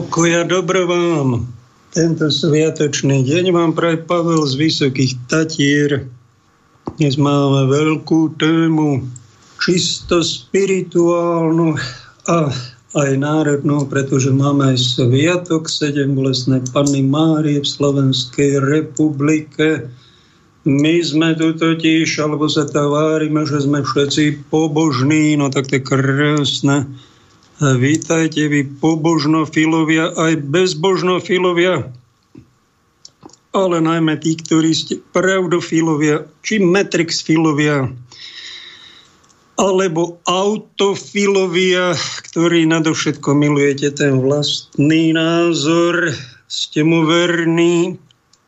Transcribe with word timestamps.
Pokoja 0.00 0.48
dobro 0.48 0.88
vám. 0.88 1.44
Tento 1.92 2.32
sviatočný 2.32 3.20
deň 3.20 3.52
vám 3.52 3.76
praje 3.76 4.00
Pavel 4.00 4.48
z 4.48 4.56
Vysokých 4.56 5.28
Tatier. 5.28 6.08
Dnes 6.96 7.20
máme 7.20 7.68
veľkú 7.68 8.32
tému, 8.40 9.04
čisto 9.60 10.24
spirituálnu 10.24 11.76
a 12.32 12.48
aj 12.96 13.10
národnú, 13.12 13.84
pretože 13.92 14.32
máme 14.32 14.72
aj 14.72 14.96
sviatok 14.96 15.68
7 15.68 16.16
bolesnej 16.16 16.64
Panny 16.72 17.04
Márie 17.04 17.60
v 17.60 17.68
Slovenskej 17.68 18.56
republike. 18.56 19.84
My 20.64 20.96
sme 21.04 21.36
tu 21.36 21.52
totiž, 21.52 22.08
alebo 22.24 22.48
sa 22.48 22.64
tvárime, 22.64 23.44
že 23.44 23.68
sme 23.68 23.84
všetci 23.84 24.48
pobožní, 24.48 25.36
no 25.36 25.52
tak 25.52 25.68
to 25.68 25.76
je 25.76 25.84
krásne 25.84 26.88
Vítajte 27.60 28.48
vy 28.48 28.64
pobožnofilovia, 28.80 30.16
aj 30.16 30.32
bezbožnofilovia, 30.48 31.92
ale 33.52 33.76
najmä 33.84 34.16
tí, 34.16 34.32
ktorí 34.32 34.72
ste 34.72 34.96
pravdofilovia, 35.12 36.24
či 36.40 36.56
metrixfilovia, 36.56 37.92
alebo 39.60 40.24
autofilovia, 40.24 41.92
ktorí 42.32 42.64
nadovšetko 42.64 43.36
milujete 43.36 43.92
ten 43.92 44.24
vlastný 44.24 45.12
názor, 45.12 46.16
ste 46.48 46.80
mu 46.80 47.04
verní 47.04 48.00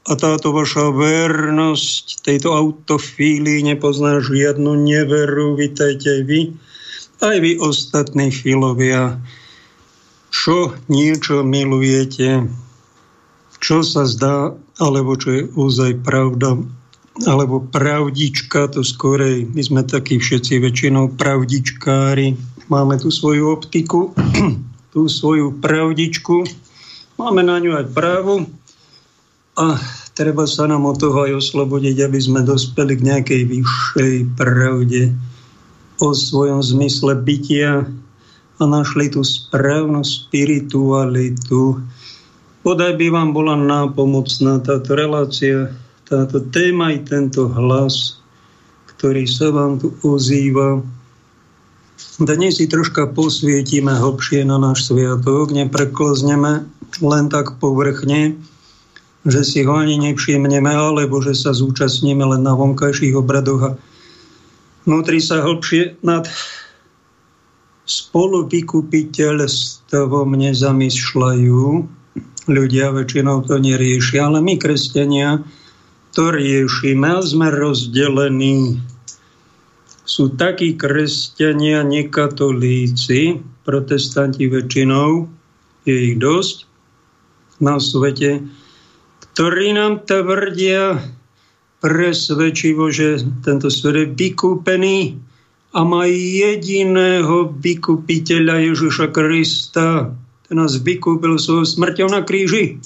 a 0.08 0.16
táto 0.16 0.56
vaša 0.56 0.88
vernosť 0.88 2.24
tejto 2.24 2.56
autofílii 2.56 3.60
nepozná 3.76 4.24
žiadnu 4.24 4.72
neveru. 4.88 5.52
Vítajte 5.52 6.08
aj 6.16 6.22
vy 6.24 6.40
aj 7.22 7.36
vy 7.38 7.52
ostatní 7.62 8.34
filovia, 8.34 9.14
čo 10.34 10.74
niečo 10.90 11.46
milujete, 11.46 12.50
čo 13.62 13.86
sa 13.86 14.02
zdá, 14.10 14.50
alebo 14.82 15.14
čo 15.14 15.28
je 15.30 15.42
ozaj 15.54 16.02
pravda, 16.02 16.58
alebo 17.22 17.62
pravdička, 17.62 18.66
to 18.74 18.82
skorej, 18.82 19.46
my 19.54 19.62
sme 19.62 19.82
takí 19.86 20.18
všetci 20.18 20.58
väčšinou 20.58 21.14
pravdičkári, 21.14 22.34
máme 22.66 22.98
tu 22.98 23.14
svoju 23.14 23.54
optiku, 23.54 24.10
tú 24.92 25.06
svoju 25.06 25.62
pravdičku, 25.62 26.42
máme 27.22 27.46
na 27.46 27.62
ňu 27.62 27.78
aj 27.78 27.86
právo 27.94 28.50
a 29.54 29.78
treba 30.18 30.48
sa 30.50 30.66
nám 30.66 30.90
od 30.90 30.98
toho 30.98 31.28
aj 31.30 31.38
oslobodiť, 31.38 32.02
aby 32.02 32.18
sme 32.18 32.42
dospeli 32.42 32.98
k 32.98 33.06
nejakej 33.14 33.42
vyššej 33.46 34.14
pravde 34.34 35.31
o 36.02 36.10
svojom 36.10 36.58
zmysle 36.58 37.14
bytia 37.22 37.86
a 38.58 38.62
našli 38.66 39.06
tú 39.06 39.22
správnu 39.22 40.02
spiritualitu. 40.02 41.78
Podaj 42.66 42.98
by 42.98 43.06
vám 43.10 43.30
bola 43.30 43.54
nápomocná 43.54 44.58
táto 44.62 44.98
relácia, 44.98 45.70
táto 46.10 46.42
téma 46.50 46.90
i 46.90 47.02
tento 47.06 47.46
hlas, 47.46 48.18
ktorý 48.98 49.30
sa 49.30 49.54
vám 49.54 49.78
tu 49.78 49.94
ozýva. 50.02 50.82
Dnes 52.18 52.58
si 52.58 52.66
troška 52.66 53.14
posvietime 53.14 53.94
hlbšie 53.94 54.42
na 54.42 54.58
náš 54.58 54.90
sviatok, 54.90 55.54
nepreklozneme 55.54 56.66
len 56.98 57.24
tak 57.30 57.62
povrchne, 57.62 58.38
že 59.22 59.42
si 59.46 59.62
ho 59.62 59.78
ani 59.78 60.02
nevšimneme, 60.02 60.70
alebo 60.70 61.22
že 61.22 61.34
sa 61.38 61.54
zúčastníme 61.54 62.26
len 62.26 62.42
na 62.42 62.58
vonkajších 62.58 63.14
obradoch 63.14 63.62
a 63.62 63.72
vnútri 64.86 65.20
sa 65.22 65.42
hlbšie 65.42 65.96
nad 66.02 66.28
spoluvykupiteľstvom 67.86 70.36
nezamýšľajú. 70.38 71.86
Ľudia 72.42 72.90
väčšinou 72.90 73.46
to 73.46 73.62
neriešia, 73.62 74.26
ale 74.26 74.42
my, 74.42 74.58
kresťania, 74.58 75.46
to 76.12 76.30
riešime 76.34 77.08
a 77.08 77.22
sme 77.22 77.50
rozdelení. 77.54 78.82
Sú 80.02 80.34
takí 80.34 80.74
kresťania, 80.74 81.86
nekatolíci, 81.86 83.38
protestanti 83.62 84.50
väčšinou, 84.50 85.30
je 85.86 85.94
ich 86.12 86.18
dosť 86.18 86.66
na 87.62 87.78
svete, 87.78 88.42
ktorí 89.32 89.72
nám 89.78 90.02
tvrdia, 90.02 90.98
presvedčivo, 91.82 92.86
že 92.94 93.18
tento 93.42 93.66
svet 93.66 93.98
je 93.98 94.06
vykúpený 94.06 95.18
a 95.74 95.82
má 95.82 96.06
jediného 96.06 97.50
vykupiteľa 97.58 98.70
Ježiša 98.70 99.10
Krista. 99.10 100.14
Ten 100.46 100.56
nás 100.62 100.78
vykúpil 100.78 101.42
svojou 101.42 101.66
smrťou 101.66 102.08
na 102.14 102.22
kríži. 102.22 102.78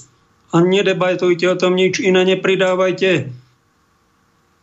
A 0.55 0.63
nedebajtujte 0.63 1.45
o 1.51 1.59
tom 1.59 1.77
nič 1.77 2.01
iné, 2.01 2.25
nepridávajte. 2.25 3.29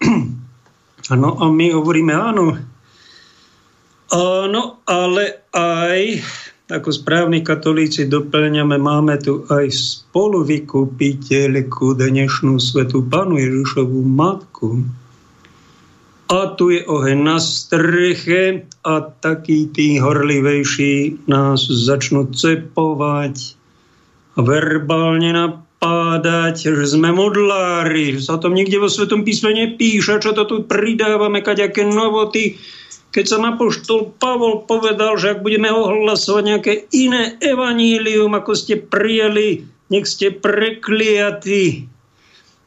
Áno, 1.13 1.29
a 1.37 1.45
my 1.53 1.67
hovoríme 1.77 2.17
áno. 2.17 2.57
Áno, 4.09 4.63
ale 4.89 5.45
aj 5.53 6.25
ako 6.65 6.97
správni 6.97 7.45
katolíci 7.45 8.09
doplňame, 8.09 8.81
máme 8.81 9.21
tu 9.21 9.45
aj 9.53 9.69
spolu 9.69 10.49
vykupiteľku 10.49 11.93
dnešnú 11.93 12.57
svetu 12.57 13.05
Panu 13.05 13.37
Ježišovú 13.37 14.01
matku. 14.01 14.81
A 16.33 16.57
tu 16.57 16.73
je 16.73 16.81
oheň 16.89 17.21
na 17.21 17.37
streche 17.37 18.65
a 18.81 18.95
takí 19.05 19.69
tí 19.77 20.01
horlivejší 20.01 21.29
nás 21.29 21.69
začnú 21.69 22.33
cepovať 22.33 23.61
a 24.35 24.41
verbálne 24.41 25.37
napádať, 25.37 26.73
že 26.81 26.97
sme 26.97 27.13
modlári, 27.13 28.17
že 28.17 28.25
sa 28.25 28.41
tom 28.41 28.57
nikde 28.57 28.81
vo 28.81 28.89
Svetom 28.89 29.21
písme 29.21 29.53
nepíše, 29.53 30.17
čo 30.17 30.33
to 30.33 30.49
tu 30.49 30.65
pridávame, 30.65 31.45
kaďaké 31.45 31.85
novoty, 31.85 32.57
keď 33.15 33.25
sa 33.31 33.39
napoštol 33.39 34.19
Pavol 34.19 34.67
povedal, 34.67 35.15
že 35.15 35.39
ak 35.39 35.47
budeme 35.47 35.71
ohlasovať 35.71 36.43
nejaké 36.43 36.73
iné 36.91 37.39
evanílium, 37.39 38.35
ako 38.35 38.59
ste 38.59 38.75
prijeli, 38.75 39.63
nech 39.87 40.11
ste 40.11 40.35
prekliatí. 40.35 41.87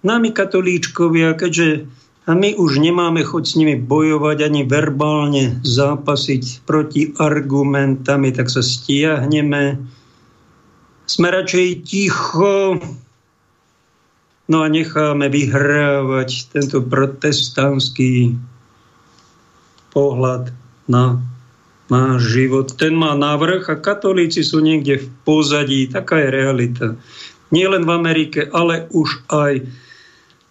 Nami 0.07 0.31
katolíčkovia, 0.31 1.35
keďže 1.35 1.91
a 2.27 2.35
my 2.35 2.59
už 2.59 2.83
nemáme 2.83 3.23
choť 3.23 3.43
s 3.43 3.53
nimi 3.55 3.79
bojovať 3.79 4.51
ani 4.51 4.67
verbálne 4.67 5.63
zápasiť 5.63 6.67
proti 6.67 7.15
argumentami, 7.15 8.35
tak 8.35 8.51
sa 8.51 8.59
stiahneme. 8.59 9.79
Sme 11.07 11.27
radšej 11.31 11.87
ticho, 11.87 12.83
no 14.51 14.57
a 14.59 14.67
necháme 14.67 15.31
vyhrávať 15.31 16.51
tento 16.51 16.83
protestantský 16.83 18.35
pohľad 19.97 20.53
na 20.85 21.17
náš 21.89 22.37
život. 22.37 22.77
Ten 22.77 22.93
má 22.93 23.17
návrh 23.17 23.65
a 23.73 23.81
katolíci 23.81 24.45
sú 24.45 24.61
niekde 24.61 25.01
v 25.01 25.07
pozadí. 25.25 25.89
Taká 25.89 26.21
je 26.21 26.29
realita. 26.29 26.87
Nie 27.49 27.65
len 27.71 27.87
v 27.87 27.95
Amerike, 27.95 28.45
ale 28.53 28.85
už 28.93 29.25
aj 29.31 29.65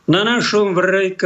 na 0.07 0.23
našom 0.23 0.79
vrej 0.79 1.19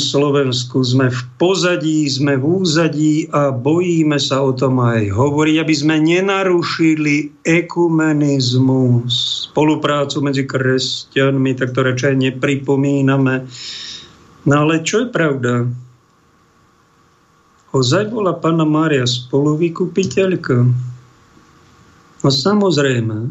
Slovensku 0.00 0.80
sme 0.80 1.12
v 1.12 1.20
pozadí, 1.36 2.08
sme 2.08 2.40
v 2.40 2.64
úzadí 2.64 3.28
a 3.28 3.52
bojíme 3.52 4.16
sa 4.16 4.40
o 4.40 4.56
tom 4.56 4.80
aj 4.80 5.12
hovoriť, 5.12 5.56
aby 5.60 5.74
sme 5.76 6.00
nenarušili 6.00 7.44
ekumenizmus, 7.44 9.12
spoluprácu 9.52 10.16
medzi 10.24 10.48
kresťanmi, 10.48 11.52
tak 11.60 11.76
to 11.76 11.84
radšej 11.84 12.16
nepripomíname. 12.16 13.44
No 14.48 14.54
ale 14.64 14.80
čo 14.80 15.04
je 15.04 15.08
pravda? 15.12 15.68
Ozaj 17.70 18.10
bola 18.10 18.34
Pána 18.34 18.66
Mária 18.66 19.06
spoluvykupiteľka? 19.06 20.66
No 22.20 22.28
samozrejme, 22.28 23.30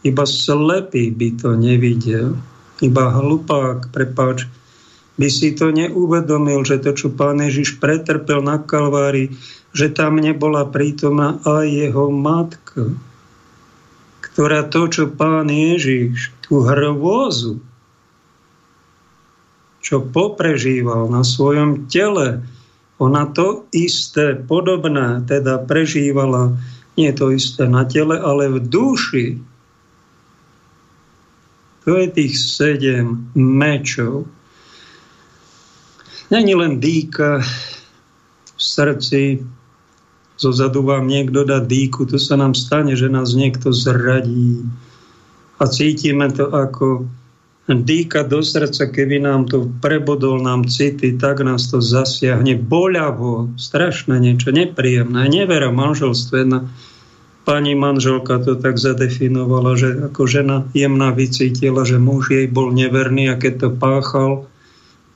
iba 0.00 0.24
slepý 0.24 1.12
by 1.12 1.28
to 1.36 1.52
nevidel, 1.52 2.40
iba 2.80 3.04
hlupák, 3.12 3.92
prepáč, 3.92 4.48
by 5.18 5.28
si 5.28 5.52
to 5.52 5.74
neuvedomil, 5.74 6.62
že 6.62 6.80
to, 6.80 6.94
čo 6.94 7.08
pán 7.12 7.42
Ježiš 7.42 7.76
pretrpel 7.82 8.40
na 8.40 8.62
Kalvári, 8.62 9.34
že 9.76 9.90
tam 9.90 10.16
nebola 10.16 10.64
prítomná 10.64 11.42
aj 11.42 11.66
jeho 11.68 12.08
matka, 12.08 12.96
ktorá 14.24 14.64
to, 14.70 14.88
čo 14.88 15.04
pán 15.10 15.50
Ježiš, 15.50 16.32
tú 16.46 16.64
hrôzu, 16.64 17.60
čo 19.84 20.00
poprežíval 20.00 21.10
na 21.10 21.26
svojom 21.26 21.90
tele, 21.90 22.40
ona 22.98 23.30
to 23.30 23.70
isté, 23.70 24.34
podobné, 24.34 25.22
teda 25.26 25.62
prežívala 25.62 26.58
nie 26.98 27.14
to 27.14 27.30
isté 27.30 27.70
na 27.70 27.86
tele, 27.86 28.18
ale 28.18 28.50
v 28.50 28.58
duši. 28.58 29.26
To 31.86 31.94
je 31.94 32.06
tých 32.10 32.34
sedem 32.34 33.30
mečov. 33.38 34.26
Není 36.28 36.58
len 36.58 36.82
dýka 36.82 37.40
v 38.58 38.60
srdci, 38.60 39.46
zo 40.38 40.50
zadu 40.54 40.82
vám 40.86 41.06
niekto 41.06 41.42
dá 41.42 41.62
dýku, 41.62 42.06
to 42.06 42.18
sa 42.18 42.38
nám 42.38 42.54
stane, 42.54 42.94
že 42.94 43.10
nás 43.10 43.34
niekto 43.34 43.74
zradí. 43.74 44.62
A 45.58 45.66
cítime 45.66 46.30
to 46.30 46.50
ako 46.50 47.10
dýka 47.68 48.24
do 48.24 48.40
srdca, 48.40 48.88
keby 48.88 49.20
nám 49.20 49.44
to 49.44 49.68
prebodol 49.84 50.40
nám 50.40 50.64
city, 50.64 51.20
tak 51.20 51.44
nás 51.44 51.68
to 51.68 51.84
zasiahne 51.84 52.56
boľavo, 52.56 53.52
strašné 53.60 54.16
niečo, 54.16 54.48
nepríjemné. 54.56 55.28
Nevera 55.28 55.68
manželstve. 55.68 56.36
Jedna 56.48 56.64
pani 57.44 57.76
manželka 57.76 58.40
to 58.40 58.56
tak 58.56 58.80
zadefinovala, 58.80 59.76
že 59.76 59.88
ako 60.08 60.22
žena 60.24 60.56
jemná 60.72 61.12
vycítila, 61.12 61.84
že 61.84 62.00
muž 62.00 62.32
jej 62.32 62.48
bol 62.48 62.72
neverný 62.72 63.28
a 63.28 63.36
keď 63.36 63.54
to 63.60 63.68
páchal, 63.76 64.48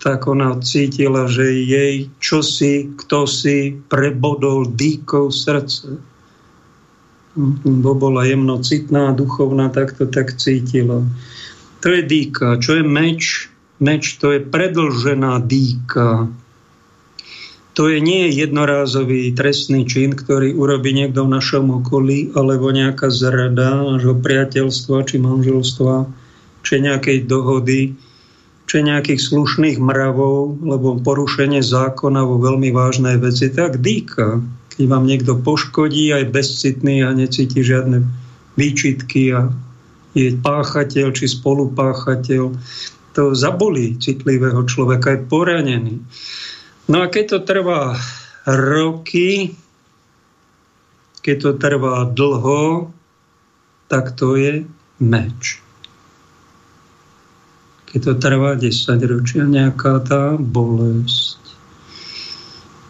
tak 0.02 0.28
ona 0.28 0.58
cítila, 0.60 1.30
že 1.30 1.46
jej 1.56 2.10
čosi, 2.20 2.92
kto 3.00 3.24
si 3.24 3.80
prebodol 3.88 4.68
dýkou 4.68 5.32
srdce. 5.32 5.96
Bo 7.64 7.92
bola 7.96 8.28
jemnocitná, 8.28 9.16
duchovná, 9.16 9.72
tak 9.72 9.96
to 9.96 10.04
tak 10.04 10.36
cítila. 10.36 11.00
To 11.82 11.88
je 11.90 12.02
dýka. 12.06 12.62
Čo 12.62 12.78
je 12.78 12.84
meč? 12.86 13.50
Meč 13.82 14.14
to 14.22 14.30
je 14.30 14.38
predlžená 14.38 15.42
dýka. 15.42 16.30
To 17.72 17.88
je 17.88 17.98
nie 18.04 18.28
jednorázový 18.28 19.32
trestný 19.32 19.88
čin, 19.88 20.12
ktorý 20.12 20.54
urobí 20.54 20.92
niekto 20.92 21.24
v 21.24 21.32
našom 21.34 21.82
okolí, 21.82 22.30
alebo 22.36 22.68
nejaká 22.68 23.08
zrada 23.08 23.82
nášho 23.82 24.14
priateľstva 24.14 25.08
či 25.08 25.16
manželstva, 25.18 26.04
či 26.62 26.74
nejakej 26.84 27.24
dohody, 27.26 27.96
či 28.68 28.76
nejakých 28.84 29.18
slušných 29.18 29.80
mravov, 29.80 30.62
lebo 30.62 31.00
porušenie 31.00 31.64
zákona 31.64 32.22
vo 32.28 32.38
veľmi 32.38 32.70
vážnej 32.70 33.16
veci, 33.18 33.48
tak 33.50 33.80
dýka. 33.80 34.44
Keď 34.76 34.84
vám 34.86 35.08
niekto 35.08 35.40
poškodí, 35.40 36.12
aj 36.12 36.30
bezcitný 36.30 37.02
a 37.02 37.10
necíti 37.16 37.64
žiadne 37.64 38.04
výčitky 38.54 39.32
a 39.32 39.48
je 40.12 40.32
páchateľ 40.38 41.12
či 41.12 41.26
spolupáchateľ, 41.28 42.42
to 43.12 43.22
zabolí 43.36 44.00
citlivého 44.00 44.64
človeka, 44.64 45.16
je 45.16 45.20
poranený. 45.28 45.96
No 46.88 47.04
a 47.04 47.06
keď 47.12 47.24
to 47.36 47.38
trvá 47.44 47.96
roky, 48.48 49.52
keď 51.20 51.36
to 51.38 51.50
trvá 51.60 52.08
dlho, 52.08 52.92
tak 53.88 54.16
to 54.16 54.36
je 54.40 54.64
meč 55.00 55.62
keď 57.92 58.00
to 58.00 58.12
trvá 58.16 58.56
10 58.56 58.72
ročia, 59.04 59.44
nejaká 59.44 60.00
tá 60.00 60.40
bolesť. 60.40 61.36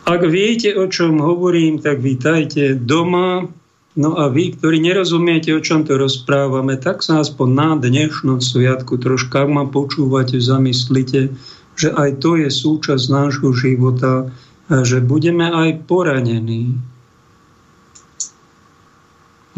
Ak 0.07 0.23
viete, 0.31 0.71
o 0.79 0.87
čom 0.87 1.19
hovorím, 1.19 1.83
tak 1.83 1.99
vítajte 1.99 2.79
doma. 2.79 3.51
No 3.93 4.17
a 4.17 4.33
vy, 4.33 4.57
ktorí 4.57 4.81
nerozumiete, 4.81 5.53
o 5.53 5.61
čom 5.61 5.85
to 5.85 6.01
rozprávame, 6.01 6.81
tak 6.81 7.05
sa 7.05 7.21
aspoň 7.21 7.49
na 7.53 7.71
dnešnom 7.77 8.41
sviatku 8.41 8.97
troška, 8.97 9.45
ma 9.45 9.69
počúvate, 9.69 10.41
zamyslite, 10.41 11.37
že 11.77 11.89
aj 11.93 12.25
to 12.25 12.41
je 12.41 12.49
súčasť 12.49 13.05
nášho 13.13 13.53
života, 13.53 14.33
že 14.73 15.05
budeme 15.05 15.45
aj 15.45 15.85
poranení. 15.85 16.81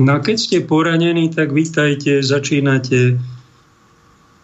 No 0.03 0.11
a 0.11 0.19
keď 0.19 0.37
ste 0.43 0.67
poranení, 0.67 1.31
tak 1.31 1.55
vítajte, 1.55 2.19
začínate 2.19 3.23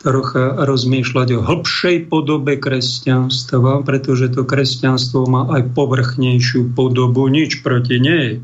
trocha 0.07 0.55
rozmýšľať 0.71 1.29
o 1.35 1.41
hĺbšej 1.43 2.07
podobe 2.07 2.63
kresťanstva, 2.63 3.83
pretože 3.83 4.31
to 4.31 4.47
kresťanstvo 4.47 5.27
má 5.27 5.51
aj 5.59 5.75
povrchnejšiu 5.75 6.71
podobu. 6.79 7.27
Nič 7.27 7.67
proti 7.67 7.99
nej. 7.99 8.39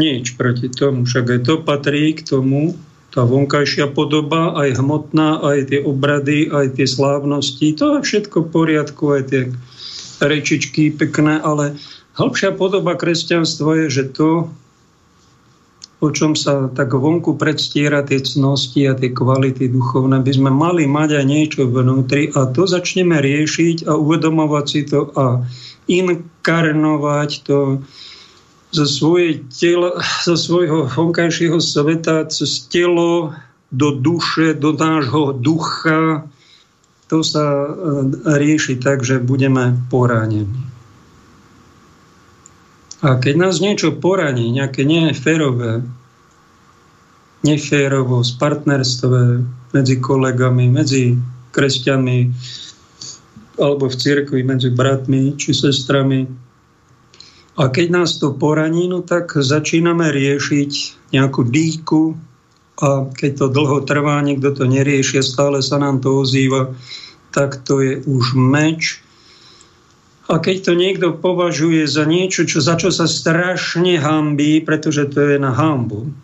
Nič 0.00 0.40
proti 0.40 0.72
tomu. 0.72 1.04
Však 1.04 1.26
aj 1.36 1.40
to 1.44 1.54
patrí 1.60 2.16
k 2.16 2.24
tomu, 2.24 2.72
tá 3.12 3.28
vonkajšia 3.28 3.92
podoba, 3.92 4.56
aj 4.56 4.80
hmotná, 4.80 5.44
aj 5.44 5.68
tie 5.68 5.80
obrady, 5.84 6.48
aj 6.48 6.80
tie 6.80 6.88
slávnosti, 6.88 7.76
to 7.76 8.00
je 8.00 8.08
všetko 8.08 8.48
v 8.48 8.48
poriadku, 8.48 9.04
aj 9.12 9.22
tie 9.28 9.42
rečičky 10.24 10.88
pekné, 10.96 11.36
ale 11.44 11.76
hĺbšia 12.16 12.56
podoba 12.56 12.96
kresťanstva 12.96 13.84
je, 13.84 13.86
že 14.00 14.04
to, 14.16 14.48
o 16.00 16.08
čom 16.08 16.32
sa 16.32 16.72
tak 16.72 16.96
vonku 16.96 17.36
predstiera 17.36 18.00
tie 18.00 18.24
cnosti 18.24 18.88
a 18.88 18.96
tie 18.96 19.12
kvality 19.12 19.68
duchovné, 19.68 20.24
by 20.24 20.32
sme 20.32 20.48
mali 20.48 20.88
mať 20.88 21.20
aj 21.20 21.24
niečo 21.28 21.68
vnútri 21.68 22.32
a 22.32 22.48
to 22.48 22.64
začneme 22.64 23.20
riešiť 23.20 23.84
a 23.84 23.92
uvedomovať 23.92 24.64
si 24.66 24.80
to 24.88 25.12
a 25.12 25.44
inkarnovať 25.84 27.30
to 27.44 27.84
zo, 28.72 28.86
svoje 28.88 29.44
tela, 29.52 30.00
zo 30.26 30.34
svojho 30.34 30.88
vonkajšieho 30.88 31.60
sveta 31.60 32.26
cez 32.32 32.66
telo 32.66 33.36
do 33.72 33.92
duše, 33.92 34.56
do 34.56 34.72
nášho 34.72 35.36
ducha. 35.36 36.26
To 37.12 37.20
sa 37.20 37.44
e, 37.44 37.68
rieši 38.40 38.80
tak, 38.80 39.04
že 39.04 39.20
budeme 39.20 39.76
poránení. 39.92 40.72
A 43.02 43.18
keď 43.18 43.34
nás 43.34 43.58
niečo 43.58 43.98
poraní, 43.98 44.48
nejaké 44.54 44.86
neférové, 44.86 45.82
neférovo, 47.42 48.22
z 48.22 48.32
partnerstve 48.38 49.42
medzi 49.74 49.96
kolegami, 49.98 50.70
medzi 50.70 51.18
kresťanmi 51.50 52.18
alebo 53.60 53.90
v 53.90 53.98
cirkvi 53.98 54.40
medzi 54.46 54.72
bratmi 54.72 55.36
či 55.36 55.52
sestrami. 55.52 56.24
A 57.52 57.68
keď 57.68 57.86
nás 57.92 58.16
to 58.16 58.32
poraní, 58.32 58.88
no 58.88 59.04
tak 59.04 59.36
začíname 59.36 60.08
riešiť 60.08 60.72
nejakú 61.12 61.44
dýku 61.44 62.16
a 62.80 63.12
keď 63.12 63.30
to 63.36 63.46
dlho 63.52 63.78
trvá, 63.84 64.24
niekto 64.24 64.56
to 64.56 64.64
nerieši, 64.64 65.20
stále 65.20 65.60
sa 65.60 65.76
nám 65.76 66.00
to 66.00 66.24
ozýva, 66.24 66.72
tak 67.28 67.60
to 67.60 67.84
je 67.84 67.92
už 68.08 68.32
meč, 68.36 69.02
a 70.32 70.40
keď 70.40 70.56
to 70.64 70.72
niekto 70.72 71.08
považuje 71.12 71.84
za 71.84 72.08
niečo, 72.08 72.48
čo, 72.48 72.64
za 72.64 72.80
čo 72.80 72.88
sa 72.88 73.04
strašne 73.04 74.00
hambí, 74.00 74.64
pretože 74.64 75.10
to 75.12 75.18
je 75.18 75.36
na 75.36 75.50
hambu. 75.50 76.14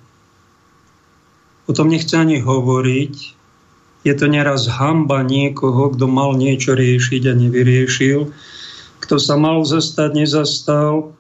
O 1.69 1.71
tom 1.77 1.93
nechce 1.93 2.17
ani 2.17 2.41
hovoriť. 2.41 3.15
Je 4.07 4.15
to 4.17 4.31
neraz 4.31 4.65
hamba 4.71 5.27
niekoho, 5.27 5.93
kto 5.93 6.09
mal 6.09 6.39
niečo 6.39 6.73
riešiť 6.73 7.23
a 7.29 7.33
nevyriešil. 7.37 8.33
Kto 9.05 9.15
sa 9.21 9.35
mal 9.37 9.67
zastať, 9.67 10.15
nezastal. 10.15 11.18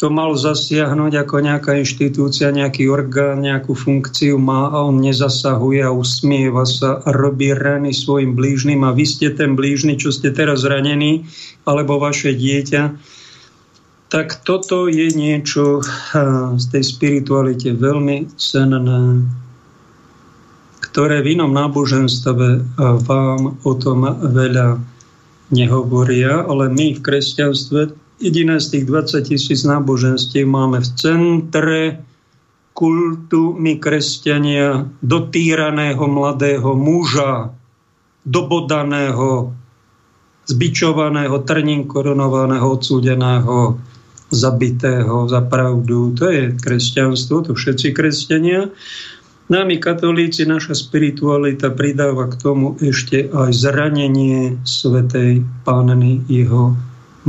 Kto 0.00 0.08
mal 0.08 0.32
zasiahnuť 0.32 1.12
ako 1.12 1.44
nejaká 1.44 1.76
inštitúcia, 1.76 2.48
nejaký 2.48 2.88
orgán, 2.88 3.44
nejakú 3.44 3.76
funkciu 3.76 4.40
má 4.40 4.72
a 4.72 4.88
on 4.88 4.96
nezasahuje 4.96 5.84
a 5.84 5.92
usmieva 5.92 6.64
sa 6.64 7.04
a 7.04 7.12
robí 7.12 7.52
rany 7.52 7.92
svojim 7.92 8.32
blížnym. 8.32 8.80
A 8.80 8.96
vy 8.96 9.04
ste 9.04 9.28
ten 9.28 9.52
blížny, 9.52 10.00
čo 10.00 10.08
ste 10.08 10.32
teraz 10.32 10.64
ranení, 10.64 11.28
alebo 11.68 12.00
vaše 12.00 12.32
dieťa, 12.32 12.96
tak 14.08 14.40
toto 14.40 14.88
je 14.88 15.12
niečo 15.12 15.84
z 16.56 16.64
tej 16.72 16.80
spiritualite 16.80 17.76
veľmi 17.76 18.32
cenné, 18.40 19.28
ktoré 20.80 21.20
v 21.20 21.36
inom 21.36 21.52
náboženstve 21.52 22.80
vám 23.04 23.40
o 23.68 23.72
tom 23.76 24.08
veľa 24.16 24.80
nehovoria, 25.52 26.40
ale 26.48 26.72
my 26.72 26.96
v 26.96 27.04
kresťanstve 27.04 27.99
jediné 28.20 28.60
z 28.60 28.66
tých 28.76 28.84
20 28.84 29.24
tisíc 29.24 29.60
náboženstiev 29.64 30.44
máme 30.44 30.84
v 30.84 30.88
centre 30.94 31.80
kultu 32.76 33.56
my 33.56 33.80
kresťania 33.80 34.88
dotýraného 35.02 36.04
mladého 36.06 36.76
muža, 36.76 37.50
dobodaného, 38.24 39.52
zbičovaného, 40.46 41.36
trním 41.44 41.88
korunovaného, 41.88 42.64
odsúdeného, 42.68 43.80
zabitého 44.30 45.26
za 45.26 45.42
pravdu. 45.42 46.14
To 46.14 46.30
je 46.30 46.54
kresťanstvo, 46.54 47.50
to 47.50 47.52
všetci 47.56 47.90
kresťania. 47.90 48.70
Nami 49.50 49.82
katolíci, 49.82 50.46
naša 50.46 50.78
spiritualita 50.78 51.74
pridáva 51.74 52.30
k 52.30 52.38
tomu 52.38 52.78
ešte 52.78 53.26
aj 53.26 53.50
zranenie 53.50 54.62
Svetej 54.62 55.42
Panny, 55.66 56.22
jeho 56.30 56.78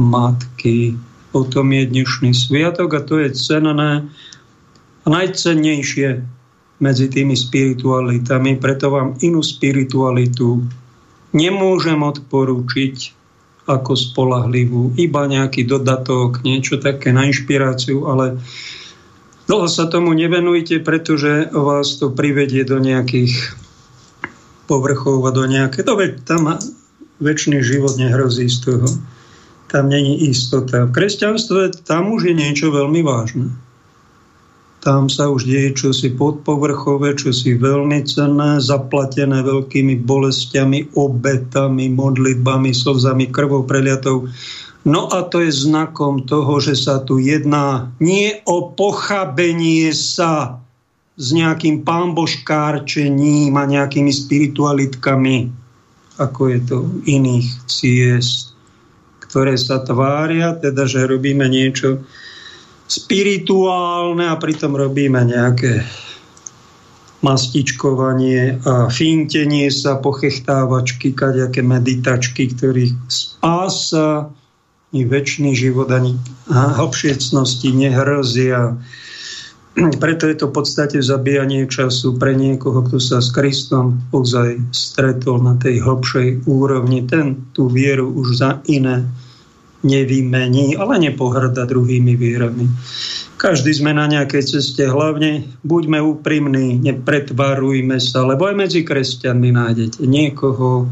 matky. 0.01 0.98
O 1.31 1.46
tom 1.46 1.72
je 1.72 1.86
dnešný 1.86 2.34
sviatok 2.34 2.98
a 2.98 3.05
to 3.05 3.22
je 3.22 3.31
cenné 3.38 4.10
a 5.01 5.08
najcennejšie 5.08 6.25
medzi 6.81 7.05
tými 7.08 7.38
spiritualitami. 7.38 8.58
Preto 8.58 8.89
vám 8.89 9.15
inú 9.22 9.46
spiritualitu 9.46 10.65
nemôžem 11.31 12.01
odporúčiť 12.01 13.22
ako 13.70 13.93
spolahlivú, 13.93 14.98
iba 14.98 15.29
nejaký 15.29 15.70
dodatok, 15.70 16.41
niečo 16.41 16.81
také 16.81 17.13
na 17.13 17.29
inšpiráciu, 17.29 18.10
ale 18.10 18.41
dlho 19.46 19.70
sa 19.70 19.88
tomu 19.88 20.12
nevenujte, 20.17 20.81
pretože 20.81 21.48
vás 21.53 22.01
to 22.01 22.12
privedie 22.12 22.65
do 22.65 22.81
nejakých 22.81 23.55
povrchov 24.65 25.24
a 25.24 25.31
do 25.31 25.46
nejaké... 25.46 25.86
To 25.86 25.96
veď 25.96 26.25
tam 26.25 26.58
väčší 27.22 27.62
život 27.62 27.96
nehrozí 28.01 28.50
z 28.50 28.58
toho 28.65 28.88
tam 29.72 29.88
není 29.88 30.28
istota. 30.28 30.84
V 30.86 30.92
kresťanstve 30.92 31.88
tam 31.88 32.12
už 32.12 32.28
je 32.28 32.36
niečo 32.36 32.68
veľmi 32.75 33.00
vážne. 33.08 33.48
Tam 34.82 35.08
sa 35.08 35.30
už 35.30 35.46
deje 35.46 35.78
čosi 35.78 36.10
podpovrchové, 36.18 37.13
čosi 37.13 37.56
veľmi 37.56 38.01
cenné, 38.04 38.58
zaplatené 38.58 39.46
veľkými 39.46 40.01
bolestiami, 40.04 40.98
obetami, 40.98 41.86
modlitbami, 41.94 42.74
slzami, 42.74 43.30
krvou 43.30 43.63
preliatou. 43.63 44.28
No 44.82 45.06
a 45.13 45.22
to 45.30 45.46
je 45.46 45.54
znakom 45.54 46.25
toho, 46.25 46.58
že 46.58 46.74
sa 46.74 46.98
tu 47.06 47.22
jedná 47.22 47.94
nie 48.01 48.42
o 48.50 48.74
pochabenie 48.74 49.94
sa 49.94 50.58
s 51.13 51.30
nejakým 51.30 51.86
pamboškárčením 51.86 53.54
a 53.54 53.70
nejakými 53.70 54.10
spiritualitkami, 54.10 55.54
ako 56.18 56.42
je 56.50 56.60
to 56.66 56.78
iných 57.06 57.48
ciest, 57.70 58.50
ktoré 59.32 59.56
sa 59.56 59.80
tvária, 59.80 60.60
teda, 60.60 60.84
že 60.84 61.08
robíme 61.08 61.48
niečo 61.48 62.04
spirituálne 62.92 64.28
a 64.28 64.36
pritom 64.36 64.76
robíme 64.76 65.24
nejaké 65.24 65.88
mastičkovanie 67.24 68.60
a 68.68 68.92
fintenie 68.92 69.72
sa, 69.72 69.96
pochechtávačky, 70.04 71.16
kaďaké 71.16 71.64
meditačky, 71.64 72.52
ktorých 72.52 72.92
spása 73.08 74.28
i 74.92 75.08
väčší 75.08 75.56
život 75.56 75.88
ani 75.88 76.20
hlbšiecnosti 76.52 77.72
nehrozia. 77.72 78.76
Preto 79.72 80.28
je 80.28 80.36
to 80.36 80.51
v 80.51 80.56
podstate 80.60 81.00
zabíjanie 81.00 81.63
času 81.63 82.20
pre 82.20 82.36
niekoho, 82.36 82.84
kto 82.84 83.00
sa 83.00 83.24
s 83.24 83.32
Kristom 83.32 84.04
ozaj 84.12 84.75
stretol 84.75 85.40
na 85.40 85.56
tej 85.56 85.80
hlbšej 85.80 86.44
úrovni. 86.44 87.08
Ten 87.08 87.48
tú 87.56 87.72
vieru 87.72 88.12
už 88.12 88.28
za 88.36 88.60
iné 88.68 89.08
nevymení, 89.82 90.75
ale 90.75 91.00
nepohrda 91.00 91.63
druhými 91.66 92.13
vierami. 92.20 92.68
Každý 93.40 93.74
sme 93.74 93.96
na 93.98 94.06
nejakej 94.06 94.44
ceste, 94.60 94.86
hlavne 94.86 95.50
buďme 95.66 95.98
úprimní, 95.98 96.78
nepretvarujme 96.78 97.98
sa, 97.98 98.22
lebo 98.22 98.46
aj 98.46 98.56
medzi 98.60 98.86
kresťanmi 98.86 99.50
nájdete 99.50 100.06
niekoho, 100.06 100.86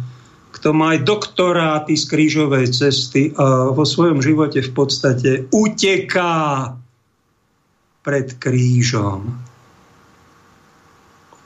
kto 0.50 0.74
má 0.74 0.98
aj 0.98 1.06
doktoráty 1.06 1.94
z 1.94 2.10
krížovej 2.10 2.74
cesty 2.74 3.30
a 3.38 3.70
vo 3.70 3.86
svojom 3.86 4.18
živote 4.24 4.66
v 4.66 4.72
podstate 4.74 5.46
uteká 5.54 6.74
pred 8.02 8.36
krížom 8.40 9.40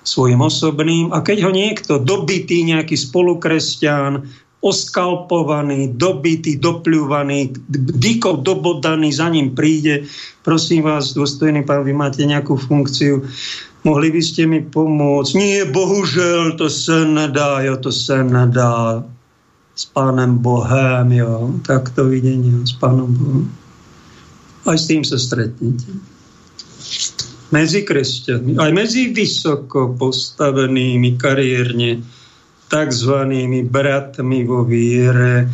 svojim 0.04 0.44
osobným 0.44 1.16
a 1.16 1.24
keď 1.24 1.48
ho 1.48 1.52
niekto 1.56 1.94
dobitý, 1.98 2.68
nejaký 2.68 3.00
spolukresťan, 3.00 4.28
oskalpovaný, 4.64 5.96
dobitý, 6.00 6.56
dopľúvaný, 6.56 7.52
dykov 8.00 8.48
dobodaný, 8.48 9.12
za 9.12 9.28
ním 9.28 9.52
príde. 9.52 10.08
Prosím 10.40 10.88
vás, 10.88 11.12
dôstojný 11.12 11.68
pán, 11.68 11.84
vy 11.84 11.92
máte 11.92 12.24
nejakú 12.24 12.56
funkciu, 12.56 13.28
mohli 13.84 14.08
by 14.12 14.22
ste 14.24 14.48
mi 14.48 14.64
pomôcť? 14.64 15.32
Nie, 15.36 15.68
bohužel, 15.68 16.56
to 16.56 16.72
sa 16.72 17.04
nedá, 17.04 17.60
jo, 17.64 17.76
to 17.76 17.92
sa 17.92 18.24
nedá. 18.24 19.04
S 19.74 19.90
pánem 19.90 20.38
Bohem, 20.40 21.12
jo, 21.12 21.60
tak 21.66 21.92
to 21.98 22.08
videnie 22.08 22.64
s 22.64 22.78
pánom 22.78 23.10
Bohem. 23.12 23.50
Aj 24.64 24.80
s 24.80 24.88
tým 24.88 25.04
sa 25.04 25.20
stretnete. 25.20 26.13
Medzi 27.54 27.86
kresťanmi, 27.86 28.58
aj 28.58 28.72
medzi 28.74 29.14
vysoko 29.14 29.94
postavenými 29.94 31.22
kariérne, 31.22 32.02
tzv. 32.66 33.16
bratmi 33.70 34.40
vo 34.42 34.66
viere. 34.66 35.54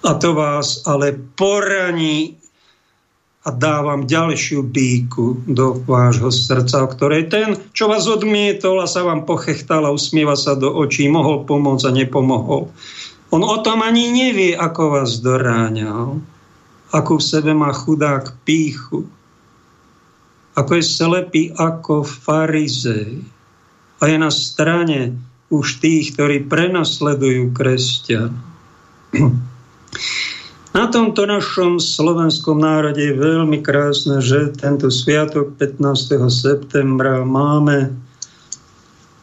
A 0.00 0.16
to 0.16 0.32
vás 0.32 0.88
ale 0.88 1.12
poraní 1.12 2.40
a 3.44 3.48
dávam 3.52 4.04
ďalšiu 4.04 4.64
bíku 4.68 5.44
do 5.48 5.76
vášho 5.84 6.32
srdca, 6.32 6.84
o 6.84 6.88
ktorej 6.88 7.28
ten, 7.32 7.56
čo 7.72 7.88
vás 7.88 8.04
odmietol 8.04 8.80
a 8.80 8.88
sa 8.88 9.04
vám 9.04 9.24
pochechtal 9.24 9.88
a 9.88 9.92
usmieva 9.92 10.36
sa 10.36 10.56
do 10.56 10.68
očí, 10.72 11.08
mohol 11.08 11.44
pomôcť 11.48 11.84
a 11.88 11.92
nepomohol. 11.92 12.68
On 13.32 13.42
o 13.44 13.58
tom 13.64 13.80
ani 13.80 14.12
nevie, 14.12 14.52
ako 14.52 15.00
vás 15.00 15.20
doráňal. 15.24 16.20
Akú 16.90 17.16
v 17.16 17.28
sebe 17.28 17.52
má 17.56 17.70
chudák 17.72 18.34
píchu. 18.44 19.08
Ako 20.60 20.76
je 20.76 20.84
slepý 20.84 21.42
ako 21.56 22.04
farizej. 22.04 23.24
A 24.00 24.02
je 24.08 24.16
na 24.20 24.28
strane 24.28 25.16
už 25.48 25.80
tých, 25.80 26.12
ktorí 26.12 26.44
prenasledujú 26.46 27.56
kresťan. 27.56 28.36
Na 30.70 30.86
tomto 30.86 31.26
našom 31.26 31.82
slovenskom 31.82 32.62
národe 32.62 33.02
je 33.02 33.18
veľmi 33.18 33.58
krásne, 33.58 34.22
že 34.22 34.54
tento 34.54 34.86
sviatok 34.86 35.58
15. 35.58 35.82
septembra 36.30 37.26
máme 37.26 37.90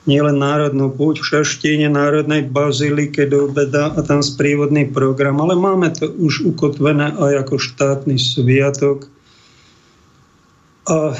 nielen 0.03 0.43
národnú 0.43 0.91
púť 0.91 1.23
v 1.23 1.27
Šaštíne, 1.35 1.87
Národnej 1.87 2.51
bazilike 2.51 3.27
do 3.31 3.47
obeda 3.47 3.95
a 3.95 3.99
tam 4.03 4.19
sprievodný 4.23 4.91
program, 4.91 5.39
ale 5.39 5.55
máme 5.55 5.91
to 5.95 6.11
už 6.19 6.47
ukotvené 6.47 7.15
aj 7.15 7.47
ako 7.47 7.55
štátny 7.59 8.15
sviatok. 8.19 9.07
A 10.87 11.15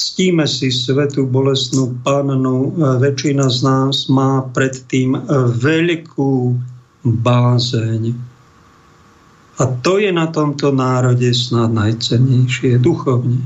Ctíme 0.00 0.48
si 0.48 0.72
svetú 0.72 1.28
bolestnú 1.28 1.92
pannu. 2.00 2.72
Väčšina 3.04 3.52
z 3.52 3.58
nás 3.68 4.08
má 4.08 4.40
predtým 4.48 5.12
veľkú 5.60 6.56
bázeň. 7.04 8.16
A 9.60 9.62
to 9.84 10.00
je 10.00 10.08
na 10.08 10.24
tomto 10.32 10.72
národe 10.72 11.28
snad 11.36 11.76
najcennejšie 11.76 12.80
duchovne. 12.80 13.44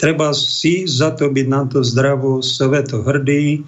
Treba 0.00 0.32
si 0.32 0.88
za 0.88 1.12
to 1.12 1.28
byť 1.28 1.46
na 1.52 1.68
to 1.68 1.84
zdravo, 1.84 2.40
sveto 2.40 3.04
hrdý, 3.04 3.60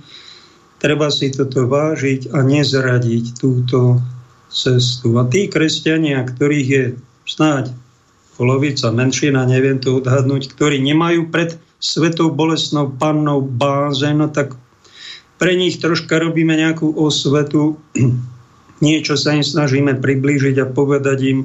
treba 0.80 1.12
si 1.12 1.28
toto 1.28 1.68
vážiť 1.68 2.32
a 2.32 2.40
nezradiť 2.40 3.36
túto 3.36 4.00
cestu. 4.48 5.20
A 5.20 5.28
tí 5.28 5.52
kresťania, 5.52 6.24
ktorých 6.24 6.68
je 6.68 6.84
snáď 7.28 7.76
polovica, 8.38 8.94
menšina, 8.94 9.42
neviem 9.44 9.82
to 9.82 9.98
odhadnúť, 9.98 10.54
ktorí 10.54 10.78
nemajú 10.78 11.28
pred 11.34 11.58
svetou 11.82 12.30
bolesnou 12.30 12.94
pannou 12.94 13.42
báze, 13.42 14.06
no 14.14 14.30
tak 14.30 14.54
pre 15.42 15.58
nich 15.58 15.82
troška 15.82 16.22
robíme 16.22 16.54
nejakú 16.54 16.94
osvetu, 16.94 17.82
niečo 18.86 19.18
sa 19.18 19.34
im 19.34 19.42
snažíme 19.42 19.98
priblížiť 19.98 20.62
a 20.62 20.70
povedať 20.70 21.18
im, 21.26 21.38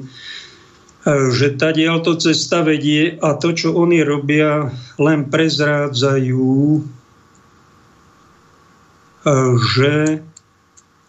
že 1.04 1.52
tadiaľ 1.60 2.00
to 2.00 2.16
cesta 2.16 2.64
vedie 2.64 3.18
a 3.20 3.36
to, 3.36 3.52
čo 3.52 3.76
oni 3.76 4.00
robia, 4.00 4.72
len 4.96 5.28
prezrádzajú, 5.28 6.80
že 9.76 9.92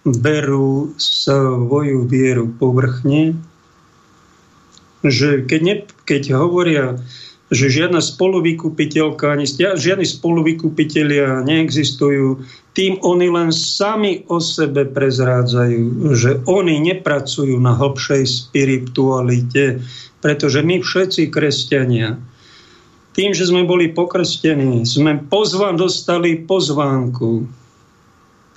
berú 0.06 0.94
svoju 1.00 2.06
vieru 2.06 2.51
povrchne, 2.51 3.39
že 5.04 5.44
keď, 5.44 5.62
ne, 5.66 5.75
keď 6.06 6.38
hovoria, 6.38 6.96
že 7.54 7.70
žiadna 7.70 8.02
spoluvykupiteľka, 8.02 9.38
ani 9.38 9.46
žiadni 9.56 10.08
spoluvykupiteľia 10.08 11.46
neexistujú, 11.46 12.42
tým 12.74 13.00
oni 13.06 13.28
len 13.30 13.50
sami 13.54 14.25
o 14.28 14.42
sebe 14.42 14.84
prezrádzajú, 14.90 16.12
že 16.18 16.32
oni 16.50 16.82
nepracujú 16.92 17.56
na 17.62 17.78
hlbšej 17.78 18.24
spiritualite, 18.25 19.80
pretože 20.20 20.66
my 20.66 20.82
všetci 20.82 21.30
kresťania, 21.30 22.18
tým, 23.16 23.32
že 23.32 23.48
sme 23.48 23.64
boli 23.64 23.96
pokrstení, 23.96 24.84
sme 24.84 25.24
pozvan, 25.32 25.80
dostali 25.80 26.44
pozvánku, 26.44 27.48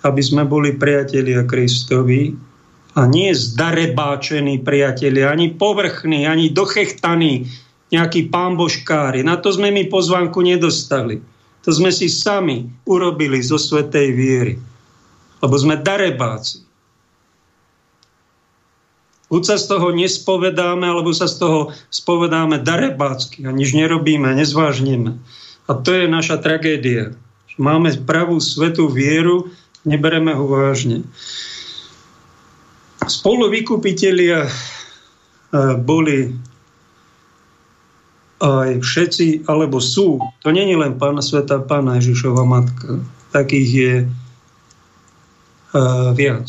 aby 0.03 0.23
sme 0.25 0.43
boli 0.49 0.75
priatelia 0.75 1.47
Kristovi, 1.47 2.35
a 2.97 3.05
nie 3.05 3.37
zdarebáčení 3.37 4.65
priatelia, 4.65 5.33
ani 5.33 5.53
povrchní, 5.53 6.25
ani 6.25 6.49
dochechtaní 6.49 7.49
nejakí 7.89 8.29
pámboškári. 8.29 9.25
Na 9.25 9.41
to 9.41 9.53
sme 9.53 9.73
my 9.73 9.89
pozvánku 9.89 10.41
nedostali. 10.45 11.21
To 11.65 11.71
sme 11.73 11.93
si 11.93 12.09
sami 12.09 12.69
urobili 12.89 13.41
zo 13.45 13.61
svetej 13.61 14.09
viery. 14.13 14.55
Lebo 15.45 15.55
sme 15.57 15.77
darebáci. 15.81 16.65
Buď 19.29 19.43
sa 19.45 19.57
z 19.61 19.65
toho 19.69 19.93
nespovedáme, 19.93 20.89
alebo 20.89 21.13
sa 21.13 21.29
z 21.29 21.37
toho 21.37 21.61
spovedáme 21.93 22.65
darebácky 22.65 23.45
a 23.45 23.53
nič 23.53 23.77
nerobíme, 23.77 24.33
nezvážneme. 24.33 25.21
A 25.69 25.77
to 25.77 25.93
je 25.93 26.09
naša 26.09 26.41
tragédia. 26.41 27.13
Máme 27.61 27.93
pravú 28.09 28.41
svetú 28.41 28.89
vieru, 28.89 29.53
nebereme 29.85 30.33
ho 30.33 30.49
vážne. 30.49 31.05
Spolu 33.07 33.47
vykupitelia 33.53 34.49
e, 34.49 34.53
boli 35.79 36.35
aj 38.39 38.79
všetci, 38.83 39.51
alebo 39.51 39.83
sú, 39.83 40.23
to 40.43 40.49
není 40.55 40.79
len 40.79 40.95
Pána 40.95 41.19
Sveta, 41.19 41.59
Pána 41.59 41.99
Ježišova 41.99 42.47
matka. 42.47 43.03
Takých 43.35 43.69
je 43.69 43.95
uh, 45.75 46.15
viac. 46.15 46.47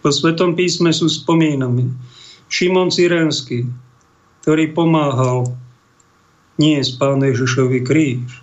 Po 0.00 0.08
Svetom 0.08 0.56
písme 0.56 0.90
sú 0.96 1.06
spomínaní. 1.12 1.92
Šimon 2.48 2.88
Cyrenský, 2.88 3.68
ktorý 4.42 4.72
pomáhal 4.72 5.52
nie 6.56 6.80
z 6.80 6.96
Pána 6.96 7.28
Ježišovi 7.28 7.84
kríž. 7.84 8.40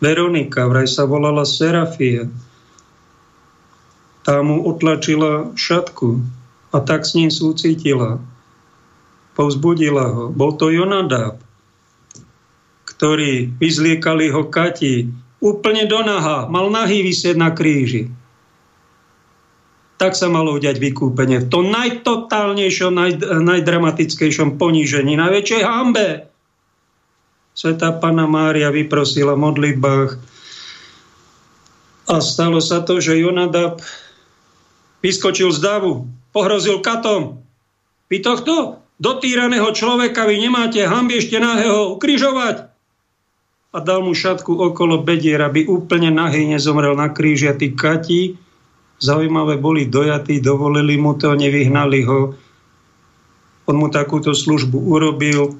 Veronika, 0.00 0.64
vraj 0.64 0.88
sa 0.88 1.04
volala 1.04 1.44
Serafia. 1.44 2.24
Tá 4.24 4.40
mu 4.40 4.64
otlačila 4.64 5.52
šatku 5.52 6.24
a 6.72 6.80
tak 6.80 7.04
s 7.04 7.12
ním 7.12 7.28
súcitila. 7.28 8.18
Povzbudila 9.36 10.06
ho. 10.10 10.24
Bol 10.32 10.56
to 10.56 10.72
Jonadab, 10.72 11.38
ktorý 12.88 13.52
vyzliekali 13.60 14.32
ho 14.32 14.48
Kati 14.48 15.12
úplne 15.44 15.84
do 15.84 16.00
naha. 16.00 16.48
Mal 16.48 16.72
nahý 16.72 17.04
vysieť 17.04 17.36
na 17.36 17.52
kríži 17.52 18.08
tak 20.04 20.18
sa 20.18 20.28
malo 20.28 20.58
udiať 20.58 20.76
vykúpenie. 20.76 21.46
V 21.46 21.50
tom 21.50 21.70
najtotálnejšom, 21.70 22.92
naj, 22.92 23.12
najdramatickejšom 23.24 24.60
ponížení, 24.60 25.14
najväčšej 25.16 25.62
hambe. 25.64 26.28
Svetá 27.54 27.94
Pana 27.96 28.26
Mária 28.26 28.74
vyprosila 28.74 29.32
modlitbách 29.38 30.18
a 32.04 32.20
stalo 32.20 32.60
sa 32.60 32.84
to, 32.84 33.00
že 33.00 33.16
Jonadab 33.16 33.80
vyskočil 35.04 35.52
z 35.52 35.60
davu, 35.60 36.08
pohrozil 36.32 36.80
katom. 36.80 37.44
Vy 38.08 38.24
tohto 38.24 38.80
dotýraného 38.96 39.68
človeka 39.76 40.24
vy 40.24 40.48
nemáte 40.48 40.80
hamby 40.80 41.20
ešte 41.20 41.36
nahého 41.36 41.92
ukrižovať. 41.92 42.72
A 43.74 43.78
dal 43.82 44.00
mu 44.00 44.16
šatku 44.16 44.56
okolo 44.56 45.04
bedier, 45.04 45.44
aby 45.44 45.68
úplne 45.68 46.08
nahý 46.08 46.48
nezomrel 46.48 46.96
na 46.96 47.12
kríži 47.12 47.50
a 47.50 47.54
tí 47.58 47.76
kati 47.76 48.40
Zaujímavé, 49.02 49.58
boli 49.58 49.90
dojatí, 49.90 50.38
dovolili 50.38 50.94
mu 50.94 51.18
to, 51.18 51.34
nevyhnali 51.34 52.06
ho. 52.06 52.32
On 53.66 53.76
mu 53.76 53.90
takúto 53.90 54.36
službu 54.36 54.80
urobil 54.80 55.58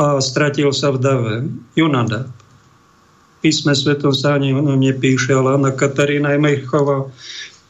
a 0.00 0.18
stratil 0.18 0.72
sa 0.74 0.90
v 0.90 0.98
dave. 0.98 1.34
Jonada. 1.78 2.26
Písme 3.42 3.74
svetom 3.74 4.14
sa 4.14 4.38
ani 4.38 4.54
ono 4.54 4.78
nepíše, 4.78 5.34
ale 5.34 5.58
Anna 5.58 5.72
Katarína 5.74 6.36
Emerchová 6.36 7.10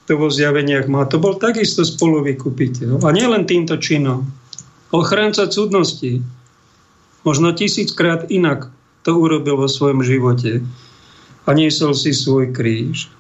to 0.07 0.19
vo 0.19 0.29
zjaveniach 0.29 0.91
má. 0.91 1.07
To 1.07 1.23
bol 1.23 1.39
takisto 1.39 1.87
spoluvykupiteľ. 1.87 3.03
A 3.07 3.11
nielen 3.15 3.47
týmto 3.47 3.79
činom. 3.79 4.27
Ochranca 4.91 5.47
cudnosti. 5.47 6.21
Možno 7.23 7.55
tisíckrát 7.55 8.27
inak 8.29 8.69
to 9.07 9.15
urobil 9.15 9.59
vo 9.63 9.69
svojom 9.71 10.03
živote. 10.03 10.63
A 11.47 11.51
niesol 11.55 11.95
si 11.95 12.11
svoj 12.15 12.51
kríž. 12.51 13.11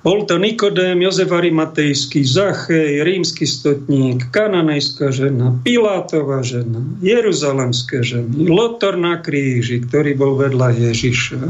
Bol 0.00 0.24
to 0.24 0.40
Nikodém, 0.40 0.96
Jozef 1.04 1.28
Arimatejský, 1.28 2.24
Zachej, 2.24 3.04
rímsky 3.04 3.44
stotník, 3.44 4.32
kananejská 4.32 5.12
žena, 5.12 5.52
Pilátová 5.60 6.40
žena, 6.40 6.80
jeruzalemské 7.04 8.00
ženy, 8.00 8.48
Lotor 8.48 8.96
na 8.96 9.20
kríži, 9.20 9.84
ktorý 9.84 10.16
bol 10.16 10.40
vedľa 10.40 10.72
Ježiša, 10.72 11.40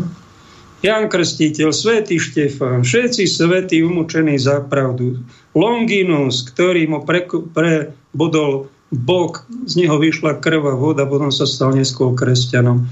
Jan 0.81 1.13
Krstiteľ, 1.13 1.77
Svetý 1.77 2.17
Štefán, 2.17 2.81
všetci 2.81 3.29
svetí 3.29 3.85
umúčení 3.85 4.41
za 4.41 4.65
pravdu, 4.65 5.21
Longinus, 5.53 6.41
ktorý 6.49 6.89
mu 6.89 7.05
prebodol 7.05 8.73
bok, 8.89 9.45
z 9.69 9.85
neho 9.85 10.01
vyšla 10.01 10.41
krv 10.41 10.73
a 10.73 10.77
voda, 10.81 11.05
potom 11.05 11.29
sa 11.29 11.45
stal 11.45 11.77
neskôr 11.77 12.17
kresťanom. 12.17 12.89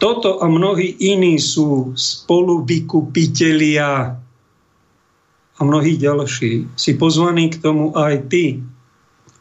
Toto 0.00 0.40
a 0.40 0.48
mnohí 0.48 0.96
iní 1.04 1.36
sú 1.36 1.92
spolu 2.00 2.64
vykupitelia 2.64 4.16
a 5.58 5.60
mnohí 5.60 6.00
ďalší. 6.00 6.70
Si 6.80 6.90
pozvaný 6.96 7.52
k 7.52 7.60
tomu 7.60 7.92
aj 7.92 8.30
ty. 8.30 8.62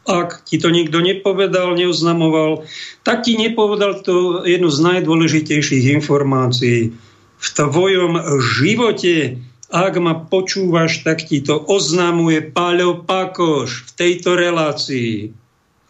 Ak 0.07 0.43
ti 0.43 0.59
to 0.59 0.73
nikto 0.73 0.99
nepovedal, 0.99 1.77
neoznamoval, 1.77 2.67
tak 3.07 3.23
ti 3.23 3.39
nepovedal 3.39 4.03
to 4.03 4.43
jednu 4.43 4.67
z 4.67 4.79
najdôležitejších 4.81 5.93
informácií. 5.93 6.91
V 7.37 7.47
tvojom 7.53 8.17
živote, 8.41 9.37
ak 9.69 9.93
ma 10.01 10.15
počúvaš, 10.25 11.05
tak 11.05 11.27
ti 11.27 11.43
to 11.43 11.59
oznamuje 11.59 12.41
Páľo 12.49 13.03
Pakoš 13.05 13.85
v 13.85 13.91
tejto 13.93 14.33
relácii. 14.33 15.31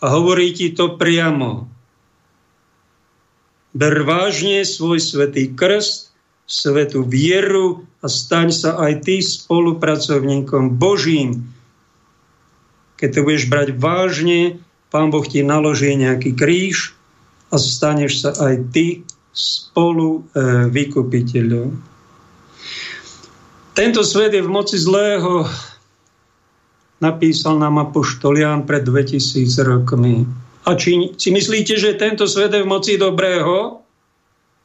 A 0.02 0.06
hovorí 0.14 0.54
ti 0.54 0.76
to 0.76 1.00
priamo. 1.00 1.70
Ber 3.78 4.02
vážne 4.04 4.66
svoj 4.66 4.98
svetý 4.98 5.54
krst, 5.54 6.10
svetú 6.48 7.04
vieru 7.04 7.86
a 8.02 8.08
staň 8.08 8.50
sa 8.56 8.80
aj 8.80 9.04
ty 9.06 9.20
spolupracovníkom 9.20 10.80
Božím. 10.80 11.52
Keď 12.98 13.10
to 13.14 13.22
budeš 13.22 13.46
brať 13.52 13.78
vážne, 13.78 14.64
Pán 14.88 15.12
Boh 15.12 15.28
ti 15.28 15.44
naloží 15.44 15.94
nejaký 15.94 16.34
kríž 16.34 16.96
a 17.52 17.60
staneš 17.60 18.24
sa 18.24 18.32
aj 18.40 18.56
ty 18.72 19.04
spolu 19.38 20.26
e, 20.34 20.42
vykupiteľom. 20.74 21.70
Tento 23.78 24.02
svet 24.02 24.34
je 24.34 24.42
v 24.42 24.50
moci 24.50 24.82
zlého, 24.82 25.46
napísal 26.98 27.62
nám 27.62 27.78
apoštol 27.78 28.42
pred 28.66 28.82
2000 28.82 29.46
rokmi. 29.62 30.26
A 30.66 30.74
či 30.74 31.14
si 31.14 31.30
myslíte, 31.30 31.78
že 31.78 31.94
tento 31.94 32.26
svet 32.26 32.58
je 32.58 32.66
v 32.66 32.68
moci 32.68 32.98
dobrého? 32.98 33.86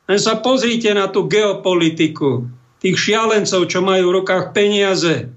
Len 0.09 0.19
sa 0.19 0.41
pozrite 0.41 0.91
na 0.97 1.13
tú 1.13 1.29
geopolitiku 1.29 2.49
tých 2.83 2.97
šialencov, 2.99 3.71
čo 3.71 3.85
majú 3.85 4.11
v 4.11 4.17
rukách 4.25 4.51
peniaze. 4.51 5.31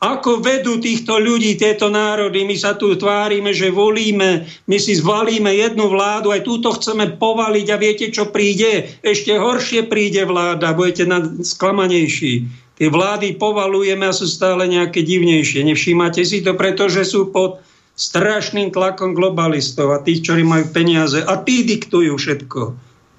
Ako 0.00 0.40
vedú 0.40 0.80
týchto 0.80 1.20
ľudí, 1.20 1.60
tieto 1.60 1.92
národy? 1.92 2.48
My 2.48 2.56
sa 2.56 2.72
tu 2.72 2.96
tvárime, 2.96 3.52
že 3.52 3.68
volíme, 3.68 4.48
my 4.64 4.76
si 4.80 4.96
zvalíme 4.96 5.52
jednu 5.52 5.92
vládu, 5.92 6.32
aj 6.32 6.40
túto 6.40 6.72
chceme 6.72 7.20
povaliť 7.20 7.66
a 7.68 7.76
viete, 7.76 8.08
čo 8.08 8.32
príde? 8.32 8.88
Ešte 9.04 9.36
horšie 9.36 9.92
príde 9.92 10.24
vláda, 10.24 10.72
budete 10.72 11.04
sklamanejší. 11.44 12.32
Tie 12.80 12.88
vlády 12.88 13.36
povalujeme 13.36 14.08
a 14.08 14.16
sú 14.16 14.24
stále 14.24 14.64
nejaké 14.72 15.04
divnejšie. 15.04 15.68
Nevšímate 15.68 16.24
si 16.24 16.40
to, 16.40 16.56
pretože 16.56 17.04
sú 17.04 17.28
pod 17.28 17.60
strašným 17.92 18.72
tlakom 18.72 19.12
globalistov 19.12 19.92
a 19.92 20.00
tých, 20.00 20.24
ktorí 20.24 20.48
majú 20.48 20.64
peniaze 20.72 21.20
a 21.20 21.36
tí 21.44 21.60
diktujú 21.68 22.16
všetko. 22.16 22.72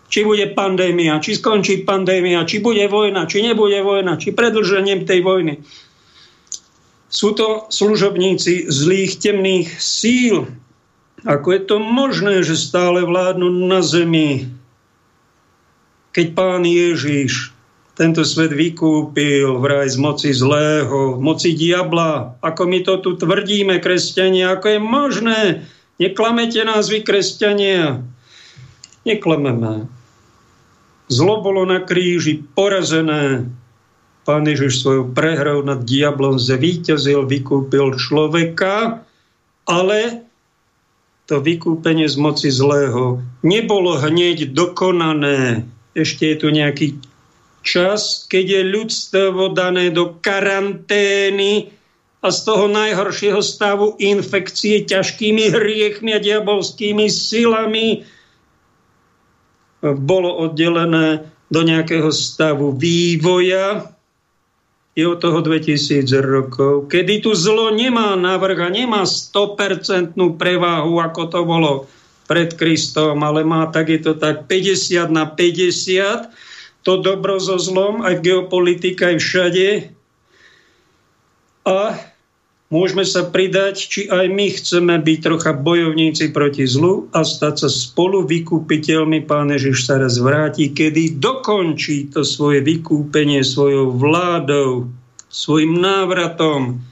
Či 0.10 0.26
bude 0.26 0.50
pandémia, 0.58 1.22
či 1.22 1.38
skončí 1.38 1.86
pandémia, 1.86 2.42
či 2.50 2.58
bude 2.58 2.90
vojna, 2.90 3.30
či 3.30 3.46
nebude 3.46 3.86
vojna, 3.86 4.18
či 4.18 4.34
predlženiem 4.34 5.06
tej 5.06 5.22
vojny. 5.22 5.62
Sú 7.12 7.36
to 7.36 7.68
služobníci 7.68 8.72
zlých 8.72 9.20
temných 9.20 9.68
síl. 9.84 10.48
Ako 11.28 11.54
je 11.54 11.62
to 11.68 11.78
možné, 11.78 12.42
že 12.42 12.56
stále 12.56 13.04
vládnu 13.04 13.52
na 13.68 13.84
zemi, 13.84 14.48
keď 16.16 16.28
pán 16.34 16.64
Ježiš 16.64 17.52
tento 18.00 18.24
svet 18.26 18.56
vykúpil 18.56 19.62
vraj 19.62 19.86
z 19.92 20.00
moci 20.00 20.32
zlého, 20.32 21.20
moci 21.22 21.54
diabla. 21.54 22.40
Ako 22.42 22.66
my 22.66 22.80
to 22.82 22.98
tu 23.04 23.20
tvrdíme, 23.20 23.78
kresťania, 23.84 24.58
ako 24.58 24.66
je 24.74 24.80
možné? 24.80 25.40
Neklamete 26.02 26.66
nás 26.66 26.90
vy, 26.90 27.06
kresťania. 27.06 28.02
Neklameme. 29.06 29.86
Zlo 31.12 31.46
bolo 31.46 31.68
na 31.68 31.84
kríži 31.84 32.42
porazené. 32.56 33.52
Pán 34.22 34.46
Ježiš 34.46 34.86
svojou 34.86 35.10
prehrou 35.10 35.66
nad 35.66 35.82
diablom 35.82 36.38
zvíťazil, 36.38 37.26
vykúpil 37.26 37.98
človeka, 37.98 39.02
ale 39.66 40.30
to 41.26 41.42
vykúpenie 41.42 42.06
z 42.06 42.18
moci 42.22 42.54
zlého 42.54 43.24
nebolo 43.42 43.98
hneď 43.98 44.54
dokonané. 44.54 45.66
Ešte 45.98 46.28
je 46.28 46.36
tu 46.38 46.48
nejaký 46.54 46.88
čas, 47.66 48.28
keď 48.30 48.46
je 48.46 48.62
ľudstvo 48.74 49.54
dané 49.54 49.90
do 49.90 50.18
karantény 50.22 51.72
a 52.22 52.28
z 52.30 52.40
toho 52.46 52.70
najhoršieho 52.70 53.42
stavu 53.42 53.98
infekcie 53.98 54.86
ťažkými 54.86 55.50
hriechmi 55.50 56.14
a 56.14 56.22
diabolskými 56.22 57.10
silami 57.10 58.06
bolo 59.82 60.46
oddelené 60.46 61.26
do 61.50 61.62
nejakého 61.66 62.14
stavu 62.14 62.78
vývoja. 62.78 63.98
Je 64.92 65.08
od 65.08 65.24
toho 65.24 65.40
2000 65.40 66.04
rokov, 66.20 66.92
kedy 66.92 67.24
tu 67.24 67.32
zlo 67.32 67.72
nemá 67.72 68.20
navrh 68.20 68.60
a 68.60 68.68
nemá 68.68 69.08
100% 69.08 70.20
preváhu, 70.36 71.00
ako 71.00 71.22
to 71.32 71.40
bolo 71.48 71.72
pred 72.28 72.52
Kristom, 72.60 73.24
ale 73.24 73.48
má 73.48 73.72
tak 73.72 73.88
je 73.88 74.00
to 74.04 74.14
tak 74.20 74.52
50 74.52 75.08
na 75.08 75.24
50 75.24 76.52
to 76.82 76.98
dobro 76.98 77.38
so 77.38 77.62
zlom, 77.62 78.02
aj 78.02 78.20
v 78.20 78.26
geopolitike, 78.26 79.06
aj 79.06 79.18
všade. 79.22 79.70
A 81.62 81.94
môžeme 82.72 83.04
sa 83.04 83.28
pridať, 83.28 83.76
či 83.78 84.02
aj 84.08 84.32
my 84.32 84.48
chceme 84.56 84.96
byť 84.98 85.18
trocha 85.20 85.52
bojovníci 85.52 86.32
proti 86.32 86.64
zlu 86.66 87.12
a 87.12 87.28
stať 87.28 87.68
sa 87.68 87.70
spolu 87.70 88.24
vykúpiteľmi. 88.26 89.28
Pán 89.28 89.52
Ježiš 89.52 89.86
sa 89.86 90.00
raz 90.00 90.18
vráti, 90.18 90.72
kedy 90.72 91.20
dokončí 91.20 92.10
to 92.16 92.24
svoje 92.24 92.64
vykúpenie 92.64 93.44
svojou 93.44 93.92
vládou 93.92 94.88
svojim 95.32 95.80
návratom, 95.80 96.84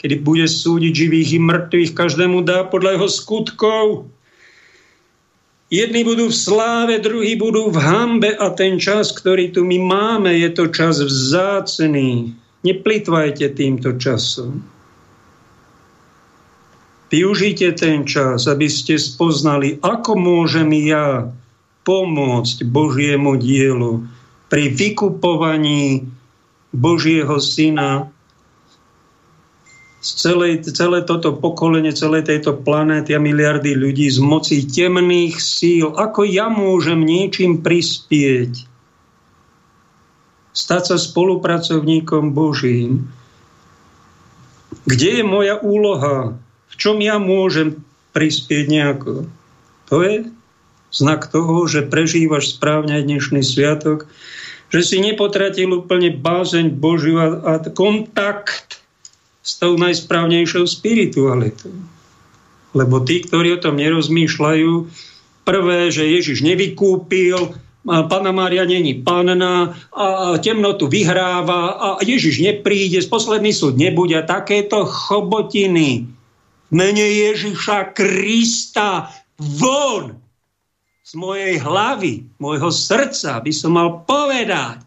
kedy 0.00 0.24
bude 0.24 0.48
súdiť 0.48 0.92
živých 0.94 1.30
i 1.36 1.40
mŕtvych, 1.42 1.90
každému 1.92 2.44
dá 2.44 2.64
podľa 2.64 2.96
jeho 2.96 3.08
skutkov. 3.08 3.84
Jedni 5.68 6.00
budú 6.00 6.32
v 6.32 6.36
sláve, 6.36 6.96
druhí 6.96 7.36
budú 7.36 7.68
v 7.68 7.76
hambe 7.76 8.32
a 8.32 8.48
ten 8.56 8.80
čas, 8.80 9.12
ktorý 9.12 9.52
tu 9.52 9.68
my 9.68 9.76
máme, 9.76 10.32
je 10.32 10.48
to 10.48 10.72
čas 10.72 10.96
vzácený. 10.96 12.32
Neplitvajte 12.64 13.52
týmto 13.52 14.00
časom. 14.00 14.64
Využite 17.08 17.72
ten 17.72 18.04
čas, 18.04 18.44
aby 18.44 18.68
ste 18.68 19.00
spoznali, 19.00 19.80
ako 19.80 20.12
môžem 20.12 20.68
ja 20.76 21.32
pomôcť 21.88 22.68
Božiemu 22.68 23.40
dielu 23.40 24.04
pri 24.52 24.68
vykupovaní 24.76 26.04
Božieho 26.68 27.40
Syna 27.40 28.12
z 29.98 30.10
celej, 30.14 30.68
celé 30.68 31.02
toto 31.02 31.34
pokolenie, 31.34 31.90
celej 31.96 32.28
tejto 32.28 32.60
planéty 32.60 33.16
a 33.16 33.20
miliardy 33.20 33.72
ľudí 33.72 34.06
z 34.12 34.20
moci 34.20 34.62
temných 34.68 35.40
síl. 35.40 35.90
Ako 35.96 36.22
ja 36.28 36.52
môžem 36.52 37.02
niečím 37.02 37.64
prispieť? 37.64 38.68
Stať 40.52 40.82
sa 40.92 40.96
spolupracovníkom 41.00 42.36
Božím. 42.36 43.10
Kde 44.84 45.22
je 45.22 45.24
moja 45.24 45.56
úloha? 45.58 46.36
V 46.68 46.74
čom 46.76 47.00
ja 47.00 47.16
môžem 47.16 47.80
prispieť 48.12 48.64
nejako? 48.68 49.28
To 49.88 49.96
je 50.04 50.28
znak 50.92 51.28
toho, 51.28 51.68
že 51.68 51.88
prežívaš 51.88 52.56
správne 52.56 53.00
dnešný 53.00 53.44
sviatok, 53.44 54.08
že 54.68 54.84
si 54.84 54.96
nepotratil 55.00 55.72
úplne 55.72 56.12
bázeň 56.12 56.76
Božiu 56.76 57.16
a, 57.20 57.28
a 57.40 57.52
kontakt 57.72 58.80
s 59.40 59.56
tou 59.56 59.80
najsprávnejšou 59.80 60.68
spiritualitou. 60.68 61.72
Lebo 62.76 63.00
tí, 63.00 63.24
ktorí 63.24 63.56
o 63.56 63.62
tom 63.64 63.80
nerozmýšľajú, 63.80 64.72
prvé, 65.48 65.88
že 65.88 66.04
Ježiš 66.04 66.44
nevykúpil, 66.44 67.56
Pána 67.88 68.36
Mária 68.36 68.68
není 68.68 69.00
panna 69.00 69.72
a 69.96 70.36
temnotu 70.44 70.92
vyhráva 70.92 71.78
a 71.80 71.88
Ježiš 72.04 72.44
nepríde, 72.44 73.00
z 73.00 73.08
posledný 73.08 73.48
súd 73.48 73.80
nebude 73.80 74.12
a 74.12 74.28
takéto 74.28 74.84
chobotiny 74.84 76.04
mene 76.70 77.04
Ježiša 77.04 77.92
Krista 77.96 79.12
von 79.38 80.18
z 81.08 81.12
mojej 81.16 81.56
hlavy, 81.56 82.28
môjho 82.36 82.68
srdca 82.68 83.40
by 83.40 83.52
som 83.54 83.80
mal 83.80 84.04
povedať. 84.04 84.84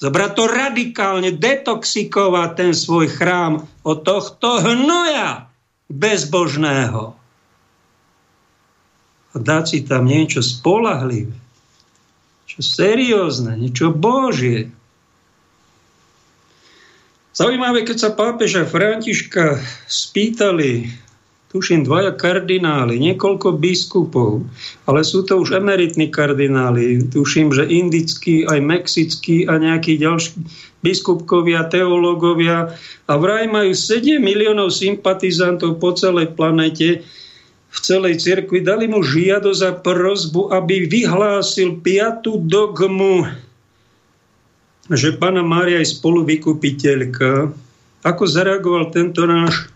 Zobrať 0.00 0.30
to 0.32 0.44
radikálne, 0.48 1.30
detoxikovať 1.36 2.50
ten 2.56 2.72
svoj 2.72 3.12
chrám 3.12 3.68
od 3.84 4.00
tohto 4.00 4.64
hnoja 4.64 5.52
bezbožného. 5.92 7.12
A 9.30 9.36
dať 9.36 9.64
si 9.68 9.78
tam 9.84 10.08
niečo 10.08 10.40
spolahlivé, 10.40 11.36
čo 12.48 12.64
seriózne, 12.64 13.60
niečo 13.60 13.92
božie. 13.92 14.72
Zaujímavé, 17.40 17.88
keď 17.88 17.96
sa 17.96 18.10
pápeža 18.12 18.68
Františka 18.68 19.56
spýtali 19.88 20.92
tuším, 21.48 21.88
dvaja 21.88 22.12
kardináli, 22.14 23.00
niekoľko 23.00 23.56
biskupov, 23.56 24.44
ale 24.84 25.00
sú 25.02 25.26
to 25.26 25.40
už 25.40 25.56
emeritní 25.56 26.12
kardináli, 26.12 27.10
tuším, 27.10 27.50
že 27.50 27.64
indickí, 27.64 28.44
aj 28.44 28.60
mexickí 28.60 29.48
a 29.48 29.56
nejakí 29.56 29.98
ďalší 29.98 30.36
biskupkovia, 30.84 31.66
teológovia 31.66 32.76
a 33.08 33.12
vraj 33.16 33.48
majú 33.48 33.72
7 33.72 34.20
miliónov 34.22 34.70
sympatizantov 34.70 35.82
po 35.82 35.96
celej 35.96 36.36
planete, 36.36 37.02
v 37.70 37.78
celej 37.78 38.18
cirkvi, 38.20 38.66
dali 38.66 38.90
mu 38.90 38.98
žiadosť 38.98 39.62
a 39.62 39.72
prozbu, 39.78 40.50
aby 40.50 40.90
vyhlásil 40.90 41.78
piatu 41.78 42.42
dogmu, 42.42 43.30
že 44.90 45.14
pána 45.14 45.46
Mária 45.46 45.78
je 45.78 45.94
spoluvykupiteľka. 45.94 47.54
Ako 48.02 48.22
zareagoval 48.26 48.90
tento 48.90 49.22
náš 49.22 49.70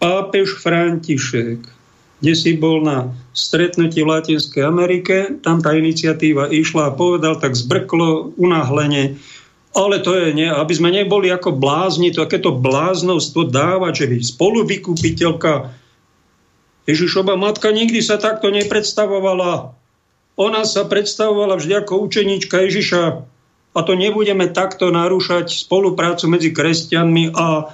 pápež 0.00 0.56
František, 0.56 1.60
kde 2.22 2.32
si 2.34 2.56
bol 2.56 2.80
na 2.80 3.12
stretnutí 3.34 4.00
v 4.00 4.10
Latinskej 4.14 4.62
Amerike, 4.64 5.36
tam 5.42 5.60
tá 5.60 5.74
iniciatíva 5.74 6.48
išla 6.48 6.90
a 6.90 6.96
povedal 6.96 7.36
tak 7.38 7.58
zbrklo, 7.58 8.34
unáhlenie, 8.38 9.18
ale 9.76 10.00
to 10.00 10.16
je, 10.16 10.32
nie, 10.32 10.48
aby 10.48 10.72
sme 10.72 10.90
neboli 10.90 11.28
ako 11.28 11.54
blázni, 11.54 12.10
to 12.10 12.24
takéto 12.24 12.56
bláznostvo 12.56 13.52
dávať, 13.52 13.92
že 14.02 14.06
by 14.10 14.16
spoluvykupiteľka 14.24 15.52
Ježišova 16.88 17.36
matka 17.36 17.68
nikdy 17.68 18.00
sa 18.00 18.16
takto 18.16 18.48
nepredstavovala. 18.48 19.76
Ona 20.40 20.62
sa 20.64 20.88
predstavovala 20.88 21.60
vždy 21.60 21.84
ako 21.84 22.00
učenička 22.08 22.64
Ježiša 22.64 23.02
a 23.78 23.86
to 23.86 23.94
nebudeme 23.94 24.50
takto 24.50 24.90
narúšať 24.90 25.54
spoluprácu 25.54 26.26
medzi 26.26 26.50
kresťanmi 26.50 27.30
a 27.30 27.70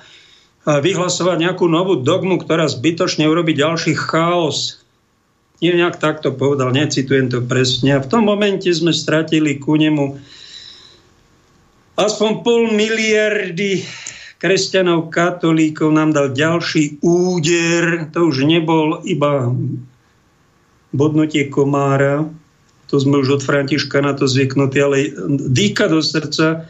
vyhlasovať 0.69 1.37
nejakú 1.41 1.65
novú 1.65 1.97
dogmu, 1.97 2.37
ktorá 2.45 2.69
zbytočne 2.69 3.25
urobí 3.25 3.57
ďalší 3.57 3.97
chaos. 3.97 4.85
Nie 5.65 5.73
nejak 5.73 5.97
takto 5.97 6.29
povedal, 6.37 6.77
necitujem 6.77 7.33
to 7.33 7.41
presne. 7.41 7.97
A 7.97 8.05
v 8.05 8.11
tom 8.13 8.29
momente 8.29 8.69
sme 8.69 8.93
stratili 8.93 9.57
ku 9.57 9.81
nemu 9.81 10.21
aspoň 11.97 12.31
pol 12.45 12.69
miliardy 12.69 13.81
kresťanov, 14.37 15.09
katolíkov 15.09 15.89
nám 15.89 16.13
dal 16.13 16.37
ďalší 16.37 17.01
úder. 17.01 18.13
To 18.13 18.29
už 18.29 18.45
nebol 18.45 19.01
iba 19.09 19.57
bodnutie 20.93 21.49
komára, 21.49 22.29
to 22.89 23.01
sme 23.01 23.21
už 23.21 23.41
od 23.41 23.43
Františka 23.43 24.01
na 24.05 24.13
to 24.13 24.29
zvyknutí, 24.29 24.79
ale 24.81 24.97
dýka 25.29 25.89
do 25.89 26.05
srdca, 26.05 26.69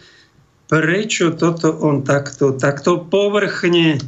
prečo 0.71 1.35
toto 1.35 1.71
on 1.71 2.07
takto, 2.07 2.57
takto 2.57 3.03
povrchne 3.03 4.01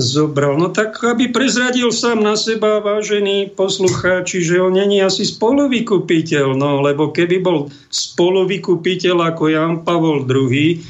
zobral. 0.00 0.56
No 0.56 0.72
tak, 0.72 0.96
aby 1.04 1.28
prezradil 1.28 1.92
sám 1.92 2.24
na 2.24 2.32
seba, 2.32 2.80
vážení 2.80 3.52
poslucháči, 3.52 4.40
že 4.40 4.56
on 4.56 4.72
není 4.72 5.04
asi 5.04 5.28
spolovykupiteľ, 5.28 6.56
no, 6.56 6.80
lebo 6.80 7.12
keby 7.12 7.44
bol 7.44 7.68
spolovykupiteľ 7.92 9.16
ako 9.32 9.42
Jan 9.52 9.74
Pavol 9.84 10.24
II, 10.24 10.80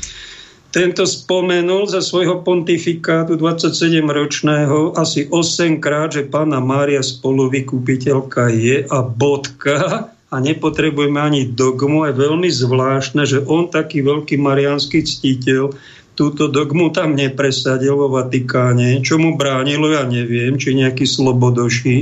tento 0.72 1.04
spomenul 1.04 1.84
za 1.84 2.00
svojho 2.00 2.40
pontifikátu 2.40 3.36
27-ročného 3.36 4.96
asi 4.96 5.28
8 5.28 5.84
krát, 5.84 6.16
že 6.16 6.24
pána 6.24 6.64
Mária 6.64 7.04
spolovykupiteľka 7.04 8.48
je 8.48 8.88
a 8.88 8.98
bodka 9.04 10.08
a 10.32 10.36
nepotrebujeme 10.40 11.20
ani 11.20 11.52
dogmu. 11.52 12.08
Je 12.08 12.16
veľmi 12.16 12.48
zvláštne, 12.48 13.28
že 13.28 13.44
on, 13.44 13.68
taký 13.68 14.00
veľký 14.00 14.40
mariánsky 14.40 15.04
ctiteľ, 15.04 15.76
túto 16.16 16.48
dogmu 16.48 16.88
tam 16.88 17.20
nepresadil 17.20 17.92
vo 17.92 18.08
Vatikáne. 18.08 19.04
Čo 19.04 19.20
mu 19.20 19.36
bránilo, 19.36 19.92
ja 19.92 20.08
neviem, 20.08 20.56
či 20.56 20.72
nejaký 20.72 21.04
slobodoši, 21.04 21.96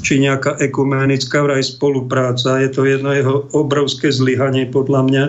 či 0.00 0.14
nejaká 0.24 0.56
ekumenická 0.56 1.44
vraj 1.44 1.60
spolupráca. 1.60 2.64
Je 2.64 2.72
to 2.72 2.88
jedno 2.88 3.12
jeho 3.12 3.44
obrovské 3.52 4.08
zlyhanie 4.08 4.68
podľa 4.72 5.00
mňa. 5.04 5.24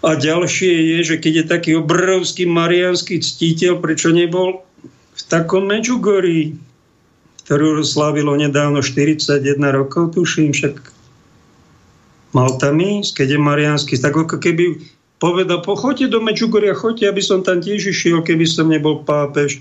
A 0.00 0.16
ďalšie 0.16 0.96
je, 0.96 0.98
že 1.04 1.16
keď 1.20 1.32
je 1.36 1.44
taký 1.44 1.70
obrovský 1.76 2.48
mariánsky 2.48 3.20
ctiteľ, 3.20 3.84
prečo 3.84 4.08
nebol 4.08 4.64
v 5.12 5.22
takom 5.28 5.68
Medžugorí, 5.68 6.56
ktorú 7.44 7.84
slávilo 7.84 8.32
nedávno 8.32 8.80
41 8.80 9.60
rokov, 9.60 10.16
tuším, 10.16 10.56
však 10.56 10.80
mal 12.32 12.56
tam 12.56 12.80
ísť, 12.80 13.20
keď 13.20 13.28
je 13.36 13.40
mariánsky, 13.42 13.94
tak 14.00 14.16
ako 14.16 14.40
keby 14.40 14.80
povedal, 15.20 15.60
pochoďte 15.60 16.16
do 16.16 16.24
Mečugoria, 16.24 16.72
choďte, 16.72 17.04
aby 17.12 17.20
som 17.20 17.44
tam 17.44 17.60
tiež 17.60 17.92
išiel, 17.92 18.24
keby 18.24 18.48
som 18.48 18.72
nebol 18.72 19.04
pápež. 19.04 19.60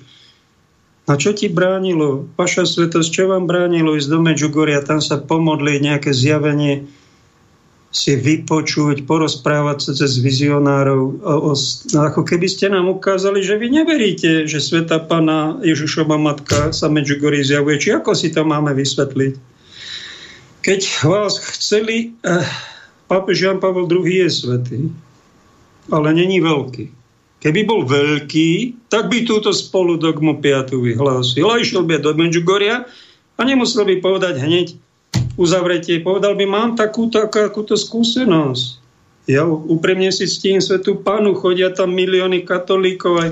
A 1.10 1.18
čo 1.18 1.34
ti 1.34 1.50
bránilo? 1.50 2.30
Vaša 2.38 2.70
svetosť, 2.70 3.10
čo 3.10 3.24
vám 3.28 3.50
bránilo 3.50 3.98
ísť 3.98 4.08
do 4.08 4.20
Medžugoria, 4.22 4.86
tam 4.86 5.02
sa 5.02 5.20
pomodliť, 5.20 5.80
nejaké 5.82 6.14
zjavenie 6.14 6.88
si 7.90 8.14
vypočuť, 8.14 9.10
porozprávať 9.10 9.78
sa 9.82 9.92
cez 9.98 10.22
vizionárov. 10.22 11.26
O, 11.26 11.36
o, 11.50 11.54
ako 11.98 12.22
keby 12.22 12.46
ste 12.46 12.70
nám 12.70 12.86
ukázali, 12.86 13.42
že 13.42 13.58
vy 13.58 13.74
neveríte, 13.74 14.46
že 14.46 14.62
Sveta 14.62 15.02
Pana 15.02 15.58
Ježišova 15.66 16.22
matka 16.22 16.70
sa 16.70 16.86
Medžugorí 16.86 17.42
zjavuje. 17.42 17.82
Či 17.82 17.98
ako 17.98 18.14
si 18.14 18.30
to 18.30 18.46
máme 18.46 18.78
vysvetliť? 18.78 19.34
Keď 20.62 20.82
vás 21.02 21.42
chceli, 21.58 22.14
eh, 22.22 22.46
pápež 23.10 23.42
Jan 23.42 23.58
Pavel 23.58 23.90
II 23.90 24.06
je 24.06 24.30
svetý, 24.30 24.80
ale 25.90 26.14
není 26.14 26.38
veľký. 26.38 26.94
Keby 27.40 27.62
bol 27.66 27.88
veľký, 27.88 28.76
tak 28.92 29.08
by 29.08 29.24
túto 29.24 29.50
spolu 29.56 29.96
dogmu 29.96 30.38
5. 30.44 30.78
vyhlásil. 30.78 31.48
A 31.48 31.58
išiel 31.58 31.88
by 31.88 32.04
do 32.04 32.12
Medžugoria 32.14 32.86
a 33.40 33.42
nemusel 33.48 33.88
by 33.88 33.98
povedať 34.04 34.44
hneď 34.44 34.76
uzavretie. 35.40 36.04
Povedal 36.04 36.36
by, 36.36 36.46
mám 36.46 36.70
takúto, 36.76 37.24
takúto 37.32 37.80
skúsenosť. 37.80 38.84
Ja 39.30 39.48
úprimne 39.48 40.12
si 40.12 40.28
ctím 40.28 40.60
svetú 40.60 41.00
pánu, 41.00 41.38
chodia 41.38 41.72
tam 41.72 41.96
milióny 41.96 42.44
katolíkov, 42.44 43.14
aj 43.24 43.30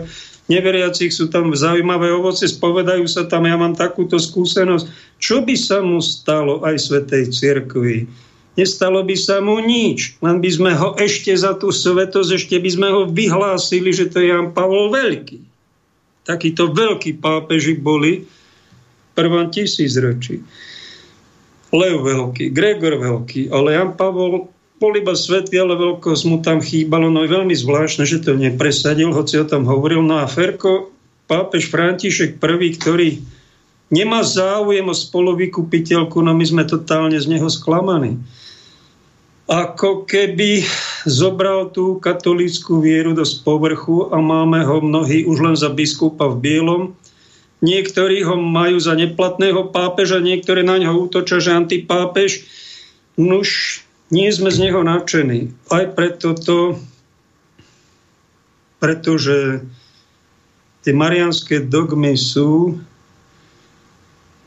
neveriacich 0.47 1.11
sú 1.11 1.27
tam 1.27 1.51
zaujímavé 1.51 2.13
ovoce, 2.13 2.47
spovedajú 2.47 3.03
sa 3.09 3.27
tam, 3.27 3.49
ja 3.49 3.57
mám 3.59 3.75
takúto 3.75 4.15
skúsenosť. 4.15 4.87
Čo 5.19 5.43
by 5.43 5.55
sa 5.57 5.83
mu 5.83 5.99
stalo 5.99 6.63
aj 6.63 6.79
svetej 6.79 7.33
cirkvi? 7.33 8.07
Nestalo 8.57 9.05
by 9.05 9.17
sa 9.17 9.37
mu 9.37 9.61
nič, 9.61 10.17
len 10.21 10.41
by 10.41 10.49
sme 10.49 10.71
ho 10.73 10.97
ešte 10.97 11.29
za 11.33 11.53
tú 11.57 11.69
svetosť, 11.69 12.29
ešte 12.41 12.57
by 12.57 12.69
sme 12.73 12.87
ho 12.89 13.01
vyhlásili, 13.05 13.93
že 13.93 14.09
to 14.09 14.21
je 14.21 14.33
Jan 14.33 14.53
Pavol 14.53 14.89
Veľký. 14.89 15.45
Takíto 16.25 16.73
veľkí 16.73 17.21
pápeži 17.21 17.77
boli 17.77 18.25
v 18.25 19.11
prvom 19.13 19.49
tisícročí. 19.49 20.41
Lev 21.75 21.99
Veľký, 21.99 22.55
Gregor 22.55 22.95
Veľký, 22.99 23.51
ale 23.51 23.75
Jan 23.75 23.99
Pavol 23.99 24.47
bol 24.77 24.93
iba 24.93 25.17
svetlý, 25.17 25.57
ale 25.57 25.73
veľkosť 25.73 26.23
mu 26.29 26.37
tam 26.39 26.61
chýbalo. 26.61 27.09
No 27.09 27.25
je 27.25 27.33
veľmi 27.33 27.55
zvláštne, 27.57 28.05
že 28.05 28.21
to 28.21 28.37
nepresadil, 28.37 29.09
hoci 29.09 29.41
o 29.41 29.45
tom 29.49 29.65
hovoril. 29.65 30.05
No 30.05 30.21
a 30.21 30.29
Ferko, 30.29 30.93
pápež 31.25 31.67
František 31.73 32.37
I, 32.37 32.69
ktorý 32.77 33.09
nemá 33.89 34.21
záujem 34.21 34.85
o 34.85 34.95
spolovykupiteľku, 34.95 36.21
no 36.21 36.31
my 36.37 36.45
sme 36.45 36.63
totálne 36.63 37.17
z 37.17 37.25
neho 37.25 37.49
sklamaní. 37.49 38.21
Ako 39.47 40.03
keby 40.03 40.67
zobral 41.07 41.71
tú 41.71 42.03
katolícku 42.03 42.83
vieru 42.83 43.15
do 43.15 43.23
povrchu 43.47 44.11
a 44.11 44.19
máme 44.19 44.59
ho 44.67 44.83
mnohí 44.83 45.23
už 45.23 45.37
len 45.39 45.55
za 45.55 45.71
biskupa 45.71 46.27
v 46.27 46.35
bielom. 46.43 46.83
Niektorí 47.57 48.21
ho 48.21 48.37
majú 48.37 48.77
za 48.77 48.93
neplatného 48.93 49.73
pápeža, 49.73 50.21
niektorí 50.21 50.61
na 50.61 50.77
ňo 50.77 51.09
útočia, 51.09 51.41
že 51.41 51.57
antipápež. 51.57 52.45
Nuž, 53.17 53.81
nie 54.13 54.29
sme 54.29 54.53
z 54.53 54.69
neho 54.69 54.85
nadšení. 54.85 55.51
Aj 55.73 55.89
preto 55.89 56.37
to, 56.37 56.77
pretože 58.77 59.65
tie 60.85 60.93
marianské 60.93 61.65
dogmy 61.65 62.13
sú, 62.13 62.77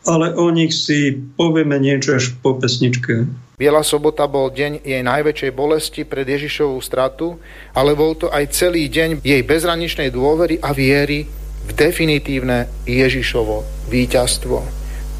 ale 0.06 0.32
o 0.32 0.48
nich 0.48 0.72
si 0.72 1.12
povieme 1.34 1.76
niečo 1.76 2.16
až 2.16 2.32
po 2.40 2.56
pesničke. 2.56 3.28
Biela 3.60 3.84
sobota 3.84 4.24
bol 4.24 4.48
deň 4.48 4.80
jej 4.80 5.04
najväčšej 5.04 5.52
bolesti 5.52 6.08
pred 6.08 6.24
Ježišovú 6.24 6.80
stratu, 6.80 7.36
ale 7.76 7.92
bol 7.92 8.16
to 8.16 8.32
aj 8.32 8.56
celý 8.56 8.88
deň 8.88 9.20
jej 9.20 9.42
bezraničnej 9.44 10.08
dôvery 10.08 10.56
a 10.64 10.72
viery 10.72 11.28
v 11.66 11.70
definitívne 11.76 12.70
Ježišovo 12.88 13.88
víťazstvo. 13.90 14.64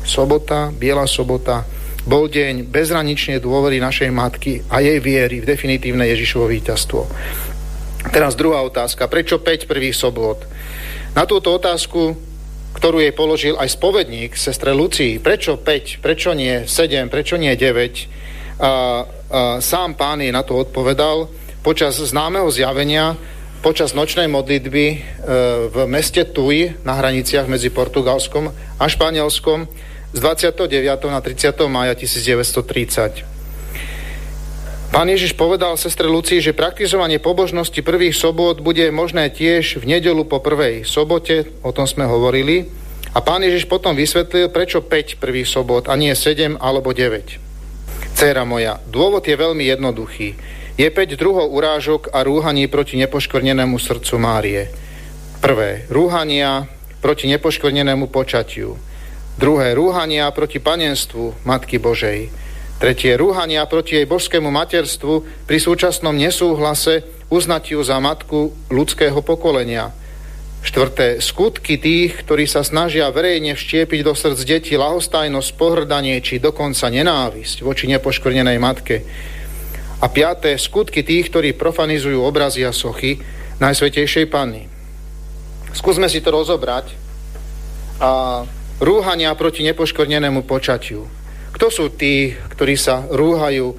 Sobota, 0.05 0.73
Biela 0.73 1.05
sobota, 1.05 1.69
bol 2.09 2.33
deň 2.33 2.73
bezranične 2.73 3.43
dôvery 3.45 3.77
našej 3.77 4.09
matky 4.09 4.65
a 4.73 4.81
jej 4.81 4.97
viery 5.05 5.45
v 5.45 5.49
definitívne 5.49 6.09
Ježišovo 6.09 6.49
víťazstvo. 6.49 7.01
Teraz 8.09 8.33
druhá 8.33 8.65
otázka. 8.65 9.13
Prečo 9.13 9.45
5 9.45 9.69
prvých 9.69 9.93
sobot? 9.93 10.49
Na 11.13 11.29
túto 11.29 11.53
otázku, 11.53 12.17
ktorú 12.73 13.05
jej 13.05 13.13
položil 13.13 13.55
aj 13.61 13.77
spovedník, 13.77 14.33
sestre 14.39 14.73
Lucii, 14.73 15.21
prečo 15.21 15.61
5, 15.61 16.01
prečo 16.01 16.33
nie 16.33 16.65
7, 16.65 17.13
prečo 17.13 17.37
nie 17.37 17.53
9, 17.53 17.61
a, 17.61 17.69
a, 18.65 18.73
sám 19.61 19.99
pán 20.01 20.25
jej 20.25 20.33
na 20.33 20.41
to 20.41 20.57
odpovedal 20.57 21.29
počas 21.61 22.01
známeho 22.01 22.49
zjavenia, 22.49 23.21
počas 23.61 23.93
nočnej 23.93 24.25
modlitby 24.27 24.85
e, 24.89 24.97
v 25.69 25.77
meste 25.85 26.25
Tui 26.25 26.73
na 26.81 26.97
hraniciach 26.97 27.45
medzi 27.45 27.69
Portugalskom 27.69 28.49
a 28.81 28.85
Španielskom, 28.89 29.69
z 30.11 30.19
29. 30.19 30.67
na 31.07 31.21
30. 31.23 31.71
mája 31.71 31.95
1930. 31.95 33.23
Pán 34.91 35.07
Ježiš 35.07 35.39
povedal 35.39 35.79
sestre 35.79 36.11
Lucii, 36.11 36.43
že 36.43 36.51
praktizovanie 36.51 37.23
pobožnosti 37.23 37.79
prvých 37.79 38.19
sobot 38.19 38.59
bude 38.59 38.91
možné 38.91 39.31
tiež 39.31 39.79
v 39.79 39.87
nedelu 39.87 40.27
po 40.27 40.43
prvej 40.43 40.83
sobote, 40.83 41.47
o 41.63 41.71
tom 41.71 41.87
sme 41.87 42.11
hovorili. 42.11 42.67
A 43.15 43.23
pán 43.23 43.47
Ježiš 43.47 43.71
potom 43.71 43.95
vysvetlil, 43.95 44.51
prečo 44.51 44.83
5 44.83 45.23
prvých 45.23 45.47
sobot 45.47 45.87
a 45.87 45.95
nie 45.95 46.11
7 46.11 46.59
alebo 46.59 46.91
9. 46.91 48.19
Céra 48.19 48.43
moja, 48.43 48.83
dôvod 48.91 49.23
je 49.23 49.39
veľmi 49.39 49.63
jednoduchý. 49.63 50.35
Je 50.81 50.89
5 50.89 51.21
druhov 51.21 51.53
urážok 51.53 52.09
a 52.09 52.25
rúhaní 52.25 52.65
proti 52.65 52.97
nepoškvrnenému 52.97 53.77
srdcu 53.77 54.17
Márie. 54.17 54.73
Prvé, 55.45 55.85
rúhania 55.93 56.73
proti 57.05 57.29
nepoškvrnenému 57.29 58.09
počatiu. 58.09 58.81
Druhé, 59.37 59.77
rúhania 59.77 60.25
proti 60.33 60.57
panenstvu 60.57 61.45
Matky 61.45 61.77
Božej. 61.77 62.33
Tretie, 62.81 63.13
rúhania 63.21 63.69
proti 63.69 64.01
jej 64.01 64.09
božskému 64.09 64.49
materstvu 64.49 65.45
pri 65.45 65.61
súčasnom 65.61 66.17
nesúhlase 66.17 67.05
uznať 67.29 67.77
ju 67.77 67.85
za 67.85 68.01
matku 68.01 68.49
ľudského 68.73 69.21
pokolenia. 69.21 69.93
Štvrté, 70.65 71.21
skutky 71.21 71.77
tých, 71.77 72.25
ktorí 72.25 72.49
sa 72.49 72.65
snažia 72.65 73.13
verejne 73.13 73.53
vštiepiť 73.53 74.01
do 74.01 74.17
srdc 74.17 74.41
detí 74.49 74.81
lahostajnosť, 74.81 75.61
pohrdanie 75.61 76.17
či 76.25 76.41
dokonca 76.41 76.89
nenávisť 76.89 77.69
voči 77.69 77.85
nepoškvrnenej 77.85 78.57
matke. 78.57 79.05
A 80.01 80.09
piaté, 80.09 80.57
skutky 80.57 81.05
tých, 81.05 81.29
ktorí 81.29 81.53
profanizujú 81.53 82.25
obrazy 82.25 82.65
a 82.65 82.73
sochy 82.73 83.21
Najsvetejšej 83.61 84.27
Panny. 84.33 84.65
Skúsme 85.77 86.09
si 86.09 86.25
to 86.25 86.33
rozobrať 86.33 86.97
a 88.01 88.43
rúhania 88.81 89.29
proti 89.37 89.61
nepoškornenému 89.69 90.49
počatiu. 90.49 91.05
Kto 91.53 91.67
sú 91.69 91.85
tí, 91.93 92.33
ktorí 92.33 92.81
sa 92.81 93.05
rúhajú 93.05 93.67
e, 93.69 93.77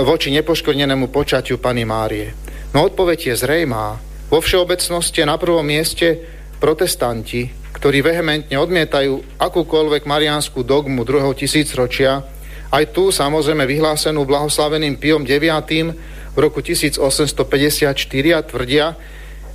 voči 0.00 0.32
nepoškornenému 0.32 1.12
počatiu 1.12 1.60
Pany 1.60 1.84
Márie? 1.84 2.32
No 2.72 2.88
odpoveď 2.88 3.32
je 3.32 3.34
zrejmá. 3.36 4.00
Vo 4.32 4.40
všeobecnosti 4.40 5.20
na 5.28 5.36
prvom 5.36 5.64
mieste 5.64 6.16
protestanti, 6.56 7.52
ktorí 7.76 8.00
vehementne 8.00 8.56
odmietajú 8.56 9.36
akúkoľvek 9.36 10.08
mariánsku 10.08 10.64
dogmu 10.64 11.04
druhého 11.04 11.36
tisícročia, 11.36 12.24
aj 12.68 12.84
tu 12.92 13.08
samozrejme 13.08 13.64
vyhlásenú 13.64 14.28
blahoslaveným 14.28 15.00
Piom 15.00 15.24
IX 15.24 15.96
v 16.32 16.38
roku 16.38 16.60
1854 16.60 17.96
a 18.36 18.40
tvrdia, 18.44 18.86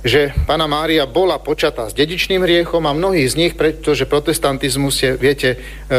že 0.04 0.36
pána 0.44 0.68
Mária 0.68 1.08
bola 1.08 1.40
počatá 1.40 1.88
s 1.88 1.96
dedičným 1.96 2.44
hriechom 2.44 2.84
a 2.84 2.92
mnohí 2.92 3.24
z 3.24 3.40
nich, 3.40 3.52
pretože 3.56 4.04
protestantizmus 4.04 5.00
je, 5.00 5.16
viete, 5.16 5.56
e, 5.56 5.58
e, 5.88 5.96
e, 5.96 5.98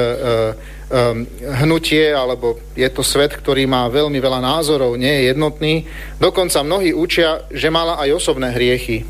hnutie, 1.65 2.13
alebo 2.13 2.61
je 2.77 2.85
to 2.93 3.01
svet, 3.01 3.33
ktorý 3.33 3.65
má 3.65 3.89
veľmi 3.89 4.21
veľa 4.21 4.45
názorov, 4.45 4.93
nie 4.93 5.09
je 5.09 5.33
jednotný. 5.33 5.89
Dokonca 6.21 6.61
mnohí 6.61 6.93
učia, 6.93 7.49
že 7.49 7.73
mala 7.73 7.97
aj 7.97 8.13
osobné 8.13 8.53
hriechy. 8.53 9.01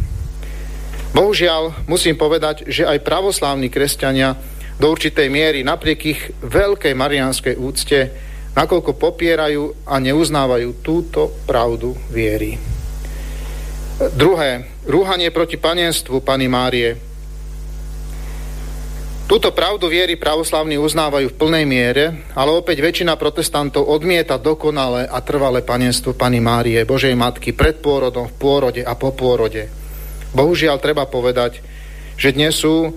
Bohužiaľ, 1.11 1.87
musím 1.91 2.15
povedať, 2.15 2.63
že 2.71 2.87
aj 2.87 3.03
pravoslávni 3.03 3.67
kresťania 3.67 4.39
do 4.75 4.85
určitej 4.91 5.27
miery, 5.31 5.59
napriek 5.63 5.99
ich 6.03 6.21
veľkej 6.43 6.93
marianskej 6.93 7.55
úcte, 7.55 7.99
nakoľko 8.55 8.91
popierajú 8.95 9.88
a 9.88 9.99
neuznávajú 9.99 10.69
túto 10.83 11.31
pravdu 11.47 11.95
viery. 12.11 12.59
Druhé, 13.95 14.67
rúhanie 14.83 15.31
proti 15.31 15.55
panenstvu 15.55 16.19
Pany 16.19 16.51
Márie. 16.51 16.99
Túto 19.25 19.49
pravdu 19.55 19.89
viery 19.89 20.19
pravoslavní 20.19 20.77
uznávajú 20.77 21.33
v 21.33 21.39
plnej 21.39 21.65
miere, 21.65 22.05
ale 22.38 22.53
opäť 22.53 22.83
väčšina 22.83 23.17
protestantov 23.17 23.89
odmieta 23.89 24.38
dokonale 24.38 25.09
a 25.09 25.17
trvalé 25.23 25.65
panenstvo 25.65 26.13
Pany 26.13 26.38
Márie, 26.43 26.85
Božej 26.85 27.15
Matky, 27.17 27.55
pred 27.55 27.81
pôrodom, 27.81 28.29
v 28.29 28.35
pôrode 28.38 28.81
a 28.85 28.93
po 28.93 29.15
pôrode. 29.15 29.65
Bohužiaľ 30.35 30.77
treba 30.77 31.07
povedať, 31.07 31.63
že 32.19 32.35
dnes 32.35 32.53
sú 32.53 32.93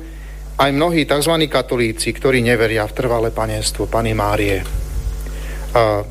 aj 0.58 0.70
mnohí 0.74 1.06
tzv. 1.06 1.34
katolíci, 1.46 2.10
ktorí 2.10 2.42
neveria 2.42 2.82
v 2.90 2.96
trvalé 2.98 3.30
panenstvo 3.30 3.86
Pany 3.86 4.10
Márie. 4.10 4.58
A 5.72 6.02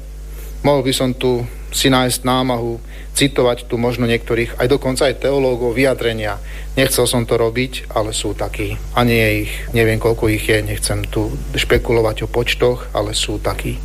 mohol 0.64 0.82
by 0.88 0.94
som 0.96 1.12
tu 1.12 1.44
si 1.68 1.92
nájsť 1.92 2.24
námahu 2.24 2.80
citovať 3.12 3.68
tu 3.68 3.76
možno 3.76 4.08
niektorých, 4.08 4.62
aj 4.62 4.68
dokonca 4.72 5.10
aj 5.10 5.26
teológov 5.26 5.76
vyjadrenia. 5.76 6.40
Nechcel 6.78 7.10
som 7.10 7.26
to 7.26 7.36
robiť, 7.36 7.92
ale 7.92 8.14
sú 8.14 8.38
takí. 8.38 8.78
A 8.96 9.04
nie 9.04 9.20
je 9.20 9.34
ich, 9.44 9.54
neviem 9.74 10.00
koľko 10.00 10.32
ich 10.32 10.46
je, 10.48 10.64
nechcem 10.64 11.04
tu 11.10 11.34
špekulovať 11.58 12.24
o 12.24 12.32
počtoch, 12.32 12.94
ale 12.94 13.18
sú 13.18 13.42
takí. 13.42 13.76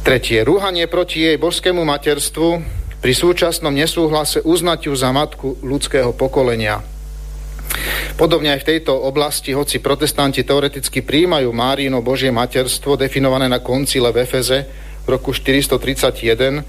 Tretie, 0.00 0.42
rúhanie 0.42 0.88
proti 0.88 1.28
jej 1.28 1.36
božskému 1.36 1.84
materstvu 1.84 2.48
pri 3.04 3.12
súčasnom 3.12 3.72
nesúhlase 3.72 4.40
uznať 4.40 4.88
ju 4.88 4.94
za 4.96 5.12
matku 5.12 5.60
ľudského 5.60 6.16
pokolenia. 6.16 6.80
Podobne 8.16 8.52
aj 8.54 8.64
v 8.64 8.68
tejto 8.76 8.92
oblasti, 8.92 9.56
hoci 9.56 9.80
protestanti 9.80 10.44
teoreticky 10.44 11.00
príjmajú 11.00 11.48
Márino 11.52 12.04
Božie 12.04 12.28
materstvo 12.28 12.98
definované 13.00 13.48
na 13.48 13.62
koncile 13.64 14.12
v 14.12 14.24
Efeze 14.24 14.58
v 15.04 15.08
roku 15.08 15.32
431, 15.32 16.64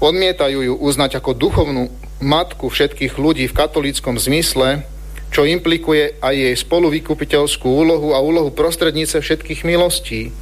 Odmietajú 0.00 0.64
ju 0.64 0.74
uznať 0.80 1.20
ako 1.20 1.36
duchovnú 1.36 1.92
matku 2.24 2.72
všetkých 2.72 3.20
ľudí 3.20 3.44
v 3.52 3.56
katolíckom 3.56 4.16
zmysle, 4.16 4.80
čo 5.28 5.44
implikuje 5.44 6.16
aj 6.24 6.34
jej 6.40 6.54
spoluvykupiteľskú 6.56 7.68
úlohu 7.68 8.16
a 8.16 8.18
úlohu 8.24 8.48
prostrednice 8.48 9.20
všetkých 9.20 9.60
milostí. 9.68 10.32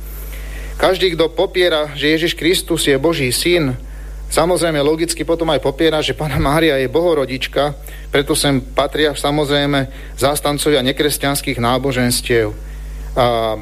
Každý, 0.78 1.18
kto 1.18 1.34
popiera, 1.34 1.90
že 1.98 2.14
Ježiš 2.14 2.38
Kristus 2.38 2.86
je 2.86 2.94
Boží 3.02 3.34
syn, 3.34 3.74
Samozrejme, 4.28 4.84
logicky 4.84 5.24
potom 5.24 5.48
aj 5.48 5.64
popiera, 5.64 6.04
že 6.04 6.12
pána 6.12 6.36
Mária 6.36 6.76
je 6.76 6.92
bohorodička, 6.92 7.72
preto 8.12 8.36
sem 8.36 8.60
patria 8.60 9.16
samozrejme 9.16 10.12
zástancovia 10.20 10.84
nekresťanských 10.84 11.56
náboženstiev. 11.56 12.52
A, 13.16 13.56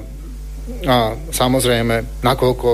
a 0.91 0.97
samozrejme, 1.31 2.21
nakoľko 2.27 2.69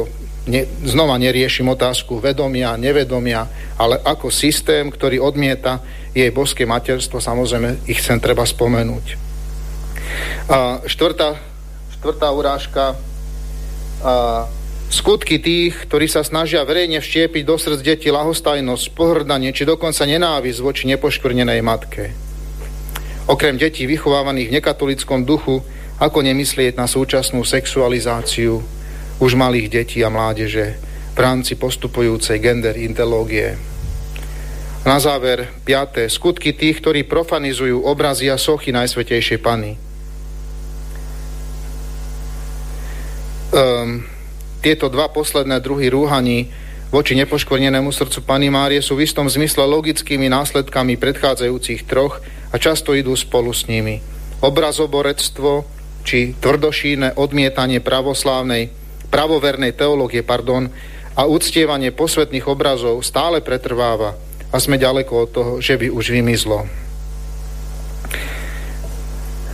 ne, 0.48 0.64
znova 0.88 1.20
neriešim 1.20 1.68
otázku 1.68 2.16
vedomia, 2.18 2.80
nevedomia, 2.80 3.44
ale 3.76 4.00
ako 4.00 4.32
systém, 4.32 4.88
ktorý 4.88 5.20
odmieta 5.20 5.84
jej 6.16 6.32
boské 6.32 6.64
materstvo, 6.64 7.20
samozrejme 7.20 7.84
ich 7.84 8.00
chcem 8.00 8.16
treba 8.18 8.48
spomenúť. 8.48 9.06
A 10.48 10.80
štvrtá, 10.88 11.36
štvrtá 12.00 12.28
urážka, 12.32 12.96
a 14.02 14.50
Skutky 14.92 15.40
tých, 15.40 15.88
ktorí 15.88 16.04
sa 16.04 16.20
snažia 16.20 16.68
verejne 16.68 17.00
vštiepiť 17.00 17.48
do 17.48 17.56
srdc 17.56 17.80
deti 17.80 18.12
lahostajnosť, 18.12 18.92
pohrdanie 18.92 19.48
či 19.56 19.64
dokonca 19.64 20.04
nenávisť 20.04 20.60
voči 20.60 20.84
nepoškvrnenej 20.92 21.64
matke. 21.64 22.12
Okrem 23.24 23.56
detí 23.56 23.88
vychovávaných 23.88 24.52
v 24.52 24.56
nekatolickom 24.60 25.24
duchu, 25.24 25.64
ako 25.96 26.18
nemyslieť 26.20 26.76
na 26.76 26.84
súčasnú 26.84 27.40
sexualizáciu 27.40 28.60
už 29.16 29.32
malých 29.32 29.80
detí 29.80 30.04
a 30.04 30.12
mládeže 30.12 30.76
v 31.16 31.18
rámci 31.18 31.56
postupujúcej 31.56 32.36
gender 32.44 32.76
intelógie. 32.76 33.56
Na 34.84 35.00
záver, 35.00 35.56
piaté, 35.64 36.12
skutky 36.12 36.52
tých, 36.52 36.84
ktorí 36.84 37.08
profanizujú 37.08 37.80
obrazy 37.80 38.28
a 38.28 38.36
sochy 38.36 38.76
Najsvetejšej 38.76 39.40
Pany. 39.40 39.72
Um, 43.56 44.04
tieto 44.62 44.86
dva 44.86 45.10
posledné 45.10 45.58
druhy 45.58 45.90
rúhaní 45.90 46.48
voči 46.94 47.18
nepoškvrnenému 47.18 47.90
srdcu 47.90 48.22
Pany 48.22 48.46
Márie 48.46 48.78
sú 48.78 48.94
v 48.94 49.04
istom 49.04 49.26
zmysle 49.26 49.66
logickými 49.66 50.30
následkami 50.30 50.94
predchádzajúcich 50.96 51.84
troch 51.90 52.22
a 52.54 52.56
často 52.56 52.94
idú 52.94 53.18
spolu 53.18 53.50
s 53.50 53.66
nimi. 53.66 53.98
Obrazoborectvo 54.38 55.66
či 56.06 56.38
tvrdošíne 56.38 57.18
odmietanie 57.18 57.82
pravoslávnej, 57.82 58.70
pravovernej 59.10 59.74
teológie 59.74 60.22
pardon, 60.22 60.70
a 61.12 61.28
uctievanie 61.28 61.92
posvetných 61.92 62.48
obrazov 62.48 63.04
stále 63.04 63.44
pretrváva 63.44 64.16
a 64.48 64.56
sme 64.56 64.80
ďaleko 64.80 65.12
od 65.12 65.28
toho, 65.28 65.52
že 65.60 65.76
by 65.76 65.92
už 65.92 66.12
vymizlo. 66.12 66.64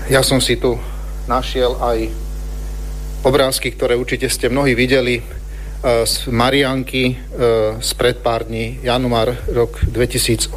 Ja 0.07 0.23
som 0.23 0.39
si 0.39 0.55
tu 0.57 0.79
našiel 1.27 1.75
aj 1.83 2.28
obrázky, 3.27 3.75
ktoré 3.75 3.99
určite 3.99 4.31
ste 4.31 4.47
mnohí 4.47 4.79
videli 4.79 5.19
e, 5.19 5.23
z 6.07 6.31
Marianky 6.31 7.05
e, 7.11 7.15
z 7.83 7.91
pred 7.99 8.23
pár 8.23 8.47
dní, 8.47 8.79
január 8.83 9.35
rok 9.51 9.83
2018. 9.91 10.55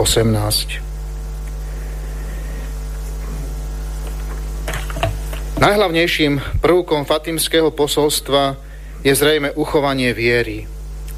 Najhlavnejším 5.61 6.57
prvkom 6.57 7.05
fatimského 7.05 7.69
posolstva 7.69 8.57
je 9.05 9.13
zrejme 9.13 9.53
uchovanie 9.53 10.09
viery. 10.09 10.65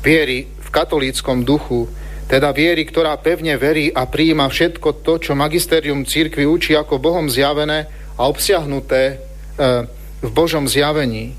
Viery 0.04 0.52
v 0.52 0.68
katolíckom 0.68 1.48
duchu, 1.48 1.88
teda 2.28 2.52
viery, 2.52 2.84
ktorá 2.84 3.16
pevne 3.20 3.56
verí 3.56 3.92
a 3.92 4.04
prijíma 4.04 4.48
všetko 4.52 5.00
to, 5.00 5.20
čo 5.20 5.32
magisterium 5.36 6.04
církvy 6.04 6.44
učí 6.44 6.76
ako 6.76 7.00
Bohom 7.00 7.32
zjavené 7.32 7.88
a 8.20 8.28
obsiahnuté 8.28 9.02
e, 9.12 9.16
v 10.24 10.30
Božom 10.32 10.64
zjavení. 10.66 11.36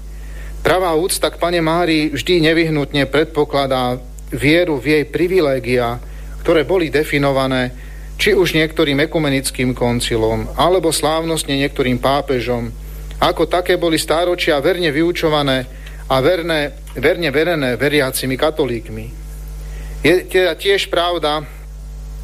Pravá 0.61 0.93
úcta 0.93 1.33
k 1.33 1.41
Pane 1.41 1.65
Márii 1.65 2.13
vždy 2.13 2.45
nevyhnutne 2.53 3.09
predpokladá 3.09 3.97
vieru 4.29 4.77
v 4.77 5.01
jej 5.01 5.05
privilégia, 5.09 5.97
ktoré 6.45 6.69
boli 6.69 6.93
definované 6.93 7.73
či 8.21 8.37
už 8.37 8.55
niektorým 8.55 9.01
ekumenickým 9.09 9.75
koncilom, 9.75 10.55
alebo 10.55 10.95
slávnostne 10.95 11.59
niektorým 11.59 11.99
pápežom, 11.99 12.71
ako 13.19 13.49
také 13.49 13.81
boli 13.81 13.99
stáročia 13.99 14.61
verne 14.63 14.93
vyučované 14.93 15.67
a 16.07 16.21
verne, 16.21 16.77
verne 16.95 17.29
verené 17.33 17.75
veriacimi 17.75 18.37
katolíkmi. 18.37 19.07
Je 20.05 20.15
teda 20.29 20.53
tiež 20.55 20.93
pravda, 20.93 21.43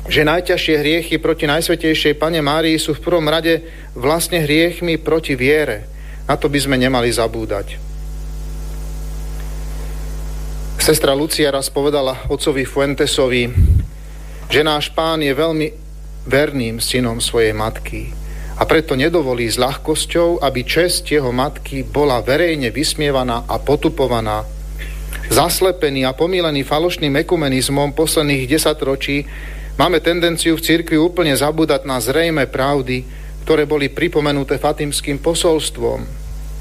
že 0.08 0.24
najťažšie 0.24 0.74
hriechy 0.80 1.16
proti 1.16 1.48
Najsvetejšej 1.48 2.16
Pane 2.20 2.40
Márii 2.40 2.76
sú 2.76 2.96
v 2.96 3.04
prvom 3.04 3.24
rade 3.24 3.64
vlastne 3.96 4.44
hriechmi 4.44 5.00
proti 5.00 5.36
viere, 5.36 5.88
na 6.30 6.38
to 6.38 6.46
by 6.46 6.62
sme 6.62 6.78
nemali 6.78 7.10
zabúdať. 7.10 7.74
Sestra 10.78 11.10
Lucia 11.10 11.50
raz 11.50 11.66
povedala 11.66 12.30
otcovi 12.30 12.62
Fuentesovi, 12.62 13.50
že 14.46 14.62
náš 14.62 14.94
pán 14.94 15.18
je 15.26 15.34
veľmi 15.34 15.74
verným 16.30 16.78
synom 16.78 17.18
svojej 17.18 17.50
matky 17.50 18.14
a 18.54 18.62
preto 18.62 18.94
nedovolí 18.94 19.50
s 19.50 19.58
ľahkosťou, 19.58 20.38
aby 20.38 20.60
čest 20.62 21.10
jeho 21.10 21.34
matky 21.34 21.82
bola 21.82 22.22
verejne 22.22 22.70
vysmievaná 22.70 23.50
a 23.50 23.58
potupovaná. 23.58 24.46
Zaslepený 25.32 26.06
a 26.06 26.14
pomílený 26.14 26.62
falošným 26.62 27.26
ekumenizmom 27.26 27.90
posledných 27.90 28.46
desatročí 28.46 29.26
máme 29.74 29.98
tendenciu 29.98 30.54
v 30.54 30.62
cirkvi 30.62 30.94
úplne 30.94 31.34
zabúdať 31.34 31.88
na 31.88 31.98
zrejme 31.98 32.46
pravdy, 32.46 33.02
ktoré 33.48 33.64
boli 33.64 33.88
pripomenuté 33.88 34.60
fatimským 34.60 35.18
posolstvom, 35.18 36.19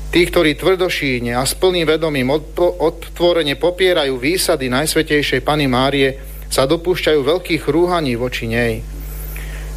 Tí, 0.09 0.25
ktorí 0.25 0.57
tvrdošíne 0.57 1.37
a 1.37 1.45
s 1.45 1.53
plným 1.53 1.85
vedomím 1.85 2.33
odtvorene 2.33 3.53
popierajú 3.61 4.17
výsady 4.17 4.65
Najsvetejšej 4.65 5.45
Pany 5.45 5.69
Márie, 5.69 6.17
sa 6.49 6.65
dopúšťajú 6.65 7.21
veľkých 7.21 7.69
rúhaní 7.69 8.17
voči 8.17 8.49
nej. 8.49 8.81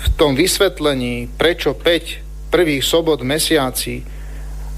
v 0.00 0.06
tom 0.16 0.32
vysvetlení, 0.32 1.28
prečo 1.36 1.76
5 1.76 2.48
prvých 2.48 2.80
sobot 2.80 3.20
mesiaci 3.20 4.15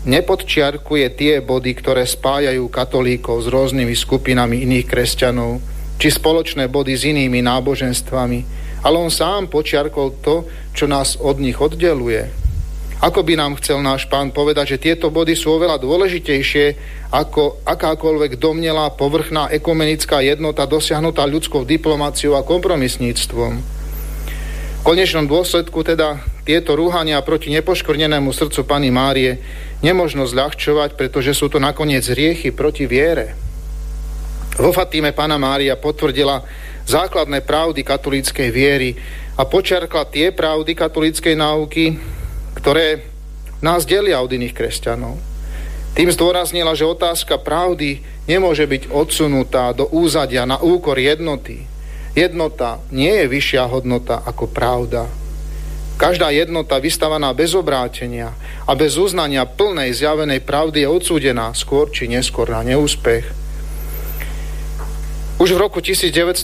nepodčiarkuje 0.09 1.07
tie 1.13 1.45
body, 1.45 1.77
ktoré 1.77 2.09
spájajú 2.09 2.65
katolíkov 2.73 3.45
s 3.45 3.47
rôznymi 3.53 3.93
skupinami 3.93 4.65
iných 4.65 4.89
kresťanov, 4.89 5.61
či 6.01 6.09
spoločné 6.09 6.73
body 6.73 6.97
s 6.97 7.05
inými 7.05 7.45
náboženstvami, 7.45 8.39
ale 8.83 8.97
on 8.97 9.13
sám 9.13 9.53
počiarkol 9.53 10.25
to, 10.25 10.49
čo 10.73 10.89
nás 10.89 11.21
od 11.21 11.37
nich 11.37 11.61
oddeluje. 11.61 12.49
Ako 12.99 13.23
by 13.23 13.39
nám 13.39 13.55
chcel 13.63 13.79
náš 13.79 14.11
pán 14.11 14.35
povedať, 14.35 14.75
že 14.75 14.83
tieto 14.91 15.07
body 15.15 15.39
sú 15.39 15.55
oveľa 15.55 15.79
dôležitejšie 15.79 16.67
ako 17.15 17.63
akákoľvek 17.63 18.43
domnelá 18.43 18.91
povrchná 18.99 19.47
ekumenická 19.55 20.19
jednota 20.19 20.67
dosiahnutá 20.67 21.23
ľudskou 21.23 21.63
diplomáciou 21.63 22.35
a 22.35 22.43
kompromisníctvom. 22.43 23.79
Konečnom 24.83 25.31
dôsledku 25.31 25.87
teda 25.87 26.19
tieto 26.43 26.75
rúhania 26.75 27.23
proti 27.23 27.55
nepoškvrnenému 27.55 28.35
srdcu 28.35 28.67
Pany 28.67 28.91
Márie 28.91 29.37
nemožno 29.85 30.27
zľahčovať, 30.27 30.99
pretože 30.99 31.35
sú 31.35 31.47
to 31.47 31.63
nakoniec 31.63 32.03
riechy 32.11 32.51
proti 32.51 32.87
viere. 32.87 33.35
Vo 34.59 34.75
Fatíme 34.75 35.15
Pana 35.15 35.39
Mária 35.39 35.79
potvrdila 35.79 36.43
základné 36.83 37.47
pravdy 37.47 37.87
katolíckej 37.87 38.49
viery 38.51 38.99
a 39.39 39.47
počerkla 39.47 40.09
tie 40.11 40.35
pravdy 40.35 40.75
katolíckej 40.75 41.39
náuky, 41.39 41.95
ktoré 42.59 43.07
nás 43.63 43.87
delia 43.87 44.19
od 44.19 44.35
iných 44.35 44.57
kresťanov. 44.57 45.15
Tým 45.95 46.11
zdôraznila, 46.11 46.75
že 46.75 46.87
otázka 46.87 47.39
pravdy 47.39 48.03
nemôže 48.27 48.67
byť 48.67 48.91
odsunutá 48.91 49.71
do 49.75 49.87
úzadia 49.91 50.47
na 50.47 50.59
úkor 50.59 50.99
jednoty. 50.99 51.67
Jednota 52.19 52.83
nie 52.91 53.11
je 53.15 53.27
vyššia 53.31 53.63
hodnota 53.71 54.23
ako 54.27 54.51
pravda. 54.51 55.07
Každá 55.99 56.31
jednota 56.31 56.79
vystavaná 56.79 57.35
bez 57.35 57.59
obrátenia 57.59 58.31
a 58.71 58.79
bez 58.79 58.95
uznania 58.95 59.43
plnej 59.43 59.99
zjavenej 59.99 60.47
pravdy 60.47 60.87
je 60.87 60.89
odsúdená 60.89 61.51
skôr 61.59 61.91
či 61.91 62.07
neskôr 62.07 62.47
na 62.47 62.63
neúspech. 62.63 63.27
Už 65.43 65.49
v 65.51 65.59
roku 65.59 65.83
1918, 65.83 66.39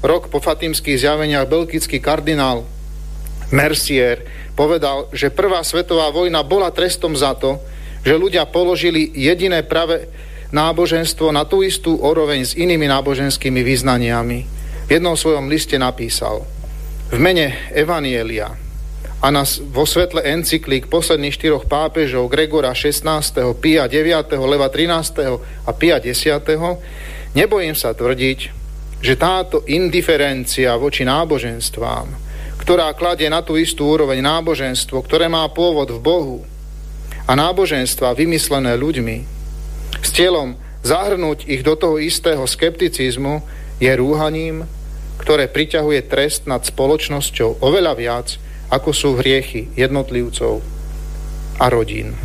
rok 0.00 0.32
po 0.32 0.40
fatimských 0.40 0.96
zjaveniach, 0.96 1.44
belgický 1.44 2.00
kardinál 2.00 2.64
Mercier 3.52 4.24
povedal, 4.56 5.12
že 5.12 5.28
prvá 5.28 5.60
svetová 5.60 6.08
vojna 6.08 6.40
bola 6.40 6.72
trestom 6.72 7.12
za 7.12 7.36
to, 7.36 7.60
že 8.00 8.16
ľudia 8.16 8.48
položili 8.48 9.12
jediné 9.12 9.60
pravé 9.60 10.08
náboženstvo 10.56 11.28
na 11.36 11.44
tú 11.44 11.60
istú 11.60 12.00
oroveň 12.00 12.48
s 12.48 12.56
inými 12.56 12.88
náboženskými 12.88 13.60
význaniami. 13.60 14.38
V 14.88 14.90
jednom 14.90 15.20
svojom 15.20 15.52
liste 15.52 15.76
napísal– 15.76 16.48
v 17.10 17.18
mene 17.18 17.74
Evanielia 17.74 18.54
a 19.20 19.26
na, 19.34 19.42
vo 19.74 19.82
svetle 19.82 20.22
encyklík 20.22 20.86
posledných 20.86 21.34
štyroch 21.34 21.66
pápežov 21.66 22.30
Gregora 22.30 22.70
16., 22.70 23.02
Pia 23.58 23.90
9., 23.90 24.30
Leva 24.38 24.70
13. 24.70 25.66
a 25.66 25.70
Pia 25.74 25.98
10. 25.98 26.38
nebojím 27.34 27.74
sa 27.74 27.92
tvrdiť, 27.92 28.38
že 29.02 29.14
táto 29.18 29.66
indiferencia 29.66 30.78
voči 30.78 31.02
náboženstvám, 31.02 32.06
ktorá 32.62 32.94
kladie 32.94 33.26
na 33.26 33.42
tú 33.42 33.58
istú 33.58 33.90
úroveň 33.90 34.22
náboženstvo, 34.22 35.02
ktoré 35.02 35.26
má 35.26 35.44
pôvod 35.50 35.90
v 35.90 35.98
Bohu 36.00 36.38
a 37.26 37.32
náboženstva 37.34 38.14
vymyslené 38.14 38.78
ľuďmi, 38.78 39.18
s 39.98 40.08
cieľom 40.14 40.54
zahrnúť 40.86 41.44
ich 41.50 41.66
do 41.66 41.74
toho 41.74 41.98
istého 41.98 42.46
skepticizmu, 42.46 43.42
je 43.82 43.90
rúhaním, 43.98 44.64
ktoré 45.20 45.52
priťahuje 45.52 46.08
trest 46.08 46.48
nad 46.48 46.64
spoločnosťou 46.64 47.60
oveľa 47.60 47.92
viac, 47.92 48.28
ako 48.72 48.90
sú 48.96 49.08
hriechy 49.20 49.68
jednotlivcov 49.76 50.64
a 51.60 51.66
rodín. 51.68 52.16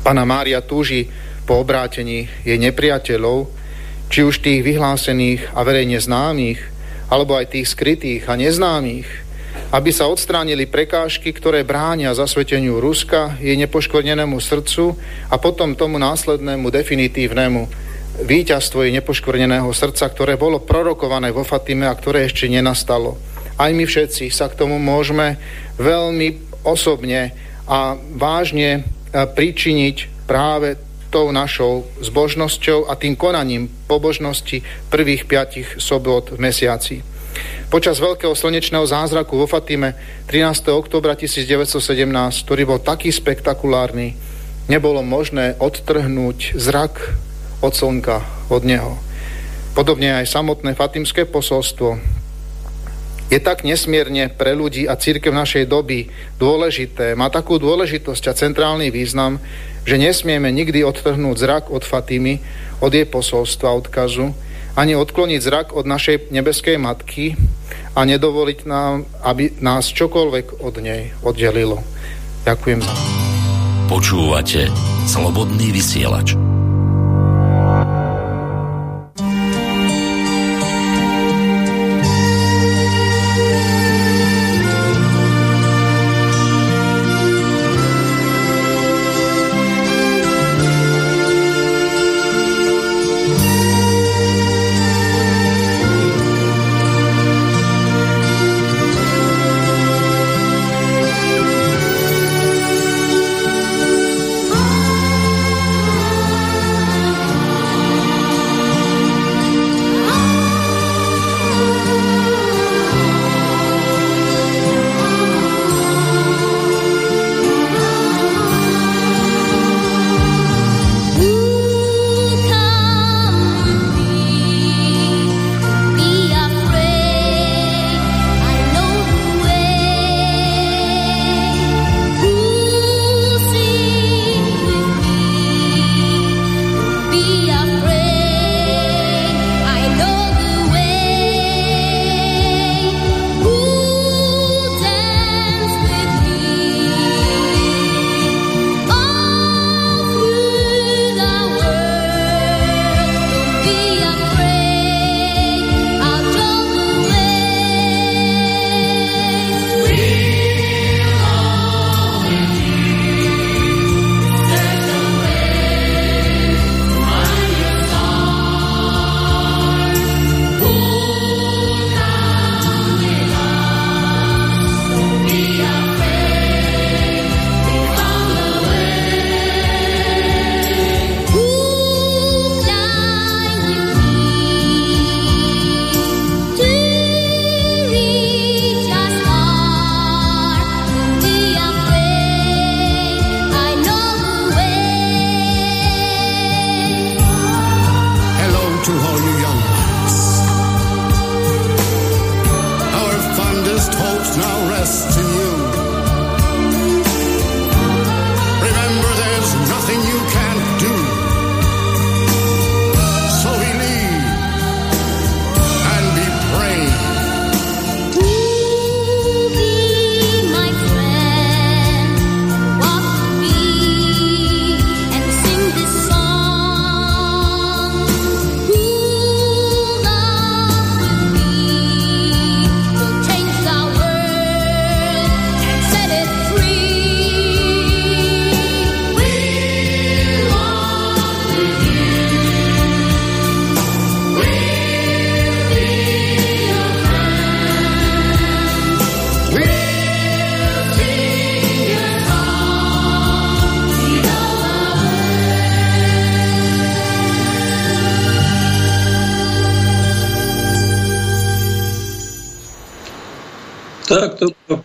Pana 0.00 0.24
Mária 0.24 0.64
túži 0.64 1.12
po 1.44 1.60
obrátení 1.60 2.24
jej 2.48 2.56
nepriateľov, 2.56 3.52
či 4.08 4.24
už 4.24 4.40
tých 4.40 4.64
vyhlásených 4.64 5.52
a 5.52 5.60
verejne 5.60 6.00
známych, 6.00 6.60
alebo 7.12 7.36
aj 7.36 7.52
tých 7.52 7.68
skrytých 7.76 8.24
a 8.24 8.40
neznámych, 8.40 9.28
aby 9.68 9.90
sa 9.92 10.08
odstránili 10.08 10.64
prekážky, 10.64 11.28
ktoré 11.36 11.60
bránia 11.60 12.16
zasveteniu 12.16 12.80
Ruska, 12.80 13.36
jej 13.36 13.56
nepoškvrnenému 13.60 14.40
srdcu 14.40 14.96
a 15.28 15.36
potom 15.36 15.76
tomu 15.76 16.00
následnému 16.00 16.72
definitívnemu 16.72 17.87
víťazstvo 18.22 18.82
jej 18.82 18.92
nepoškvrneného 18.98 19.70
srdca, 19.70 20.10
ktoré 20.10 20.34
bolo 20.34 20.62
prorokované 20.62 21.30
vo 21.30 21.46
Fatime 21.46 21.86
a 21.86 21.94
ktoré 21.94 22.26
ešte 22.26 22.50
nenastalo. 22.50 23.14
Aj 23.58 23.70
my 23.74 23.84
všetci 23.86 24.30
sa 24.30 24.46
k 24.50 24.58
tomu 24.58 24.78
môžeme 24.78 25.38
veľmi 25.78 26.62
osobne 26.62 27.34
a 27.66 27.94
vážne 28.14 28.70
e, 28.70 28.80
pričiniť 29.12 30.26
práve 30.26 30.78
tou 31.08 31.32
našou 31.32 31.88
zbožnosťou 32.04 32.86
a 32.86 32.94
tým 32.94 33.16
konaním 33.16 33.66
pobožnosti 33.88 34.60
prvých 34.92 35.24
piatich 35.24 35.80
sobot 35.80 36.36
v 36.36 36.38
mesiaci. 36.38 37.00
Počas 37.68 38.00
veľkého 38.00 38.32
slnečného 38.32 38.84
zázraku 38.84 39.36
vo 39.36 39.46
Fatime 39.48 39.96
13. 40.28 40.72
oktobra 40.72 41.16
1917, 41.16 42.08
ktorý 42.44 42.62
bol 42.64 42.80
taký 42.80 43.12
spektakulárny, 43.12 44.16
nebolo 44.68 45.00
možné 45.04 45.56
odtrhnúť 45.60 46.56
zrak 46.56 47.27
od 47.60 47.72
slnka, 47.74 48.22
od 48.48 48.62
neho. 48.62 48.98
Podobne 49.74 50.18
aj 50.18 50.30
samotné 50.30 50.74
fatimské 50.74 51.22
posolstvo 51.26 51.98
je 53.28 53.38
tak 53.38 53.60
nesmierne 53.62 54.32
pre 54.32 54.56
ľudí 54.56 54.88
a 54.88 54.96
církev 54.96 55.30
našej 55.30 55.68
doby 55.68 56.08
dôležité, 56.40 57.12
má 57.12 57.28
takú 57.28 57.60
dôležitosť 57.60 58.24
a 58.32 58.36
centrálny 58.36 58.88
význam, 58.88 59.36
že 59.84 60.00
nesmieme 60.00 60.48
nikdy 60.48 60.80
odtrhnúť 60.84 61.36
zrak 61.36 61.64
od 61.68 61.84
Fatimy, 61.84 62.40
od 62.80 62.92
jej 62.92 63.04
posolstva, 63.04 63.76
odkazu, 63.76 64.32
ani 64.78 64.96
odkloniť 64.96 65.40
zrak 65.42 65.66
od 65.76 65.84
našej 65.84 66.32
nebeskej 66.32 66.80
matky 66.80 67.36
a 67.92 68.06
nedovoliť 68.08 68.58
nám, 68.64 69.04
aby 69.26 69.60
nás 69.60 69.92
čokoľvek 69.92 70.64
od 70.64 70.74
nej 70.80 71.12
oddelilo. 71.20 71.84
Ďakujem 72.48 72.80
Počúvate 73.88 74.68
Slobodný 75.08 75.72
vysielač. 75.72 76.36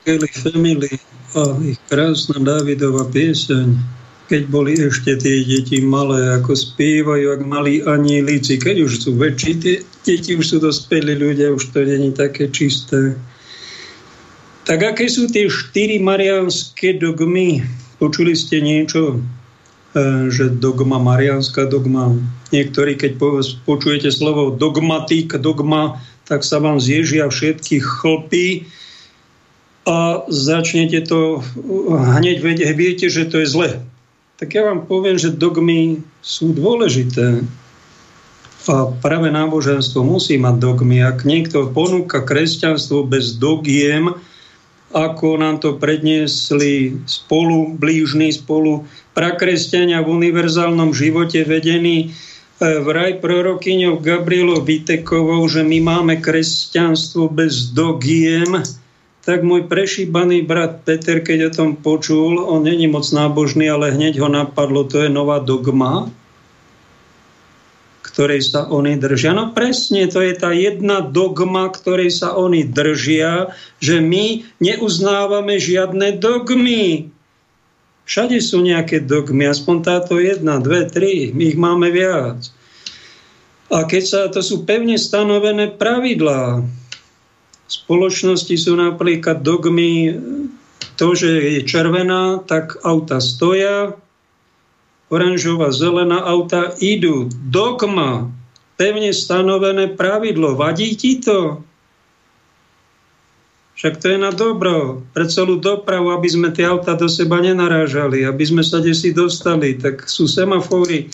Kelly 0.04 0.32
Family 0.36 1.00
a 1.34 1.58
ich 1.66 1.80
krásna 1.90 2.38
Davidova 2.44 3.10
pieseň, 3.10 3.74
keď 4.30 4.42
boli 4.52 4.78
ešte 4.78 5.18
tie 5.18 5.44
deti 5.44 5.82
malé, 5.84 6.38
ako 6.40 6.54
spievajú, 6.54 7.40
ak 7.40 7.42
malí 7.44 7.82
anielici. 7.84 8.60
Keď 8.60 8.76
už 8.86 8.92
sú 9.08 9.12
väčší, 9.16 9.52
tie 9.60 9.76
deti 10.06 10.36
už 10.38 10.46
sú 10.46 10.58
dospelí 10.60 11.16
ľudia, 11.18 11.56
už 11.56 11.74
to 11.74 11.84
není 11.84 12.14
také 12.14 12.52
čisté. 12.52 13.18
Tak 14.64 14.96
aké 14.96 15.12
sú 15.12 15.28
tie 15.28 15.52
štyri 15.52 16.00
marianské 16.00 16.96
dogmy? 16.96 17.64
Počuli 18.00 18.32
ste 18.32 18.64
niečo, 18.64 19.20
e, 19.92 20.32
že 20.32 20.56
dogma, 20.56 21.04
marianská 21.04 21.68
dogma. 21.68 22.16
Niektorí, 22.56 22.96
keď 22.96 23.20
počujete 23.68 24.08
slovo 24.08 24.56
dogmatik, 24.56 25.36
dogma, 25.36 26.00
tak 26.24 26.48
sa 26.48 26.64
vám 26.64 26.80
zježia 26.80 27.28
všetky 27.28 27.84
chlpy 27.84 28.64
a 29.84 30.24
začnete 30.32 31.04
to 31.04 31.44
hneď 31.92 32.40
viete, 32.76 33.12
že 33.12 33.28
to 33.28 33.44
je 33.44 33.48
zle. 33.48 33.70
Tak 34.40 34.56
ja 34.56 34.64
vám 34.64 34.88
poviem, 34.88 35.20
že 35.20 35.36
dogmy 35.36 36.04
sú 36.24 36.56
dôležité. 36.56 37.44
A 38.64 38.76
práve 39.04 39.28
náboženstvo 39.28 40.08
musí 40.08 40.40
mať 40.40 40.56
dogmy. 40.56 41.04
Ak 41.04 41.28
niekto 41.28 41.68
ponúka 41.76 42.24
kresťanstvo 42.24 43.04
bez 43.04 43.36
dogiem, 43.36 44.16
ako 44.96 45.36
nám 45.36 45.60
to 45.60 45.76
predniesli 45.76 46.96
spolu, 47.04 47.76
blížni 47.76 48.32
spolu 48.32 48.88
prakresťania 49.12 50.00
v 50.06 50.22
univerzálnom 50.22 50.96
živote 50.96 51.44
vedení 51.44 52.08
e, 52.08 52.78
vraj 52.80 53.20
prorokyňou 53.20 54.00
Gabrielou 54.00 54.62
Vitekovou, 54.62 55.44
že 55.50 55.66
my 55.66 55.82
máme 55.84 56.22
kresťanstvo 56.22 57.28
bez 57.34 57.74
dogiem, 57.74 58.64
tak 59.24 59.40
môj 59.48 59.72
prešíbaný 59.72 60.44
brat 60.44 60.84
Peter, 60.84 61.24
keď 61.24 61.48
o 61.48 61.56
tom 61.56 61.70
počul, 61.80 62.44
on 62.44 62.68
není 62.68 62.92
moc 62.92 63.08
nábožný, 63.08 63.72
ale 63.72 63.96
hneď 63.96 64.20
ho 64.20 64.28
napadlo, 64.28 64.84
to 64.84 65.08
je 65.08 65.10
nová 65.10 65.40
dogma, 65.40 66.12
ktorej 68.04 68.44
sa 68.52 68.68
oni 68.68 69.00
držia. 69.00 69.32
No 69.32 69.56
presne, 69.56 70.12
to 70.12 70.20
je 70.20 70.36
tá 70.36 70.52
jedna 70.52 71.00
dogma, 71.00 71.72
ktorej 71.72 72.12
sa 72.12 72.36
oni 72.36 72.68
držia, 72.68 73.56
že 73.80 74.04
my 74.04 74.44
neuznávame 74.60 75.56
žiadne 75.56 76.20
dogmy. 76.20 77.10
Všade 78.04 78.44
sú 78.44 78.60
nejaké 78.60 79.00
dogmy, 79.00 79.48
aspoň 79.48 79.76
táto 79.88 80.20
jedna, 80.20 80.60
dve, 80.60 80.84
tri, 80.92 81.32
my 81.32 81.44
ich 81.48 81.58
máme 81.58 81.88
viac. 81.96 82.52
A 83.72 83.88
keď 83.88 84.04
sa, 84.04 84.20
to 84.28 84.44
sú 84.44 84.68
pevne 84.68 85.00
stanovené 85.00 85.72
pravidlá, 85.72 86.62
spoločnosti 87.68 88.56
sú 88.56 88.76
napríklad 88.76 89.42
dogmy, 89.42 90.16
to, 90.96 91.18
že 91.18 91.30
je 91.30 91.62
červená, 91.66 92.44
tak 92.46 92.78
auta 92.86 93.18
stoja, 93.18 93.98
oranžová, 95.10 95.74
zelená 95.74 96.22
auta 96.22 96.74
idú. 96.78 97.30
Dogma, 97.30 98.30
pevne 98.78 99.14
stanovené 99.14 99.94
pravidlo. 99.94 100.58
Vadí 100.58 100.94
ti 100.98 101.22
to? 101.22 101.62
Však 103.74 104.00
to 104.00 104.06
je 104.14 104.18
na 104.22 104.30
dobro, 104.30 105.02
pre 105.18 105.26
celú 105.26 105.58
dopravu, 105.58 106.14
aby 106.14 106.30
sme 106.30 106.50
tie 106.54 106.70
auta 106.70 106.94
do 106.94 107.10
seba 107.10 107.42
nenarážali, 107.42 108.22
aby 108.22 108.44
sme 108.46 108.62
sa 108.62 108.78
desi 108.80 109.12
dostali, 109.12 109.76
tak 109.82 110.06
sú 110.06 110.30
semafory, 110.30 111.10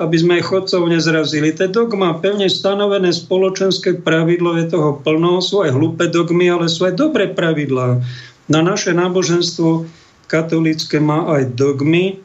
aby 0.00 0.16
sme 0.16 0.40
chodcov 0.40 0.88
nezrazili. 0.88 1.52
To 1.52 1.68
je 1.68 1.76
dogma, 1.76 2.16
pevne 2.16 2.48
stanovené 2.48 3.12
spoločenské 3.12 4.00
pravidlo, 4.00 4.56
je 4.56 4.72
toho 4.72 4.96
plno, 5.04 5.44
sú 5.44 5.60
aj 5.60 5.76
hlúpe 5.76 6.08
dogmy, 6.08 6.48
ale 6.48 6.72
sú 6.72 6.88
aj 6.88 6.96
dobré 6.96 7.28
pravidlá. 7.28 8.00
Na 8.48 8.60
naše 8.64 8.96
náboženstvo 8.96 9.84
katolické 10.24 10.96
má 10.98 11.28
aj 11.36 11.52
dogmy 11.52 12.16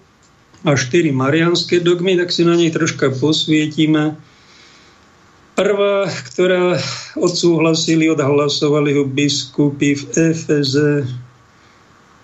a 0.64 0.74
štyri 0.80 1.12
marianské 1.12 1.84
dogmy, 1.84 2.16
tak 2.16 2.32
si 2.32 2.48
na 2.48 2.56
nej 2.56 2.72
troška 2.72 3.12
posvietime. 3.12 4.16
Prvá, 5.60 6.08
ktorá 6.32 6.80
odsúhlasili, 7.20 8.08
odhlasovali 8.08 8.96
ho 8.96 9.04
biskupy 9.04 10.00
v 10.00 10.04
Efeze 10.32 11.04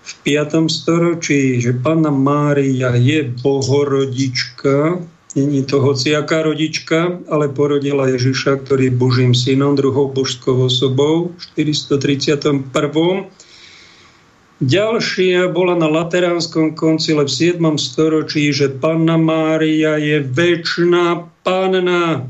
v 0.02 0.12
5. 0.26 0.66
storočí, 0.66 1.60
že 1.62 1.76
Panna 1.76 2.10
Mária 2.10 2.96
je 2.98 3.22
bohorodička, 3.40 5.00
Není 5.32 5.64
to 5.64 5.80
hociaká 5.80 6.44
rodička, 6.44 7.24
ale 7.24 7.48
porodila 7.48 8.04
Ježiša, 8.04 8.68
ktorý 8.68 8.92
je 8.92 8.98
Božím 9.00 9.32
synom, 9.32 9.72
druhou 9.72 10.12
božskou 10.12 10.68
osobou 10.68 11.32
v 11.32 11.64
431. 11.72 12.68
Ďalšia 14.60 15.48
bola 15.48 15.72
na 15.72 15.88
Lateránskom 15.88 16.76
koncile 16.76 17.24
v 17.24 17.32
7. 17.32 17.64
storočí, 17.80 18.52
že 18.52 18.76
Panna 18.76 19.16
Mária 19.16 19.96
je 19.96 20.20
väčšiná 20.20 21.24
panna 21.40 22.28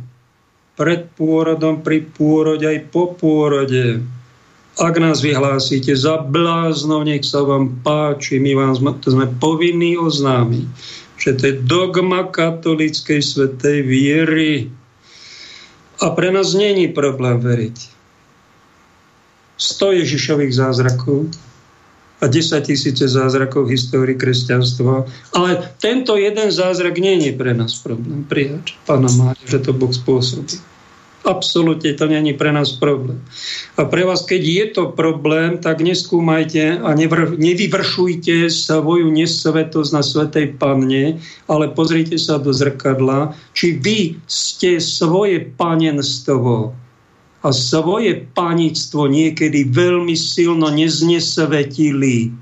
pred 0.79 1.11
pôrodom, 1.19 1.83
pri 1.83 2.07
pôrode 2.07 2.65
aj 2.65 2.87
po 2.95 3.19
pôrode. 3.19 3.99
Ak 4.79 4.95
nás 5.03 5.21
vyhlásite 5.21 5.93
za 5.93 6.23
bláznov, 6.23 7.05
nech 7.05 7.27
sa 7.27 7.43
vám 7.43 7.83
páči, 7.83 8.39
my 8.39 8.55
vám 8.55 8.73
sme, 8.79 8.91
to 9.03 9.11
sme 9.11 9.27
povinní 9.43 9.99
oznámiť 9.99 11.02
že 11.23 11.39
to 11.39 11.43
je 11.47 11.55
dogma 11.63 12.27
katolíckej 12.27 13.23
svetej 13.23 13.87
viery. 13.87 14.75
A 16.03 16.11
pre 16.11 16.35
nás 16.35 16.51
není 16.59 16.91
problém 16.91 17.39
veriť. 17.39 17.79
100 19.55 20.03
Ježišových 20.03 20.53
zázrakov 20.59 21.31
a 22.19 22.27
10 22.27 22.67
tisíce 22.67 23.07
zázrakov 23.07 23.71
v 23.71 23.79
histórii 23.79 24.19
kresťanstva. 24.19 25.07
Ale 25.39 25.63
tento 25.79 26.19
jeden 26.19 26.51
zázrak 26.51 26.99
je 26.99 27.31
pre 27.39 27.55
nás 27.55 27.79
problém 27.79 28.27
prijať 28.27 28.75
Pána 28.83 29.07
Mária, 29.15 29.47
že 29.47 29.63
to 29.63 29.71
Boh 29.71 29.95
spôsobí. 29.95 30.59
Absolútne 31.23 31.95
to 31.95 32.11
není 32.11 32.35
pre 32.35 32.51
nás 32.51 32.75
problém. 32.75 33.23
A 33.79 33.87
pre 33.87 34.03
vás, 34.03 34.27
keď 34.27 34.43
je 34.43 34.67
to 34.75 34.83
problém, 34.91 35.63
tak 35.63 35.79
neskúmajte 35.79 36.83
a 36.83 36.99
nevr- 36.99 37.39
nevyvršujte 37.39 38.51
svoju 38.51 39.07
nesvetosť 39.07 39.91
na 39.95 40.03
Svetej 40.03 40.59
Panne, 40.59 41.23
ale 41.47 41.71
pozrite 41.71 42.19
sa 42.19 42.43
do 42.43 42.51
zrkadla, 42.51 43.39
či 43.55 43.79
vy 43.79 44.19
ste 44.27 44.83
svoje 44.83 45.47
panenstvo 45.47 46.75
a 47.43 47.49
svoje 47.55 48.19
panictvo 48.35 49.07
niekedy 49.07 49.71
veľmi 49.71 50.19
silno 50.19 50.75
neznesvetili, 50.75 52.35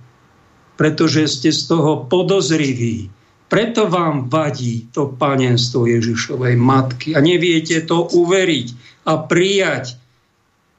pretože 0.80 1.28
ste 1.28 1.52
z 1.52 1.68
toho 1.68 2.08
podozriví 2.08 3.19
preto 3.50 3.90
vám 3.90 4.30
vadí 4.30 4.86
to 4.94 5.10
panenstvo 5.18 5.90
Ježišovej 5.90 6.54
matky 6.54 7.18
a 7.18 7.20
neviete 7.20 7.82
to 7.82 8.06
uveriť 8.06 8.66
a 9.10 9.26
prijať. 9.26 9.98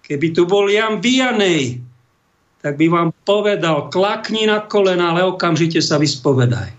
Keby 0.08 0.28
tu 0.32 0.48
bol 0.48 0.72
Jan 0.72 1.04
Vianej, 1.04 1.84
tak 2.64 2.80
by 2.80 2.88
vám 2.88 3.10
povedal, 3.28 3.92
klakni 3.92 4.48
na 4.48 4.64
kolena, 4.64 5.12
ale 5.12 5.28
okamžite 5.28 5.84
sa 5.84 6.00
vyspovedaj. 6.00 6.72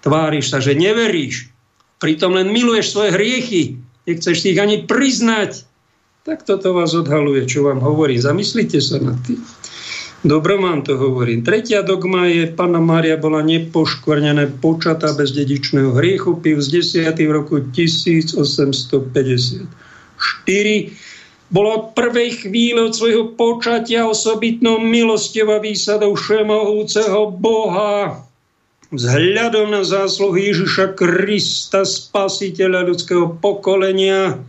Tváriš 0.00 0.50
sa, 0.50 0.58
že 0.58 0.74
neveríš, 0.74 1.52
pritom 2.02 2.34
len 2.34 2.50
miluješ 2.50 2.96
svoje 2.96 3.14
hriechy, 3.14 3.62
nechceš 4.08 4.42
ich 4.42 4.58
ani 4.58 4.88
priznať. 4.90 5.68
Tak 6.24 6.44
toto 6.48 6.74
vás 6.74 6.96
odhaluje, 6.96 7.46
čo 7.46 7.68
vám 7.68 7.78
hovorím. 7.80 8.20
Zamyslite 8.20 8.80
sa 8.80 8.98
nad 8.98 9.16
tým. 9.24 9.40
Dobroman 10.20 10.84
to 10.84 11.00
hovorím. 11.00 11.40
Tretia 11.40 11.80
dogma 11.80 12.28
je, 12.28 12.52
Panna 12.52 12.76
Mária 12.76 13.16
bola 13.16 13.40
nepoškvrnené 13.40 14.60
počatá 14.60 15.16
bez 15.16 15.32
dedičného 15.32 15.96
hriechu, 15.96 16.36
Pius 16.36 16.68
10. 16.68 17.08
v 17.16 17.32
roku 17.32 17.64
1854. 17.72 19.64
Bolo 21.50 21.68
od 21.72 21.84
prvej 21.96 22.46
chvíle 22.46 22.84
od 22.84 22.92
svojho 22.92 23.32
počatia 23.32 24.04
osobitnou 24.04 24.78
milosťou 24.84 25.56
a 25.56 25.58
výsadou 25.58 26.12
všemohúceho 26.12 27.32
Boha 27.32 28.28
vzhľadom 28.90 29.70
na 29.70 29.86
zásluhy 29.86 30.50
Ježiša 30.50 30.98
Krista, 30.98 31.86
spasiteľa 31.86 32.90
ľudského 32.90 33.38
pokolenia, 33.38 34.42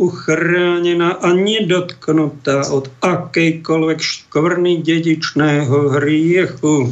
uchránená 0.00 1.20
a 1.20 1.32
nedotknutá 1.36 2.68
od 2.72 2.88
akejkoľvek 3.04 3.98
škvrny 4.00 4.80
dedičného 4.80 5.98
hriechu. 5.98 6.90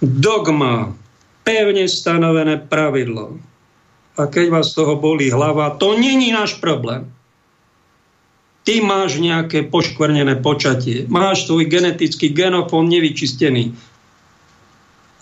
Dogma, 0.00 0.92
pevne 1.46 1.86
stanovené 1.86 2.58
pravidlo. 2.58 3.38
A 4.16 4.22
keď 4.26 4.46
vás 4.48 4.72
toho 4.72 4.96
bolí 4.96 5.28
hlava, 5.28 5.76
to 5.76 5.94
není 5.94 6.32
náš 6.32 6.56
problém. 6.56 7.12
Ty 8.66 8.82
máš 8.82 9.22
nejaké 9.22 9.62
poškvrnené 9.70 10.42
počatie. 10.42 11.06
Máš 11.06 11.46
svoj 11.46 11.70
genetický 11.70 12.34
genofón 12.34 12.90
nevyčistený. 12.90 13.76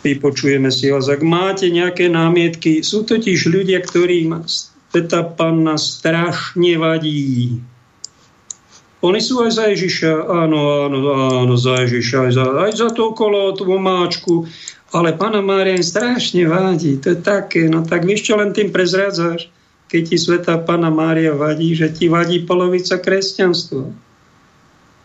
Vypočujeme 0.03 0.67
si 0.67 0.91
vás. 0.91 1.07
Ak 1.07 1.23
máte 1.23 1.71
nejaké 1.71 2.11
námietky, 2.11 2.83
sú 2.83 3.07
totiž 3.07 3.47
ľudia, 3.47 3.79
ktorým 3.79 4.43
Sveta 4.43 5.23
Panna 5.31 5.79
strašne 5.79 6.75
vadí 6.75 7.63
oni 9.03 9.19
sú 9.19 9.43
aj 9.43 9.51
za 9.51 9.67
Ježiša, 9.67 10.31
áno, 10.31 10.87
áno, 10.87 10.97
áno, 11.43 11.55
za 11.59 11.83
Ježiša, 11.83 12.17
aj 12.23 12.31
za, 12.39 12.45
aj 12.55 12.71
za 12.71 12.89
to 12.95 13.11
okolo 13.11 13.51
tú 13.51 13.67
máčku, 13.67 14.47
ale 14.93 15.17
Pána 15.17 15.41
Mária 15.41 15.73
im 15.73 15.85
strašne 15.85 16.45
vadí, 16.45 17.01
to 17.01 17.17
je 17.17 17.19
také, 17.19 17.65
no 17.65 17.81
tak 17.81 18.05
vieš, 18.05 18.29
čo 18.29 18.37
len 18.37 18.53
tým 18.53 18.69
prezrádzaš, 18.69 19.49
keď 19.89 20.01
ti 20.05 20.17
Sveta 20.21 20.61
Pána 20.61 20.93
Mária 20.93 21.33
vadí, 21.33 21.73
že 21.73 21.89
ti 21.89 22.09
vadí 22.09 22.45
polovica 22.45 23.01
kresťanstva. 23.01 23.89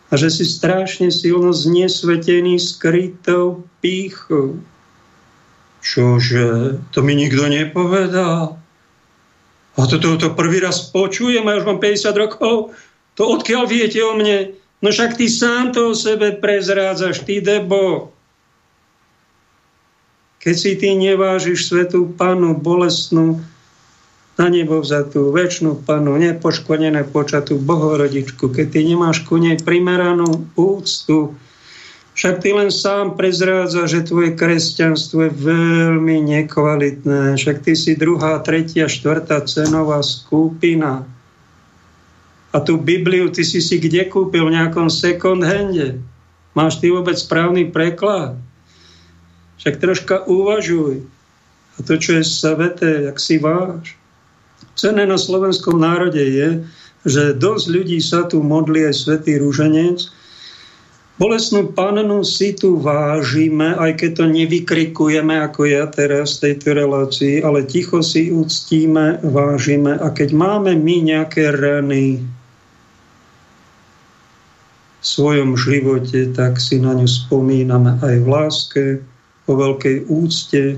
A 0.09 0.13
že 0.17 0.33
si 0.33 0.45
strašne 0.45 1.13
silno 1.13 1.53
znesvetený 1.53 2.57
skrytou 2.57 3.65
pýchou. 3.81 4.57
Čože? 5.85 6.81
To 6.93 6.99
mi 7.05 7.13
nikto 7.13 7.45
nepovedal. 7.45 8.57
A 9.77 9.81
toto 9.85 10.17
to, 10.17 10.29
to 10.29 10.29
prvý 10.33 10.59
raz 10.59 10.89
počujem, 10.89 11.45
a 11.45 11.55
už 11.55 11.65
mám 11.65 11.79
50 11.79 12.09
rokov, 12.17 12.75
to 13.15 13.21
odkiaľ 13.25 13.63
viete 13.69 14.01
o 14.01 14.17
mne? 14.17 14.57
No 14.81 14.89
však 14.91 15.15
ty 15.15 15.29
sám 15.29 15.71
to 15.71 15.91
o 15.91 15.97
sebe 15.97 16.35
prezrádzaš, 16.35 17.23
ty 17.23 17.39
debo. 17.39 18.11
Keď 20.39 20.55
si 20.55 20.71
ty 20.79 20.95
nevážiš 20.95 21.67
svetú 21.67 22.15
panu 22.15 22.55
bolestnú, 22.55 23.43
na 24.39 24.47
nebo 24.47 24.79
tú 25.11 25.35
väčšinu 25.35 25.83
panu, 25.83 26.15
nepoškodené 26.15 27.11
počatú 27.11 27.59
bohorodičku, 27.59 28.47
keď 28.47 28.65
ty 28.71 28.79
nemáš 28.87 29.27
ku 29.27 29.35
nej 29.35 29.59
primeranú 29.59 30.47
úctu, 30.55 31.35
však 32.19 32.43
ty 32.43 32.51
len 32.51 32.67
sám 32.67 33.15
prezrádza, 33.15 33.87
že 33.87 34.03
tvoje 34.03 34.35
kresťanstvo 34.35 35.27
je 35.27 35.31
veľmi 35.39 36.19
nekvalitné. 36.27 37.39
Však 37.39 37.63
ty 37.63 37.79
si 37.79 37.95
druhá, 37.95 38.43
tretia, 38.43 38.91
štvrtá 38.91 39.39
cenová 39.47 40.03
skupina. 40.03 41.07
A 42.51 42.59
tú 42.59 42.75
Bibliu 42.75 43.31
ty 43.31 43.47
si 43.47 43.63
si 43.63 43.79
kde 43.79 44.03
kúpil? 44.11 44.51
V 44.51 44.55
nejakom 44.55 44.91
second 44.91 45.39
hande? 45.47 46.03
Máš 46.59 46.83
ty 46.83 46.91
vôbec 46.91 47.15
správny 47.15 47.71
preklad? 47.71 48.35
Však 49.59 49.75
troška 49.79 50.15
uvažuj. 50.25 51.03
A 51.75 51.79
to, 51.83 51.99
čo 51.99 52.19
je 52.19 52.23
sveté, 52.23 53.07
jak 53.07 53.17
si 53.19 53.39
váš. 53.39 53.95
Cené 54.75 55.03
na 55.03 55.19
slovenskom 55.19 55.79
národe 55.79 56.19
je, 56.19 56.63
že 57.07 57.35
dosť 57.35 57.65
ľudí 57.67 57.99
sa 58.03 58.27
tu 58.27 58.43
modlí 58.43 58.87
aj 58.87 58.95
svetý 58.95 59.39
rúženec. 59.39 60.07
Bolesnú 61.19 61.75
pannu 61.75 62.23
si 62.23 62.55
tu 62.55 62.79
vážime, 62.79 63.75
aj 63.75 63.99
keď 63.99 64.11
to 64.23 64.25
nevykrikujeme, 64.31 65.35
ako 65.43 65.67
ja 65.67 65.83
teraz 65.91 66.39
v 66.39 66.51
tejto 66.51 66.79
relácii, 66.79 67.43
ale 67.43 67.67
ticho 67.67 67.99
si 67.99 68.31
uctíme, 68.31 69.19
vážime. 69.27 69.99
A 69.99 70.07
keď 70.15 70.31
máme 70.31 70.79
my 70.79 70.95
nejaké 71.03 71.51
rany, 71.51 72.23
svojom 74.99 75.55
živote, 75.55 76.31
tak 76.35 76.59
si 76.59 76.79
na 76.79 76.91
ňu 76.91 77.07
spomíname 77.07 77.99
aj 78.03 78.15
v 78.19 78.27
láske, 78.27 78.83
po 79.49 79.57
veľkej 79.57 80.05
úcte. 80.05 80.77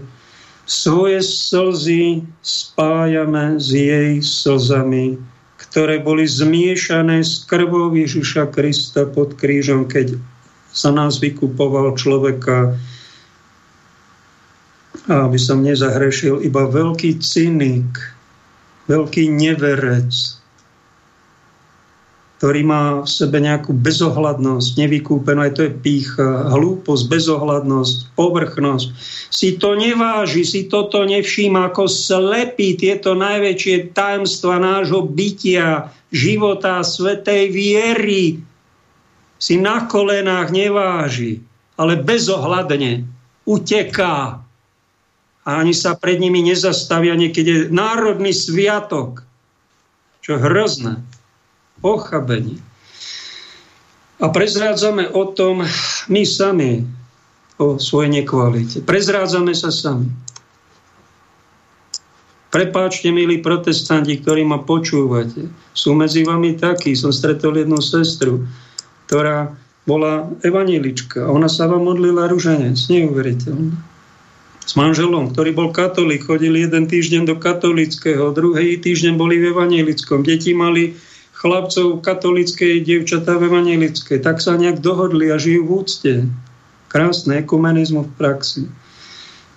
Svoje 0.63 1.19
slzy 1.19 2.23
spájame 2.39 3.59
s 3.59 3.75
jej 3.75 4.23
slzami, 4.23 5.19
ktoré 5.59 5.99
boli 5.99 6.23
zmiešané 6.23 7.19
s 7.19 7.43
krvou 7.43 7.91
Ježiša 7.91 8.47
Krista 8.55 9.03
pod 9.03 9.35
krížom, 9.35 9.91
keď 9.91 10.15
sa 10.71 10.95
nás 10.95 11.19
vykupoval 11.19 11.99
človeka, 11.99 12.79
aby 15.11 15.35
som 15.35 15.59
nezahrešil, 15.59 16.39
iba 16.47 16.63
veľký 16.63 17.19
cynik, 17.19 17.91
veľký 18.87 19.27
neverec, 19.27 20.40
ktorý 22.41 22.65
má 22.65 23.05
v 23.05 23.09
sebe 23.21 23.37
nejakú 23.37 23.69
bezohľadnosť, 23.69 24.73
nevykúpenú, 24.73 25.45
aj 25.45 25.53
to 25.53 25.61
je 25.69 25.77
pícha, 25.77 26.49
hlúposť, 26.49 27.05
bezohľadnosť, 27.05 28.17
povrchnosť. 28.17 28.87
Si 29.29 29.61
to 29.61 29.77
neváži, 29.77 30.41
si 30.41 30.65
toto 30.65 31.05
nevšíma 31.05 31.69
ako 31.69 31.85
slepý 31.85 32.73
tieto 32.81 33.13
najväčšie 33.13 33.93
tajemstva 33.93 34.57
nášho 34.57 35.05
bytia, 35.05 35.93
života, 36.09 36.81
svetej 36.81 37.53
viery. 37.53 38.41
Si 39.37 39.61
na 39.61 39.85
kolenách 39.85 40.49
neváži, 40.49 41.45
ale 41.77 42.01
bezohľadne 42.01 43.05
uteká. 43.45 44.41
A 45.45 45.49
ani 45.61 45.77
sa 45.77 45.93
pred 45.93 46.17
nimi 46.17 46.41
nezastavia, 46.41 47.13
niekedy 47.13 47.49
je 47.53 47.61
národný 47.69 48.33
sviatok. 48.33 49.29
Čo 50.25 50.41
hrozné 50.41 51.10
ochabení. 51.81 52.61
A 54.21 54.29
prezrádzame 54.29 55.09
o 55.09 55.33
tom 55.33 55.65
my 56.07 56.23
sami, 56.25 56.85
o 57.61 57.77
svojej 57.77 58.21
nekvalite. 58.21 58.81
Prezrádzame 58.81 59.53
sa 59.53 59.69
sami. 59.69 60.09
Prepáčte, 62.51 63.13
milí 63.13 63.39
protestanti, 63.39 64.17
ktorí 64.19 64.43
ma 64.43 64.59
počúvate. 64.59 65.47
Sú 65.71 65.95
medzi 65.95 66.27
vami 66.27 66.57
takí. 66.59 66.97
Som 66.97 67.15
stretol 67.15 67.61
jednu 67.63 67.79
sestru, 67.79 68.43
ktorá 69.07 69.55
bola 69.87 70.27
evanilička. 70.43 71.31
Ona 71.31 71.47
sa 71.47 71.71
vám 71.71 71.87
modlila 71.87 72.27
ruženec. 72.27 72.75
Neuveriteľné. 72.75 73.71
S 74.61 74.77
manželom, 74.77 75.33
ktorý 75.33 75.57
bol 75.57 75.69
katolík, 75.73 76.27
chodili 76.27 76.67
jeden 76.67 76.85
týždeň 76.85 77.25
do 77.25 77.35
katolického, 77.39 78.29
druhý 78.29 78.77
týždeň 78.77 79.17
boli 79.17 79.41
v 79.41 79.51
evanilickom. 79.55 80.21
Deti 80.21 80.53
mali 80.53 80.93
chlapcov 81.41 82.05
katolíckej, 82.05 82.85
dievčatá 82.85 83.41
v 83.41 83.49
evanelickej. 83.49 84.21
Tak 84.21 84.37
sa 84.37 84.53
nejak 84.53 84.77
dohodli 84.77 85.33
a 85.33 85.41
žijú 85.41 85.65
v 85.65 85.71
úcte. 85.73 86.13
Krásne 86.85 87.41
ekumenizmu 87.41 88.05
v 88.05 88.11
praxi. 88.13 88.63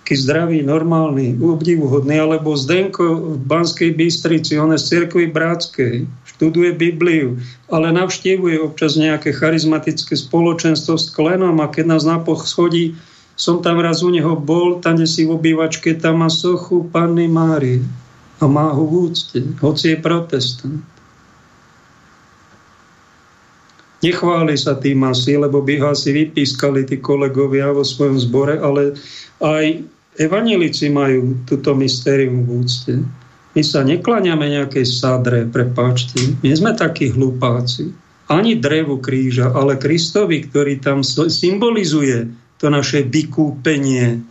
Taký 0.05 0.21
zdravý, 0.21 0.61
normálny, 0.61 1.41
obdivuhodný, 1.41 2.21
alebo 2.21 2.53
Zdenko 2.53 3.37
v 3.37 3.41
Banskej 3.41 3.97
Bystrici, 3.97 4.53
on 4.53 4.69
je 4.69 4.77
z 4.77 4.85
cirkvi 4.85 5.33
bratskej, 5.33 6.05
študuje 6.29 6.77
Bibliu, 6.77 7.41
ale 7.73 7.89
navštívuje 7.89 8.61
občas 8.61 9.01
nejaké 9.01 9.33
charizmatické 9.33 10.13
spoločenstvo 10.13 10.93
s 11.01 11.09
klenom 11.09 11.57
a 11.57 11.73
keď 11.73 11.97
nás 11.97 12.05
na 12.05 12.21
poschodí, 12.21 12.93
som 13.33 13.65
tam 13.65 13.81
raz 13.81 14.05
u 14.05 14.13
neho 14.13 14.37
bol, 14.37 14.77
tam, 14.77 15.01
si 15.09 15.25
v 15.25 15.41
obývačke, 15.41 15.97
tam 15.97 16.21
má 16.21 16.29
sochu 16.29 16.85
Panny 16.93 17.25
Márie 17.25 17.81
a 18.37 18.45
má 18.45 18.69
ho 18.77 18.85
v 18.85 19.09
úcte, 19.09 19.41
hoci 19.57 19.97
je 19.97 19.97
protestant. 19.97 20.85
Nechváli 24.05 24.53
sa 24.53 24.77
tým 24.77 25.01
asi, 25.09 25.33
lebo 25.33 25.65
by 25.65 25.81
ho 25.81 25.97
asi 25.97 26.13
vypískali 26.13 26.85
tí 26.85 27.01
kolegovia 27.01 27.73
vo 27.73 27.81
svojom 27.81 28.21
zbore, 28.21 28.61
ale 28.61 28.93
aj 29.41 29.81
evanilici 30.21 30.93
majú 30.93 31.41
túto 31.49 31.73
mystérium 31.73 32.45
v 32.45 32.49
úcte. 32.61 32.93
My 33.57 33.65
sa 33.65 33.81
nekláňame 33.81 34.61
nejakej 34.61 34.85
sadre, 34.85 35.49
prepáčte. 35.49 36.37
My 36.45 36.53
sme 36.53 36.77
takí 36.77 37.09
hlupáci. 37.09 37.89
Ani 38.29 38.61
drevu 38.61 39.01
kríža, 39.01 39.49
ale 39.49 39.81
Kristovi, 39.81 40.45
ktorý 40.45 40.77
tam 40.85 41.01
symbolizuje 41.05 42.29
to 42.61 42.69
naše 42.69 43.01
vykúpenie. 43.09 44.21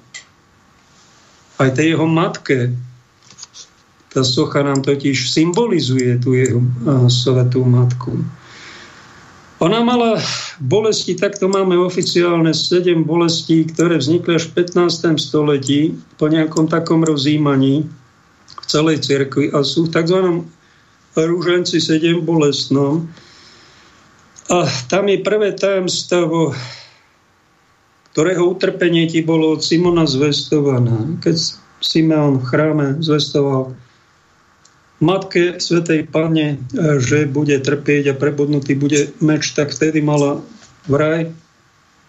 Aj 1.59 1.71
tej 1.75 1.99
jeho 1.99 2.07
matke. 2.07 2.75
Tá 4.15 4.23
socha 4.23 4.63
nám 4.63 4.87
totiž 4.87 5.35
symbolizuje 5.35 6.23
tú 6.23 6.39
jeho 6.39 6.63
svetú 7.11 7.67
matku. 7.67 8.23
Ona 9.63 9.87
mala 9.87 10.19
bolesti, 10.59 11.15
takto 11.15 11.47
máme 11.47 11.79
oficiálne 11.79 12.51
7 12.51 13.07
bolestí, 13.07 13.63
ktoré 13.71 14.03
vznikli 14.03 14.35
až 14.35 14.51
v 14.51 14.67
15. 14.67 15.15
století 15.15 15.95
po 16.19 16.27
nejakom 16.27 16.67
takom 16.67 17.07
rozímaní 17.07 17.87
v 18.51 18.65
celej 18.67 19.07
cirkvi 19.07 19.55
a 19.55 19.63
sú 19.63 19.87
v 19.87 19.95
tzv. 19.95 20.19
rúženci 21.15 21.79
7 21.79 22.19
bolestnom. 22.27 23.07
A 24.51 24.67
tam 24.91 25.07
je 25.07 25.23
prvé 25.23 25.55
tajemstvo, 25.55 26.53
ktorého 28.13 28.51
utrpenie 28.51 29.07
ti 29.07 29.23
bolo 29.23 29.55
od 29.55 29.63
Simona 29.63 30.05
zvestované. 30.05 31.19
Keď 31.23 31.37
Simeon 31.79 32.43
v 32.43 32.49
chráme 32.51 32.87
zvestoval 33.03 33.75
matke 35.03 35.59
Svetej 35.59 36.07
Pane, 36.11 36.59
že 37.03 37.27
bude 37.27 37.59
trpieť 37.59 38.15
a 38.15 38.19
prebudnutý 38.19 38.79
bude 38.79 39.11
meč, 39.19 39.51
tak 39.55 39.75
vtedy 39.75 39.99
mala 40.05 40.43
vraj 40.87 41.31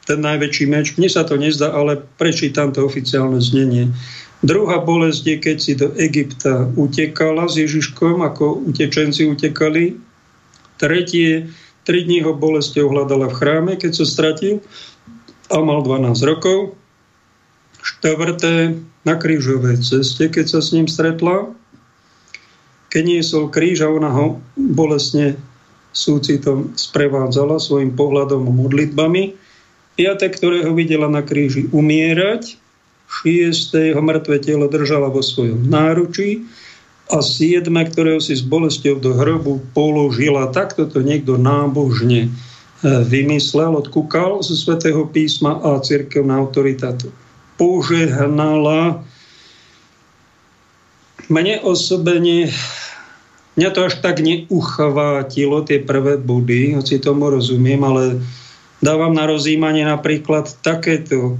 ten 0.06 0.22
najväčší 0.22 0.66
meč. 0.70 0.94
Mne 0.98 1.10
sa 1.10 1.26
to 1.26 1.34
nezdá, 1.40 1.74
ale 1.74 1.98
prečítam 2.22 2.70
to 2.70 2.86
oficiálne 2.86 3.42
znenie. 3.42 3.90
Druhá 4.46 4.78
bolesť 4.78 5.24
je, 5.26 5.38
keď 5.42 5.58
si 5.58 5.74
do 5.74 5.90
Egypta 5.98 6.70
utekala 6.78 7.50
s 7.50 7.58
Ježiškom, 7.58 8.22
ako 8.22 8.70
utečenci 8.70 9.26
utekali. 9.26 9.98
Tretie, 10.78 11.50
tri 11.88 12.06
dní 12.06 12.22
ho 12.22 12.38
bolesťou 12.38 12.94
hľadala 12.94 13.34
v 13.34 13.38
chráme, 13.42 13.74
keď 13.82 13.98
sa 13.98 14.06
stratil 14.06 14.62
a 15.50 15.58
mal 15.64 15.82
12 15.82 16.14
rokov. 16.22 16.78
Štvrté, 17.82 18.78
na 19.06 19.16
krížovej 19.18 19.86
ceste, 19.86 20.26
keď 20.30 20.46
sa 20.50 20.60
s 20.66 20.74
ním 20.74 20.90
stretla 20.90 21.54
keď 22.96 23.52
kríž 23.52 23.84
a 23.84 23.92
ona 23.92 24.08
ho 24.08 24.40
bolesne 24.56 25.36
súcitom 25.92 26.72
sprevádzala 26.80 27.60
svojim 27.60 27.92
pohľadom 27.92 28.48
a 28.48 28.52
modlitbami. 28.56 29.36
Piate, 30.00 30.28
ktorého 30.32 30.72
videla 30.72 31.12
na 31.12 31.24
kríži 31.24 31.68
umierať, 31.72 32.56
šiesté 33.08 33.92
jeho 33.92 34.00
mŕtve 34.04 34.40
telo 34.40 34.72
držala 34.72 35.12
vo 35.12 35.20
svojom 35.20 35.68
náručí 35.68 36.48
a 37.12 37.20
siedme, 37.24 37.84
ktorého 37.84 38.20
si 38.20 38.36
s 38.36 38.44
bolestou 38.44 39.00
do 39.00 39.16
hrobu 39.16 39.64
položila. 39.72 40.52
Takto 40.52 40.88
to 40.88 41.00
niekto 41.00 41.40
nábožne 41.40 42.28
e, 42.28 42.30
vymyslel, 42.84 43.78
odkúkal 43.78 44.44
zo 44.44 44.56
svätého 44.58 45.08
písma 45.08 45.64
a 45.64 45.80
církevná 45.80 46.36
autorita 46.40 46.98
to 46.98 47.12
požehnala. 47.56 49.06
Mne 51.32 51.64
osobene 51.64 52.52
Mňa 53.56 53.70
to 53.72 53.80
až 53.88 54.04
tak 54.04 54.20
neuchvátilo, 54.20 55.64
tie 55.64 55.80
prvé 55.80 56.20
body, 56.20 56.76
hoci 56.76 57.00
tomu 57.00 57.32
rozumiem, 57.32 57.80
ale 57.88 58.20
dávam 58.84 59.16
na 59.16 59.24
rozímanie 59.24 59.88
napríklad 59.88 60.52
takéto 60.60 61.40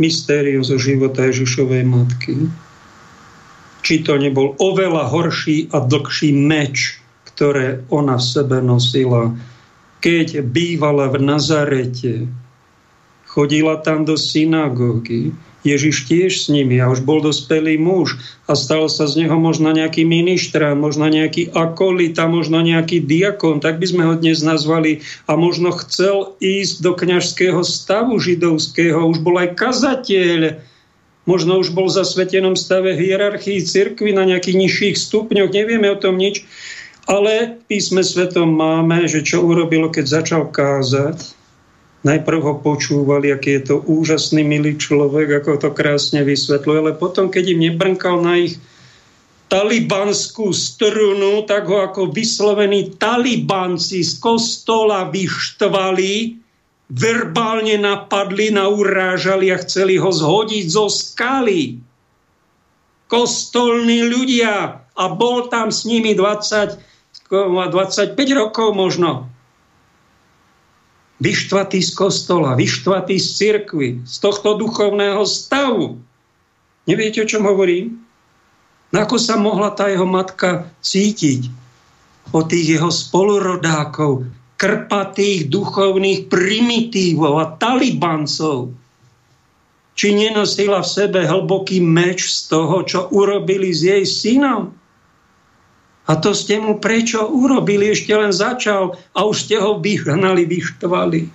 mystérium 0.00 0.64
zo 0.64 0.80
života 0.80 1.28
Ježišovej 1.28 1.84
matky. 1.84 2.48
Či 3.84 3.94
to 4.04 4.16
nebol 4.16 4.56
oveľa 4.56 5.12
horší 5.12 5.68
a 5.76 5.84
dlhší 5.84 6.32
meč, 6.32 6.96
ktoré 7.28 7.84
ona 7.92 8.16
v 8.16 8.24
sebe 8.24 8.64
nosila, 8.64 9.36
keď 10.00 10.40
bývala 10.40 11.12
v 11.12 11.20
Nazarete, 11.20 12.24
chodila 13.28 13.76
tam 13.84 14.08
do 14.08 14.16
synagógy, 14.16 15.36
Ježiš 15.60 16.08
tiež 16.08 16.32
s 16.40 16.46
nimi 16.48 16.80
a 16.80 16.88
už 16.88 17.04
bol 17.04 17.20
dospelý 17.20 17.76
muž 17.76 18.16
a 18.48 18.56
stal 18.56 18.88
sa 18.88 19.04
z 19.04 19.24
neho 19.24 19.36
možno 19.36 19.68
nejaký 19.70 20.08
ministrán, 20.08 20.80
možno 20.80 21.12
nejaký 21.12 21.52
akolita, 21.52 22.24
možno 22.24 22.64
nejaký 22.64 23.04
diakon, 23.04 23.60
tak 23.60 23.76
by 23.76 23.86
sme 23.86 24.02
ho 24.08 24.14
dnes 24.16 24.40
nazvali 24.40 25.04
a 25.28 25.36
možno 25.36 25.72
chcel 25.76 26.32
ísť 26.40 26.80
do 26.80 26.92
kňažského 26.96 27.60
stavu 27.60 28.16
židovského, 28.16 29.04
už 29.04 29.20
bol 29.20 29.36
aj 29.36 29.60
kazateľ, 29.60 30.64
možno 31.28 31.60
už 31.60 31.76
bol 31.76 31.92
v 31.92 31.96
zasvetenom 32.00 32.56
stave 32.56 32.96
hierarchii 32.96 33.60
cirkvi 33.60 34.16
na 34.16 34.24
nejakých 34.24 34.56
nižších 34.56 34.96
stupňoch, 34.96 35.52
nevieme 35.52 35.92
o 35.92 36.00
tom 36.00 36.16
nič, 36.16 36.42
ale 37.04 37.60
písme 37.68 38.00
svetom 38.00 38.54
máme, 38.54 39.04
že 39.10 39.20
čo 39.20 39.44
urobilo, 39.44 39.92
keď 39.92 40.24
začal 40.24 40.42
kázať, 40.48 41.39
Najprv 42.00 42.40
ho 42.40 42.54
počúvali, 42.64 43.28
aký 43.28 43.60
je 43.60 43.62
to 43.72 43.76
úžasný, 43.84 44.40
milý 44.40 44.80
človek, 44.80 45.44
ako 45.44 45.60
to 45.60 45.70
krásne 45.76 46.24
vysvetľuje, 46.24 46.78
ale 46.80 46.92
potom, 46.96 47.28
keď 47.28 47.52
im 47.52 47.60
nebrnkal 47.68 48.24
na 48.24 48.40
ich 48.40 48.56
talibanskú 49.52 50.48
strunu, 50.54 51.44
tak 51.44 51.68
ho 51.68 51.84
ako 51.84 52.08
vyslovení 52.08 52.96
talibanci 52.96 54.00
z 54.00 54.16
kostola 54.16 55.12
vyštvali, 55.12 56.40
verbálne 56.88 57.76
napadli, 57.76 58.48
naurážali 58.48 59.52
a 59.52 59.60
chceli 59.60 60.00
ho 60.00 60.08
zhodiť 60.08 60.64
zo 60.72 60.88
skaly. 60.88 61.78
Kostolní 63.10 64.06
ľudia 64.08 64.86
a 64.88 65.04
bol 65.12 65.50
tam 65.52 65.68
s 65.68 65.84
nimi 65.84 66.14
20, 66.14 66.80
25 67.28 68.16
rokov 68.32 68.72
možno 68.72 69.29
vyštvatý 71.20 71.84
z 71.84 71.92
kostola, 71.92 72.56
vyštvatý 72.56 73.20
z 73.20 73.28
cirkvy, 73.36 73.88
z 74.08 74.14
tohto 74.18 74.56
duchovného 74.56 75.22
stavu. 75.28 76.00
Neviete, 76.88 77.22
o 77.22 77.28
čom 77.28 77.44
hovorím? 77.44 78.00
No 78.90 79.06
ako 79.06 79.16
sa 79.20 79.38
mohla 79.38 79.70
tá 79.70 79.86
jeho 79.86 80.08
matka 80.08 80.66
cítiť 80.82 81.46
o 82.34 82.42
tých 82.42 82.80
jeho 82.80 82.90
spolurodákov, 82.90 84.26
krpatých 84.58 85.46
duchovných 85.46 86.26
primitívov 86.26 87.38
a 87.38 87.46
talibancov? 87.54 88.74
Či 89.94 90.16
nenosila 90.16 90.80
v 90.80 90.88
sebe 90.88 91.20
hlboký 91.28 91.84
meč 91.84 92.32
z 92.32 92.48
toho, 92.48 92.80
čo 92.88 93.12
urobili 93.12 93.70
s 93.70 93.84
jej 93.84 94.04
synom? 94.08 94.72
A 96.10 96.18
to 96.18 96.34
ste 96.34 96.58
mu 96.58 96.82
prečo 96.82 97.22
urobili? 97.22 97.94
Ešte 97.94 98.10
len 98.18 98.34
začal 98.34 98.98
a 99.14 99.22
už 99.22 99.46
ste 99.46 99.62
ho 99.62 99.78
vyhnali, 99.78 100.42
vyštvali. 100.42 101.30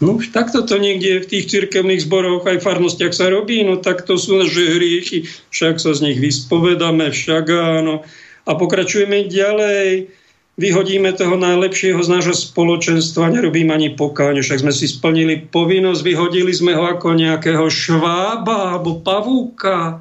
No 0.00 0.16
už 0.16 0.30
takto 0.30 0.62
to 0.62 0.78
niekde 0.78 1.26
v 1.26 1.28
tých 1.28 1.50
cirkevných 1.50 2.06
zboroch 2.06 2.46
aj 2.46 2.62
farnostiach 2.62 3.12
sa 3.12 3.28
robí, 3.28 3.66
no 3.66 3.82
tak 3.82 4.06
to 4.06 4.16
sú 4.16 4.38
naše 4.38 4.78
hriechy, 4.78 5.28
však 5.52 5.76
sa 5.76 5.92
z 5.92 6.06
nich 6.06 6.18
vyspovedáme, 6.22 7.10
však 7.10 7.44
áno. 7.50 8.06
A 8.48 8.50
pokračujeme 8.56 9.28
ďalej, 9.28 10.08
vyhodíme 10.56 11.12
toho 11.12 11.36
najlepšieho 11.36 12.00
z 12.00 12.08
nášho 12.08 12.32
spoločenstva, 12.32 13.28
nerobím 13.28 13.74
ani 13.74 13.92
pokáň, 13.92 14.40
však 14.40 14.64
sme 14.64 14.72
si 14.72 14.88
splnili 14.88 15.50
povinnosť, 15.50 16.00
vyhodili 16.00 16.54
sme 16.54 16.78
ho 16.78 16.88
ako 16.88 17.20
nejakého 17.20 17.66
švába 17.68 18.78
alebo 18.78 19.04
pavúka 19.04 20.00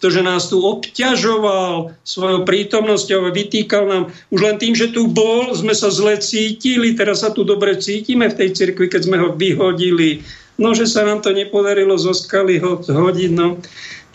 pretože 0.00 0.24
nás 0.24 0.48
tu 0.48 0.64
obťažoval 0.64 1.92
svojou 2.08 2.48
prítomnosťou 2.48 3.28
a 3.28 3.36
vytýkal 3.36 3.84
nám, 3.84 4.08
už 4.32 4.40
len 4.40 4.56
tým, 4.56 4.72
že 4.72 4.96
tu 4.96 5.12
bol, 5.12 5.52
sme 5.52 5.76
sa 5.76 5.92
zle 5.92 6.16
cítili, 6.16 6.96
teraz 6.96 7.20
sa 7.20 7.28
tu 7.28 7.44
dobre 7.44 7.76
cítime 7.76 8.32
v 8.32 8.38
tej 8.40 8.56
cirkvi, 8.56 8.88
keď 8.88 9.04
sme 9.04 9.20
ho 9.20 9.36
vyhodili. 9.36 10.24
No, 10.56 10.72
že 10.72 10.88
sa 10.88 11.04
nám 11.04 11.20
to 11.20 11.36
nepodarilo 11.36 12.00
zo 12.00 12.16
skaly 12.16 12.56
ho 12.64 12.80
hodiť, 12.80 13.30
no. 13.36 13.60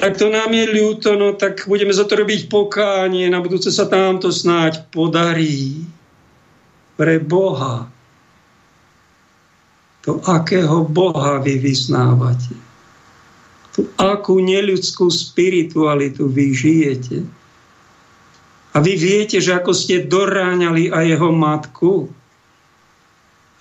Tak 0.01 0.17
to 0.17 0.33
nám 0.33 0.49
je 0.57 0.73
ľúto, 0.73 1.13
no 1.21 1.37
tak 1.37 1.69
budeme 1.69 1.93
za 1.93 2.09
to 2.09 2.17
robiť 2.17 2.49
pokánie, 2.49 3.29
na 3.29 3.37
budúce 3.37 3.69
sa 3.69 3.85
tam 3.85 4.17
to 4.17 4.33
snáď 4.33 4.89
podarí. 4.89 5.85
Pre 6.97 7.21
Boha. 7.21 7.85
To 10.09 10.17
akého 10.25 10.81
Boha 10.89 11.37
vy 11.45 11.61
vyznávate? 11.61 12.64
Akú 13.99 14.39
neľudskú 14.39 15.11
spiritualitu 15.11 16.31
vy 16.31 16.45
žijete. 16.55 17.17
A 18.75 18.83
vy 18.83 18.99
viete, 18.99 19.39
že 19.39 19.55
ako 19.55 19.71
ste 19.71 20.03
doráňali 20.03 20.91
aj 20.91 21.05
jeho 21.07 21.31
matku, 21.31 21.93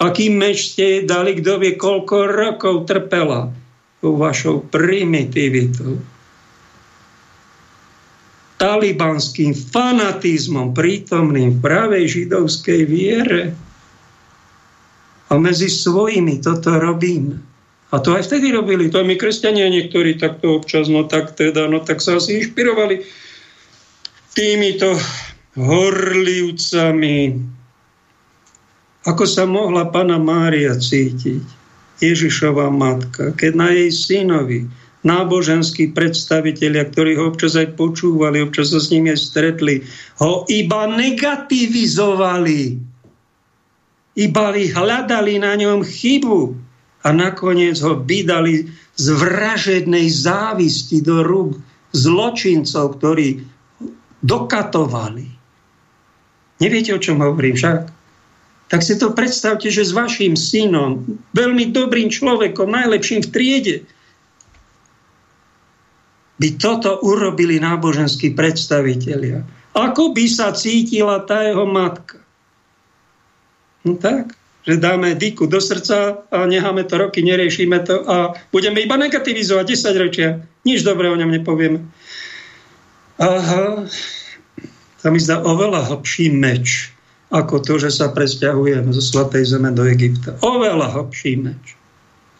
aký 0.03 0.27
meč 0.31 0.75
ste 0.75 0.83
jej 0.83 1.03
dali, 1.07 1.39
kto 1.39 1.62
vie, 1.62 1.79
koľko 1.79 2.17
rokov 2.31 2.91
trpela 2.91 3.55
tou 4.03 4.19
vašou 4.19 4.67
primitivitou. 4.69 6.03
Talibanským 8.59 9.55
fanatizmom 9.55 10.75
prítomným 10.75 11.59
v 11.59 11.62
pravej 11.62 12.05
židovskej 12.07 12.81
viere. 12.87 13.43
A 15.31 15.41
medzi 15.41 15.67
svojimi 15.67 16.39
toto 16.43 16.75
robíme. 16.75 17.54
A 17.95 18.03
to 18.03 18.18
aj 18.18 18.26
vtedy 18.26 18.51
robili, 18.51 18.90
to 18.90 18.99
aj 18.99 19.07
my 19.07 19.14
kresťania 19.14 19.70
niektorí 19.70 20.18
takto 20.18 20.59
občas, 20.59 20.90
no 20.90 21.07
tak 21.07 21.38
teda, 21.38 21.70
no 21.70 21.78
tak 21.78 22.03
sa 22.03 22.18
asi 22.18 22.42
inšpirovali 22.42 23.07
týmito 24.34 24.99
horlivcami. 25.55 27.38
Ako 29.07 29.30
sa 29.30 29.47
mohla 29.47 29.95
pána 29.95 30.18
Mária 30.18 30.74
cítiť, 30.74 31.47
Ježišová 32.03 32.66
matka, 32.74 33.30
keď 33.38 33.53
na 33.55 33.70
jej 33.70 33.95
synovi 33.95 34.66
náboženskí 35.07 35.95
predstavitelia, 35.95 36.90
ktorí 36.90 37.14
ho 37.14 37.30
občas 37.30 37.55
aj 37.55 37.78
počúvali, 37.78 38.42
občas 38.42 38.74
sa 38.74 38.82
s 38.82 38.90
nimi 38.90 39.14
aj 39.14 39.22
stretli, 39.22 39.86
ho 40.18 40.42
iba 40.51 40.90
negativizovali 40.90 42.90
iba 44.14 44.55
hľadali 44.55 45.42
na 45.42 45.59
ňom 45.59 45.82
chybu 45.82 46.64
a 47.05 47.09
nakoniec 47.13 47.77
ho 47.85 48.01
vydali 48.01 48.73
z 48.97 49.07
vražednej 49.13 50.09
závisti 50.09 51.05
do 51.05 51.21
rúk 51.21 51.61
zločincov, 51.93 52.97
ktorí 52.99 53.45
dokatovali. 54.25 55.29
Neviete, 56.65 56.97
o 56.97 57.03
čom 57.03 57.21
hovorím 57.21 57.61
však? 57.61 57.79
Tak 58.73 58.81
si 58.81 58.97
to 58.97 59.13
predstavte, 59.13 59.69
že 59.69 59.85
s 59.85 59.93
vašim 59.93 60.35
synom, 60.35 61.05
veľmi 61.37 61.71
dobrým 61.71 62.09
človekom, 62.09 62.73
najlepším 62.73 63.21
v 63.29 63.31
triede, 63.31 63.77
by 66.41 66.49
toto 66.59 66.99
urobili 67.05 67.63
náboženskí 67.63 68.35
predstavitelia. 68.35 69.47
Ako 69.77 70.11
by 70.17 70.25
sa 70.27 70.51
cítila 70.51 71.23
tá 71.23 71.47
jeho 71.47 71.67
matka? 71.69 72.19
No 73.87 73.95
tak, 74.01 74.35
že 74.65 74.81
dáme 74.81 75.12
dýku 75.12 75.47
do 75.47 75.61
srdca 75.61 76.25
a 76.33 76.49
necháme 76.49 76.89
to 76.89 76.97
roky, 76.99 77.21
neriešime 77.21 77.85
to 77.85 78.01
a 78.09 78.33
budeme 78.49 78.81
iba 78.81 78.97
negativizovať 78.97 79.65
10 79.69 80.05
ročia. 80.05 80.29
Nič 80.65 80.81
dobré 80.81 81.12
o 81.12 81.17
ňom 81.21 81.29
nepovieme. 81.29 81.85
Aha, 83.21 83.85
to 85.05 85.07
mi 85.12 85.21
zdá 85.21 85.45
oveľa 85.45 85.93
hlbší 85.93 86.33
meč, 86.33 86.91
ako 87.29 87.61
to, 87.61 87.77
že 87.77 87.93
sa 87.93 88.09
presťahujeme 88.11 88.89
zo 88.91 89.05
Svatej 89.05 89.45
Zeme 89.45 89.69
do 89.71 89.85
Egypta. 89.85 90.41
Oveľa 90.41 90.97
hlbší 90.97 91.45
meč. 91.45 91.77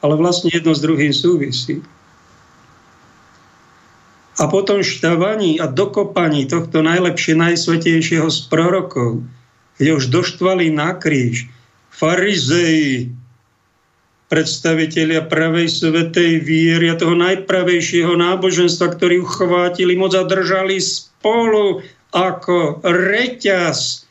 Ale 0.01 0.17
vlastne 0.17 0.49
jedno 0.49 0.73
s 0.73 0.81
druhým 0.81 1.13
súvisí. 1.13 1.85
A 4.35 4.51
potom 4.51 4.83
štavaní 4.83 5.63
a 5.63 5.71
dokopaní 5.71 6.51
tohto 6.51 6.83
najlepšie, 6.83 7.39
najsvetejšieho 7.39 8.27
z 8.27 8.39
prorokov, 8.51 9.23
keď 9.79 9.87
už 9.95 10.11
doštvali 10.11 10.75
na 10.75 10.97
kríž, 10.99 11.47
farizei, 11.95 13.09
predstavitelia 14.27 15.31
pravej 15.31 15.71
svetej 15.71 16.43
viery 16.43 16.91
a 16.91 16.99
toho 16.99 17.15
najpravejšieho 17.15 18.19
náboženstva, 18.19 18.99
ktorí 18.99 19.23
uchvátili 19.23 19.95
moc 19.95 20.11
a 20.19 20.27
držali 20.27 20.83
spolu 20.83 21.87
ako 22.11 22.83
reťaz, 22.83 24.11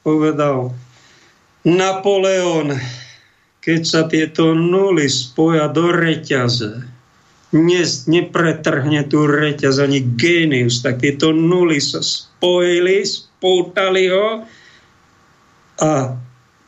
povedal 0.00 0.72
Napoleon, 1.68 2.72
keď 3.60 3.80
sa 3.84 4.02
tieto 4.08 4.56
nuly 4.56 5.12
spoja 5.12 5.68
do 5.68 5.92
reťaze, 5.92 6.80
ne, 7.52 7.82
nepretrhne 7.84 9.04
tú 9.04 9.28
reťaz 9.28 9.84
ani 9.84 10.00
génius, 10.16 10.80
tak 10.80 11.04
tieto 11.04 11.36
nuly 11.36 11.76
sa 11.76 12.00
spojili, 12.00 13.04
spútali 13.04 14.08
ho 14.08 14.48
a 15.76 16.16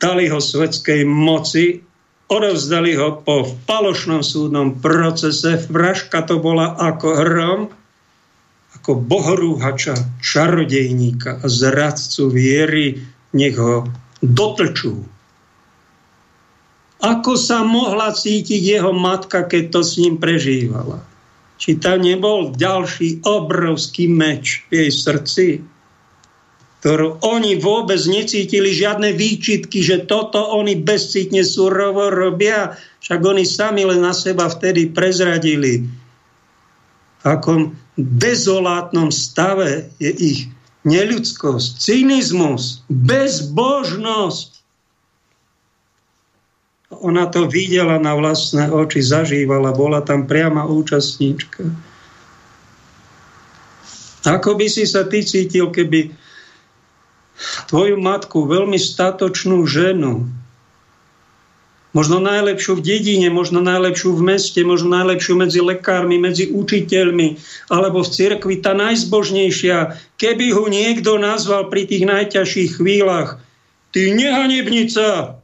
dali 0.03 0.27
ho 0.27 0.43
svetskej 0.43 1.07
moci, 1.07 1.79
odovzdali 2.27 2.99
ho 2.99 3.23
po 3.23 3.47
falošnom 3.47 4.19
súdnom 4.19 4.83
procese. 4.83 5.63
Vražka 5.71 6.27
to 6.27 6.43
bola 6.43 6.75
ako 6.75 7.07
hrom, 7.23 7.61
ako 8.75 8.99
bohorúhača, 8.99 9.95
čarodejníka 10.19 11.39
a 11.39 11.45
zradcu 11.47 12.27
viery, 12.27 12.99
nech 13.31 13.55
ho 13.55 13.87
dotlčú. 14.19 15.07
Ako 17.03 17.35
sa 17.35 17.63
mohla 17.63 18.11
cítiť 18.15 18.59
jeho 18.63 18.91
matka, 18.91 19.47
keď 19.47 19.63
to 19.71 19.79
s 19.83 19.99
ním 19.99 20.19
prežívala? 20.19 21.03
Či 21.59 21.79
tam 21.79 22.03
nebol 22.03 22.51
ďalší 22.55 23.23
obrovský 23.23 24.11
meč 24.11 24.67
v 24.67 24.83
jej 24.83 24.91
srdci, 24.91 25.45
ktorú 26.83 27.23
oni 27.23 27.63
vôbec 27.63 27.95
necítili 28.11 28.75
žiadne 28.75 29.15
výčitky, 29.15 29.79
že 29.79 30.03
toto 30.03 30.43
oni 30.51 30.75
bezcítne 30.75 31.39
surovo 31.39 32.11
robia. 32.11 32.75
Však 32.99 33.23
oni 33.23 33.47
sami 33.47 33.87
len 33.87 34.03
na 34.03 34.11
seba 34.11 34.51
vtedy 34.51 34.91
prezradili, 34.91 35.87
akom 37.23 37.71
dezolátnom 37.95 39.15
stave 39.15 39.95
je 40.03 40.11
ich 40.11 40.39
neľudskosť, 40.83 41.79
cynizmus, 41.79 42.83
bezbožnosť. 42.91 44.59
Ona 46.99 47.31
to 47.31 47.47
videla 47.47 47.95
na 47.95 48.11
vlastné 48.11 48.67
oči, 48.67 48.99
zažívala, 48.99 49.71
bola 49.71 50.03
tam 50.03 50.27
priama 50.27 50.67
účastníčka. 50.67 51.63
Ako 54.27 54.59
by 54.59 54.67
si 54.67 54.83
sa 54.83 55.07
ty 55.07 55.23
cítil, 55.23 55.71
keby 55.71 56.22
tvoju 57.69 57.97
matku, 57.99 58.45
veľmi 58.45 58.77
statočnú 58.77 59.65
ženu, 59.65 60.27
možno 61.93 62.17
najlepšiu 62.17 62.81
v 62.81 62.85
dedine, 62.85 63.29
možno 63.29 63.61
najlepšiu 63.61 64.17
v 64.17 64.21
meste, 64.33 64.59
možno 64.65 64.97
najlepšiu 64.97 65.37
medzi 65.37 65.61
lekármi, 65.61 66.17
medzi 66.17 66.49
učiteľmi, 66.49 67.37
alebo 67.69 68.01
v 68.01 68.09
cirkvi, 68.09 68.59
tá 68.59 68.73
najzbožnejšia, 68.73 69.93
keby 70.17 70.51
ho 70.57 70.65
niekto 70.67 71.21
nazval 71.21 71.69
pri 71.69 71.85
tých 71.85 72.03
najťažších 72.09 72.81
chvíľach, 72.81 73.37
ty 73.93 74.09
nehanebnica, 74.09 75.37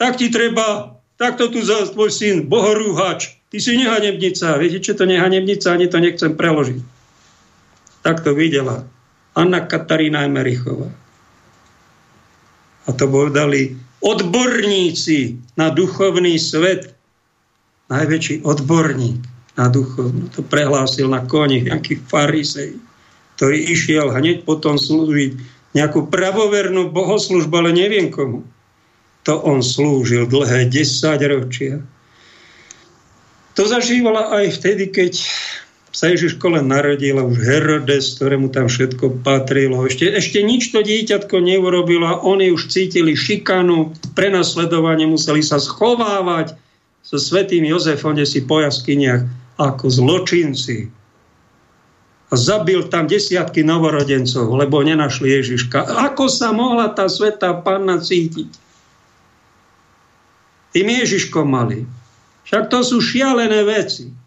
tak 0.00 0.16
ti 0.16 0.32
treba, 0.32 0.96
takto 1.20 1.52
tu 1.52 1.60
za 1.60 1.84
tvoj 1.92 2.08
syn, 2.08 2.48
bohorúhač, 2.48 3.36
ty 3.52 3.60
si 3.60 3.76
nehanebnica. 3.76 4.56
Viete, 4.56 4.80
čo 4.80 4.96
to 4.96 5.04
nehanebnica, 5.04 5.68
ani 5.68 5.92
to 5.92 6.00
nechcem 6.00 6.32
preložiť. 6.32 6.80
Tak 8.00 8.24
to 8.24 8.32
videla 8.32 8.88
Anna 9.36 9.68
Katarína 9.68 10.24
Emerichová. 10.24 10.88
A 12.90 12.98
to 12.98 13.06
povedali 13.06 13.78
odborníci 14.02 15.38
na 15.54 15.70
duchovný 15.70 16.34
svet. 16.42 16.90
Najväčší 17.86 18.42
odborník 18.42 19.22
na 19.54 19.70
duchovnú. 19.70 20.26
To 20.34 20.42
prehlásil 20.42 21.06
na 21.06 21.22
koni 21.22 21.70
nejaký 21.70 22.02
farizej, 22.10 22.74
ktorý 23.38 23.58
išiel 23.70 24.10
hneď 24.10 24.42
potom 24.42 24.74
slúžiť 24.74 25.38
nejakú 25.78 26.10
pravovernú 26.10 26.90
bohoslužbu, 26.90 27.54
ale 27.54 27.70
neviem 27.70 28.10
komu. 28.10 28.42
To 29.28 29.38
on 29.46 29.62
slúžil 29.62 30.26
dlhé 30.26 30.66
10 30.66 30.82
ročia. 31.30 31.78
To 33.54 33.62
zažívala 33.66 34.34
aj 34.42 34.58
vtedy, 34.58 34.90
keď 34.90 35.20
sa 35.90 36.06
Ježiško 36.14 36.54
len 36.54 36.70
narodil 36.70 37.18
a 37.18 37.26
už 37.26 37.38
Herodes, 37.42 38.14
ktorému 38.14 38.54
tam 38.54 38.70
všetko 38.70 39.26
patrilo. 39.26 39.82
Ešte, 39.82 40.06
ešte 40.06 40.38
nič 40.38 40.70
to 40.70 40.86
dieťatko 40.86 41.42
neurobilo 41.42 42.06
a 42.06 42.22
oni 42.22 42.54
už 42.54 42.70
cítili 42.70 43.18
šikanu, 43.18 43.90
prenasledovanie, 44.14 45.10
museli 45.10 45.42
sa 45.42 45.58
schovávať 45.58 46.54
so 47.02 47.18
svetým 47.18 47.66
Jozefom, 47.66 48.14
kde 48.14 48.26
si 48.28 48.46
po 48.46 48.62
jaskyniach 48.62 49.26
ako 49.58 49.90
zločinci. 49.90 50.86
A 52.30 52.34
zabil 52.38 52.86
tam 52.86 53.10
desiatky 53.10 53.66
novorodencov, 53.66 54.46
lebo 54.54 54.86
nenašli 54.86 55.34
Ježiška. 55.42 55.82
Ako 56.06 56.30
sa 56.30 56.54
mohla 56.54 56.94
tá 56.94 57.10
svetá 57.10 57.50
panna 57.58 57.98
cítiť? 57.98 58.54
Tým 60.70 60.86
Ježiškom 60.86 61.50
mali. 61.50 61.82
Však 62.46 62.70
to 62.70 62.86
sú 62.86 63.02
šialené 63.02 63.66
veci. 63.66 64.19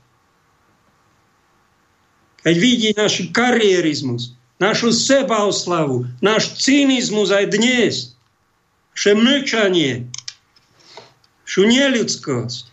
Keď 2.43 2.55
vidí 2.59 2.89
náš 2.91 3.23
karierizmus, 3.31 4.35
našu 4.59 4.91
sebaoslavu, 4.91 6.07
náš 6.19 6.59
cynizmus 6.59 7.31
aj 7.31 7.55
dnes, 7.55 7.93
naše 8.91 9.11
mlčanie, 9.15 10.11
našu 11.47 11.63
neľudskosť, 11.65 12.63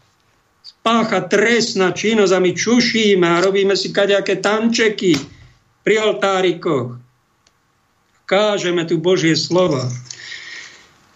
spácha 0.61 1.21
trestná 1.31 1.95
činnosť 1.95 2.33
a 2.35 2.43
my 2.43 2.51
čušíme 2.51 3.27
a 3.27 3.43
robíme 3.43 3.79
si 3.79 3.95
kaďaké 3.95 4.43
tančeky 4.43 5.15
pri 5.87 5.95
oltárikoch. 6.03 6.99
Kážeme 8.27 8.87
tu 8.87 8.99
Božie 8.99 9.35
slova. 9.35 9.91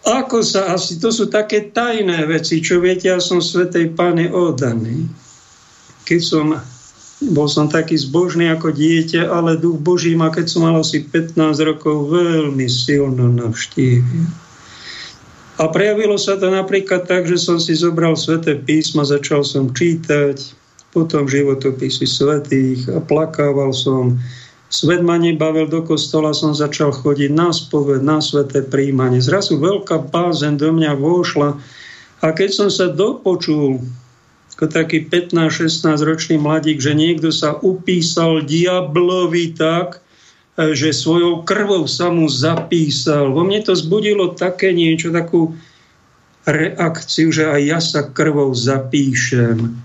Ako 0.05 0.45
sa 0.45 0.77
asi, 0.77 1.01
to 1.01 1.09
sú 1.09 1.33
také 1.33 1.73
tajné 1.73 2.29
veci, 2.29 2.61
čo 2.61 2.77
viete, 2.77 3.09
ja 3.09 3.17
som 3.17 3.41
Svetej 3.41 3.97
Pane 3.97 4.29
oddaný. 4.29 5.09
Keď 6.05 6.21
som 6.21 6.53
bol 7.23 7.47
som 7.47 7.71
taký 7.71 7.95
zbožný 7.95 8.51
ako 8.51 8.75
dieťa, 8.75 9.31
ale 9.31 9.55
duch 9.55 9.79
Boží 9.79 10.11
ma, 10.19 10.27
keď 10.27 10.45
som 10.51 10.67
mal 10.67 10.75
asi 10.75 11.07
15 11.07 11.39
rokov, 11.63 12.11
veľmi 12.11 12.67
silno 12.67 13.31
navštívil. 13.31 14.27
A 15.55 15.71
prejavilo 15.71 16.19
sa 16.19 16.35
to 16.35 16.51
napríklad 16.51 17.07
tak, 17.07 17.23
že 17.31 17.39
som 17.39 17.55
si 17.55 17.71
zobral 17.71 18.19
sveté 18.19 18.59
písma, 18.59 19.07
začal 19.07 19.47
som 19.47 19.71
čítať, 19.71 20.35
potom 20.91 21.27
životopisy 21.27 22.03
svetých 22.03 22.91
a 22.91 22.99
plakával 22.99 23.71
som. 23.71 24.19
Svet 24.67 24.99
ma 24.99 25.15
nebavil 25.15 25.71
do 25.71 25.87
kostola, 25.87 26.35
som 26.35 26.51
začal 26.51 26.91
chodiť 26.91 27.31
na 27.31 27.55
spoved, 27.55 28.03
na 28.03 28.19
sveté 28.19 28.59
príjmanie. 28.59 29.23
Zrazu 29.23 29.55
veľká 29.55 30.11
bázen 30.11 30.59
do 30.59 30.75
mňa 30.75 30.99
vošla 30.99 31.55
a 32.19 32.27
keď 32.35 32.49
som 32.51 32.67
sa 32.67 32.91
dopočul 32.91 33.79
ako 34.55 34.71
taký 34.71 35.03
15-16 35.11 35.99
ročný 36.07 36.39
mladík, 36.39 36.79
že 36.79 36.95
niekto 36.95 37.27
sa 37.27 37.59
upísal 37.59 38.39
diablovi 38.47 39.51
tak, 39.51 39.99
e, 40.55 40.71
že 40.71 40.95
svojou 40.95 41.43
krvou 41.43 41.83
sa 41.91 42.07
mu 42.07 42.31
zapísal. 42.31 43.35
Vo 43.35 43.43
mne 43.43 43.67
to 43.67 43.75
zbudilo 43.75 44.31
také 44.31 44.71
niečo, 44.71 45.11
takú 45.11 45.51
reakciu, 46.47 47.35
že 47.35 47.51
aj 47.51 47.61
ja 47.67 47.79
sa 47.83 48.07
krvou 48.07 48.55
zapíšem, 48.55 49.75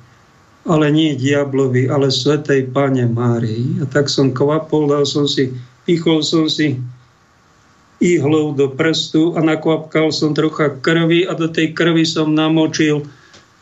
ale 0.62 0.86
nie 0.94 1.18
diablovi, 1.18 1.90
ale 1.90 2.14
Svetej 2.14 2.70
Pane 2.70 3.10
Márii. 3.10 3.82
A 3.82 3.90
tak 3.90 4.06
som 4.06 4.30
kvapol, 4.30 4.86
dal 4.86 5.02
som 5.02 5.26
si, 5.26 5.50
pichol 5.82 6.22
som 6.22 6.46
si 6.46 6.78
ihlou 7.98 8.54
do 8.54 8.70
prstu 8.70 9.34
a 9.34 9.42
nakvapkal 9.42 10.14
som 10.14 10.30
trocha 10.30 10.78
krvi 10.78 11.26
a 11.26 11.34
do 11.34 11.50
tej 11.50 11.74
krvi 11.74 12.06
som 12.06 12.30
namočil 12.32 13.02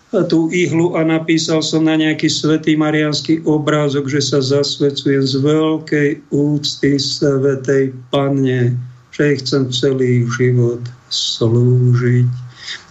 tú 0.08 0.48
ihlu 0.48 0.96
a 0.96 1.04
napísal 1.04 1.60
som 1.60 1.84
na 1.84 1.92
nejaký 1.92 2.32
svetý 2.32 2.80
marianský 2.80 3.44
obrázok, 3.44 4.08
že 4.08 4.24
sa 4.24 4.40
zasvecujem 4.40 5.20
z 5.20 5.34
veľkej 5.44 6.08
úcty 6.32 6.96
Svetej 6.96 7.92
Panne, 8.08 8.72
že 9.12 9.20
jej 9.20 9.36
chcem 9.44 9.62
celý 9.68 10.24
život 10.32 10.80
slúžiť. 11.12 12.28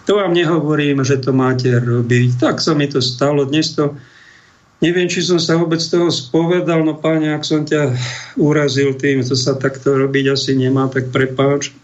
To 0.06 0.22
vám 0.22 0.32
nehovorím, 0.32 1.02
že 1.02 1.18
to 1.20 1.34
máte 1.34 1.68
robiť. 1.68 2.38
Tak 2.40 2.62
sa 2.62 2.72
mi 2.72 2.86
to 2.88 3.02
stalo. 3.02 3.44
Dnes 3.44 3.74
to 3.74 3.98
Neviem, 4.78 5.10
či 5.10 5.26
som 5.26 5.42
sa 5.42 5.58
vôbec 5.58 5.82
toho 5.82 6.06
spovedal, 6.06 6.86
no 6.86 6.94
páne, 6.94 7.34
ak 7.34 7.42
som 7.42 7.66
ťa 7.66 7.98
urazil 8.38 8.94
tým, 8.94 9.26
to 9.26 9.34
sa 9.34 9.58
takto 9.58 9.98
robiť 9.98 10.38
asi 10.38 10.54
nemá, 10.54 10.86
tak 10.86 11.10
prepáč. 11.10 11.74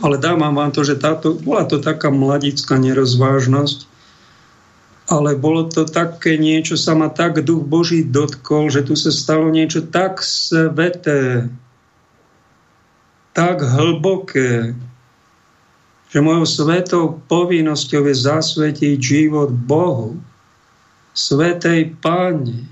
Ale 0.00 0.16
dávam 0.16 0.56
vám 0.56 0.72
to, 0.72 0.80
že 0.80 0.96
táto, 0.96 1.36
bola 1.36 1.68
to 1.68 1.76
taká 1.76 2.08
mladická 2.08 2.80
nerozvážnosť, 2.80 3.85
ale 5.06 5.38
bolo 5.38 5.70
to 5.70 5.86
také 5.86 6.34
niečo, 6.34 6.74
sa 6.74 6.98
ma 6.98 7.06
tak 7.06 7.46
duch 7.46 7.62
Boží 7.62 8.02
dotkol, 8.02 8.74
že 8.74 8.82
tu 8.82 8.98
sa 8.98 9.14
stalo 9.14 9.54
niečo 9.54 9.86
tak 9.86 10.18
sveté, 10.18 11.46
tak 13.30 13.62
hlboké, 13.62 14.74
že 16.10 16.18
mojou 16.18 16.46
svetou 16.46 17.22
povinnosťou 17.30 18.02
je 18.10 18.16
zasvetiť 18.18 18.98
život 18.98 19.54
Bohu, 19.54 20.18
Svetej 21.16 21.96
Pane 22.02 22.66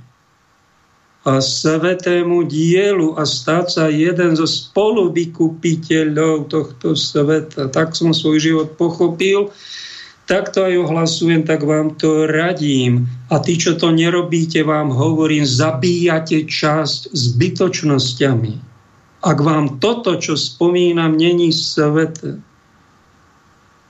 a 1.24 1.40
svetému 1.40 2.44
dielu 2.44 3.16
a 3.16 3.24
stať 3.24 3.66
sa 3.72 3.88
jeden 3.88 4.36
zo 4.36 4.44
spoluvykupiteľov 4.44 6.52
tohto 6.52 6.92
sveta. 6.92 7.72
Tak 7.72 7.96
som 7.96 8.12
svoj 8.12 8.36
život 8.36 8.76
pochopil 8.76 9.48
tak 10.24 10.56
to 10.56 10.64
aj 10.64 10.88
ohlasujem, 10.88 11.44
tak 11.44 11.60
vám 11.68 12.00
to 12.00 12.24
radím. 12.24 13.04
A 13.28 13.40
tí, 13.44 13.60
čo 13.60 13.76
to 13.76 13.92
nerobíte, 13.92 14.64
vám 14.64 14.88
hovorím, 14.88 15.44
zabíjate 15.44 16.48
časť 16.48 17.12
zbytočnosťami. 17.12 18.54
Ak 19.24 19.38
vám 19.40 19.80
toto, 19.80 20.16
čo 20.16 20.36
spomínam, 20.36 21.16
není 21.16 21.52
svete. 21.52 22.40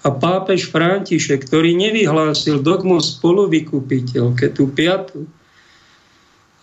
A 0.04 0.08
pápež 0.10 0.68
František, 0.68 1.46
ktorý 1.48 1.72
nevyhlásil 1.78 2.60
dogmu 2.60 2.98
spoluvykupiteľke, 3.00 4.52
tú 4.52 4.68
piatu, 4.68 5.26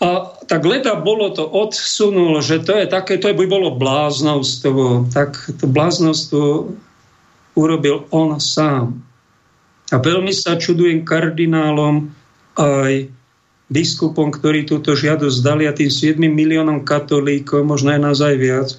a 0.01 0.33
tak 0.49 0.65
leda 0.65 0.97
bolo 0.97 1.29
to 1.29 1.45
odsunul, 1.45 2.41
že 2.41 2.65
to 2.65 2.73
je 2.73 2.89
také, 2.89 3.21
to 3.21 3.37
by 3.37 3.45
bolo 3.45 3.77
bláznostvo. 3.77 5.05
Tak 5.13 5.37
to 5.61 5.69
bláznostvo 5.69 6.73
urobil 7.53 8.09
on 8.09 8.41
sám. 8.41 8.97
A 9.91 9.99
veľmi 9.99 10.31
sa 10.31 10.55
čudujem 10.55 11.03
kardinálom 11.03 12.09
aj 12.55 13.11
biskupom, 13.71 14.31
ktorí 14.31 14.67
túto 14.67 14.95
žiadosť 14.95 15.37
dali 15.43 15.63
a 15.67 15.75
tým 15.75 15.91
7 15.91 16.19
miliónom 16.19 16.83
katolíkov, 16.83 17.63
možno 17.63 17.95
aj 17.95 17.99
nás 17.99 18.19
aj 18.19 18.35
viac, 18.39 18.69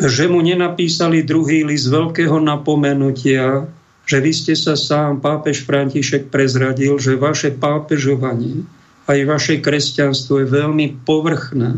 že 0.00 0.24
mu 0.28 0.40
nenapísali 0.40 1.24
druhý 1.24 1.64
list 1.64 1.88
veľkého 1.92 2.40
napomenutia, 2.40 3.68
že 4.04 4.20
vy 4.20 4.32
ste 4.32 4.52
sa 4.56 4.76
sám, 4.76 5.24
pápež 5.24 5.64
František, 5.64 6.28
prezradil, 6.28 6.96
že 7.00 7.16
vaše 7.16 7.52
pápežovanie 7.52 8.64
aj 9.04 9.18
vaše 9.28 9.54
kresťanstvo 9.60 10.40
je 10.44 10.46
veľmi 10.48 10.86
povrchné. 11.04 11.76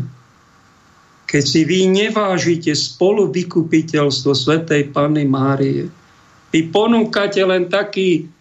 Keď 1.27 1.43
si 1.43 1.67
vy 1.67 1.91
nevážite 1.91 2.71
spolu 2.71 3.27
vykupiteľstvo 3.27 4.31
Svetej 4.31 4.95
Panny 4.95 5.27
Márie, 5.27 5.91
vy 6.51 6.71
ponúkate 6.71 7.43
len 7.43 7.67
taký 7.67 8.31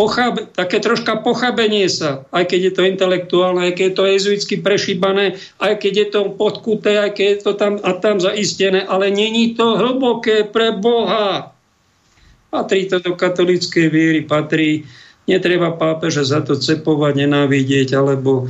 pochab, 0.00 0.48
také 0.56 0.80
troška 0.80 1.20
pochabenie 1.20 1.84
sa, 1.92 2.24
aj 2.32 2.48
keď 2.48 2.60
je 2.64 2.72
to 2.72 2.82
intelektuálne, 2.88 3.60
aj 3.68 3.72
keď 3.76 3.84
je 3.84 3.96
to 3.96 4.04
jezuitsky 4.08 4.56
prešíbané, 4.64 5.36
aj 5.60 5.76
keď 5.76 5.92
je 5.92 6.06
to 6.08 6.20
podkuté, 6.40 6.96
aj 6.96 7.20
keď 7.20 7.26
je 7.28 7.38
to 7.44 7.52
tam 7.52 7.76
a 7.84 7.92
tam 8.00 8.16
zaistené, 8.16 8.88
ale 8.88 9.12
není 9.12 9.52
to 9.52 9.76
hlboké 9.76 10.48
pre 10.48 10.72
Boha. 10.72 11.52
Patrí 12.48 12.88
to 12.88 12.98
do 12.98 13.12
katolíckej 13.12 13.86
viery, 13.92 14.20
patrí, 14.24 14.88
netreba 15.28 15.76
pápeža 15.76 16.24
za 16.24 16.40
to 16.40 16.56
cepovať, 16.56 17.28
nenávidieť, 17.28 17.94
alebo 17.94 18.48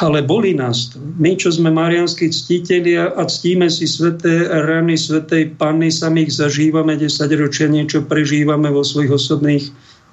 ale 0.00 0.24
boli 0.24 0.56
nás 0.56 0.92
to. 0.92 1.00
My, 1.20 1.36
čo 1.36 1.52
sme 1.52 1.68
marianskí 1.68 2.32
ctitelia 2.32 3.12
a 3.12 3.28
ctíme 3.28 3.68
si 3.68 3.84
sveté 3.84 4.48
rany 4.48 4.96
svetej 4.96 5.56
Panny, 5.60 5.92
sami 5.92 6.24
ich 6.24 6.32
zažívame 6.36 6.96
10 6.96 7.12
ročia, 7.36 7.68
niečo 7.68 8.04
prežívame 8.04 8.72
vo 8.72 8.80
svojich 8.80 9.12
osobných, 9.12 9.64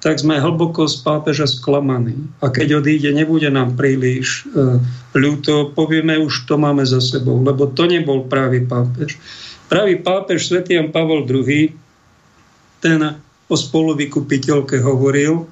tak 0.04 0.20
sme 0.20 0.36
hlboko 0.36 0.84
z 0.84 1.00
pápeža 1.00 1.48
sklamaní. 1.48 2.28
A 2.44 2.52
keď 2.52 2.84
odíde, 2.84 3.08
nebude 3.16 3.48
nám 3.48 3.72
príliš 3.72 4.44
e, 4.52 4.76
ľúto, 5.16 5.72
povieme, 5.72 6.20
už 6.20 6.44
to 6.44 6.60
máme 6.60 6.84
za 6.84 7.00
sebou, 7.00 7.40
lebo 7.40 7.72
to 7.72 7.88
nebol 7.88 8.28
pravý 8.28 8.68
pápež. 8.68 9.16
Pravý 9.72 10.04
pápež 10.04 10.44
svätý 10.52 10.76
Jan 10.76 10.92
Pavol 10.92 11.24
II, 11.24 11.72
ten 12.84 13.00
o 13.48 13.56
spoluvykupiteľke 13.56 14.76
hovoril, 14.84 15.48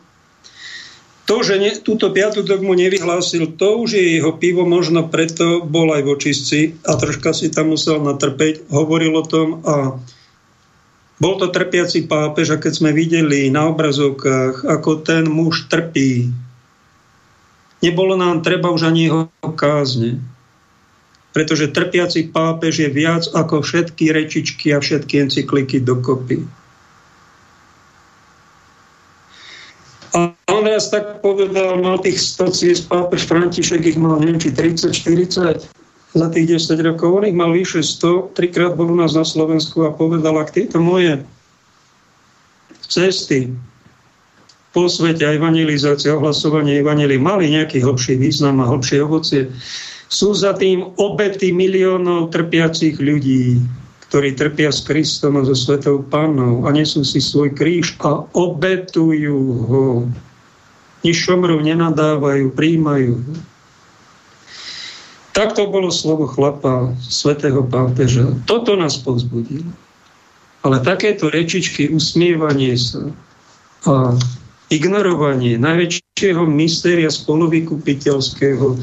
to, 1.23 1.37
že 1.47 1.55
ne, 1.59 1.71
túto 1.79 2.11
piatú 2.11 2.43
dogmu 2.43 2.75
nevyhlásil, 2.75 3.55
to 3.55 3.79
už 3.79 3.95
je 3.95 4.07
jeho 4.19 4.35
pivo, 4.35 4.67
možno 4.67 5.07
preto 5.07 5.63
bol 5.63 5.95
aj 5.95 6.03
v 6.03 6.13
očistci 6.19 6.61
a 6.83 6.99
troška 6.99 7.31
si 7.31 7.47
tam 7.47 7.71
musel 7.71 8.03
natrpeť. 8.03 8.67
Hovoril 8.75 9.15
o 9.15 9.23
tom 9.23 9.63
a 9.63 10.03
bol 11.23 11.39
to 11.39 11.55
trpiaci 11.55 12.11
pápež 12.11 12.59
a 12.59 12.59
keď 12.59 12.73
sme 12.75 12.91
videli 12.91 13.47
na 13.55 13.71
obrazovkách, 13.71 14.67
ako 14.67 15.07
ten 15.07 15.31
muž 15.31 15.71
trpí, 15.71 16.35
nebolo 17.79 18.19
nám 18.19 18.43
treba 18.43 18.75
už 18.75 18.91
ani 18.91 19.07
jeho 19.07 19.31
kázne. 19.55 20.19
Pretože 21.31 21.71
trpiaci 21.71 22.35
pápež 22.35 22.83
je 22.83 22.91
viac 22.91 23.31
ako 23.31 23.63
všetky 23.63 24.11
rečičky 24.11 24.75
a 24.75 24.83
všetky 24.83 25.31
encykliky 25.31 25.79
dokopy. 25.79 26.62
Raz 30.63 30.95
tak 30.95 31.19
povedal, 31.19 31.83
mal 31.83 31.99
tých 31.99 32.23
100 32.39 32.55
ciest, 32.55 32.83
pápež 32.87 33.27
František 33.27 33.83
ich 33.83 33.99
mal, 33.99 34.23
neviem, 34.23 34.39
či 34.39 34.55
30-40 34.55 35.67
za 36.15 36.27
tých 36.31 36.47
10 36.55 36.79
rokov. 36.87 37.19
On 37.19 37.25
ich 37.27 37.35
mal 37.35 37.51
vyše 37.51 37.83
100, 37.83 38.39
trikrát 38.39 38.79
bol 38.79 38.95
u 38.95 38.97
nás 38.97 39.19
na 39.19 39.27
Slovensku 39.27 39.83
a 39.83 39.91
povedal, 39.91 40.39
ak 40.39 40.55
tieto 40.55 40.79
moje 40.79 41.27
cesty 42.87 43.51
po 44.71 44.87
svete 44.89 45.27
a 45.27 45.37
evangelizácia, 45.37 46.17
ohlasovanie 46.17 46.81
evangelii 46.81 47.21
mali 47.21 47.53
nejaký 47.53 47.83
hlbší 47.83 48.17
význam 48.17 48.63
a 48.63 48.71
hlbšie 48.71 48.99
ovocie, 49.05 49.51
sú 50.13 50.33
za 50.37 50.55
tým 50.57 50.95
obety 51.01 51.53
miliónov 51.53 52.33
trpiacich 52.33 53.01
ľudí, 53.01 53.61
ktorí 54.09 54.37
trpia 54.37 54.69
s 54.69 54.85
Kristom 54.85 55.41
a 55.41 55.43
so 55.45 55.57
Svetou 55.57 56.05
Pánou 56.05 56.69
a 56.69 56.73
nesú 56.73 57.01
si 57.01 57.21
svoj 57.21 57.53
kríž 57.57 57.97
a 58.05 58.25
obetujú 58.37 59.41
ho. 59.69 60.07
Nič 61.03 61.17
šomrov 61.19 61.63
nenadávajú, 61.63 62.55
príjmajú. 62.55 63.23
Tak 65.33 65.57
to 65.57 65.67
bolo 65.67 65.89
slovo 65.91 66.29
chlapa, 66.29 66.95
svetého 67.03 67.65
pápeža. 67.67 68.37
Toto 68.47 68.79
nás 68.79 69.01
povzbudilo. 69.01 69.71
Ale 70.63 70.79
takéto 70.79 71.27
rečičky, 71.27 71.91
usmievanie 71.91 72.79
sa 72.79 73.11
a 73.83 74.15
ignorovanie 74.71 75.59
najväčšieho 75.59 76.47
mystéria 76.47 77.11
spoluvykupiteľského, 77.11 78.79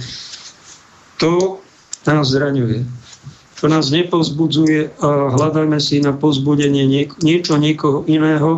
to 1.16 1.34
nás 2.04 2.28
zraňuje 2.36 2.84
čo 3.60 3.68
nás 3.68 3.92
nepovzbudzuje 3.92 5.04
a 5.04 5.36
hľadajme 5.36 5.76
si 5.84 6.00
na 6.00 6.16
povzbudenie 6.16 6.88
niečo 7.20 7.60
niekoho 7.60 8.08
iného, 8.08 8.56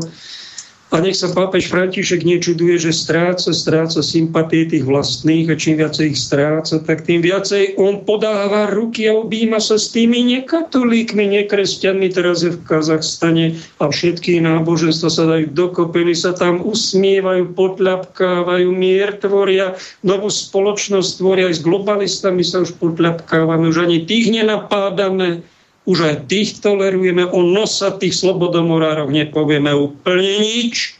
a 0.92 1.00
nech 1.00 1.16
sa 1.16 1.32
pápež 1.32 1.72
František 1.72 2.28
nečuduje, 2.28 2.76
že 2.76 2.92
stráca, 2.92 3.56
stráca 3.56 4.04
sympatie 4.04 4.68
tých 4.68 4.84
vlastných 4.84 5.48
a 5.48 5.56
čím 5.56 5.80
viacej 5.80 6.12
ich 6.12 6.20
stráca, 6.20 6.84
tak 6.84 7.08
tým 7.08 7.24
viacej 7.24 7.80
on 7.80 8.04
podáva 8.04 8.68
ruky 8.68 9.08
a 9.08 9.16
objíma 9.16 9.64
sa 9.64 9.80
s 9.80 9.88
tými 9.96 10.20
nekatolíkmi, 10.36 11.32
nekresťanmi. 11.40 12.08
Teraz 12.12 12.44
je 12.44 12.52
v 12.52 12.60
Kazachstane 12.68 13.56
a 13.80 13.88
všetky 13.88 14.44
náboženstva 14.44 15.08
sa 15.08 15.24
dajú 15.32 15.56
dokopy, 15.56 16.12
sa 16.12 16.36
tam 16.36 16.60
usmievajú, 16.60 17.56
potľapkávajú, 17.56 18.68
mier 18.76 19.16
tvoria, 19.16 19.80
novú 20.04 20.28
spoločnosť 20.28 21.24
tvoria, 21.24 21.48
aj 21.48 21.56
s 21.56 21.66
globalistami 21.66 22.44
sa 22.44 22.68
už 22.68 22.76
potľapkávame, 22.84 23.72
už 23.72 23.88
ani 23.88 24.04
tých 24.04 24.28
nenapádame, 24.28 25.40
už 25.86 25.98
aj 26.06 26.16
tých 26.30 26.62
tolerujeme, 26.62 27.26
o 27.26 27.42
nosatých 27.42 28.14
slobodomorároch 28.14 29.10
nepovieme 29.10 29.74
úplne 29.74 30.42
nič, 30.42 30.98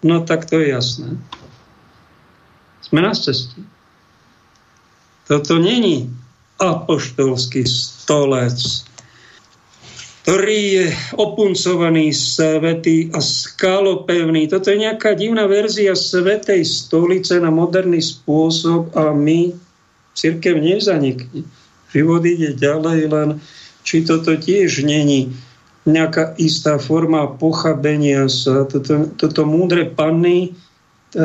no 0.00 0.24
tak 0.24 0.48
to 0.48 0.60
je 0.60 0.72
jasné. 0.72 1.20
Sme 2.80 3.04
na 3.04 3.12
ceste. 3.12 3.60
Toto 5.24 5.56
není 5.56 6.08
apoštolský 6.60 7.64
stolec, 7.64 8.84
ktorý 10.24 10.60
je 10.80 10.86
opuncovaný, 11.20 12.16
svetý 12.16 13.12
a 13.12 13.20
skalopevný. 13.20 14.48
Toto 14.48 14.72
je 14.72 14.88
nejaká 14.88 15.12
divná 15.12 15.44
verzia 15.44 15.92
svetej 15.92 16.64
stolice 16.64 17.36
na 17.40 17.52
moderný 17.52 18.00
spôsob 18.00 18.88
a 18.96 19.12
my, 19.12 19.52
církev 20.16 20.56
nezanikne. 20.56 21.44
Život 21.92 22.24
ide 22.24 22.56
ďalej, 22.56 23.00
len 23.12 23.28
či 23.84 24.02
toto 24.02 24.32
tiež 24.34 24.82
není 24.82 25.36
nejaká 25.84 26.34
istá 26.40 26.80
forma 26.80 27.28
pochabenia 27.28 28.26
sa. 28.32 28.64
Toto, 28.64 29.12
toto 29.20 29.44
múdre 29.44 29.84
panny 29.84 30.56
e, 31.12 31.20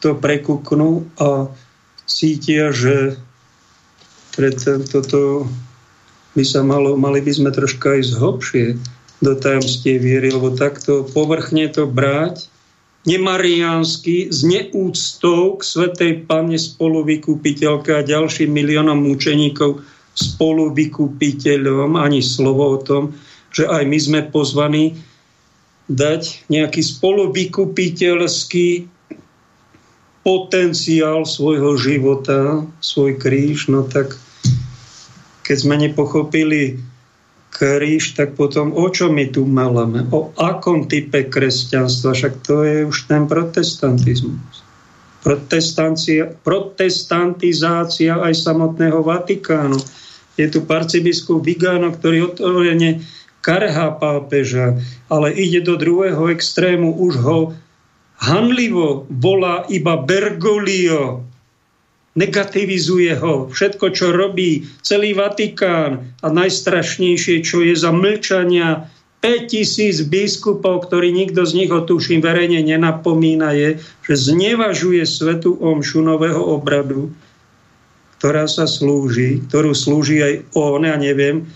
to 0.00 0.16
prekuknú 0.16 1.04
a 1.20 1.52
cítia, 2.08 2.72
že 2.72 3.20
pre 4.32 4.50
toto 4.88 5.46
by 6.34 6.42
sa 6.42 6.66
malo, 6.66 6.98
mali 6.98 7.22
by 7.22 7.30
sme 7.30 7.50
troška 7.54 8.00
ísť 8.02 8.12
hlbšie 8.18 8.66
do 9.22 9.32
tajomstie 9.38 10.00
viery, 10.02 10.34
lebo 10.34 10.50
takto 10.52 11.06
povrchne 11.14 11.70
to 11.70 11.86
brať, 11.86 12.50
nemariánsky, 13.06 14.32
s 14.32 14.42
neúctou 14.42 15.60
k 15.60 15.62
Svetej 15.62 16.12
Pane 16.26 16.56
spoluvykupiteľke 16.58 17.94
a 17.94 18.02
ďalším 18.02 18.50
miliónom 18.50 18.98
mučeníkov 18.98 19.84
spoluvykupiteľom, 20.14 21.98
ani 21.98 22.22
slovo 22.22 22.74
o 22.74 22.78
tom, 22.78 23.14
že 23.54 23.66
aj 23.66 23.86
my 23.86 23.98
sme 23.98 24.20
pozvaní 24.30 24.94
dať 25.90 26.48
nejaký 26.48 26.80
spoluvykupiteľský 26.80 28.88
potenciál 30.24 31.28
svojho 31.28 31.76
života, 31.76 32.64
svoj 32.80 33.20
kríž, 33.20 33.68
no 33.68 33.84
tak 33.84 34.16
keď 35.44 35.56
sme 35.60 35.76
nepochopili 35.76 36.80
kríž, 37.54 38.18
tak 38.18 38.34
potom 38.34 38.72
o 38.72 38.90
čo 38.90 39.12
my 39.12 39.30
tu 39.30 39.46
malame? 39.46 40.08
O 40.10 40.32
akom 40.40 40.88
type 40.88 41.28
kresťanstva? 41.30 42.14
Však 42.16 42.42
to 42.42 42.64
je 42.64 42.86
už 42.88 43.06
ten 43.06 43.28
protestantizmus. 43.28 44.64
Protestantizácia 46.42 48.18
aj 48.18 48.34
samotného 48.34 49.04
Vatikánu. 49.04 49.78
Je 50.34 50.46
tu 50.50 50.66
parcibiskup 50.66 51.42
Vigano, 51.46 51.94
ktorý 51.94 52.34
otvorene 52.34 53.04
karhá 53.44 53.92
pápeža, 53.94 54.80
ale 55.12 55.30
ide 55.36 55.60
do 55.60 55.76
druhého 55.76 56.32
extrému, 56.32 56.96
už 56.96 57.14
ho 57.20 57.38
hanlivo 58.18 59.04
volá 59.12 59.68
iba 59.68 60.00
Bergoglio, 60.00 61.28
negativizuje 62.14 63.18
ho, 63.18 63.50
všetko, 63.50 63.86
čo 63.90 64.14
robí 64.14 64.64
celý 64.80 65.12
Vatikán. 65.18 66.14
A 66.22 66.26
najstrašnejšie, 66.30 67.42
čo 67.42 67.60
je 67.60 67.74
za 67.74 67.90
mlčania 67.90 68.86
5000 69.20 70.04
biskupov, 70.06 70.86
ktorí 70.88 71.10
nikto 71.10 71.42
z 71.42 71.64
nich, 71.64 71.70
otuším, 71.72 72.22
verejne 72.22 72.62
nenapomína, 72.62 73.56
je, 73.56 73.68
že 74.06 74.14
znevažuje 74.14 75.02
svetu 75.02 75.58
omšu 75.58 76.04
nového 76.04 76.38
obradu, 76.38 77.10
ktorá 78.18 78.48
sa 78.48 78.64
slúži, 78.64 79.44
ktorú 79.48 79.72
slúži 79.72 80.18
aj 80.22 80.34
on, 80.56 80.86
ja 80.86 80.96
neviem, 80.96 81.48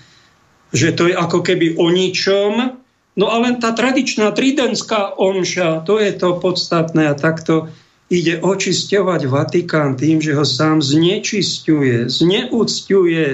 že 0.75 0.93
to 0.93 1.09
je 1.09 1.15
ako 1.17 1.41
keby 1.41 1.81
o 1.81 1.89
ničom, 1.89 2.77
no 3.17 3.27
a 3.27 3.37
len 3.41 3.57
tá 3.57 3.73
tradičná 3.73 4.31
tridentská 4.37 5.17
omša, 5.17 5.89
to 5.89 5.97
je 5.97 6.13
to 6.13 6.37
podstatné 6.37 7.09
a 7.09 7.17
takto 7.17 7.73
ide 8.09 8.41
očisťovať 8.41 9.21
Vatikán 9.29 9.97
tým, 10.01 10.21
že 10.25 10.33
ho 10.33 10.45
sám 10.45 10.81
znečisťuje, 10.81 12.09
zneúcťuje 12.09 13.27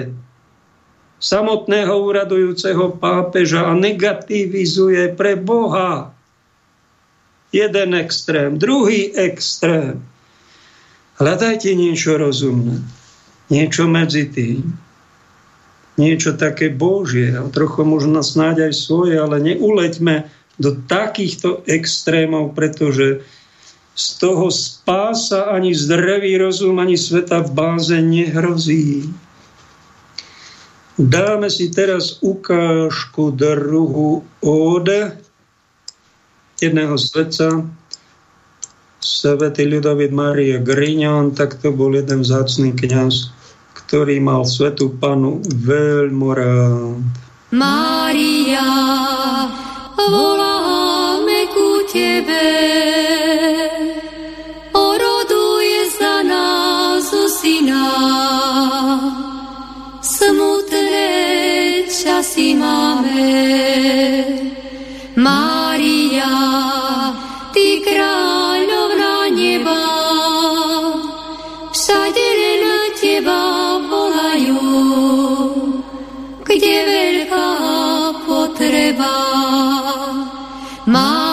samotného 1.24 1.94
úradujúceho 1.94 3.01
pápeža 3.01 3.70
a 3.70 3.73
negativizuje 3.73 5.15
pre 5.15 5.39
Boha. 5.39 6.12
Jeden 7.55 7.94
extrém, 7.94 8.59
druhý 8.59 9.15
extrém. 9.15 10.03
Hľadajte 11.23 11.70
niečo 11.78 12.19
rozumné, 12.19 12.82
niečo 13.55 13.86
medzi 13.86 14.26
tým, 14.26 14.74
niečo 15.94 16.35
také 16.35 16.74
Božie, 16.74 17.31
a 17.39 17.47
trochu 17.55 17.86
možno 17.86 18.18
snáď 18.18 18.66
aj 18.70 18.74
svoje, 18.74 19.14
ale 19.14 19.39
neuleďme 19.39 20.26
do 20.59 20.74
takýchto 20.90 21.62
extrémov, 21.70 22.59
pretože 22.59 23.22
z 23.94 24.06
toho 24.18 24.51
spása 24.51 25.55
ani 25.55 25.70
zdravý 25.70 26.35
rozum, 26.35 26.82
ani 26.82 26.98
sveta 26.98 27.47
v 27.47 27.51
báze 27.55 27.94
nehrozí. 28.02 29.06
Dáme 30.98 31.47
si 31.51 31.70
teraz 31.70 32.18
ukážku 32.22 33.35
druhu 33.35 34.22
od 34.43 34.86
jedného 36.59 36.94
svetca, 36.98 37.66
svetý 39.02 39.66
Ľudovit 39.66 40.14
Maria 40.14 40.62
Grignon, 40.62 41.35
tak 41.35 41.59
to 41.59 41.74
bol 41.74 41.90
jeden 41.98 42.22
vzácný 42.22 42.70
kniaz, 42.78 43.34
ktorý 43.95 44.19
mal 44.19 44.43
svetú 44.43 44.99
panu 44.99 45.39
veľmi 45.47 46.31
rád. 46.35 46.99
Mária, 47.55 48.66
voláme 49.95 50.34
potreba. 78.95 80.15
Mária, 80.87 81.23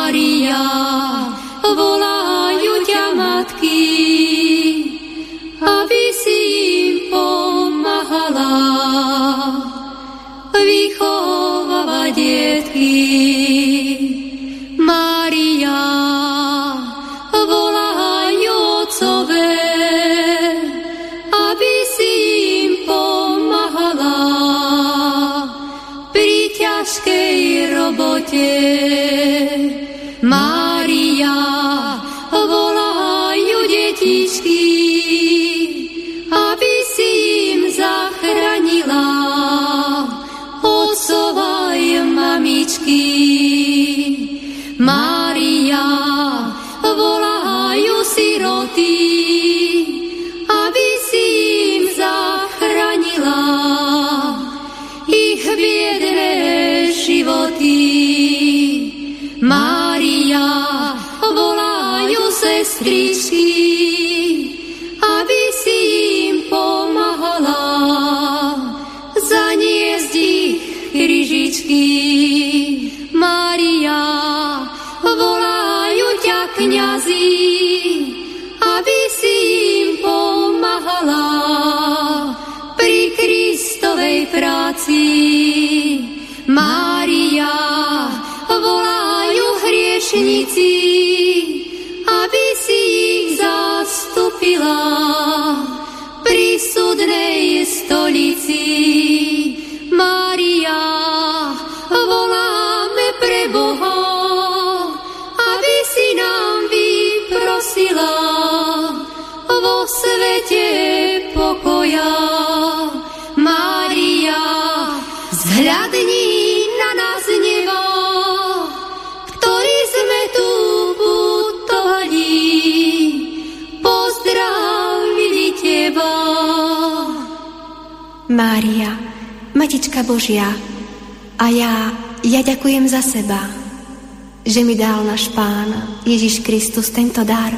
že 134.51 134.67
mi 134.67 134.75
dal 134.75 135.07
náš 135.07 135.31
Pán 135.31 136.03
Ježiš 136.03 136.43
Kristus 136.43 136.91
tento 136.91 137.23
dar 137.23 137.55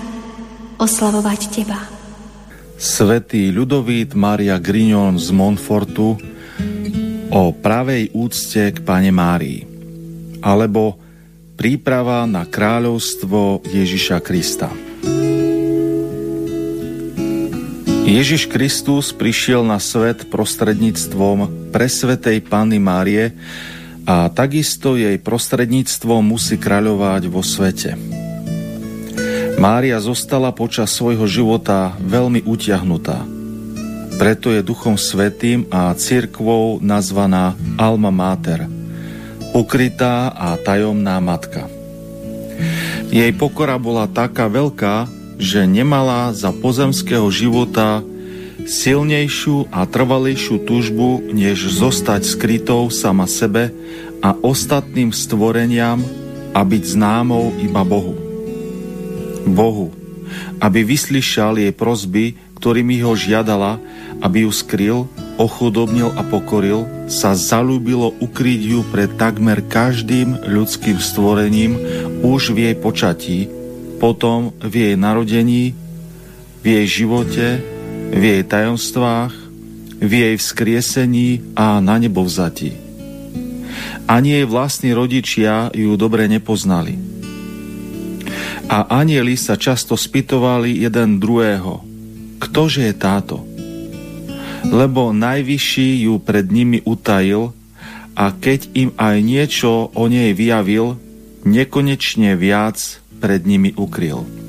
oslavovať 0.77 1.41
Teba. 1.49 1.81
Svetý 2.77 3.49
Ľudovít 3.49 4.13
Maria 4.13 4.61
Grignon 4.61 5.17
z 5.17 5.33
Montfortu 5.33 6.21
o 7.33 7.41
pravej 7.49 8.13
úcte 8.13 8.69
k 8.69 8.77
Pane 8.85 9.09
Márii 9.09 9.65
alebo 10.45 11.01
príprava 11.57 12.29
na 12.29 12.45
kráľovstvo 12.45 13.65
Ježiša 13.73 14.21
Krista. 14.21 14.69
Ježiš 18.05 18.45
Kristus 18.45 19.09
prišiel 19.17 19.65
na 19.65 19.81
svet 19.81 20.29
prostredníctvom 20.29 21.73
presvetej 21.73 22.45
Panny 22.45 22.77
Márie 22.77 23.33
a 24.03 24.27
takisto 24.27 24.99
jej 24.99 25.15
prostredníctvom 25.15 26.21
musí 26.23 26.59
kráľovať 26.59 27.23
vo 27.31 27.39
svete. 27.39 27.95
Mária 29.55 29.95
zostala 30.03 30.51
počas 30.51 30.91
svojho 30.91 31.23
života 31.23 31.95
veľmi 32.03 32.43
utiahnutá. 32.43 33.23
Preto 34.19 34.51
je 34.53 34.61
Duchom 34.61 34.99
Svetým 34.99 35.65
a 35.73 35.95
cirkvou 35.95 36.83
nazvaná 36.83 37.55
Alma 37.79 38.11
Mater, 38.13 38.67
ukrytá 39.55 40.29
a 40.35 40.53
tajomná 40.59 41.17
matka. 41.23 41.71
Jej 43.13 43.31
pokora 43.37 43.77
bola 43.77 44.09
taká 44.09 44.49
veľká, 44.49 45.07
že 45.37 45.65
nemala 45.65 46.33
za 46.33 46.53
pozemského 46.53 47.25
života 47.29 48.01
silnejšiu 48.67 49.71
a 49.71 49.83
trvalejšiu 49.87 50.63
túžbu, 50.63 51.23
než 51.31 51.69
zostať 51.69 52.23
skrytou 52.23 52.87
sama 52.89 53.27
sebe 53.27 53.71
a 54.23 54.35
ostatným 54.39 55.11
stvoreniam 55.11 55.99
a 56.53 56.61
byť 56.61 56.83
známou 56.95 57.51
iba 57.59 57.81
Bohu. 57.83 58.15
Bohu, 59.43 59.91
aby 60.63 60.79
vyslyšal 60.87 61.59
jej 61.59 61.73
prozby, 61.75 62.39
ktorými 62.63 63.03
ho 63.03 63.11
žiadala, 63.11 63.75
aby 64.23 64.47
ju 64.47 64.51
skryl, 64.55 64.97
ochudobnil 65.35 66.15
a 66.15 66.23
pokoril, 66.23 66.87
sa 67.11 67.35
zalúbilo 67.35 68.15
ukryť 68.23 68.61
ju 68.63 68.79
pred 68.87 69.11
takmer 69.19 69.59
každým 69.67 70.47
ľudským 70.47 70.95
stvorením 70.95 71.75
už 72.23 72.55
v 72.55 72.71
jej 72.71 72.75
počatí, 72.79 73.39
potom 73.99 74.55
v 74.63 74.73
jej 74.79 74.95
narodení, 74.95 75.75
v 76.63 76.65
jej 76.65 77.03
živote, 77.03 77.59
v 78.13 78.21
jej 78.21 78.43
tajomstvách, 78.45 79.33
v 79.97 80.11
jej 80.13 80.35
vzkriesení 80.37 81.57
a 81.57 81.81
na 81.81 81.97
nebo 81.97 82.21
vzati. 82.21 82.77
Ani 84.05 84.37
jej 84.37 84.45
vlastní 84.45 84.93
rodičia 84.93 85.73
ju 85.73 85.97
dobre 85.97 86.29
nepoznali. 86.29 86.99
A 88.69 88.85
anieli 89.01 89.33
sa 89.33 89.57
často 89.57 89.97
spytovali 89.97 90.85
jeden 90.85 91.17
druhého, 91.17 91.81
ktože 92.37 92.85
je 92.85 92.93
táto? 92.93 93.41
Lebo 94.63 95.11
najvyšší 95.11 96.07
ju 96.07 96.21
pred 96.21 96.47
nimi 96.47 96.79
utajil 96.85 97.51
a 98.13 98.29
keď 98.29 98.59
im 98.77 98.89
aj 98.95 99.15
niečo 99.25 99.89
o 99.91 100.03
nej 100.05 100.31
vyjavil, 100.37 100.95
nekonečne 101.43 102.37
viac 102.39 102.77
pred 103.19 103.43
nimi 103.43 103.75
ukryl. 103.75 104.42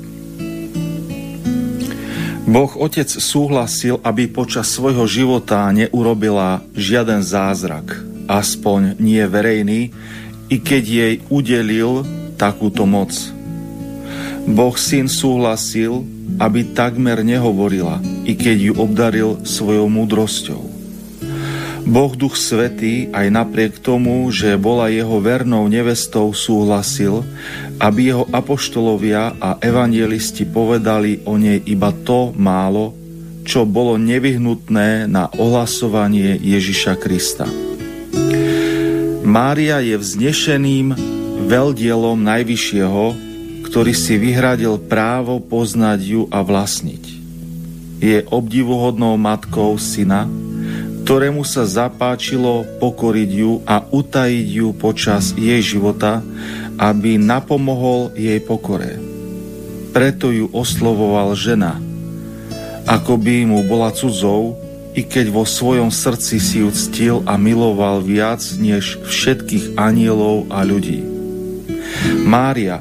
Boh 2.45 2.69
Otec 2.77 3.09
súhlasil, 3.09 3.97
aby 4.05 4.29
počas 4.29 4.69
svojho 4.69 5.09
života 5.09 5.65
neurobila 5.73 6.61
žiaden 6.77 7.25
zázrak, 7.25 7.97
aspoň 8.29 9.01
nie 9.01 9.25
verejný, 9.25 9.89
i 10.53 10.61
keď 10.61 10.83
jej 10.85 11.13
udelil 11.33 12.05
takúto 12.37 12.85
moc. 12.85 13.09
Boh 14.45 14.77
Syn 14.77 15.09
súhlasil, 15.09 16.05
aby 16.37 16.69
takmer 16.77 17.25
nehovorila, 17.25 17.97
i 18.29 18.37
keď 18.37 18.57
ju 18.61 18.73
obdaril 18.77 19.41
svojou 19.41 19.89
múdrosťou. 19.89 20.61
Boh 21.85 22.13
Duch 22.13 22.37
Svetý 22.37 23.09
aj 23.13 23.29
napriek 23.29 23.77
tomu, 23.81 24.29
že 24.33 24.57
bola 24.57 24.89
jeho 24.89 25.21
vernou 25.21 25.69
nevestou, 25.69 26.33
súhlasil, 26.33 27.25
aby 27.79 28.11
jeho 28.11 28.25
apoštolovia 28.31 29.35
a 29.39 29.59
evangelisti 29.59 30.47
povedali 30.47 31.23
o 31.27 31.35
nej 31.35 31.59
iba 31.67 31.91
to 31.91 32.31
málo, 32.35 32.95
čo 33.45 33.67
bolo 33.67 33.99
nevyhnutné 33.99 35.05
na 35.05 35.29
ohlasovanie 35.37 36.39
Ježiša 36.39 36.93
Krista. 36.97 37.45
Mária 39.25 39.81
je 39.81 39.97
vznešeným 39.97 40.95
veľdielom 41.45 42.17
Najvyššieho, 42.25 43.05
ktorý 43.69 43.93
si 43.93 44.15
vyhradil 44.15 44.79
právo 44.79 45.41
poznať 45.43 45.99
ju 46.01 46.21
a 46.31 46.41
vlastniť. 46.41 47.03
Je 47.99 48.23
obdivuhodnou 48.29 49.17
matkou 49.17 49.75
syna, 49.75 50.29
ktorému 51.05 51.45
sa 51.45 51.69
zapáčilo 51.69 52.65
pokoriť 52.81 53.29
ju 53.29 53.61
a 53.61 53.85
utajiť 53.85 54.47
ju 54.57 54.67
počas 54.73 55.37
jej 55.37 55.61
života, 55.61 56.25
aby 56.79 57.17
napomohol 57.19 58.11
jej 58.15 58.39
pokore. 58.43 58.99
Preto 59.95 60.31
ju 60.31 60.51
oslovoval 60.51 61.31
žena, 61.39 61.79
ako 62.85 63.17
by 63.17 63.47
mu 63.47 63.63
bola 63.65 63.89
cudzou, 63.95 64.59
i 64.95 65.03
keď 65.03 65.27
vo 65.27 65.43
svojom 65.43 65.91
srdci 65.91 66.39
si 66.39 66.63
ju 66.63 66.71
ctil 66.71 67.15
a 67.27 67.35
miloval 67.35 67.99
viac 67.99 68.39
než 68.55 68.95
všetkých 69.03 69.75
anielov 69.75 70.47
a 70.47 70.63
ľudí. 70.63 71.03
Mária, 72.23 72.79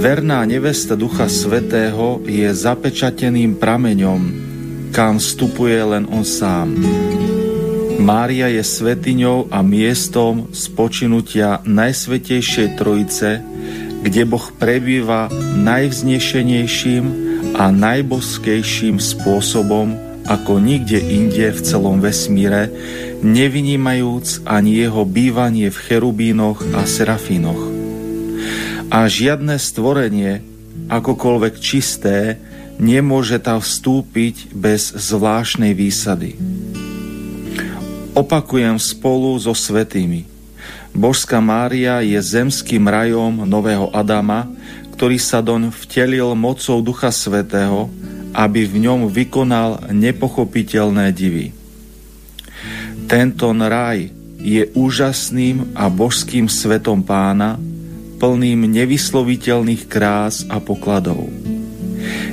verná 0.00 0.48
nevesta 0.48 0.96
Ducha 0.96 1.28
Svetého, 1.28 2.24
je 2.24 2.48
zapečateným 2.48 3.60
prameňom, 3.60 4.20
kam 4.96 5.20
vstupuje 5.20 5.76
len 5.84 6.08
on 6.08 6.24
sám. 6.24 6.72
Mária 7.98 8.46
je 8.46 8.62
svetiňou 8.62 9.50
a 9.50 9.58
miestom 9.66 10.54
spočinutia 10.54 11.58
Najsvetejšej 11.66 12.78
Trojice, 12.78 13.42
kde 14.06 14.22
Boh 14.22 14.46
prebýva 14.54 15.26
najvznešenejším 15.58 17.04
a 17.58 17.74
najboskejším 17.74 19.02
spôsobom, 19.02 19.98
ako 20.30 20.62
nikde 20.62 21.02
inde 21.02 21.50
v 21.50 21.60
celom 21.60 21.98
vesmíre, 21.98 22.70
nevynímajúc 23.26 24.46
ani 24.46 24.78
jeho 24.78 25.02
bývanie 25.02 25.66
v 25.74 25.78
cherubínoch 25.90 26.62
a 26.78 26.86
serafínoch. 26.86 27.58
A 28.94 29.10
žiadne 29.10 29.58
stvorenie, 29.58 30.46
akokoľvek 30.86 31.54
čisté, 31.58 32.38
nemôže 32.78 33.42
tam 33.42 33.58
vstúpiť 33.58 34.54
bez 34.54 34.94
zvláštnej 34.94 35.74
výsady. 35.74 36.38
Opakujem 38.18 38.82
spolu 38.82 39.38
so 39.38 39.54
svetými. 39.54 40.26
Božská 40.90 41.38
Mária 41.38 42.02
je 42.02 42.18
zemským 42.18 42.82
rajom 42.82 43.46
nového 43.46 43.94
Adama, 43.94 44.50
ktorý 44.98 45.22
sa 45.22 45.38
doň 45.38 45.70
vtelil 45.70 46.34
mocou 46.34 46.82
Ducha 46.82 47.14
Svetého, 47.14 47.86
aby 48.34 48.66
v 48.66 48.90
ňom 48.90 49.06
vykonal 49.06 49.94
nepochopiteľné 49.94 51.14
divy. 51.14 51.54
Tento 53.06 53.54
raj 53.54 54.10
je 54.42 54.66
úžasným 54.74 55.78
a 55.78 55.86
božským 55.86 56.50
svetom 56.50 57.06
pána, 57.06 57.54
plným 58.18 58.66
nevysloviteľných 58.66 59.86
krás 59.86 60.42
a 60.50 60.58
pokladov. 60.58 61.30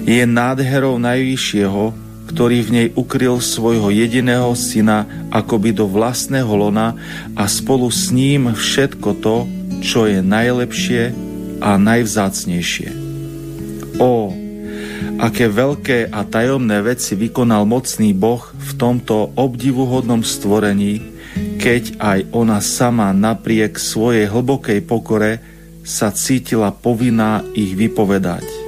Je 0.10 0.26
nádherou 0.26 0.98
najvyššieho, 0.98 2.05
ktorý 2.26 2.58
v 2.66 2.74
nej 2.74 2.88
ukryl 2.98 3.38
svojho 3.40 3.94
jediného 3.94 4.52
syna 4.58 5.06
akoby 5.30 5.72
do 5.72 5.86
vlastného 5.86 6.50
lona 6.50 6.98
a 7.38 7.46
spolu 7.46 7.88
s 7.94 8.10
ním 8.10 8.52
všetko 8.52 9.10
to, 9.22 9.46
čo 9.86 10.10
je 10.10 10.20
najlepšie 10.26 11.14
a 11.62 11.78
najvzácnejšie. 11.78 12.90
Ó, 14.02 14.34
aké 15.22 15.48
veľké 15.48 16.12
a 16.12 16.28
tajomné 16.28 16.84
veci 16.84 17.16
vykonal 17.16 17.64
mocný 17.64 18.12
Boh 18.12 18.44
v 18.52 18.72
tomto 18.76 19.32
obdivuhodnom 19.38 20.26
stvorení, 20.26 21.00
keď 21.62 21.84
aj 22.02 22.20
ona 22.36 22.60
sama 22.60 23.16
napriek 23.16 23.80
svojej 23.80 24.28
hlbokej 24.28 24.84
pokore 24.84 25.40
sa 25.86 26.10
cítila 26.10 26.74
povinná 26.74 27.46
ich 27.54 27.78
vypovedať. 27.78 28.65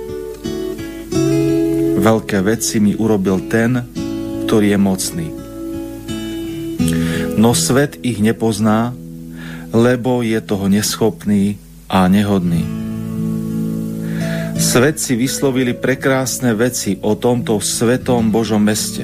Veľké 2.07 2.39
veci 2.39 2.79
mi 2.79 2.95
urobil 2.95 3.51
ten, 3.51 3.83
ktorý 4.47 4.71
je 4.71 4.79
mocný. 4.79 5.27
No 7.35 7.51
svet 7.51 7.99
ich 7.99 8.23
nepozná, 8.23 8.95
lebo 9.75 10.23
je 10.23 10.39
toho 10.39 10.71
neschopný 10.71 11.59
a 11.91 12.07
nehodný. 12.07 12.63
Svetci 14.55 15.19
vyslovili 15.19 15.75
prekrásne 15.75 16.55
veci 16.55 16.95
o 17.03 17.19
tomto 17.19 17.59
svetom 17.59 18.31
Božom 18.31 18.63
meste. 18.63 19.03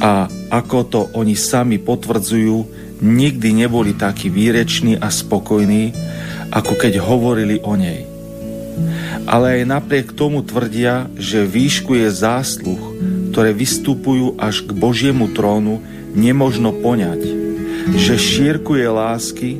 A 0.00 0.24
ako 0.48 0.78
to 0.88 1.00
oni 1.12 1.36
sami 1.36 1.76
potvrdzujú, 1.76 2.64
nikdy 3.04 3.60
neboli 3.60 3.92
takí 3.92 4.32
výreční 4.32 4.96
a 4.96 5.12
spokojní, 5.12 5.92
ako 6.48 6.80
keď 6.80 6.96
hovorili 6.96 7.60
o 7.60 7.76
nej. 7.76 8.15
Ale 9.24 9.60
aj 9.60 9.62
napriek 9.64 10.12
tomu 10.12 10.44
tvrdia, 10.44 11.08
že 11.16 11.48
výšku 11.48 11.96
je 11.96 12.12
zásluh, 12.12 12.82
ktoré 13.32 13.56
vystupujú 13.56 14.36
až 14.36 14.64
k 14.64 14.76
Božiemu 14.76 15.32
trónu, 15.32 15.80
nemožno 16.16 16.72
poňať, 16.72 17.20
že 17.96 18.16
šírku 18.16 18.76
je 18.80 18.88
lásky, 18.88 19.50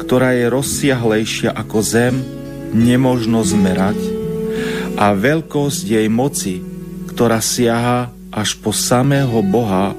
ktorá 0.00 0.32
je 0.32 0.48
rozsiahlejšia 0.48 1.52
ako 1.52 1.78
zem, 1.84 2.14
nemožno 2.72 3.44
zmerať 3.44 4.00
a 4.96 5.12
veľkosť 5.12 5.84
jej 5.84 6.08
moci, 6.08 6.64
ktorá 7.12 7.44
siaha 7.44 8.10
až 8.32 8.56
po 8.58 8.72
samého 8.72 9.44
Boha, 9.44 9.92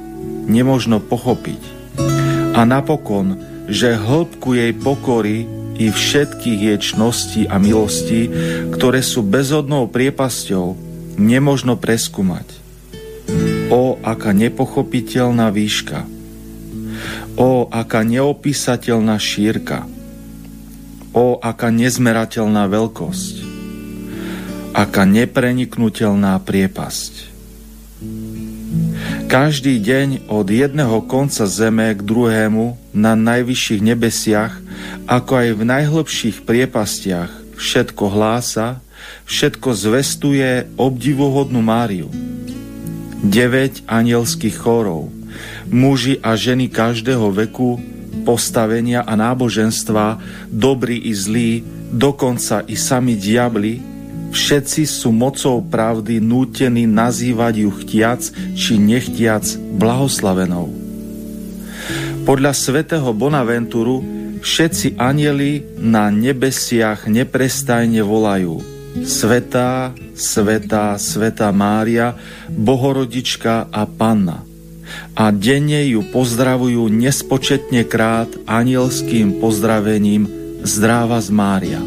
nemožno 0.50 0.98
pochopiť. 0.98 1.62
A 2.58 2.66
napokon, 2.66 3.38
že 3.70 3.94
hĺbku 3.94 4.58
jej 4.58 4.74
pokory 4.74 5.46
i 5.80 5.88
všetkých 5.88 6.60
jej 6.60 6.80
čností 6.92 7.42
a 7.48 7.56
milostí, 7.56 8.28
ktoré 8.76 9.00
sú 9.00 9.24
bezodnou 9.24 9.88
priepasťou, 9.88 10.76
nemožno 11.16 11.80
preskúmať. 11.80 12.46
O, 13.72 13.96
aká 14.04 14.36
nepochopiteľná 14.36 15.48
výška! 15.56 16.04
O, 17.40 17.72
aká 17.72 18.04
neopísateľná 18.04 19.16
šírka! 19.16 19.88
O, 21.16 21.40
aká 21.40 21.72
nezmerateľná 21.72 22.68
veľkosť, 22.68 23.34
aká 24.76 25.08
nepreniknutelná 25.08 26.38
priepasť. 26.44 27.32
Každý 29.30 29.78
deň 29.82 30.30
od 30.30 30.50
jedného 30.50 31.06
konca 31.06 31.46
zeme 31.46 31.94
k 31.94 32.02
druhému 32.02 32.78
na 32.94 33.14
najvyšších 33.14 33.82
nebesiach, 33.82 34.54
ako 35.10 35.32
aj 35.36 35.50
v 35.58 35.62
najhlbších 35.66 36.38
priepastiach, 36.46 37.32
všetko 37.58 38.04
hlása, 38.14 38.80
všetko 39.26 39.70
zvestuje 39.74 40.70
obdivuhodnú 40.78 41.60
Máriu. 41.60 42.10
Deveť 43.20 43.84
anielských 43.84 44.56
chorov, 44.56 45.12
muži 45.68 46.18
a 46.24 46.40
ženy 46.40 46.72
každého 46.72 47.30
veku 47.36 47.78
postavenia 48.24 49.04
a 49.04 49.18
náboženstva, 49.18 50.22
dobrí 50.48 51.10
i 51.10 51.14
zlí, 51.16 51.66
dokonca 51.90 52.64
i 52.70 52.78
sami 52.78 53.18
diabli, 53.18 53.82
všetci 54.30 54.86
sú 54.86 55.10
mocou 55.10 55.58
pravdy 55.66 56.22
nútení 56.22 56.86
nazývať 56.86 57.54
ju 57.66 57.72
chtiac 57.74 58.22
či 58.54 58.78
nechtiac 58.78 59.44
blahoslavenou. 59.78 60.70
Podľa 62.30 62.54
svätého 62.54 63.10
Bonaventuru 63.10 64.19
všetci 64.40 65.00
anieli 65.00 65.80
na 65.80 66.12
nebesiach 66.12 67.08
neprestajne 67.08 68.04
volajú 68.04 68.60
Svetá, 69.06 69.94
Svetá, 70.18 70.98
Svetá 70.98 71.54
Mária, 71.54 72.18
Bohorodička 72.50 73.70
a 73.70 73.86
Panna– 73.86 74.44
a 75.14 75.30
denne 75.30 75.86
ju 75.86 76.02
pozdravujú 76.10 76.90
nespočetne 76.90 77.86
krát 77.86 78.30
anielským 78.50 79.38
pozdravením 79.38 80.26
Zdráva 80.66 81.24
z 81.24 81.30
Mária. 81.32 81.82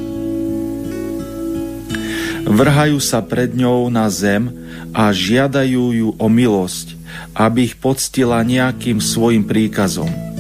Vrhajú 2.43 2.99
sa 2.99 3.23
pred 3.23 3.55
ňou 3.55 3.87
na 3.93 4.11
zem 4.11 4.51
a 4.93 5.13
žiadajú 5.15 5.85
ju 5.95 6.09
o 6.19 6.27
milosť, 6.27 6.99
aby 7.33 7.71
ich 7.71 7.77
poctila 7.79 8.43
nejakým 8.43 8.99
svojim 8.99 9.47
príkazom. 9.47 10.32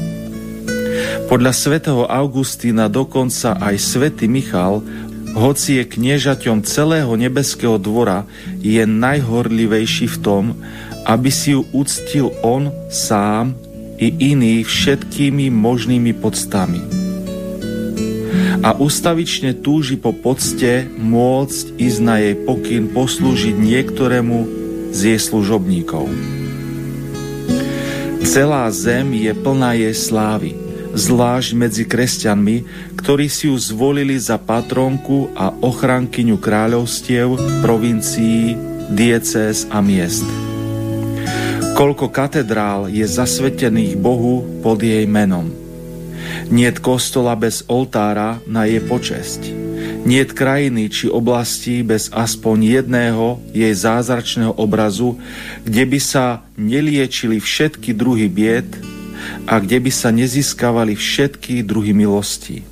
Podľa 1.32 1.56
svätého 1.56 2.04
Augustína 2.04 2.92
dokonca 2.92 3.56
aj 3.56 3.80
svätý 3.80 4.28
Michal, 4.28 4.84
hoci 5.32 5.80
je 5.80 5.88
kniežaťom 5.88 6.60
celého 6.60 7.08
nebeského 7.16 7.80
dvora, 7.80 8.28
je 8.60 8.84
najhorlivejší 8.84 10.12
v 10.12 10.16
tom, 10.20 10.44
aby 11.08 11.32
si 11.32 11.56
ju 11.56 11.64
uctil 11.72 12.36
on 12.44 12.68
sám 12.92 13.56
i 13.96 14.12
iní 14.12 14.60
všetkými 14.60 15.48
možnými 15.48 16.12
podstami. 16.20 16.84
A 18.60 18.76
ustavične 18.76 19.56
túži 19.56 19.96
po 19.96 20.12
pocte 20.12 20.84
môcť 21.00 21.80
ísť 21.80 21.98
na 22.04 22.20
jej 22.20 22.36
pokyn 22.44 22.92
poslúžiť 22.92 23.56
niektorému 23.56 24.38
z 24.92 25.16
jej 25.16 25.20
služobníkov. 25.32 26.12
Celá 28.20 28.68
zem 28.68 29.16
je 29.16 29.32
plná 29.32 29.80
jej 29.80 29.96
slávy, 29.96 30.61
zvlášť 30.92 31.50
medzi 31.56 31.84
kresťanmi, 31.88 32.56
ktorí 33.00 33.26
si 33.26 33.48
ju 33.48 33.56
zvolili 33.56 34.16
za 34.20 34.36
patronku 34.36 35.32
a 35.32 35.50
ochrankyňu 35.50 36.36
kráľovstiev, 36.36 37.36
provincií, 37.64 38.54
diecéz 38.92 39.64
a 39.72 39.80
miest. 39.80 40.24
Koľko 41.72 42.12
katedrál 42.12 42.92
je 42.92 43.02
zasvetených 43.08 43.96
Bohu 43.96 44.44
pod 44.60 44.84
jej 44.84 45.08
menom. 45.08 45.48
Niet 46.52 46.84
kostola 46.84 47.32
bez 47.32 47.64
oltára 47.64 48.44
na 48.44 48.68
jej 48.68 48.84
počesť. 48.84 49.48
Niet 50.04 50.36
krajiny 50.36 50.92
či 50.92 51.08
oblasti 51.08 51.80
bez 51.80 52.12
aspoň 52.12 52.82
jedného 52.82 53.40
jej 53.56 53.72
zázračného 53.72 54.52
obrazu, 54.60 55.16
kde 55.64 55.84
by 55.88 55.98
sa 56.02 56.44
neliečili 56.60 57.40
všetky 57.40 57.96
druhy 57.96 58.28
bied 58.28 58.68
a 59.46 59.54
kde 59.58 59.78
by 59.82 59.90
sa 59.92 60.14
nezískavali 60.14 60.94
všetky 60.94 61.62
druhy 61.66 61.94
milosti. 61.94 62.62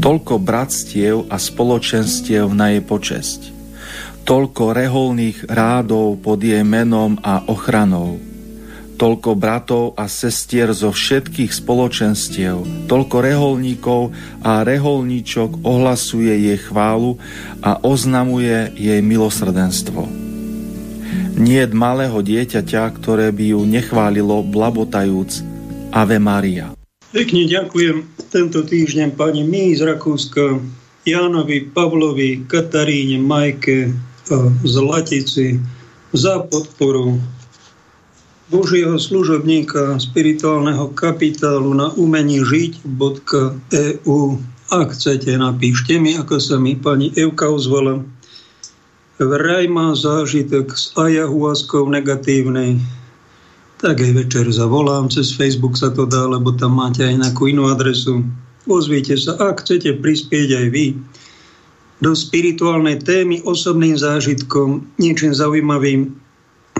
Toľko 0.00 0.36
bratstiev 0.36 1.32
a 1.32 1.40
spoločenstiev 1.40 2.52
na 2.52 2.76
jej 2.76 2.84
počesť 2.84 3.54
toľko 4.24 4.72
reholných 4.72 5.52
rádov 5.52 6.16
pod 6.24 6.40
jej 6.40 6.64
menom 6.64 7.20
a 7.20 7.44
ochranou, 7.44 8.16
toľko 8.96 9.30
bratov 9.36 9.84
a 10.00 10.08
sestier 10.08 10.72
zo 10.72 10.88
všetkých 10.90 11.52
spoločenstiev, 11.52 12.88
toľko 12.88 13.16
reholníkov 13.20 14.16
a 14.40 14.64
reholníčok 14.64 15.60
ohlasuje 15.60 16.32
jej 16.50 16.58
chválu 16.58 17.20
a 17.60 17.84
oznamuje 17.84 18.72
jej 18.80 19.00
milosrdenstvo. 19.04 20.23
Nie 21.34 21.66
malého 21.66 22.22
dieťaťa, 22.22 22.94
ktoré 23.00 23.34
by 23.34 23.54
ju 23.56 23.60
nechválilo 23.66 24.46
blabotajúc 24.46 25.42
Ave 25.90 26.18
Maria. 26.22 26.74
Pekne 27.14 27.46
ďakujem 27.46 28.06
tento 28.34 28.66
týždeň 28.66 29.14
pani 29.14 29.46
My 29.46 29.70
z 29.74 29.86
Rakúska, 29.86 30.58
Jánovi, 31.06 31.70
Pavlovi, 31.70 32.42
Kataríne, 32.50 33.22
Majke, 33.22 33.94
Zlatici 34.66 35.60
za 36.10 36.42
podporu 36.48 37.20
Božieho 38.48 39.00
služobníka 39.00 39.98
spirituálneho 39.98 40.92
kapitálu 40.92 41.74
na 41.74 41.90
umení 41.96 42.44
žiť.eu. 42.44 44.18
Ak 44.72 44.88
chcete, 44.96 45.30
napíšte 45.36 45.98
mi, 46.00 46.16
ako 46.16 46.40
sa 46.40 46.56
mi 46.56 46.78
pani 46.78 47.12
Evka 47.18 47.50
ozvala. 47.50 48.00
Vraj 49.22 49.70
má 49.70 49.94
zážitok 49.94 50.74
s 50.74 50.90
ajahuaskou 50.98 51.86
negatívnej. 51.86 52.82
Tak 53.78 54.02
aj 54.02 54.12
večer 54.26 54.46
zavolám, 54.50 55.06
cez 55.06 55.30
Facebook 55.30 55.78
sa 55.78 55.94
to 55.94 56.02
dá, 56.02 56.26
lebo 56.26 56.50
tam 56.56 56.82
máte 56.82 57.06
aj 57.06 57.22
nejakú 57.22 57.46
inú 57.46 57.70
adresu. 57.70 58.26
Ozvíte 58.66 59.14
sa, 59.14 59.38
ak 59.38 59.62
chcete 59.62 60.02
prispieť 60.02 60.48
aj 60.56 60.66
vy 60.72 60.86
do 62.02 62.10
spirituálnej 62.10 63.00
témy, 63.06 63.44
osobným 63.46 63.94
zážitkom, 63.94 64.82
niečím 64.98 65.30
zaujímavým, 65.30 66.10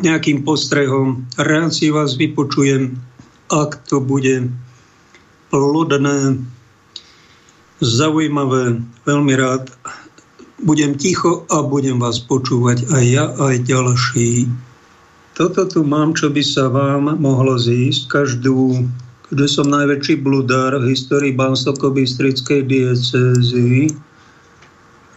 nejakým 0.02 0.42
postrehom. 0.42 1.22
Rád 1.38 1.70
si 1.70 1.94
vás 1.94 2.18
vypočujem, 2.18 2.98
ak 3.52 3.78
to 3.86 4.02
bude 4.02 4.50
plodné, 5.54 6.42
zaujímavé, 7.78 8.82
veľmi 9.06 9.34
rád. 9.38 9.70
Budem 10.64 10.96
ticho 10.96 11.44
a 11.52 11.60
budem 11.60 12.00
vás 12.00 12.24
počúvať 12.24 12.88
aj 12.88 13.04
ja, 13.04 13.28
aj 13.36 13.68
ďalší. 13.68 14.48
Toto 15.36 15.68
tu 15.68 15.84
mám, 15.84 16.16
čo 16.16 16.32
by 16.32 16.40
sa 16.40 16.72
vám 16.72 17.20
mohlo 17.20 17.60
zísť 17.60 18.08
každú, 18.08 18.88
kde 19.28 19.44
som 19.44 19.68
najväčší 19.68 20.24
bludár 20.24 20.80
v 20.80 20.96
histórii 20.96 21.36
Bansko-Bystrickej 21.36 22.64
diecezy 22.64 23.92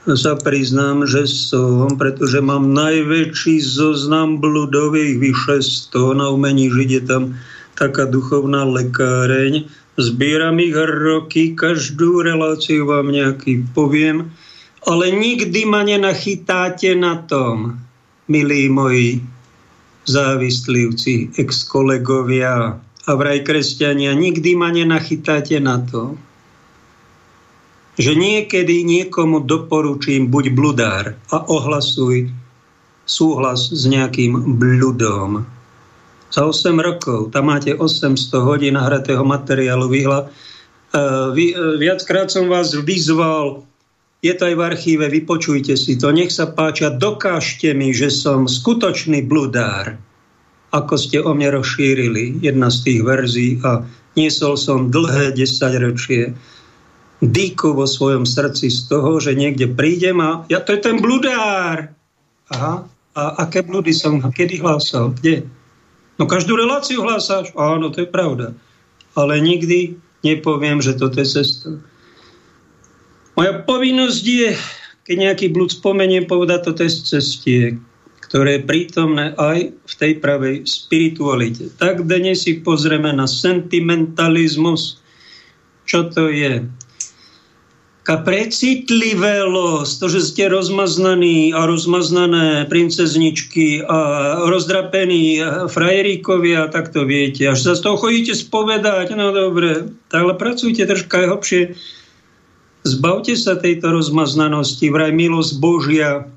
sa 0.03 0.40
priznám, 0.40 1.03
že 1.03 1.28
som, 1.28 1.95
pretože 1.99 2.40
mám 2.40 2.72
najväčší 2.72 3.60
zoznam 3.60 4.40
bludových 4.40 5.19
vyše 5.19 5.60
100 5.91 6.15
na 6.19 6.28
umení 6.32 6.72
je 6.72 7.03
tam 7.03 7.36
taká 7.76 8.07
duchovná 8.07 8.64
lekáreň. 8.64 9.68
Zbieram 9.95 10.60
ich 10.60 10.76
roky, 10.76 11.56
každú 11.56 12.24
reláciu 12.24 12.88
vám 12.88 13.11
nejaký 13.11 13.68
poviem, 13.72 14.32
ale 14.88 15.11
nikdy 15.11 15.68
ma 15.68 15.84
nenachytáte 15.84 16.95
na 16.95 17.19
tom, 17.27 17.76
milí 18.31 18.72
moji 18.72 19.19
závislivci, 20.07 21.35
ex-kolegovia 21.35 22.80
a 22.80 23.11
vraj 23.11 23.43
kresťania, 23.43 24.15
nikdy 24.15 24.55
ma 24.55 24.72
nenachytáte 24.72 25.59
na 25.59 25.84
to, 25.84 26.15
že 27.99 28.15
niekedy 28.15 28.88
niekomu 28.88 29.43
doporučím 29.43 30.31
buď 30.31 30.45
bludár 30.55 31.05
a 31.34 31.43
ohlasuj 31.43 32.31
súhlas 33.03 33.68
s 33.73 33.84
nejakým 33.89 34.55
bludom. 34.55 35.43
Za 36.31 36.47
8 36.47 36.76
rokov, 36.80 37.31
tam 37.31 37.51
máte 37.51 37.76
800 37.76 38.15
hodín 38.43 38.76
nahratého 38.76 39.23
materiálu. 39.23 39.88
Vyhla, 39.88 40.27
uh, 40.27 41.31
vy, 41.31 41.55
uh, 41.55 41.80
viackrát 41.80 42.27
som 42.27 42.51
vás 42.51 42.76
vyzval, 42.76 43.64
je 44.22 44.34
to 44.34 44.49
aj 44.49 44.56
v 44.57 44.65
archíve, 44.65 45.06
vypočujte 45.07 45.77
si 45.77 45.94
to, 45.95 46.10
nech 46.10 46.34
sa 46.34 46.49
páčia, 46.49 46.89
dokážte 46.89 47.73
mi, 47.77 47.94
že 47.94 48.10
som 48.10 48.49
skutočný 48.49 49.26
bludár, 49.30 49.98
ako 50.73 50.94
ste 50.98 51.22
o 51.22 51.31
mne 51.38 51.61
rozšírili, 51.61 52.41
jedna 52.41 52.73
z 52.73 52.77
tých 52.84 53.02
verzií 53.06 53.52
a 53.61 53.85
niesol 54.18 54.57
som 54.57 54.89
dlhé 54.89 55.38
desaťročie 55.38 56.34
dýku 57.22 57.73
vo 57.73 57.89
svojom 57.89 58.26
srdci 58.26 58.69
z 58.69 58.80
toho, 58.89 59.18
že 59.18 59.34
niekde 59.34 59.69
prídem 59.69 60.22
a 60.22 60.45
ja, 60.49 60.61
to 60.61 60.73
je 60.73 60.81
ten 60.81 61.02
bludár. 61.02 61.94
Aha, 62.53 62.85
a 63.18 63.22
aké 63.41 63.65
bludy 63.65 63.89
som 63.94 64.22
kedy 64.22 64.61
hlásal? 64.61 65.18
Kde? 65.18 65.49
No 66.22 66.30
každú 66.30 66.53
reláciu 66.57 67.02
hlásáš? 67.02 67.49
Áno, 67.57 67.89
to 67.89 68.06
je 68.06 68.10
pravda. 68.10 68.53
Ale 69.18 69.41
nikdy 69.41 69.98
nepoviem, 70.22 70.81
že 70.81 70.94
toto 70.94 71.18
je 71.18 71.26
cesta. 71.26 71.81
Moja 73.38 73.53
povinnosť 73.61 74.23
je, 74.26 74.49
keď 75.05 75.15
nejaký 75.30 75.53
blud 75.53 75.69
spomeniem, 75.69 76.26
povedať 76.26 76.73
je 76.73 76.89
z 76.89 76.99
cestie, 77.05 77.61
ktoré 78.26 78.57
je 78.57 78.65
prítomné 78.65 79.38
aj 79.38 79.77
v 79.77 79.93
tej 79.93 80.18
pravej 80.18 80.65
spiritualite. 80.65 81.69
Tak 81.77 82.09
dnes 82.09 82.49
si 82.49 82.57
pozrieme 82.65 83.14
na 83.14 83.30
sentimentalizmus. 83.30 84.97
Čo 85.85 86.09
to 86.09 86.34
je? 86.34 86.65
taká 88.07 88.23
precitlivelosť, 88.23 89.93
to, 89.99 90.07
že 90.07 90.23
ste 90.23 90.47
rozmaznaní 90.47 91.51
a 91.51 91.68
rozmaznané 91.68 92.64
princezničky 92.72 93.84
a 93.84 93.99
rozdrapení 94.47 95.43
frajeríkovia, 95.68 96.72
tak 96.72 96.95
to 96.95 97.03
viete. 97.03 97.43
Až 97.43 97.68
sa 97.68 97.73
z 97.76 97.84
toho 97.84 97.99
chodíte 97.99 98.31
spovedať, 98.31 99.11
no 99.11 99.35
dobre, 99.35 99.91
tak 100.07 100.23
ale 100.23 100.39
pracujte 100.39 100.88
troška 100.88 101.19
aj 101.19 101.27
hlbšie. 101.35 101.61
Zbavte 102.88 103.35
sa 103.35 103.59
tejto 103.59 103.91
rozmaznanosti, 103.91 104.88
vraj 104.88 105.11
milosť 105.11 105.51
Božia 105.59 106.31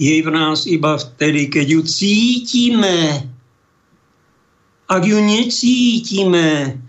je 0.00 0.16
v 0.24 0.28
nás 0.32 0.64
iba 0.64 0.96
vtedy, 0.96 1.52
keď 1.52 1.66
ju 1.76 1.80
cítime. 1.84 3.28
Ak 4.88 5.04
ju 5.04 5.20
necítime, 5.20 6.80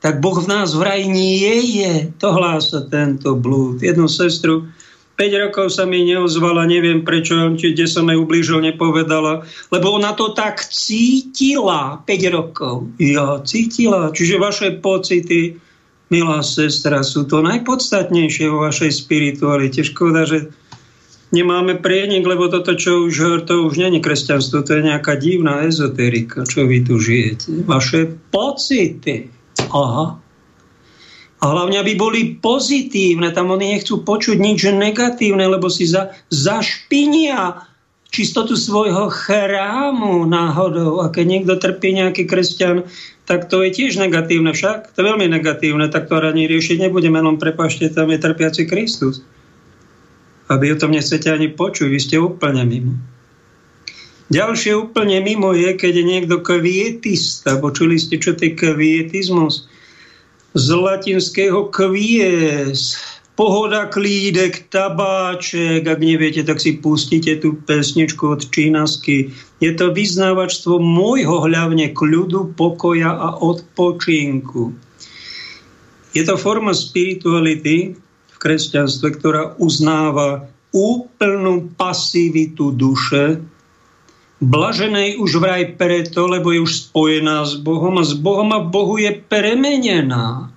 tak 0.00 0.24
Boh 0.24 0.36
v 0.40 0.48
nás 0.48 0.72
vraj 0.72 1.04
nie 1.04 1.80
je. 1.84 2.12
To 2.24 2.32
hlása 2.32 2.88
tento 2.88 3.36
blúd. 3.36 3.84
Jednu 3.84 4.08
sestru 4.08 4.68
5 5.14 5.44
rokov 5.48 5.70
sa 5.70 5.86
mi 5.86 6.02
neozvala, 6.02 6.66
neviem 6.66 7.06
prečo, 7.06 7.54
či 7.54 7.70
kde 7.70 7.86
som 7.86 8.10
jej 8.10 8.18
ublížil, 8.18 8.58
nepovedala, 8.58 9.46
lebo 9.70 9.94
ona 9.94 10.10
to 10.18 10.34
tak 10.34 10.58
cítila 10.66 12.02
5 12.02 12.36
rokov. 12.36 12.90
Ja, 12.98 13.38
cítila. 13.46 14.10
Čiže 14.10 14.42
vaše 14.42 14.68
pocity, 14.82 15.54
milá 16.12 16.44
sestra, 16.44 17.00
sú 17.00 17.24
to 17.24 17.40
najpodstatnejšie 17.40 18.48
vo 18.48 18.68
vašej 18.68 18.92
spiritualite. 18.92 19.80
Škoda, 19.84 20.28
že 20.28 20.52
nemáme 21.34 21.80
prienik, 21.80 22.22
lebo 22.22 22.46
toto, 22.46 22.78
čo 22.78 23.10
už 23.10 23.44
to 23.48 23.66
už 23.66 23.80
není 23.80 23.98
kresťanstvo, 23.98 24.62
to 24.62 24.78
je 24.78 24.82
nejaká 24.86 25.18
divná 25.18 25.66
ezoterika, 25.66 26.46
čo 26.46 26.68
vy 26.68 26.86
tu 26.86 27.02
žijete. 27.02 27.66
Vaše 27.66 28.14
pocity. 28.30 29.32
Aha. 29.74 30.20
A 31.42 31.44
hlavne, 31.52 31.76
aby 31.76 31.92
boli 31.92 32.40
pozitívne. 32.40 33.28
Tam 33.34 33.52
oni 33.52 33.76
nechcú 33.76 34.00
počuť 34.00 34.40
nič 34.40 34.64
negatívne, 34.64 35.44
lebo 35.44 35.68
si 35.68 35.84
za, 35.84 36.16
zašpinia 36.32 37.68
čistotu 38.08 38.54
svojho 38.56 39.10
chrámu 39.10 40.24
náhodou. 40.24 41.04
A 41.04 41.12
keď 41.12 41.24
niekto 41.26 41.54
trpí 41.60 41.92
nejaký 41.92 42.24
kresťan, 42.24 42.88
tak 43.24 43.48
to 43.48 43.64
je 43.64 43.72
tiež 43.72 43.96
negatívne 43.96 44.52
však. 44.52 44.92
To 44.92 44.96
je 45.00 45.08
veľmi 45.08 45.26
negatívne, 45.32 45.88
tak 45.88 46.12
to 46.12 46.20
ani 46.20 46.44
riešiť 46.44 46.88
nebudeme, 46.88 47.16
len 47.16 47.40
prepašte, 47.40 47.88
tam 47.88 48.12
je 48.12 48.20
trpiaci 48.20 48.68
Kristus. 48.68 49.24
A 50.52 50.60
vy 50.60 50.76
o 50.76 50.80
tom 50.80 50.92
nechcete 50.92 51.32
ani 51.32 51.48
počuť, 51.48 51.88
vy 51.88 52.00
ste 52.00 52.20
úplne 52.20 52.68
mimo. 52.68 52.92
Ďalšie 54.28 54.76
úplne 54.76 55.20
mimo 55.20 55.52
je, 55.56 55.72
keď 55.76 55.92
je 56.00 56.04
niekto 56.04 56.40
kvietista. 56.40 57.60
Počuli 57.60 57.96
ste, 58.00 58.20
čo 58.20 58.36
to 58.36 58.48
je 58.48 58.56
kvietizmus? 58.56 59.68
Z 60.52 60.68
latinského 60.72 61.68
kvies. 61.72 63.00
Pohoda, 63.34 63.90
klídek, 63.90 64.70
tabáček. 64.70 65.82
Ak 65.82 65.98
neviete, 65.98 66.46
tak 66.46 66.62
si 66.62 66.78
pustíte 66.78 67.34
tú 67.42 67.58
pesničku 67.66 68.38
od 68.38 68.46
Čínasky. 68.46 69.34
Je 69.58 69.74
to 69.74 69.90
vyznávačstvo 69.90 70.78
môjho 70.78 71.42
hľavne 71.42 71.90
kľudu, 71.90 72.54
pokoja 72.54 73.10
a 73.10 73.34
odpočinku. 73.42 74.70
Je 76.14 76.22
to 76.22 76.38
forma 76.38 76.70
spirituality 76.70 77.98
v 78.30 78.36
kresťanstve, 78.38 79.18
ktorá 79.18 79.58
uznáva 79.58 80.46
úplnú 80.70 81.74
pasivitu 81.74 82.70
duše, 82.70 83.42
Blaženej 84.44 85.16
už 85.24 85.40
vraj 85.40 85.72
preto, 85.78 86.28
lebo 86.28 86.52
je 86.52 86.60
už 86.60 86.90
spojená 86.90 87.48
s 87.48 87.56
Bohom 87.56 87.96
a 87.96 88.04
s 88.04 88.12
Bohom 88.12 88.52
a 88.52 88.60
Bohu 88.60 89.00
je 89.00 89.08
premenená. 89.16 90.52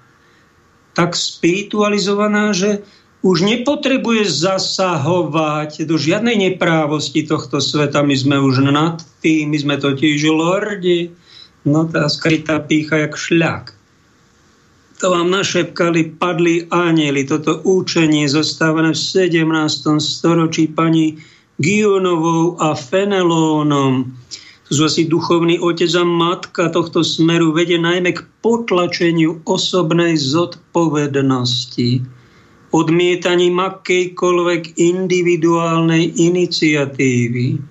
Tak 0.97 1.13
spiritualizovaná, 1.13 2.57
že 2.57 2.81
už 3.21 3.45
nepotrebuje 3.45 4.25
zasahovať 4.29 5.85
do 5.85 5.93
žiadnej 5.97 6.37
neprávosti 6.37 7.21
tohto 7.21 7.61
sveta. 7.61 8.01
My 8.01 8.17
sme 8.17 8.41
už 8.41 8.65
nad 8.65 8.97
tým, 9.21 9.53
my 9.53 9.57
sme 9.61 9.75
totiž 9.77 10.25
lordi. 10.33 11.13
No 11.67 11.85
tá 11.85 12.09
skrytá 12.09 12.57
pícha 12.65 12.97
jak 13.05 13.13
šľak. 13.13 13.77
To 14.97 15.13
vám 15.13 15.29
našepkali, 15.29 16.17
padli 16.17 16.65
anieli. 16.73 17.21
Toto 17.29 17.61
účenie 17.61 18.25
zostávané 18.25 18.97
v 18.97 19.01
17. 19.29 20.01
storočí 20.01 20.73
pani 20.73 21.21
Gionovou 21.61 22.57
a 22.57 22.73
Fenelónom. 22.73 24.09
Sú 24.67 24.83
asi 24.83 25.07
duchovný 25.07 25.63
otec 25.63 25.87
a 25.95 26.03
matka 26.03 26.67
tohto 26.67 26.99
smeru 26.99 27.55
vedie 27.55 27.79
najmä 27.79 28.11
k 28.11 28.27
potlačeniu 28.43 29.43
osobnej 29.47 30.19
zodpovednosti, 30.19 32.03
odmietaním 32.75 33.63
akejkoľvek 33.63 34.75
individuálnej 34.75 36.19
iniciatívy. 36.19 37.63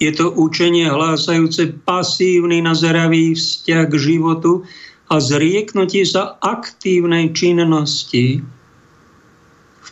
Je 0.00 0.10
to 0.16 0.32
učenie 0.32 0.88
hlásajúce 0.88 1.76
pasívny 1.84 2.64
nazeravý 2.64 3.36
vzťah 3.36 3.84
k 3.92 3.94
životu 4.00 4.64
a 5.12 5.20
zrieknutie 5.20 6.08
sa 6.08 6.40
aktívnej 6.40 7.36
činnosti 7.36 8.40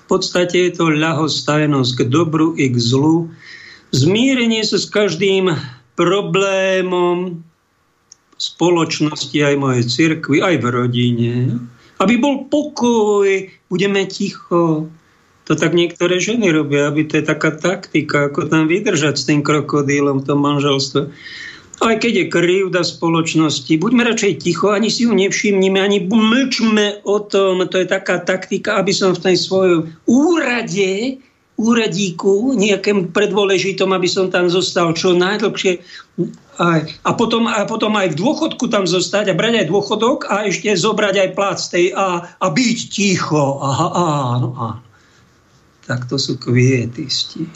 podstate 0.09 0.73
je 0.73 0.81
to 0.81 0.89
ľahostajnosť 0.89 1.93
k 1.95 2.01
dobru 2.09 2.57
i 2.57 2.73
k 2.73 2.77
zlu, 2.81 3.29
zmierenie 3.93 4.65
sa 4.65 4.81
s 4.81 4.89
každým 4.89 5.53
problémom 5.99 7.43
spoločnosti 8.39 9.35
aj 9.35 9.55
mojej 9.59 9.85
cirkvi, 9.85 10.39
aj 10.39 10.63
v 10.63 10.67
rodine. 10.71 11.35
Aby 11.99 12.23
bol 12.23 12.47
pokoj, 12.47 13.27
budeme 13.67 14.07
ticho. 14.07 14.87
To 15.51 15.53
tak 15.59 15.75
niektoré 15.75 16.23
ženy 16.23 16.55
robia, 16.55 16.87
aby 16.87 17.03
to 17.03 17.19
je 17.19 17.27
taká 17.27 17.51
taktika, 17.51 18.31
ako 18.31 18.47
tam 18.47 18.71
vydržať 18.71 19.19
s 19.19 19.27
tým 19.27 19.43
krokodílom 19.43 20.23
v 20.23 20.27
tom 20.29 20.39
manželstve 20.39 21.11
aj 21.79 22.03
keď 22.03 22.13
je 22.15 22.27
krivda 22.27 22.83
spoločnosti, 22.83 23.71
buďme 23.79 24.03
radšej 24.03 24.43
ticho, 24.43 24.75
ani 24.75 24.91
si 24.91 25.07
ju 25.07 25.15
nevšimnime, 25.15 25.79
ani 25.79 26.11
mlčme 26.11 27.07
o 27.07 27.23
tom. 27.23 27.63
To 27.63 27.77
je 27.79 27.87
taká 27.87 28.19
taktika, 28.19 28.83
aby 28.83 28.91
som 28.91 29.15
v 29.15 29.31
tej 29.31 29.37
svojom 29.39 29.81
úrade, 30.11 31.23
úradíku, 31.59 32.55
nejakém 32.55 33.11
predvoležitom, 33.11 33.91
aby 33.91 34.07
som 34.07 34.31
tam 34.31 34.47
zostal 34.47 34.95
čo 34.95 35.11
najdlhšie. 35.19 35.83
Aj, 36.59 36.81
a, 36.87 37.11
potom, 37.19 37.51
a 37.51 37.67
potom 37.67 37.99
aj 37.99 38.15
v 38.15 38.19
dôchodku 38.19 38.71
tam 38.71 38.87
zostať 38.87 39.35
a 39.35 39.39
brať 39.39 39.63
aj 39.63 39.67
dôchodok 39.67 40.31
a 40.31 40.47
ešte 40.47 40.71
zobrať 40.71 41.15
aj 41.19 41.31
plác 41.35 41.59
tej 41.67 41.91
a, 41.95 42.23
a 42.39 42.47
byť 42.47 42.79
ticho. 42.91 43.59
Aha, 43.59 43.89
áno, 44.39 44.49
áno. 44.55 44.83
tak 45.87 46.07
to 46.07 46.15
sú 46.15 46.39
kvietisti. 46.39 47.47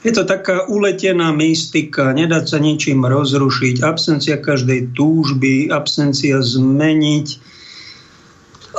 Je 0.00 0.12
to 0.16 0.24
taká 0.24 0.64
uletená 0.64 1.28
mystika, 1.36 2.16
nedá 2.16 2.40
sa 2.40 2.56
ničím 2.56 3.04
rozrušiť, 3.04 3.84
absencia 3.84 4.40
každej 4.40 4.96
túžby, 4.96 5.68
absencia 5.68 6.40
zmeniť. 6.40 7.28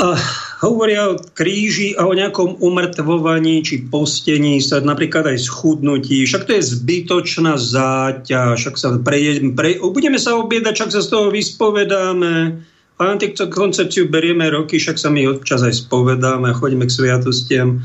A 0.02 0.18
hovoria 0.62 1.10
o 1.10 1.18
kríži 1.18 1.98
a 1.98 2.06
o 2.06 2.14
nejakom 2.14 2.62
umrtvovaní 2.62 3.66
či 3.66 3.90
postení 3.90 4.62
sa 4.62 4.78
napríklad 4.78 5.34
aj 5.34 5.50
schudnutí. 5.50 6.22
Však 6.30 6.46
to 6.46 6.54
je 6.54 6.70
zbytočná 6.78 7.58
záťaž. 7.58 8.62
Však 8.62 8.76
sa 8.78 8.94
pre, 9.02 9.42
pre, 9.58 9.82
budeme 9.82 10.22
sa 10.22 10.38
obiedať, 10.38 10.74
však 10.78 10.94
sa 10.94 11.02
z 11.02 11.10
toho 11.10 11.28
vyspovedáme. 11.34 12.62
A 13.02 13.18
koncepciu 13.50 14.06
berieme 14.14 14.46
roky, 14.54 14.78
však 14.78 15.02
sa 15.02 15.10
my 15.10 15.26
občas 15.26 15.66
aj 15.66 15.90
spovedáme, 15.90 16.54
chodíme 16.54 16.86
k 16.86 16.94
sviatostiam. 16.94 17.82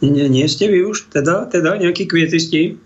Nie, 0.00 0.24
nie 0.32 0.48
ste 0.48 0.72
vy 0.72 0.88
už 0.88 1.12
teda, 1.12 1.52
teda 1.52 1.76
nejakí 1.76 2.08
kvietisti? 2.08 2.80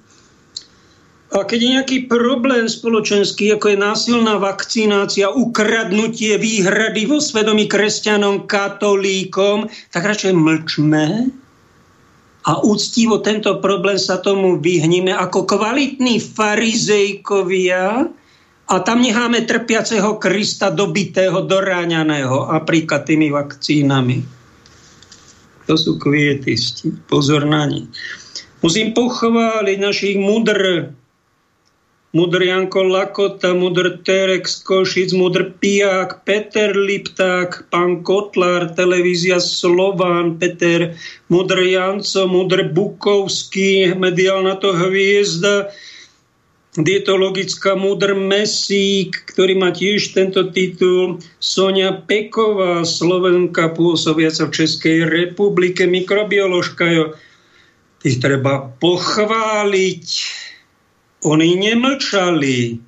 A 1.33 1.49
keď 1.49 1.59
je 1.59 1.75
nejaký 1.81 1.99
problém 2.13 2.69
spoločenský, 2.69 3.57
ako 3.57 3.73
je 3.73 3.79
násilná 3.81 4.37
vakcinácia, 4.37 5.33
ukradnutie 5.33 6.37
výhrady 6.37 7.09
vo 7.09 7.25
svedomí 7.25 7.73
kresťanom, 7.73 8.45
katolíkom, 8.45 9.65
tak 9.89 10.05
radšej 10.05 10.37
mlčme 10.37 11.33
a 12.43 12.59
úctivo 12.67 13.23
tento 13.23 13.63
problém 13.63 13.99
sa 14.03 14.19
tomu 14.19 14.59
vyhníme 14.59 15.15
ako 15.15 15.47
kvalitní 15.47 16.19
farizejkovia 16.19 18.11
a 18.67 18.75
tam 18.83 18.99
necháme 18.99 19.47
trpiaceho 19.47 20.19
Krista 20.19 20.75
dobitého, 20.75 21.47
doráňaného, 21.47 22.51
napríklad 22.51 23.07
tými 23.07 23.31
vakcínami. 23.31 24.19
To 25.71 25.75
sú 25.79 26.03
kvietisti. 26.03 26.91
Pozor 27.07 27.47
na 27.47 27.71
nich. 27.71 27.87
Musím 28.59 28.91
pochváliť 28.91 29.79
našich 29.79 30.19
mudr, 30.19 30.91
mudr 32.13 32.45
Janko 32.45 32.85
Lakota, 32.85 33.57
mudr 33.57 33.99
Terex 34.05 34.61
Košic, 34.61 35.17
mudr 35.17 35.49
Piak, 35.57 36.25
Peter 36.29 36.77
Lipták, 36.77 37.65
pán 37.73 38.05
Kotlar, 38.05 38.77
televízia 38.77 39.41
Slován, 39.41 40.37
Peter, 40.37 40.93
mudr 41.33 41.57
Janco, 41.65 42.29
mudr 42.29 42.69
Bukovský, 42.69 43.97
mediálna 43.97 44.61
to 44.61 44.77
hviezda, 44.77 45.73
dietologická 46.77 47.77
múdr 47.77 48.17
Mesík, 48.17 49.29
ktorý 49.29 49.61
má 49.61 49.73
tiež 49.73 50.17
tento 50.17 50.53
titul, 50.53 51.21
Sonia 51.37 51.93
Peková, 51.97 52.85
Slovenka 52.85 53.73
pôsobiaca 53.73 54.49
v 54.49 54.57
Českej 54.57 55.05
republike, 55.09 55.85
mikrobioložka, 55.85 56.85
jo. 56.93 57.07
Tých 58.01 58.19
treba 58.21 58.73
pochváliť. 58.81 60.05
Oni 61.23 61.55
nemlčali 61.55 62.83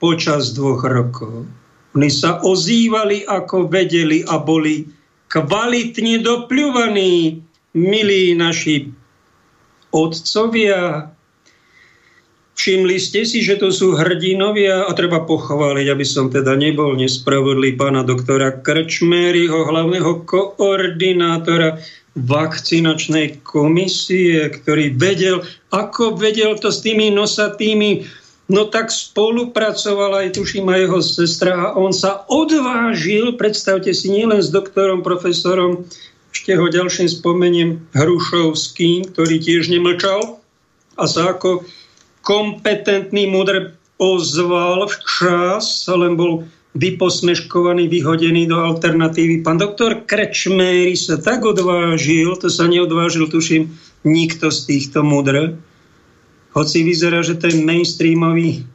počas 0.00 0.56
dvoch 0.56 0.84
rokov. 0.84 1.44
Oni 1.94 2.10
sa 2.10 2.42
ozývali, 2.42 3.28
ako 3.28 3.70
vedeli 3.70 4.24
a 4.26 4.40
boli 4.40 4.88
kvalitne 5.30 6.24
dopľúvaní, 6.24 7.40
milí 7.74 8.34
naši 8.34 8.90
otcovia, 9.94 11.14
Všimli 12.54 13.02
ste 13.02 13.26
si, 13.26 13.42
že 13.42 13.58
to 13.58 13.74
sú 13.74 13.98
hrdinovia 13.98 14.86
a 14.86 14.90
treba 14.94 15.26
pochváliť, 15.26 15.90
aby 15.90 16.06
som 16.06 16.30
teda 16.30 16.54
nebol 16.54 16.94
nespravodlý 16.94 17.74
pána 17.74 18.06
doktora 18.06 18.62
Krčmeryho, 18.62 19.66
hlavného 19.66 20.22
koordinátora 20.22 21.82
vakcinačnej 22.14 23.42
komisie, 23.42 24.46
ktorý 24.46 24.94
vedel, 24.94 25.42
ako 25.74 26.14
vedel 26.14 26.54
to 26.54 26.70
s 26.70 26.82
tými 26.82 27.10
nosatými, 27.10 28.06
no 28.46 28.70
tak 28.70 28.94
spolupracovala 28.94 30.28
aj 30.28 30.38
tuším 30.38 30.70
aj 30.70 30.80
jeho 30.86 31.00
sestra 31.02 31.52
a 31.52 31.66
on 31.74 31.90
sa 31.90 32.22
odvážil, 32.30 33.34
predstavte 33.34 33.90
si, 33.90 34.14
nielen 34.14 34.38
s 34.38 34.54
doktorom, 34.54 35.02
profesorom, 35.02 35.86
ešte 36.34 36.54
ho 36.54 36.66
ďalším 36.66 37.08
spomeniem, 37.10 37.70
Hrušovským, 37.94 39.10
ktorý 39.14 39.38
tiež 39.38 39.70
nemlčal 39.70 40.38
a 40.94 41.04
sa 41.10 41.34
ako 41.34 41.66
kompetentný, 42.22 43.26
múdre 43.26 43.74
ozval 43.98 44.86
včas, 44.90 45.86
len 45.90 46.18
bol 46.18 46.46
vyposmeškovaný, 46.74 47.86
vyhodený 47.86 48.50
do 48.50 48.58
alternatívy. 48.58 49.46
Pán 49.46 49.62
doktor 49.62 50.02
Krečméry 50.02 50.98
sa 50.98 51.22
tak 51.22 51.46
odvážil, 51.46 52.34
to 52.34 52.50
sa 52.50 52.66
neodvážil, 52.66 53.30
tuším, 53.30 53.70
nikto 54.02 54.50
z 54.50 54.58
týchto 54.66 55.06
múdre. 55.06 55.54
Hoci 56.54 56.82
vyzerá, 56.82 57.22
že 57.22 57.38
ten 57.38 57.62
mainstreamový 57.62 58.66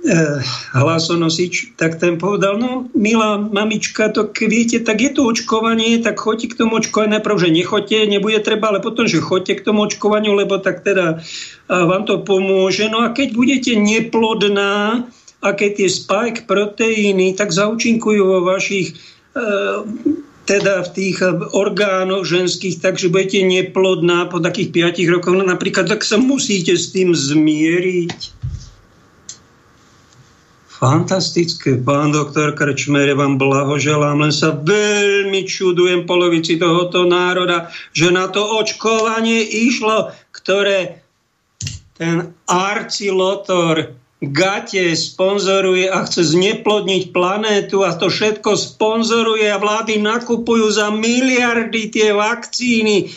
Eh, 0.00 0.40
hlasonosič, 0.72 1.76
tak 1.76 2.00
ten 2.00 2.16
povedal, 2.16 2.56
no 2.56 2.88
milá 2.96 3.36
mamička, 3.36 4.08
to 4.08 4.32
viete, 4.32 4.80
tak 4.80 4.96
je 4.96 5.12
to 5.12 5.28
očkovanie, 5.28 6.00
tak 6.00 6.16
choďte 6.16 6.56
k 6.56 6.58
tomu 6.64 6.80
očkovaniu, 6.80 7.20
najprv, 7.20 7.36
že 7.36 7.52
nechoďte, 7.52 8.08
nebude 8.08 8.40
treba, 8.40 8.72
ale 8.72 8.80
potom, 8.80 9.04
že 9.04 9.20
choďte 9.20 9.60
k 9.60 9.64
tomu 9.68 9.84
očkovaniu, 9.84 10.32
lebo 10.32 10.56
tak 10.56 10.88
teda 10.88 11.20
vám 11.68 12.08
to 12.08 12.16
pomôže. 12.24 12.88
No 12.88 13.04
a 13.04 13.12
keď 13.12 13.36
budete 13.36 13.76
neplodná 13.76 15.04
a 15.40 15.56
keď 15.56 15.70
tie 15.80 15.88
spike 15.88 16.44
proteíny 16.44 17.32
tak 17.32 17.52
zaučinkujú 17.52 18.22
vo 18.22 18.40
vašich 18.44 18.92
eh, 19.36 19.80
teda 20.50 20.82
v 20.82 20.88
tých 20.90 21.22
orgánoch 21.54 22.26
ženských, 22.26 22.82
takže 22.82 23.06
budete 23.06 23.46
neplodná 23.46 24.26
po 24.26 24.42
takých 24.42 24.98
5 24.98 25.14
rokoch, 25.14 25.34
no 25.38 25.46
napríklad, 25.46 25.86
tak 25.86 26.02
sa 26.02 26.18
musíte 26.18 26.74
s 26.74 26.90
tým 26.90 27.14
zmieriť. 27.14 28.40
Fantastické, 30.80 31.76
pán 31.76 32.10
doktor 32.10 32.56
Krčmer, 32.56 33.04
ja 33.04 33.14
vám 33.14 33.36
blahoželám, 33.36 34.24
len 34.26 34.32
sa 34.32 34.56
veľmi 34.56 35.44
čudujem 35.44 36.08
polovici 36.08 36.56
tohoto 36.56 37.04
národa, 37.04 37.68
že 37.92 38.08
na 38.08 38.32
to 38.32 38.40
očkovanie 38.40 39.44
išlo, 39.44 40.10
ktoré 40.32 41.04
ten 42.00 42.32
arcilotor 42.48 43.92
Gate 44.20 44.92
sponzoruje 44.92 45.88
a 45.88 46.04
chce 46.04 46.36
zneplodniť 46.36 47.08
planétu 47.08 47.88
a 47.88 47.96
to 47.96 48.12
všetko 48.12 48.52
sponzoruje 48.52 49.48
a 49.48 49.56
vlády 49.56 49.96
nakupujú 49.96 50.68
za 50.68 50.92
miliardy 50.92 51.88
tie 51.88 52.12
vakcíny 52.12 53.08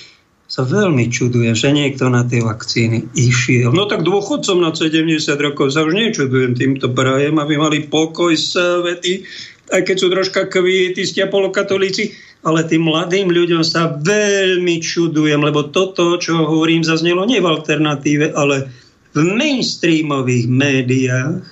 sa 0.53 0.69
veľmi 0.69 1.09
čudujem, 1.09 1.57
že 1.57 1.73
niekto 1.73 2.13
na 2.13 2.21
tie 2.30 2.45
vakcíny 2.45 3.09
išiel. 3.17 3.73
No 3.73 3.89
tak 3.89 4.05
dôchodcom 4.05 4.61
na 4.61 4.69
70 4.69 5.17
rokov 5.41 5.73
sa 5.73 5.81
už 5.81 5.97
nečudujem 5.97 6.53
týmto 6.53 6.93
prajem, 6.93 7.41
aby 7.41 7.57
mali 7.57 7.89
pokoj, 7.89 8.38
svety, 8.38 9.25
aj 9.73 9.81
keď 9.81 9.95
sú 9.97 10.07
troška 10.13 10.45
kvietisti 10.53 11.25
a 11.25 11.31
polokatolíci, 11.31 12.13
ale 12.45 12.69
tým 12.69 12.85
mladým 12.85 13.34
ľuďom 13.34 13.65
sa 13.65 13.97
veľmi 13.97 14.77
čudujem, 14.77 15.41
lebo 15.41 15.73
toto, 15.73 16.21
čo 16.21 16.45
hovorím, 16.45 16.85
zaznelo 16.85 17.25
nie 17.25 17.41
v 17.41 17.49
alternatíve, 17.49 18.38
ale 18.38 18.69
v 19.14 19.19
mainstreamových 19.22 20.45
médiách 20.49 21.45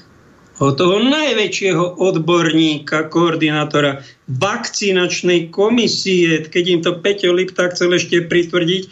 od 0.61 0.77
toho 0.77 1.01
najväčšieho 1.01 1.97
odborníka, 1.97 3.09
koordinátora 3.09 4.05
vakcinačnej 4.29 5.49
komisie, 5.49 6.45
keď 6.45 6.63
im 6.69 6.79
to 6.85 7.01
Peťo 7.01 7.33
Lipták 7.33 7.73
chcel 7.73 7.97
ešte 7.97 8.29
pritvrdiť 8.29 8.83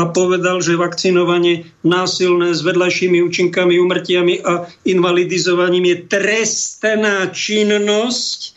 a 0.00 0.08
povedal, 0.08 0.64
že 0.64 0.80
vakcinovanie 0.80 1.68
násilné 1.84 2.56
s 2.56 2.64
vedľajšími 2.64 3.20
účinkami, 3.20 3.76
umrtiami 3.76 4.40
a 4.40 4.64
invalidizovaním 4.88 5.92
je 5.92 5.96
trestná 6.08 7.28
činnosť, 7.28 8.56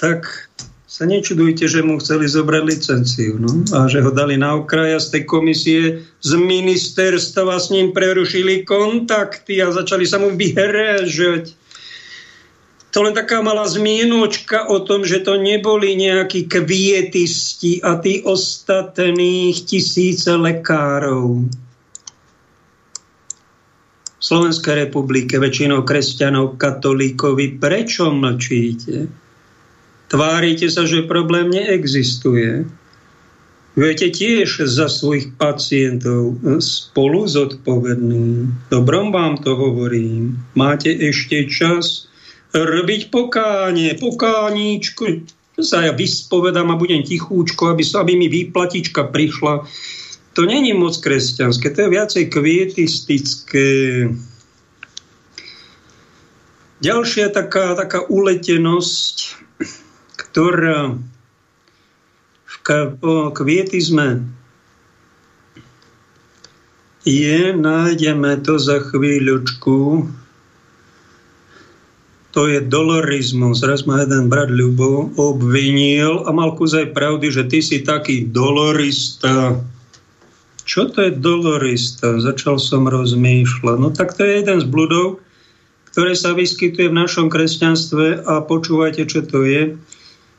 tak 0.00 0.48
sa 0.96 1.04
nečudujte, 1.04 1.68
že 1.68 1.84
mu 1.84 2.00
chceli 2.00 2.24
zobrať 2.24 2.62
licenciu. 2.64 3.36
No? 3.36 3.52
A 3.76 3.84
že 3.84 4.00
ho 4.00 4.08
dali 4.08 4.40
na 4.40 4.56
okraj 4.56 4.96
a 4.96 5.00
z 5.04 5.12
tej 5.12 5.22
komisie 5.28 5.80
z 6.24 6.32
ministerstva 6.40 7.60
s 7.60 7.68
ním 7.68 7.92
prerušili 7.92 8.64
kontakty 8.64 9.60
a 9.60 9.68
začali 9.68 10.08
sa 10.08 10.16
mu 10.16 10.32
vyhrážať. 10.32 11.52
To 12.96 13.04
len 13.04 13.12
taká 13.12 13.44
malá 13.44 13.68
zmienočka 13.68 14.72
o 14.72 14.80
tom, 14.80 15.04
že 15.04 15.20
to 15.20 15.36
neboli 15.36 16.00
nejakí 16.00 16.48
kvietisti 16.48 17.84
a 17.84 18.00
tí 18.00 18.24
ostatných 18.24 19.52
tisíce 19.68 20.32
lekárov. 20.32 21.44
V 24.16 24.22
Slovenskej 24.24 24.88
republike 24.88 25.36
väčšinou 25.36 25.84
kresťanov, 25.84 26.56
katolíkovi. 26.56 27.60
Prečo 27.60 28.08
mlčíte? 28.08 29.25
Tvárite 30.06 30.70
sa, 30.70 30.86
že 30.86 31.06
problém 31.06 31.50
neexistuje. 31.50 32.66
Viete 33.76 34.08
tiež 34.08 34.64
za 34.64 34.88
svojich 34.88 35.36
pacientov 35.36 36.40
spolu 36.64 37.28
zodpovední. 37.28 38.48
Dobrom 38.72 39.12
vám 39.12 39.36
to 39.44 39.52
hovorím. 39.52 40.40
Máte 40.56 40.88
ešte 40.88 41.44
čas 41.52 42.08
robiť 42.56 43.12
pokánie, 43.12 43.92
pokáníčku, 44.00 45.28
sa 45.60 45.84
ja 45.84 45.92
vyspovedám 45.92 46.72
a 46.72 46.80
budem 46.80 47.04
tichúčko, 47.04 47.72
aby, 47.72 47.84
sa, 47.84 48.00
aby 48.04 48.16
mi 48.16 48.28
výplatička 48.28 49.08
prišla. 49.08 49.64
To 50.36 50.44
není 50.44 50.76
moc 50.76 50.96
kresťanské, 51.00 51.72
to 51.72 51.88
je 51.88 51.94
viacej 51.96 52.24
kvietistické. 52.28 53.68
Ďalšia 56.84 57.32
taká, 57.32 57.72
taká 57.72 58.04
uletenosť, 58.04 59.45
ktorá 60.36 60.92
v 62.44 62.56
kvietizme 63.32 64.20
je, 67.08 67.56
nájdeme 67.56 68.44
to 68.44 68.60
za 68.60 68.84
chvíľočku, 68.84 70.04
to 72.36 72.52
je 72.52 72.60
dolorizmus. 72.68 73.64
Raz 73.64 73.88
ma 73.88 74.04
jeden 74.04 74.28
brat 74.28 74.52
Ľubo 74.52 75.16
obvinil 75.16 76.28
a 76.28 76.36
mal 76.36 76.52
kúzaj 76.52 76.92
pravdy, 76.92 77.32
že 77.32 77.48
ty 77.48 77.64
si 77.64 77.80
taký 77.80 78.28
dolorista. 78.28 79.56
Čo 80.68 80.92
to 80.92 81.00
je 81.08 81.16
dolorista? 81.16 82.20
Začal 82.20 82.60
som 82.60 82.84
rozmýšľať. 82.84 83.76
No 83.80 83.88
tak 83.88 84.12
to 84.12 84.28
je 84.28 84.44
jeden 84.44 84.60
z 84.60 84.68
bludov, 84.68 85.16
ktoré 85.96 86.12
sa 86.12 86.36
vyskytuje 86.36 86.92
v 86.92 86.98
našom 87.08 87.32
kresťanstve 87.32 88.28
a 88.28 88.44
počúvajte, 88.44 89.08
čo 89.08 89.24
to 89.24 89.40
je. 89.48 89.80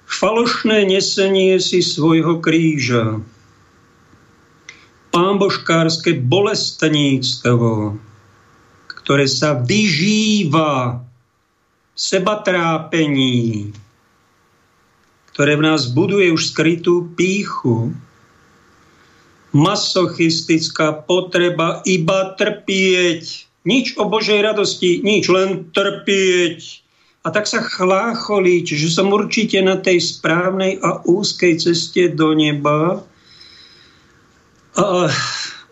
Falošné 0.07 0.87
nesenie 0.87 1.59
si 1.59 1.83
svojho 1.83 2.39
kríža 2.39 3.21
pámboškárske 5.17 6.13
bolestníctvo, 6.21 7.97
ktoré 8.85 9.25
sa 9.25 9.57
vyžíva 9.57 11.01
seba 11.97 12.45
trápení, 12.45 13.73
ktoré 15.33 15.57
v 15.57 15.65
nás 15.65 15.89
buduje 15.89 16.29
už 16.29 16.53
skrytú 16.53 17.09
píchu, 17.17 17.97
masochistická 19.57 21.01
potreba 21.07 21.81
iba 21.89 22.37
trpieť. 22.37 23.49
Nič 23.65 23.97
o 23.97 24.05
Božej 24.05 24.45
radosti, 24.45 25.01
nič, 25.01 25.27
len 25.33 25.73
trpieť. 25.73 26.85
A 27.27 27.31
tak 27.35 27.43
sa 27.43 27.59
chlácholiť, 27.59 28.63
že 28.71 28.87
som 28.87 29.11
určite 29.11 29.59
na 29.59 29.75
tej 29.75 29.99
správnej 29.99 30.79
a 30.79 31.03
úzkej 31.03 31.59
ceste 31.59 32.07
do 32.15 32.31
neba, 32.31 33.03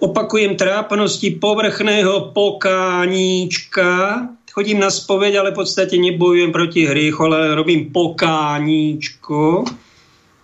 opakujem 0.04 0.60
trápnosti 0.60 1.40
povrchného 1.40 2.36
pokáníčka. 2.36 4.20
Chodím 4.52 4.84
na 4.84 4.92
spoveď, 4.92 5.40
ale 5.40 5.56
v 5.56 5.64
podstate 5.64 5.96
nebojujem 5.96 6.52
proti 6.52 6.92
hriechu, 6.92 7.24
ale 7.24 7.56
robím 7.56 7.88
pokáníčko, 7.88 9.64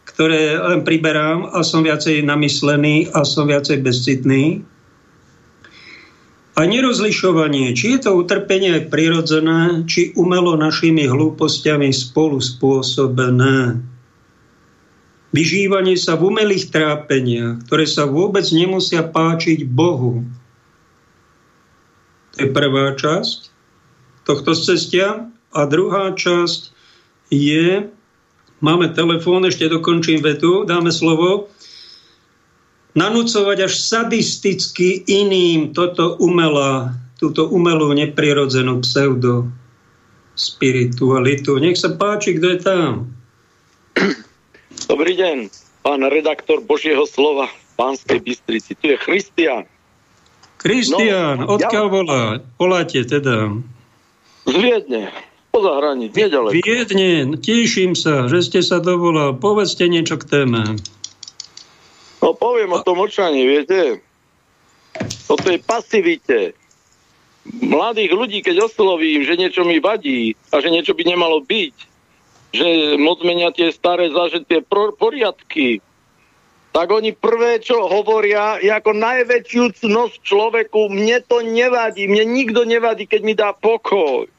ktoré 0.08 0.64
len 0.64 0.88
priberám 0.88 1.52
a 1.52 1.60
som 1.60 1.84
viacej 1.84 2.24
namyslený 2.24 3.12
a 3.12 3.28
som 3.28 3.52
viacej 3.52 3.84
bezcitný. 3.84 4.64
A 6.52 6.68
nerozlišovanie, 6.68 7.72
či 7.72 7.96
je 7.96 8.00
to 8.06 8.12
utrpenie 8.20 8.84
prirodzené, 8.92 9.88
či 9.88 10.12
umelo 10.20 10.60
našimi 10.60 11.08
hlúpostiami 11.08 11.96
spolu 11.96 12.44
spôsobené. 12.44 13.80
Vyžívanie 15.32 15.96
sa 15.96 16.20
v 16.20 16.28
umelých 16.28 16.76
trápeniach, 16.76 17.64
ktoré 17.64 17.88
sa 17.88 18.04
vôbec 18.04 18.44
nemusia 18.52 19.00
páčiť 19.00 19.64
Bohu. 19.64 20.28
To 22.36 22.38
je 22.44 22.52
prvá 22.52 23.00
časť 23.00 23.52
tohto 24.28 24.52
cestia. 24.56 25.32
A 25.52 25.68
druhá 25.68 26.16
časť 26.16 26.72
je, 27.28 27.92
máme 28.64 28.92
telefón, 28.96 29.44
ešte 29.44 29.68
dokončím 29.68 30.24
vetu, 30.24 30.64
dáme 30.64 30.92
slovo, 30.92 31.52
nanúcovať 32.94 33.72
až 33.72 33.74
sadisticky 33.80 35.08
iným 35.08 35.72
toto 35.72 36.20
umelá, 36.20 36.96
túto 37.16 37.48
umelú 37.48 37.96
neprirodzenú 37.96 38.84
pseudo 38.84 39.48
spiritualitu. 40.36 41.60
Nech 41.60 41.78
sa 41.80 41.94
páči, 41.94 42.36
kto 42.40 42.48
je 42.56 42.60
tam. 42.60 42.92
Dobrý 44.88 45.14
deň, 45.16 45.52
pán 45.86 46.02
redaktor 46.08 46.64
Božieho 46.64 47.04
slova 47.06 47.48
v 47.48 47.72
Pánskej 47.78 48.20
Bystrici. 48.24 48.72
Tu 48.80 48.96
je 48.96 48.98
Christian. 48.98 49.64
Kristián, 50.62 51.42
no, 51.42 51.58
odkiaľ 51.58 51.86
ja... 51.90 51.92
volá? 51.92 52.24
Voláte 52.62 53.02
teda? 53.02 53.50
Z 54.46 54.56
Viedne, 54.58 55.10
po 55.50 55.66
zahraničí, 55.66 56.14
nedaleko. 56.14 56.54
Viedne, 56.54 57.34
teším 57.42 57.98
sa, 57.98 58.30
že 58.30 58.46
ste 58.46 58.62
sa 58.62 58.78
dovolal. 58.78 59.38
Povedzte 59.42 59.90
niečo 59.90 60.22
k 60.22 60.26
téme. 60.30 60.78
No 62.22 62.38
poviem 62.38 62.72
o 62.78 62.84
tom 62.86 63.02
očaní, 63.02 63.44
viete. 63.44 64.00
O 65.26 65.36
tej 65.42 65.58
pasivite. 65.66 66.54
Mladých 67.50 68.14
ľudí, 68.14 68.40
keď 68.46 68.70
oslovím, 68.70 69.26
že 69.26 69.34
niečo 69.34 69.66
mi 69.66 69.82
vadí 69.82 70.38
a 70.54 70.62
že 70.62 70.70
niečo 70.70 70.94
by 70.94 71.04
nemalo 71.10 71.42
byť, 71.42 71.76
že 72.54 72.68
moc 73.02 73.26
menia 73.26 73.50
tie 73.50 73.74
staré 73.74 74.14
zažité 74.14 74.62
poriadky, 74.70 75.82
tak 76.72 76.88
oni 76.88 77.12
prvé, 77.12 77.60
čo 77.60 77.84
hovoria, 77.84 78.62
je 78.64 78.72
ako 78.72 78.96
najväčšiu 78.96 79.84
cnosť 79.84 80.24
človeku, 80.24 80.88
mne 80.88 81.20
to 81.28 81.44
nevadí, 81.44 82.08
mne 82.08 82.24
nikto 82.32 82.64
nevadí, 82.64 83.10
keď 83.10 83.22
mi 83.28 83.34
dá 83.36 83.52
pokoj. 83.52 84.30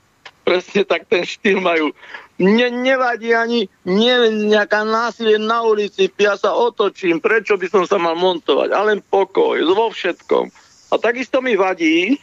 Presne 0.46 0.86
tak 0.88 1.10
ten 1.12 1.28
štýl 1.28 1.60
majú. 1.60 1.92
Mne 2.42 2.82
nevadí 2.82 3.30
ani 3.30 3.70
nie, 3.86 4.14
nejaká 4.50 4.82
násilie 4.82 5.38
na 5.38 5.62
ulici, 5.62 6.10
ja 6.18 6.34
sa 6.34 6.50
otočím, 6.58 7.22
prečo 7.22 7.54
by 7.54 7.66
som 7.70 7.84
sa 7.86 8.02
mal 8.02 8.18
montovať, 8.18 8.74
ale 8.74 8.98
pokoj, 8.98 9.62
vo 9.62 9.94
všetkom. 9.94 10.50
A 10.90 10.94
takisto 10.98 11.38
mi 11.38 11.54
vadí, 11.54 12.18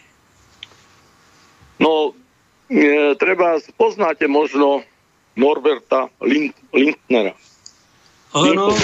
no, 1.79 2.11
e, 2.67 3.15
treba, 3.15 3.63
poznáte 3.79 4.27
možno 4.27 4.83
Norberta 5.39 6.11
Lindnera. 6.19 7.33
Áno, 8.35 8.75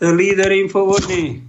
líder 0.00 0.54
infovodný. 0.56 1.42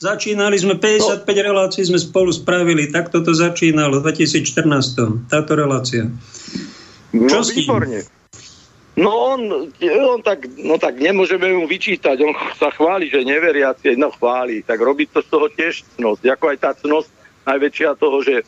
Začínali 0.00 0.56
sme 0.56 0.80
55 0.80 1.28
no. 1.28 1.42
relácií, 1.44 1.84
sme 1.84 2.00
spolu 2.00 2.32
spravili. 2.32 2.88
Tak 2.88 3.12
toto 3.12 3.36
začínalo 3.36 4.00
v 4.00 4.16
2014. 4.16 5.28
Táto 5.28 5.52
relácia. 5.52 6.08
No, 7.12 7.28
Čo 7.28 7.44
s 7.44 7.52
výborne. 7.52 8.00
No 9.00 9.32
on, 9.32 9.72
on 9.80 10.20
tak, 10.20 10.44
no 10.60 10.76
tak 10.76 11.00
nemôžeme 11.00 11.48
mu 11.56 11.64
vyčítať. 11.64 12.20
On 12.20 12.36
sa 12.52 12.68
chváli, 12.68 13.08
že 13.08 13.24
neveriaci, 13.24 13.96
no 13.96 14.12
chváli. 14.12 14.60
Tak 14.60 14.76
robí 14.76 15.08
to 15.08 15.24
z 15.24 15.28
toho 15.32 15.48
tiež 15.48 15.88
cnosť. 15.96 16.28
Ako 16.36 16.44
aj 16.52 16.58
tá 16.60 16.70
cnosť 16.76 17.08
najväčšia 17.48 17.90
toho, 17.96 18.20
že 18.20 18.36
e, 18.36 18.44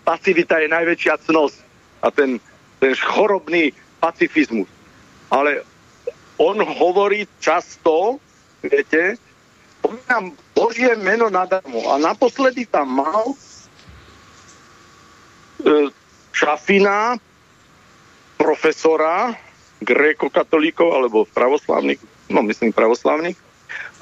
pasivita 0.00 0.56
je 0.56 0.72
najväčšia 0.72 1.14
cnosť. 1.28 1.56
A 2.00 2.08
ten, 2.08 2.40
ten 2.80 2.96
chorobný 2.96 3.76
pacifizmus. 4.00 4.72
Ale 5.28 5.68
on 6.40 6.56
hovorí 6.64 7.28
často, 7.36 8.16
viete, 8.64 9.20
nám 10.08 10.32
Božie 10.56 10.96
meno 10.96 11.28
nadarmo. 11.28 11.92
A 11.92 12.00
naposledy 12.00 12.64
tam 12.64 13.04
mal 13.04 13.36
e, 15.60 15.92
Šafina, 16.32 17.20
profesora, 18.42 19.38
gréko-katolíkov 19.78 20.90
alebo 20.90 21.30
pravoslavných, 21.30 22.02
no 22.26 22.42
myslím 22.42 22.74
pravoslavných, 22.74 23.38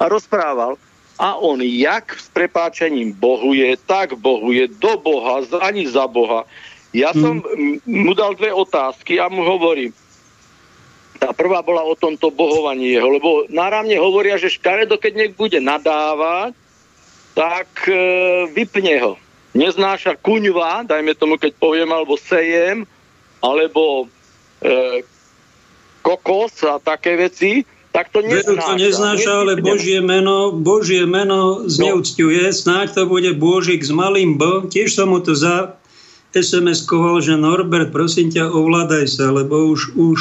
a 0.01 0.09
rozprával, 0.09 0.81
a 1.21 1.37
on 1.37 1.61
jak 1.61 2.17
s 2.17 2.25
prepáčením 2.33 3.13
bohuje, 3.13 3.77
tak 3.85 4.17
bohuje 4.17 4.65
do 4.81 4.97
Boha, 4.97 5.45
ani 5.61 5.85
za 5.85 6.09
Boha. 6.09 6.49
Ja 6.97 7.13
som 7.13 7.45
hmm. 7.45 7.85
mu 7.85 8.17
dal 8.17 8.33
dve 8.33 8.49
otázky 8.49 9.21
a 9.21 9.29
mu 9.29 9.45
hovorím, 9.45 9.93
tá 11.21 11.29
prvá 11.37 11.61
bola 11.61 11.85
o 11.85 11.93
tomto 11.93 12.33
bohovaní 12.33 12.97
jeho, 12.97 13.05
lebo 13.05 13.45
náramne 13.53 13.93
hovoria, 14.01 14.41
že 14.41 14.49
škaredo, 14.49 14.97
keď 14.97 15.13
niekto 15.13 15.37
bude 15.45 15.61
nadávať, 15.61 16.57
tak 17.37 17.69
e, 17.85 17.93
vypne 18.49 18.97
ho. 19.05 19.13
Neznáša 19.53 20.17
kuňva, 20.17 20.89
dajme 20.89 21.13
tomu, 21.13 21.37
keď 21.37 21.53
poviem, 21.61 21.93
alebo 21.93 22.17
sejem, 22.17 22.89
alebo 23.37 24.09
kokos 26.01 26.53
a 26.65 26.77
také 26.81 27.17
veci, 27.17 27.65
tak 27.91 28.07
to 28.15 28.23
neznáša. 28.23 28.71
To 28.71 28.79
neznáša, 28.79 29.31
ale 29.43 29.53
Božie 29.59 29.99
meno, 29.99 30.55
Božie 30.55 31.03
meno 31.03 31.67
zneúcťuje. 31.67 32.47
Snáď 32.55 32.95
to 32.95 33.03
bude 33.03 33.35
Božik 33.35 33.83
s 33.83 33.91
malým 33.91 34.39
B. 34.39 34.71
Tiež 34.71 34.95
som 34.95 35.11
mu 35.11 35.19
to 35.19 35.35
za 35.35 35.75
SMS-koval, 36.31 37.19
že 37.19 37.35
Norbert, 37.35 37.91
prosím 37.91 38.31
ťa, 38.31 38.47
ovládaj 38.47 39.05
sa, 39.11 39.35
lebo 39.35 39.75
už, 39.75 39.91
už 39.99 40.19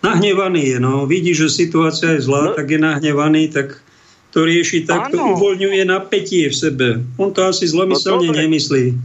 nahnevaný 0.00 0.72
je. 0.72 0.78
No. 0.80 1.04
Vidí, 1.04 1.36
že 1.36 1.52
situácia 1.52 2.16
je 2.16 2.24
zlá, 2.24 2.52
no. 2.52 2.56
tak 2.56 2.72
je 2.72 2.80
nahnevaný, 2.80 3.52
tak 3.52 3.84
to 4.32 4.48
rieši 4.48 4.88
tak, 4.88 5.12
to 5.12 5.20
uvoľňuje 5.20 5.84
napätie 5.84 6.48
v 6.48 6.56
sebe. 6.56 6.88
On 7.20 7.28
to 7.28 7.44
asi 7.44 7.68
zlomyselne 7.68 8.32
no, 8.32 8.36
nemyslí. 8.40 8.96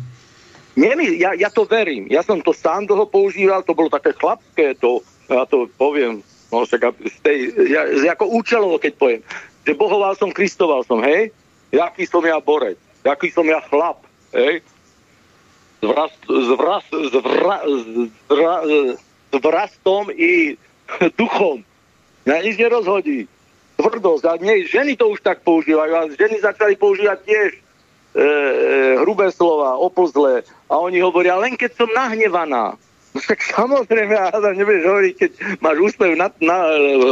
Nemy, 0.77 1.17
ja, 1.17 1.33
ja 1.33 1.49
to 1.49 1.65
verím. 1.65 2.05
Ja 2.13 2.21
som 2.21 2.37
to 2.37 2.53
sám 2.53 2.85
dlho 2.85 3.09
používal, 3.09 3.65
to 3.65 3.73
bolo 3.73 3.89
také 3.89 4.13
chlapské, 4.13 4.77
to, 4.77 5.01
ja 5.25 5.49
to 5.49 5.65
poviem 5.81 6.21
no 6.53 6.63
však 6.63 6.95
z 7.01 7.17
tej, 7.25 7.37
ja, 7.67 7.81
ako 8.15 8.29
účelovo, 8.39 8.79
keď 8.79 8.93
poviem, 8.95 9.21
že 9.67 9.73
bohoval 9.75 10.15
som, 10.15 10.31
kristoval 10.31 10.85
som, 10.87 11.03
hej, 11.03 11.33
jaký 11.75 12.07
som 12.07 12.23
ja 12.23 12.39
borec, 12.39 12.79
jaký 13.03 13.27
som 13.33 13.43
ja 13.43 13.59
chlap, 13.67 13.99
hej, 14.31 14.63
s, 15.77 15.83
vrast, 15.83 16.21
s, 16.23 16.49
vrast, 16.55 16.91
s, 16.93 17.13
vra, 18.29 18.57
s 19.33 19.35
vrastom 19.35 20.09
i 20.13 20.55
duchom. 21.19 21.61
Na 22.27 22.43
nič 22.43 22.59
nerozhodí. 22.59 23.29
Tvrdosť. 23.77 24.23
A 24.25 24.33
nie, 24.41 24.65
ženy 24.65 24.97
to 24.97 25.13
už 25.13 25.21
tak 25.21 25.45
používajú. 25.45 25.91
A 25.95 26.09
ženy 26.11 26.41
začali 26.41 26.73
používať 26.75 27.23
tiež 27.23 27.49
hrubé 29.03 29.29
slova, 29.29 29.77
opozlé. 29.77 30.41
A 30.67 30.81
oni 30.81 30.99
hovoria, 31.01 31.37
len 31.37 31.53
keď 31.53 31.71
som 31.77 31.89
nahnevaná. 31.93 32.73
No 33.13 33.19
tak 33.23 33.41
samozrejme, 33.41 34.13
ja 34.13 34.33
nebudeš 34.33 34.83
hovoriť, 34.85 35.13
keď 35.17 35.31
máš 35.61 35.77
úspev 35.81 36.13
na, 36.13 36.29
na 36.41 36.57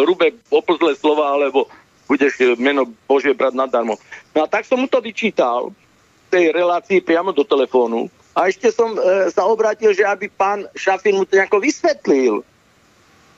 hrubé 0.05 0.37
opozlé 0.53 0.93
slova, 0.97 1.33
alebo 1.33 1.65
budeš 2.05 2.37
meno 2.61 2.85
Božie 3.09 3.33
brať 3.33 3.57
nadarmo. 3.57 3.97
No 4.33 4.45
a 4.45 4.47
tak 4.49 4.65
som 4.69 4.77
mu 4.77 4.85
to 4.85 5.01
vyčítal 5.01 5.73
v 5.73 6.27
tej 6.29 6.45
relácii 6.53 7.01
priamo 7.01 7.33
do 7.33 7.41
telefónu. 7.41 8.09
A 8.35 8.51
ešte 8.51 8.69
som 8.69 8.93
e, 8.93 9.31
sa 9.31 9.47
obrátil, 9.47 9.95
že 9.95 10.03
aby 10.03 10.27
pán 10.27 10.67
Šafin 10.75 11.15
mu 11.15 11.23
to 11.23 11.39
nejako 11.39 11.63
vysvetlil. 11.63 12.43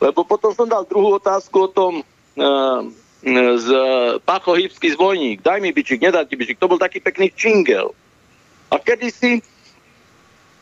Lebo 0.01 0.25
potom 0.25 0.51
som 0.51 0.65
dal 0.65 0.89
druhú 0.89 1.21
otázku 1.21 1.69
o 1.69 1.69
tom 1.69 2.01
e, 2.01 2.03
z 3.57 3.67
Pachohybský 4.21 4.93
zvojník. 4.93 5.41
Daj 5.41 5.59
mi 5.61 5.73
bičik, 5.73 6.01
nedá 6.01 6.23
ti 6.23 6.37
bičik. 6.37 6.61
To 6.61 6.69
bol 6.69 6.77
taký 6.77 7.01
pekný 7.01 7.33
čingel. 7.33 7.91
A 8.69 8.77
kedysi 8.77 9.41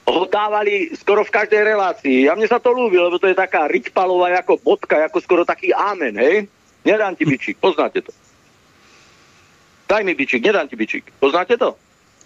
ho 0.06 0.24
dávali 0.30 0.94
skoro 0.94 1.26
v 1.26 1.34
každej 1.34 1.62
relácii. 1.66 2.30
A 2.30 2.38
mne 2.38 2.46
sa 2.46 2.62
to 2.62 2.72
ľúbi, 2.72 2.96
lebo 2.96 3.18
to 3.18 3.28
je 3.28 3.36
taká 3.36 3.66
ričpalová 3.66 4.32
ako 4.40 4.62
bodka, 4.62 5.02
ako 5.10 5.18
skoro 5.20 5.42
taký 5.44 5.74
amen, 5.74 6.16
hej? 6.16 6.46
Nedám 6.86 7.18
ti 7.18 7.26
bičik, 7.26 7.58
poznáte 7.58 8.06
to. 8.06 8.14
Daj 9.90 10.06
mi 10.06 10.14
bičik, 10.14 10.46
nedám 10.46 10.70
ti 10.70 10.78
bičik. 10.78 11.10
Poznáte 11.18 11.58
to? 11.58 11.74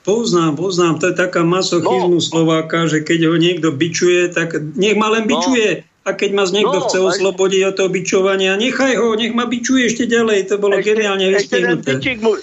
Poznám, 0.03 0.55
poznám. 0.55 0.99
To 0.99 1.11
je 1.11 1.15
taká 1.15 1.43
masochizmu 1.43 2.19
no. 2.19 2.23
Slováka, 2.23 2.87
že 2.87 3.03
keď 3.03 3.31
ho 3.31 3.35
niekto 3.35 3.71
bičuje, 3.71 4.31
tak 4.31 4.55
nech 4.75 4.95
ma 4.95 5.11
len 5.11 5.27
no. 5.27 5.29
bičuje. 5.35 5.83
No. 5.83 5.88
A 6.09 6.17
keď 6.17 6.29
ma 6.33 6.43
niekto 6.49 6.81
no, 6.81 6.85
chce 6.89 6.97
oslobodiť 6.97 7.61
od 7.69 7.73
toho 7.77 7.89
bičovania, 7.93 8.57
nechaj 8.57 8.97
ho, 8.97 9.13
nech 9.13 9.29
ma 9.37 9.45
bičuje 9.45 9.85
ešte 9.85 10.09
ďalej. 10.09 10.49
To 10.49 10.57
bolo 10.57 10.81
ešte, 10.81 10.97
geniálne 10.97 11.29
vystihnuté. 11.29 12.01
Ešte 12.01 12.17
mu, 12.17 12.33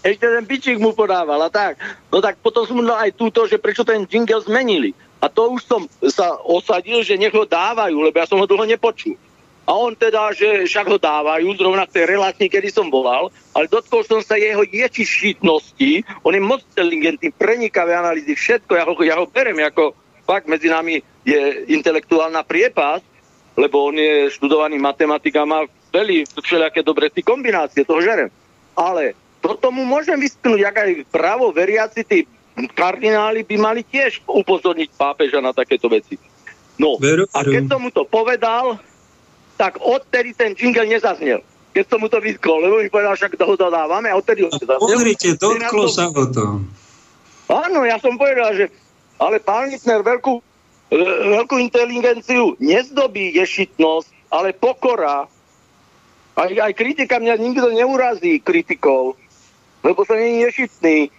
ešte 0.00 0.24
ten 0.24 0.44
bičík 0.48 0.78
mu 0.80 0.96
podával 0.96 1.44
a 1.44 1.52
tak. 1.52 1.76
No 2.08 2.24
tak 2.24 2.40
potom 2.40 2.64
som 2.64 2.80
dal 2.80 3.04
aj 3.04 3.12
túto, 3.12 3.44
že 3.44 3.60
prečo 3.60 3.84
ten 3.84 4.08
jingle 4.08 4.40
zmenili. 4.40 4.96
A 5.20 5.28
to 5.28 5.52
už 5.52 5.60
som 5.68 5.84
sa 6.08 6.40
osadil, 6.40 7.04
že 7.04 7.20
nech 7.20 7.36
ho 7.36 7.44
dávajú, 7.44 8.00
lebo 8.00 8.16
ja 8.16 8.24
som 8.24 8.40
ho 8.40 8.48
dlho 8.48 8.64
nepočul. 8.64 9.14
A 9.62 9.78
on 9.78 9.94
teda, 9.94 10.34
že 10.34 10.66
však 10.66 10.90
ho 10.90 10.98
dávajú, 10.98 11.46
zrovna 11.54 11.86
v 11.86 11.94
tej 11.94 12.04
relácii, 12.18 12.50
kedy 12.50 12.74
som 12.74 12.90
volal, 12.90 13.30
ale 13.54 13.70
dotkol 13.70 14.02
som 14.02 14.18
sa 14.18 14.34
jeho 14.34 14.66
ječišitnosti, 14.66 16.02
on 16.26 16.34
je 16.34 16.42
moc 16.42 16.66
inteligentný, 16.74 17.30
prenikavé 17.30 17.94
analýzy, 17.94 18.34
všetko, 18.34 18.74
ja 18.74 18.82
ho, 18.82 18.92
ja 19.06 19.14
ho 19.22 19.30
berem 19.30 19.62
ako 19.62 19.94
fakt 20.26 20.50
medzi 20.50 20.66
nami 20.66 20.98
je 21.22 21.70
intelektuálna 21.70 22.42
priepas, 22.42 23.02
lebo 23.54 23.92
on 23.92 23.96
je 23.96 24.32
študovaný 24.32 24.80
matematik 24.80 25.36
a 25.38 25.46
má 25.46 25.60
veľmi 25.92 26.24
všelijaké 26.40 26.80
dobré 26.80 27.12
ty 27.12 27.20
kombinácie, 27.20 27.84
toho 27.84 28.00
žerem. 28.00 28.32
Ale 28.72 29.12
toto 29.44 29.68
mu 29.68 29.84
môžem 29.84 30.16
vysknúť, 30.16 30.58
jak 30.58 30.76
aj 30.78 30.90
právo 31.12 31.52
veriaci, 31.52 32.00
tí 32.06 32.18
kardináli 32.72 33.44
by 33.44 33.56
mali 33.60 33.82
tiež 33.84 34.24
upozorniť 34.24 34.88
pápeža 34.96 35.40
na 35.44 35.52
takéto 35.52 35.88
veci. 35.88 36.16
No, 36.80 36.96
a 37.36 37.40
keď 37.44 37.68
som 37.68 37.80
mu 37.84 37.90
to 37.92 38.08
povedal, 38.08 38.80
tak 39.60 39.76
odtedy 39.78 40.32
ten 40.32 40.56
jingle 40.56 40.88
nezaznel. 40.88 41.44
Keď 41.72 41.84
som 41.88 42.00
mu 42.00 42.08
to 42.08 42.20
vyskol, 42.20 42.60
lebo 42.60 42.80
mi 42.80 42.88
povedal, 42.92 43.16
však 43.16 43.36
toho 43.36 43.56
dodávame 43.56 44.08
a 44.12 44.16
odtedy 44.16 44.44
ho 44.44 44.50
nezaznel. 44.52 44.80
Pozrite, 44.80 45.36
dotklo 45.36 45.84
sa 45.88 46.08
o 46.08 46.24
to. 46.28 46.64
Áno, 47.52 47.84
ja 47.84 48.00
som 48.00 48.16
povedal, 48.16 48.56
že 48.56 48.64
ale 49.20 49.38
pán 49.38 49.68
Littner 49.68 50.00
veľkú, 50.00 50.40
veľkú 50.92 51.56
inteligenciu 51.56 52.54
nezdobí 52.60 53.32
ješitnosť, 53.40 54.08
ale 54.28 54.52
pokora. 54.52 55.24
Aj, 56.32 56.48
aj 56.48 56.72
kritika 56.72 57.20
mňa 57.20 57.36
nikto 57.36 57.68
neurazí 57.72 58.40
kritikou, 58.40 59.16
lebo 59.84 60.00
som 60.08 60.16
nie 60.16 60.48
ješitný. 60.48 61.12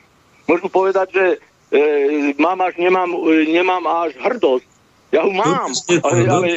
Môžu 0.50 0.68
povedať, 0.74 1.08
že 1.14 1.26
e, 1.70 2.34
mám 2.42 2.58
až, 2.66 2.82
nemám, 2.82 3.14
e, 3.14 3.46
nemám 3.50 3.86
až 3.86 4.18
hrdosť. 4.18 4.66
Ja 5.14 5.22
ho 5.22 5.30
mám. 5.30 5.70
Ale, 6.02 6.26
ale, 6.26 6.48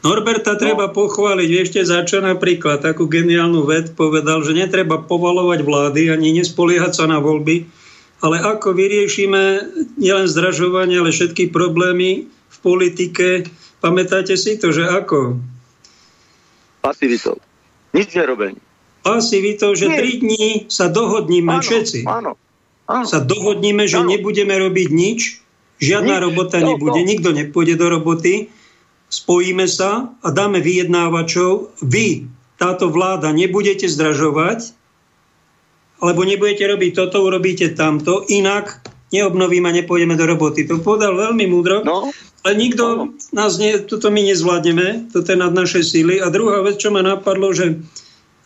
Norberta 0.00 0.56
treba 0.56 0.88
no. 0.88 0.94
pochváliť. 0.96 1.50
Ešte 1.52 1.80
za 1.84 2.00
čo 2.08 2.24
napríklad 2.24 2.80
takú 2.80 3.04
geniálnu 3.10 3.68
ved 3.68 3.92
povedal, 3.92 4.40
že 4.40 4.56
netreba 4.56 5.02
povolovať 5.02 5.60
vlády 5.60 6.08
ani 6.08 6.40
nespoliehať 6.40 6.92
sa 6.96 7.04
na 7.04 7.20
voľby, 7.20 7.68
ale 8.26 8.42
ako 8.42 8.74
vyriešime 8.74 9.42
nielen 9.96 10.26
zdražovanie, 10.26 10.98
ale 10.98 11.14
všetky 11.14 11.54
problémy 11.54 12.26
v 12.26 12.56
politike. 12.58 13.46
Pamätáte 13.78 14.34
si 14.34 14.58
to, 14.58 14.74
že 14.74 14.82
ako? 14.90 15.38
Pasivitou. 16.82 17.38
Nič 17.94 18.10
nerobení. 18.12 18.58
Pasivitou, 19.06 19.78
že 19.78 19.86
Nie. 19.86 19.98
tri 20.02 20.10
dní 20.18 20.66
sa 20.66 20.90
dohodníme 20.90 21.54
áno, 21.54 21.62
všetci. 21.62 22.02
Áno, 22.10 22.34
áno. 22.90 23.06
Sa 23.06 23.22
dohodníme, 23.22 23.86
že 23.86 24.02
áno. 24.02 24.10
nebudeme 24.10 24.58
robiť 24.58 24.88
nič, 24.90 25.20
žiadna 25.78 26.18
nič. 26.18 26.24
robota 26.26 26.58
no, 26.58 26.74
nebude, 26.74 27.00
no. 27.00 27.06
nikto 27.06 27.30
nepôjde 27.30 27.78
do 27.78 27.86
roboty 27.86 28.50
spojíme 29.08 29.66
sa 29.70 30.10
a 30.22 30.28
dáme 30.34 30.58
vyjednávačov, 30.58 31.78
vy, 31.82 32.26
táto 32.56 32.90
vláda, 32.90 33.30
nebudete 33.30 33.86
zdražovať, 33.86 34.74
alebo 36.00 36.24
nebudete 36.24 36.64
robiť 36.68 36.92
toto, 36.92 37.24
urobíte 37.24 37.72
tamto, 37.72 38.24
inak 38.28 38.84
neobnovím 39.14 39.64
a 39.70 39.76
nepôjdeme 39.76 40.18
do 40.18 40.26
roboty. 40.26 40.66
To 40.66 40.82
povedal 40.82 41.14
veľmi 41.14 41.46
múdro, 41.46 41.80
no. 41.86 42.10
ale 42.42 42.52
nikto 42.58 42.84
no. 42.84 43.02
nás 43.32 43.56
nie, 43.56 43.78
toto 43.80 44.10
my 44.10 44.20
nezvládneme, 44.26 45.14
toto 45.14 45.30
je 45.30 45.38
nad 45.38 45.54
naše 45.54 45.80
síly. 45.86 46.18
A 46.18 46.28
druhá 46.28 46.60
vec, 46.60 46.76
čo 46.76 46.90
ma 46.90 47.00
napadlo, 47.00 47.54
že 47.54 47.80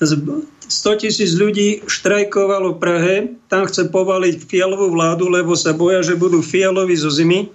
100 0.01 1.03
tisíc 1.03 1.37
ľudí 1.37 1.85
štrajkovalo 1.85 2.77
v 2.77 2.81
Prahe, 2.81 3.17
tam 3.53 3.69
chce 3.69 3.93
povaliť 3.93 4.49
fialovú 4.49 4.93
vládu, 4.95 5.29
lebo 5.29 5.53
sa 5.59 5.77
boja, 5.77 6.01
že 6.01 6.17
budú 6.17 6.41
fialovi 6.41 6.97
zo 6.97 7.13
zimy 7.13 7.53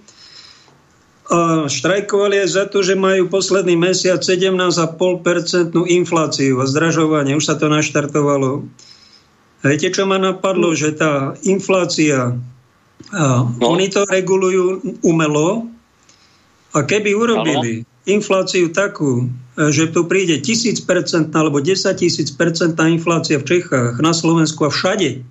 a 1.26 1.66
štrajkovali 1.66 2.46
aj 2.46 2.48
za 2.54 2.64
to, 2.70 2.86
že 2.86 2.94
majú 2.94 3.26
posledný 3.26 3.74
mesiac 3.74 4.22
17,5% 4.22 4.94
infláciu 5.90 6.62
a 6.62 6.64
zdražovanie. 6.70 7.34
Už 7.34 7.50
sa 7.50 7.58
to 7.58 7.66
naštartovalo. 7.66 8.62
Viete, 9.66 9.90
čo 9.90 10.06
ma 10.06 10.16
napadlo? 10.16 10.72
Že 10.72 10.90
tá 10.94 11.12
inflácia, 11.42 12.38
no. 13.10 13.50
oni 13.60 13.86
to 13.90 14.06
regulujú 14.06 14.82
umelo 15.02 15.66
a 16.76 16.84
keby 16.84 17.16
urobili 17.16 17.82
no. 17.82 17.86
infláciu 18.06 18.70
takú, 18.70 19.32
že 19.56 19.88
tu 19.88 20.04
príde 20.04 20.38
1000% 20.38 21.32
alebo 21.32 21.58
10 21.58 21.72
000% 21.72 22.76
inflácia 22.92 23.40
v 23.40 23.48
Čechách, 23.48 23.98
na 24.04 24.12
Slovensku 24.12 24.68
a 24.68 24.70
všade, 24.70 25.24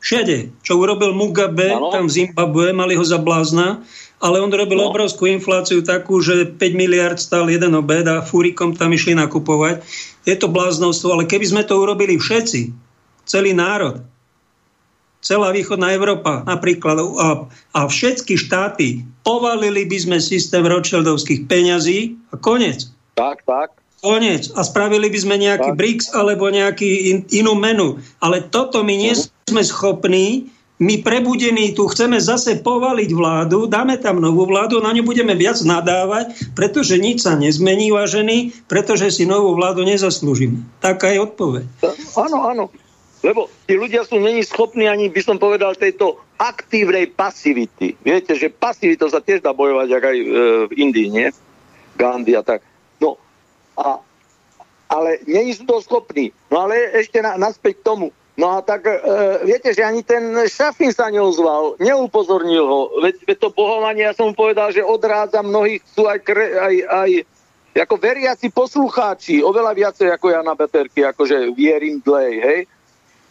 všade, 0.00 0.52
čo 0.64 0.80
urobil 0.80 1.12
Mugabe 1.12 1.76
ano. 1.76 1.92
tam 1.92 2.08
v 2.08 2.16
Zimbabwe, 2.24 2.72
mali 2.72 2.96
ho 2.96 3.04
za 3.04 3.20
blázna, 3.20 3.84
ale 4.24 4.40
on 4.40 4.48
robil 4.48 4.80
no. 4.80 4.88
obrovskú 4.88 5.28
infláciu 5.28 5.84
takú, 5.84 6.24
že 6.24 6.48
5 6.48 6.60
miliard 6.72 7.20
stál 7.20 7.48
jeden 7.52 7.76
obed 7.76 8.08
a 8.08 8.24
fúrikom 8.24 8.72
tam 8.72 8.92
išli 8.96 9.12
nakupovať. 9.12 9.84
Je 10.24 10.32
to 10.40 10.48
bláznostvo, 10.48 11.12
ale 11.12 11.28
keby 11.28 11.44
sme 11.44 11.62
to 11.68 11.76
urobili 11.76 12.16
všetci, 12.16 12.83
celý 13.24 13.56
národ, 13.56 14.04
celá 15.24 15.50
východná 15.56 15.96
Európa 15.96 16.44
napríklad 16.44 17.00
a, 17.00 17.28
a 17.72 17.80
všetky 17.88 18.36
štáty, 18.36 19.08
povalili 19.24 19.88
by 19.88 19.96
sme 19.96 20.18
systém 20.20 20.62
Rothschildovských 20.62 21.48
peňazí 21.48 22.14
a 22.30 22.36
koniec. 22.36 22.92
Tak, 23.16 23.48
tak. 23.48 23.72
Koniec. 24.04 24.52
A 24.52 24.60
spravili 24.60 25.08
by 25.08 25.18
sme 25.18 25.36
nejaký 25.40 25.72
tak. 25.72 25.78
BRICS 25.80 26.06
alebo 26.12 26.52
nejaký 26.52 26.90
in, 27.08 27.18
inú 27.32 27.56
menu. 27.56 27.96
Ale 28.20 28.44
toto 28.52 28.84
my 28.84 28.92
nie 28.92 29.16
mhm. 29.16 29.24
sme 29.48 29.62
schopní 29.64 30.52
my 30.82 31.06
prebudení 31.06 31.70
tu 31.70 31.86
chceme 31.86 32.18
zase 32.18 32.58
povaliť 32.58 33.10
vládu, 33.14 33.70
dáme 33.70 33.94
tam 33.94 34.18
novú 34.18 34.42
vládu, 34.42 34.82
na 34.82 34.90
ňu 34.90 35.06
budeme 35.06 35.30
viac 35.38 35.62
nadávať, 35.62 36.34
pretože 36.58 36.98
nič 36.98 37.22
sa 37.22 37.38
nezmení, 37.38 37.94
vážený, 37.94 38.66
pretože 38.66 39.14
si 39.14 39.22
novú 39.22 39.54
vládu 39.54 39.86
nezaslúžime. 39.86 40.66
Taká 40.82 41.14
je 41.14 41.22
odpoveď. 41.22 41.64
Áno, 42.18 42.38
áno. 42.50 42.64
Lebo 43.24 43.48
tí 43.64 43.80
ľudia 43.80 44.04
sú 44.04 44.20
není 44.20 44.44
schopní 44.44 44.84
ani, 44.84 45.08
by 45.08 45.22
som 45.24 45.40
povedal, 45.40 45.72
tejto 45.72 46.20
aktívnej 46.36 47.08
pasivity. 47.08 47.96
Viete, 48.04 48.36
že 48.36 48.52
pasivitou 48.52 49.08
sa 49.08 49.24
tiež 49.24 49.40
dá 49.40 49.56
bojovať, 49.56 49.88
ako 49.96 50.06
aj 50.12 50.18
e, 50.20 50.26
v 50.68 50.72
Indii, 50.76 51.08
nie? 51.08 51.28
Gandhi 51.96 52.36
a 52.36 52.44
tak. 52.44 52.60
No, 53.00 53.16
a, 53.80 53.96
ale 54.92 55.24
není 55.24 55.56
sú 55.56 55.64
to 55.64 55.80
schopní. 55.80 56.36
No 56.52 56.68
ale 56.68 56.92
ešte 57.00 57.24
na, 57.24 57.40
naspäť 57.40 57.80
k 57.80 57.86
tomu 57.88 58.06
No 58.34 58.58
a 58.58 58.66
tak 58.66 58.90
e, 58.90 58.98
viete, 59.46 59.70
že 59.70 59.86
ani 59.86 60.02
ten 60.02 60.34
Šafin 60.50 60.90
sa 60.90 61.06
neozval, 61.06 61.78
neupozornil 61.78 62.66
ho. 62.66 62.80
Veď, 62.98 63.22
veď 63.30 63.36
to 63.38 63.54
bohovanie, 63.54 64.02
ja 64.02 64.10
som 64.10 64.26
mu 64.26 64.34
povedal, 64.34 64.74
že 64.74 64.82
odrádza 64.82 65.38
mnohých, 65.38 65.78
sú 65.94 66.10
aj, 66.10 66.18
kre, 66.18 66.58
aj, 66.58 66.74
aj 66.82 67.10
ako 67.78 67.94
veriaci 67.94 68.50
poslucháči, 68.50 69.38
oveľa 69.38 69.78
viacej 69.78 70.10
ako 70.10 70.34
ja 70.34 70.42
na 70.42 70.58
Beterky, 70.58 71.06
akože 71.06 71.54
vierim 71.54 72.02
dlej, 72.02 72.32
hej. 72.42 72.60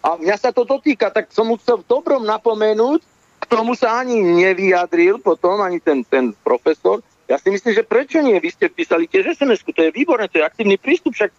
A 0.03 0.19
mňa 0.19 0.35
sa 0.35 0.51
to 0.51 0.67
dotýka, 0.67 1.09
tak 1.15 1.31
som 1.31 1.47
chcel 1.55 1.79
v 1.79 1.87
dobrom 1.87 2.27
napomenúť, 2.27 2.99
k 3.39 3.45
tomu 3.47 3.75
sa 3.75 4.03
ani 4.03 4.19
nevyjadril 4.19 5.19
potom, 5.23 5.63
ani 5.63 5.79
ten, 5.79 6.03
ten 6.03 6.35
profesor. 6.43 6.99
Ja 7.27 7.39
si 7.39 7.47
myslím, 7.51 7.71
že 7.71 7.87
prečo 7.87 8.19
nie? 8.19 8.35
Vy 8.39 8.51
ste 8.51 8.67
písali 8.67 9.07
tiež 9.07 9.39
sms 9.39 9.63
to 9.63 9.79
je 9.79 9.95
výborné, 9.95 10.27
to 10.27 10.43
je 10.43 10.47
aktívny 10.47 10.75
prístup, 10.75 11.15
však 11.15 11.31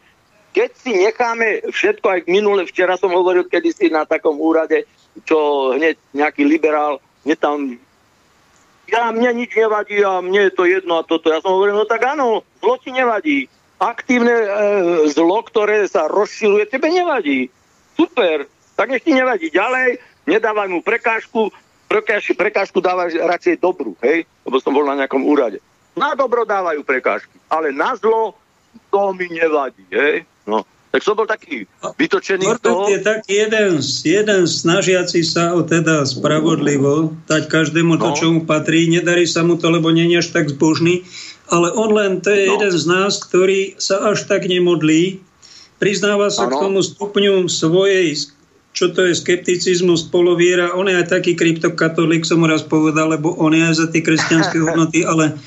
keď 0.54 0.70
si 0.80 0.90
necháme 0.96 1.66
všetko, 1.68 2.06
aj 2.08 2.20
minule, 2.30 2.62
včera 2.64 2.94
som 2.94 3.10
hovoril 3.10 3.44
kedysi 3.50 3.90
na 3.90 4.06
takom 4.06 4.38
úrade, 4.38 4.86
čo 5.26 5.70
hneď 5.74 5.98
nejaký 6.14 6.46
liberál, 6.46 7.02
mne 7.26 7.36
tam 7.36 7.58
ja, 8.84 9.10
mne 9.10 9.44
nič 9.44 9.56
nevadí 9.56 9.98
a 10.04 10.20
mne 10.20 10.48
je 10.48 10.52
to 10.52 10.64
jedno 10.68 11.00
a 11.00 11.06
toto. 11.06 11.32
Ja 11.32 11.40
som 11.40 11.56
hovoril, 11.56 11.74
no 11.74 11.88
tak 11.88 12.04
áno, 12.04 12.44
zlo 12.60 12.76
ti 12.76 12.92
nevadí. 12.92 13.48
Aktívne 13.80 14.30
e, 14.30 14.48
zlo, 15.10 15.40
ktoré 15.42 15.88
sa 15.88 16.06
rozširuje, 16.06 16.68
tebe 16.68 16.92
nevadí. 16.92 17.48
Super, 17.96 18.46
tak 18.74 18.90
nech 18.90 19.02
ti 19.02 19.14
nevadí 19.14 19.50
ďalej, 19.50 19.98
nedávaj 20.26 20.68
mu 20.70 20.82
prekážku, 20.82 21.50
prekáž, 21.86 22.30
prekážku 22.34 22.78
dávaj 22.82 23.14
radšej 23.14 23.62
dobrú, 23.62 23.94
hej, 24.02 24.26
lebo 24.46 24.56
som 24.58 24.74
bol 24.74 24.86
na 24.86 24.98
nejakom 24.98 25.22
úrade. 25.22 25.62
Na 25.94 26.18
dobro 26.18 26.42
dávajú 26.42 26.82
prekážky, 26.82 27.38
ale 27.46 27.70
na 27.70 27.94
zlo 27.94 28.34
to 28.90 29.14
mi 29.14 29.30
nevadí, 29.30 29.86
hej. 29.94 30.26
No, 30.42 30.66
tak 30.94 31.02
som 31.02 31.18
bol 31.18 31.26
taký 31.26 31.66
vytočený 31.98 32.54
z 32.54 32.60
toho. 32.62 32.86
je 32.86 33.02
taký 33.02 33.42
jeden, 33.42 33.82
jeden 34.06 34.42
snažiaci 34.46 35.26
sa 35.26 35.50
o 35.50 35.66
teda 35.66 36.06
spravodlivo 36.06 37.10
dať 37.26 37.50
každému 37.50 37.98
to, 37.98 38.08
no. 38.10 38.14
čo 38.14 38.26
mu 38.30 38.40
patrí. 38.46 38.86
Nedarí 38.86 39.26
sa 39.26 39.42
mu 39.42 39.58
to, 39.58 39.74
lebo 39.74 39.90
nie 39.90 40.06
je 40.06 40.22
až 40.22 40.30
tak 40.30 40.54
zbožný. 40.54 41.02
Ale 41.50 41.74
on 41.74 41.90
len, 41.90 42.22
to 42.22 42.30
je 42.30 42.46
no. 42.46 42.54
jeden 42.54 42.70
z 42.78 42.84
nás, 42.86 43.18
ktorý 43.18 43.74
sa 43.74 44.06
až 44.06 44.22
tak 44.30 44.46
nemodlí. 44.46 45.18
Priznáva 45.82 46.30
sa 46.30 46.46
ano. 46.46 46.54
k 46.54 46.62
tomu 46.62 46.78
stupňu 46.86 47.50
svojej 47.50 48.14
čo 48.74 48.90
to 48.90 49.06
je 49.06 49.14
skepticizmus, 49.14 50.10
poloviera. 50.10 50.74
On 50.74 50.84
je 50.90 50.98
aj 50.98 51.14
taký 51.14 51.38
kryptokatolík, 51.38 52.26
som 52.26 52.42
mu 52.42 52.50
raz 52.50 52.66
povedal, 52.66 53.14
lebo 53.14 53.30
on 53.38 53.54
je 53.54 53.62
aj 53.62 53.74
za 53.78 53.86
tie 53.88 54.02
kresťanské 54.02 54.58
hodnoty, 54.66 55.06
ale 55.06 55.38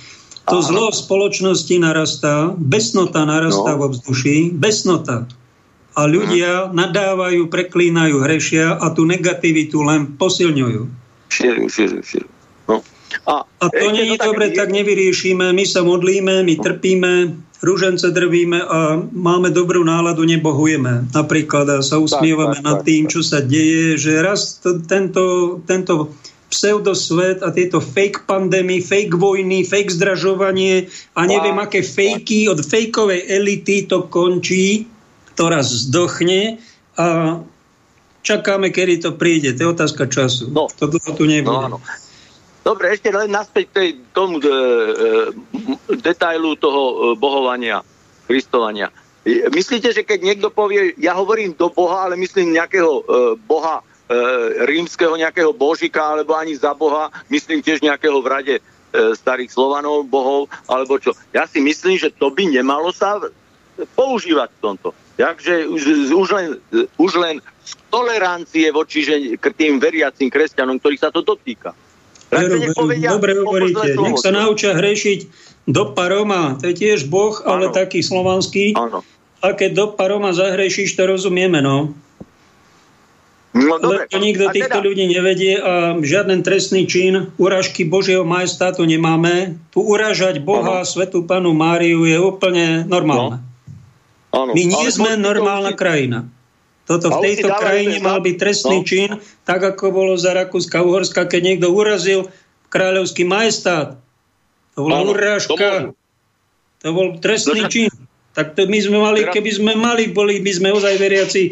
to 0.48 0.64
zlo 0.64 0.88
v 0.88 0.96
spoločnosti 0.96 1.76
narastá, 1.84 2.56
besnota 2.56 3.28
narastá 3.28 3.76
no. 3.76 3.80
vo 3.84 3.88
vzduší, 3.92 4.56
besnota. 4.56 5.28
A 5.98 6.08
ľudia 6.08 6.72
nadávajú, 6.72 7.52
preklínajú, 7.52 8.24
hrešia 8.24 8.80
a 8.80 8.96
tú 8.96 9.04
negativitu 9.04 9.84
len 9.84 10.16
posilňujú. 10.16 10.88
Šíru, 11.28 11.68
šíru, 11.68 12.00
šíru. 12.00 12.30
No. 12.72 12.80
A, 13.26 13.48
a 13.48 13.66
to 13.72 13.88
nie 13.90 14.14
je 14.14 14.18
dobre, 14.20 14.54
tak 14.54 14.70
nevyriešime. 14.70 15.56
My 15.56 15.66
sa 15.66 15.82
modlíme, 15.82 16.46
my 16.46 16.54
trpíme, 16.60 17.12
rúžence 17.64 18.06
drvíme 18.14 18.60
a 18.62 19.02
máme 19.02 19.50
dobrú 19.50 19.82
náladu, 19.82 20.28
nebohujeme. 20.28 21.10
Napríklad 21.10 21.66
a 21.70 21.78
sa 21.82 21.98
usmievame 21.98 22.62
tak, 22.62 22.64
tak, 22.64 22.68
nad 22.70 22.80
tým, 22.86 23.04
čo 23.10 23.26
sa 23.26 23.42
deje, 23.42 23.98
že 23.98 24.22
raz 24.22 24.62
to, 24.62 24.78
tento, 24.86 25.58
tento 25.66 26.14
pseudosvet 26.48 27.44
a 27.44 27.52
tieto 27.52 27.84
fake 27.84 28.24
pandémy, 28.24 28.80
fake 28.80 29.20
vojny, 29.20 29.68
fake 29.68 29.92
zdražovanie 29.92 30.88
a 31.12 31.28
neviem 31.28 31.58
aké 31.60 31.84
fejky 31.84 32.48
od 32.48 32.64
fejkovej 32.64 33.28
elity 33.28 33.84
to 33.84 34.08
končí, 34.08 34.88
ktorá 35.36 35.60
zdochne 35.60 36.64
a 36.96 37.40
čakáme, 38.24 38.72
kedy 38.72 39.04
to 39.04 39.12
príde. 39.20 39.56
To 39.56 39.60
je 39.60 39.74
otázka 39.76 40.08
času. 40.08 40.48
No. 40.48 40.72
To 40.80 40.88
tu 40.88 41.24
nebude. 41.28 41.78
No, 41.78 41.84
Dobre, 42.68 42.92
ešte 42.92 43.16
len 43.16 43.32
naspäť 43.32 43.72
tej, 43.72 43.90
tomu 44.12 44.44
e, 44.44 44.52
e, 44.52 44.52
detailu 46.04 46.60
toho 46.60 46.84
e, 46.84 46.96
bohovania, 47.16 47.80
kristovania. 48.28 48.92
Myslíte, 49.56 49.96
že 49.96 50.04
keď 50.04 50.20
niekto 50.20 50.52
povie, 50.52 50.92
ja 51.00 51.16
hovorím 51.16 51.56
do 51.56 51.72
Boha, 51.72 52.04
ale 52.04 52.20
myslím 52.20 52.60
nejakého 52.60 52.92
e, 52.92 53.04
Boha 53.40 53.80
e, 53.80 53.84
rímskeho 54.68 55.16
nejakého 55.16 55.56
božika, 55.56 56.12
alebo 56.12 56.36
ani 56.36 56.60
za 56.60 56.76
Boha, 56.76 57.08
myslím 57.32 57.64
tiež 57.64 57.80
nejakého 57.88 58.20
v 58.20 58.28
rade 58.28 58.56
e, 58.60 58.62
starých 59.16 59.48
Slovanov, 59.48 60.04
bohov, 60.12 60.52
alebo 60.68 61.00
čo. 61.00 61.16
Ja 61.32 61.48
si 61.48 61.64
myslím, 61.64 61.96
že 61.96 62.12
to 62.12 62.36
by 62.36 62.52
nemalo 62.52 62.92
sa 62.92 63.16
používať 63.96 64.52
v 64.52 64.60
tomto. 64.60 64.92
Takže 65.16 65.72
už, 65.72 65.82
už, 66.12 66.28
len, 66.36 66.48
už 67.00 67.12
len 67.16 67.40
z 67.64 67.72
tolerancie 67.88 68.68
voči 68.76 69.08
že, 69.08 69.40
k 69.40 69.46
tým 69.56 69.80
veriacim 69.80 70.28
kresťanom, 70.28 70.84
ktorých 70.84 71.04
sa 71.08 71.16
to 71.16 71.24
dotýka. 71.24 71.72
Veru, 72.28 72.60
dobre 73.00 73.32
hovoríte, 73.40 73.96
nech 73.96 74.20
sa 74.20 74.36
naučia 74.36 74.76
hrešiť 74.76 75.20
do 75.68 75.92
paroma, 75.96 76.56
to 76.60 76.72
je 76.72 76.76
tiež 76.76 77.12
boh, 77.12 77.40
ale 77.44 77.72
ano. 77.72 77.76
taký 77.76 78.00
slovanský. 78.00 78.76
Ano. 78.76 79.04
A 79.44 79.54
keď 79.54 79.72
do 79.76 79.86
paroma 79.94 80.34
zahrešíš, 80.34 80.98
to 80.98 81.04
rozumieme, 81.06 81.62
no. 81.62 81.94
No, 83.58 83.82
dobre. 83.82 84.06
Lebo 84.10 84.22
nikto 84.22 84.46
a 84.50 84.54
týchto 84.54 84.80
teda... 84.80 84.86
ľudí 84.86 85.06
nevedie 85.10 85.54
a 85.58 85.98
žiaden 85.98 86.46
trestný 86.46 86.86
čin, 86.86 87.34
urážky 87.42 87.86
Božieho 87.86 88.22
majestátu 88.22 88.86
nemáme. 88.86 89.58
Tu 89.74 89.82
urážať 89.82 90.42
Boha, 90.42 90.84
ano. 90.84 90.88
Svetú 90.88 91.26
Panu 91.26 91.54
Máriu 91.58 92.06
je 92.06 92.18
úplne 92.22 92.86
normálne. 92.86 93.42
No. 93.42 94.46
Ano. 94.46 94.52
My 94.54 94.64
nie 94.68 94.88
Ale 94.88 94.94
sme 94.94 95.12
normálna 95.18 95.74
si... 95.74 95.80
krajina. 95.80 96.20
Toto 96.88 97.12
v 97.12 97.20
tejto 97.20 97.52
krajine 97.52 98.00
mal 98.00 98.24
byť 98.24 98.36
trestný 98.40 98.80
no. 98.80 98.88
čin, 98.88 99.10
tak 99.44 99.60
ako 99.60 99.92
bolo 99.92 100.14
za 100.16 100.32
Rakúska 100.32 100.80
Uhorska, 100.88 101.28
keď 101.28 101.42
niekto 101.44 101.68
urazil 101.68 102.32
kráľovský 102.72 103.28
majestát. 103.28 104.00
To 104.80 104.88
bola 104.88 105.04
ano, 105.04 105.12
urážka. 105.12 105.92
To, 106.80 106.90
bol 106.96 107.20
trestný 107.20 107.68
čin. 107.68 107.92
Tak 108.32 108.56
to 108.56 108.70
my 108.72 108.80
sme 108.80 108.98
mali, 109.04 109.28
keby 109.28 109.52
sme 109.52 109.74
mali, 109.76 110.08
boli 110.14 110.40
by 110.40 110.52
sme 110.56 110.70
ozaj 110.72 110.96
veriaci 110.96 111.44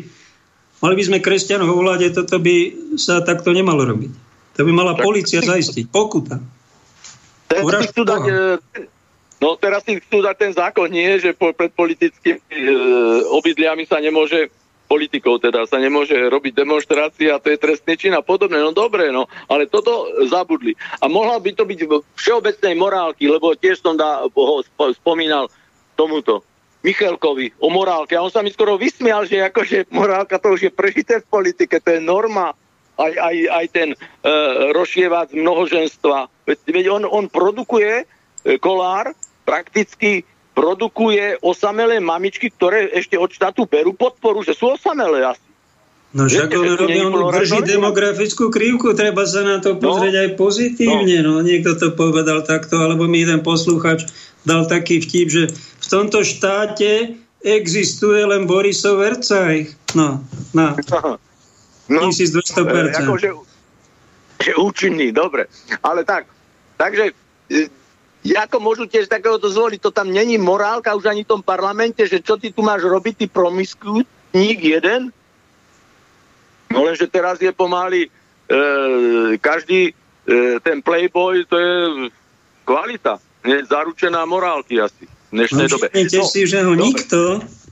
Mali 0.84 0.94
by 1.00 1.04
sme 1.08 1.18
kresťanov 1.24 1.72
vo 1.72 1.82
vláde, 1.82 2.12
toto 2.12 2.36
by 2.38 2.56
sa 3.00 3.24
takto 3.24 3.56
nemalo 3.56 3.88
robiť. 3.88 4.12
To 4.60 4.62
by 4.62 4.72
mala 4.72 4.94
policia 4.94 5.40
zaistiť. 5.40 5.88
Pokuta. 5.90 6.38
Teraz 7.48 7.90
chcú 7.90 8.04
dať, 8.04 8.22
e, 8.28 8.34
no 9.40 9.56
teraz 9.56 9.82
si 9.88 9.98
chcú 9.98 10.20
dať 10.22 10.36
ten 10.36 10.52
zákon, 10.52 10.92
nie, 10.92 11.16
že 11.18 11.32
pred 11.34 11.72
politickými 11.72 12.38
e, 12.38 12.72
obydliami 13.32 13.88
sa 13.88 14.04
nemôže 14.04 14.52
politikov 14.86 15.42
teda 15.42 15.66
sa 15.66 15.82
nemôže 15.82 16.14
robiť 16.14 16.54
demonstrácia, 16.54 17.42
to 17.42 17.50
je 17.50 17.58
trestný 17.58 17.98
čin 17.98 18.14
a 18.14 18.22
podobne. 18.22 18.62
No 18.62 18.72
dobre, 18.72 19.10
no, 19.10 19.26
ale 19.50 19.66
toto 19.66 20.10
zabudli. 20.30 20.78
A 21.02 21.10
mohla 21.10 21.42
by 21.42 21.52
to 21.58 21.66
byť 21.66 21.80
v 21.86 21.94
všeobecnej 22.18 22.74
morálky, 22.78 23.26
lebo 23.28 23.58
tiež 23.58 23.82
som 23.82 23.98
dá, 23.98 24.26
ho 24.26 24.56
spomínal 24.94 25.50
tomuto 25.98 26.46
Michalkovi 26.86 27.58
o 27.58 27.74
morálke. 27.74 28.14
A 28.14 28.22
on 28.22 28.30
sa 28.30 28.46
mi 28.46 28.54
skoro 28.54 28.78
vysmial, 28.78 29.26
že 29.26 29.42
akože 29.42 29.90
morálka 29.90 30.38
to 30.38 30.54
už 30.54 30.70
je 30.70 30.72
prežité 30.72 31.18
v 31.18 31.30
politike, 31.34 31.82
to 31.82 31.98
je 31.98 32.02
norma. 32.02 32.54
Aj, 32.96 33.12
aj, 33.12 33.36
aj 33.52 33.66
ten 33.76 33.90
e, 33.92 33.98
rozšievať 34.72 35.36
mnohoženstva. 35.36 36.48
Veď 36.48 36.88
on, 36.96 37.04
on 37.04 37.26
produkuje, 37.28 38.06
e, 38.06 38.56
kolár, 38.56 39.12
prakticky 39.44 40.24
produkuje 40.56 41.36
osamelé 41.44 42.00
mamičky, 42.00 42.48
ktoré 42.48 42.88
ešte 42.96 43.20
od 43.20 43.28
štátu 43.28 43.68
berú 43.68 43.92
podporu, 43.92 44.40
že 44.42 44.56
sú 44.56 44.72
osamelé 44.72 45.28
asi. 45.28 45.44
No 46.16 46.32
však 46.32 46.48
on, 46.56 46.80
robí, 46.80 46.96
on 47.04 47.28
drží 47.28 47.60
demografickú 47.68 48.48
krivku, 48.48 48.96
treba 48.96 49.28
sa 49.28 49.44
na 49.44 49.60
to 49.60 49.76
pozrieť 49.76 50.16
no, 50.16 50.22
aj 50.24 50.30
pozitívne. 50.40 51.18
No. 51.20 51.44
no. 51.44 51.44
Niekto 51.44 51.76
to 51.76 51.92
povedal 51.92 52.40
takto, 52.48 52.80
alebo 52.80 53.04
mi 53.04 53.28
jeden 53.28 53.44
posluchač 53.44 54.08
dal 54.48 54.64
taký 54.64 55.04
vtip, 55.04 55.28
že 55.28 55.44
v 55.52 55.86
tomto 55.92 56.24
štáte 56.24 57.20
existuje 57.44 58.24
len 58.24 58.48
Borisov 58.48 59.04
Vercaj. 59.04 59.76
No, 59.92 60.24
na 60.56 60.80
no, 61.92 62.02
1200%. 62.16 62.96
Akože, 62.96 63.30
že 64.40 64.52
účinný, 64.56 65.12
dobre. 65.12 65.52
Ale 65.84 66.08
tak, 66.08 66.32
takže 66.80 67.12
e, 67.52 67.68
ako 68.34 68.58
môžu 68.58 68.90
tiež 68.90 69.06
takéhoto 69.06 69.46
zvoliť? 69.46 69.78
To 69.86 69.94
tam 69.94 70.10
není 70.10 70.42
morálka 70.42 70.98
už 70.98 71.06
ani 71.06 71.22
v 71.22 71.38
tom 71.38 71.42
parlamente, 71.46 72.02
že 72.10 72.26
čo 72.26 72.42
ty 72.42 72.50
tu 72.50 72.66
máš 72.66 72.82
robiť, 72.82 73.14
ty 73.22 73.26
promiskutník 73.30 74.60
jeden? 74.66 75.14
No 76.74 76.82
lenže 76.82 77.06
teraz 77.06 77.38
je 77.38 77.54
pomaly 77.54 78.10
e, 78.10 78.10
každý 79.38 79.94
e, 79.94 80.58
ten 80.66 80.82
playboy, 80.82 81.46
to 81.46 81.56
je 81.56 81.74
kvalita, 82.66 83.22
nie 83.46 83.62
zaručená 83.70 84.26
morálky 84.26 84.82
asi 84.82 85.06
v 85.30 85.46
dnešnej 85.46 85.68
no, 85.70 85.72
dobe. 85.78 85.86
No, 85.94 86.26
si, 86.26 86.42
že 86.50 86.66
ho 86.66 86.74
dobre. 86.74 86.82
nikto, 86.82 87.20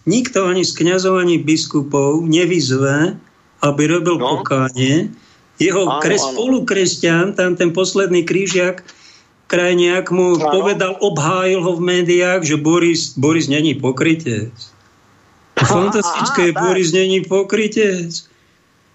nikto 0.05 0.45
ani 0.45 0.61
z 0.61 0.71
kňazov, 0.77 1.17
ani 1.17 1.41
biskupov 1.41 2.21
nevyzve, 2.29 3.17
aby 3.65 3.83
robil 3.89 4.21
no. 4.21 4.37
pokánie. 4.39 5.09
Jeho 5.57 5.89
áno, 5.89 6.01
kres, 6.01 6.21
áno. 6.21 6.37
spolukresťan, 6.37 7.33
tam 7.33 7.57
ten 7.57 7.73
posledný 7.73 8.21
krížiak, 8.21 8.85
Krajniak 9.53 10.09
mu 10.09 10.33
áno. 10.33 10.49
povedal, 10.49 10.97
obhájil 10.97 11.61
ho 11.61 11.77
v 11.77 11.85
médiách, 11.85 12.41
že 12.41 12.57
Boris, 12.57 13.13
Boris 13.13 13.45
není 13.45 13.77
pokrytec. 13.77 14.49
Fantastické, 15.61 16.49
Boris 16.57 16.89
není 16.89 17.21
pokrytec. 17.21 18.25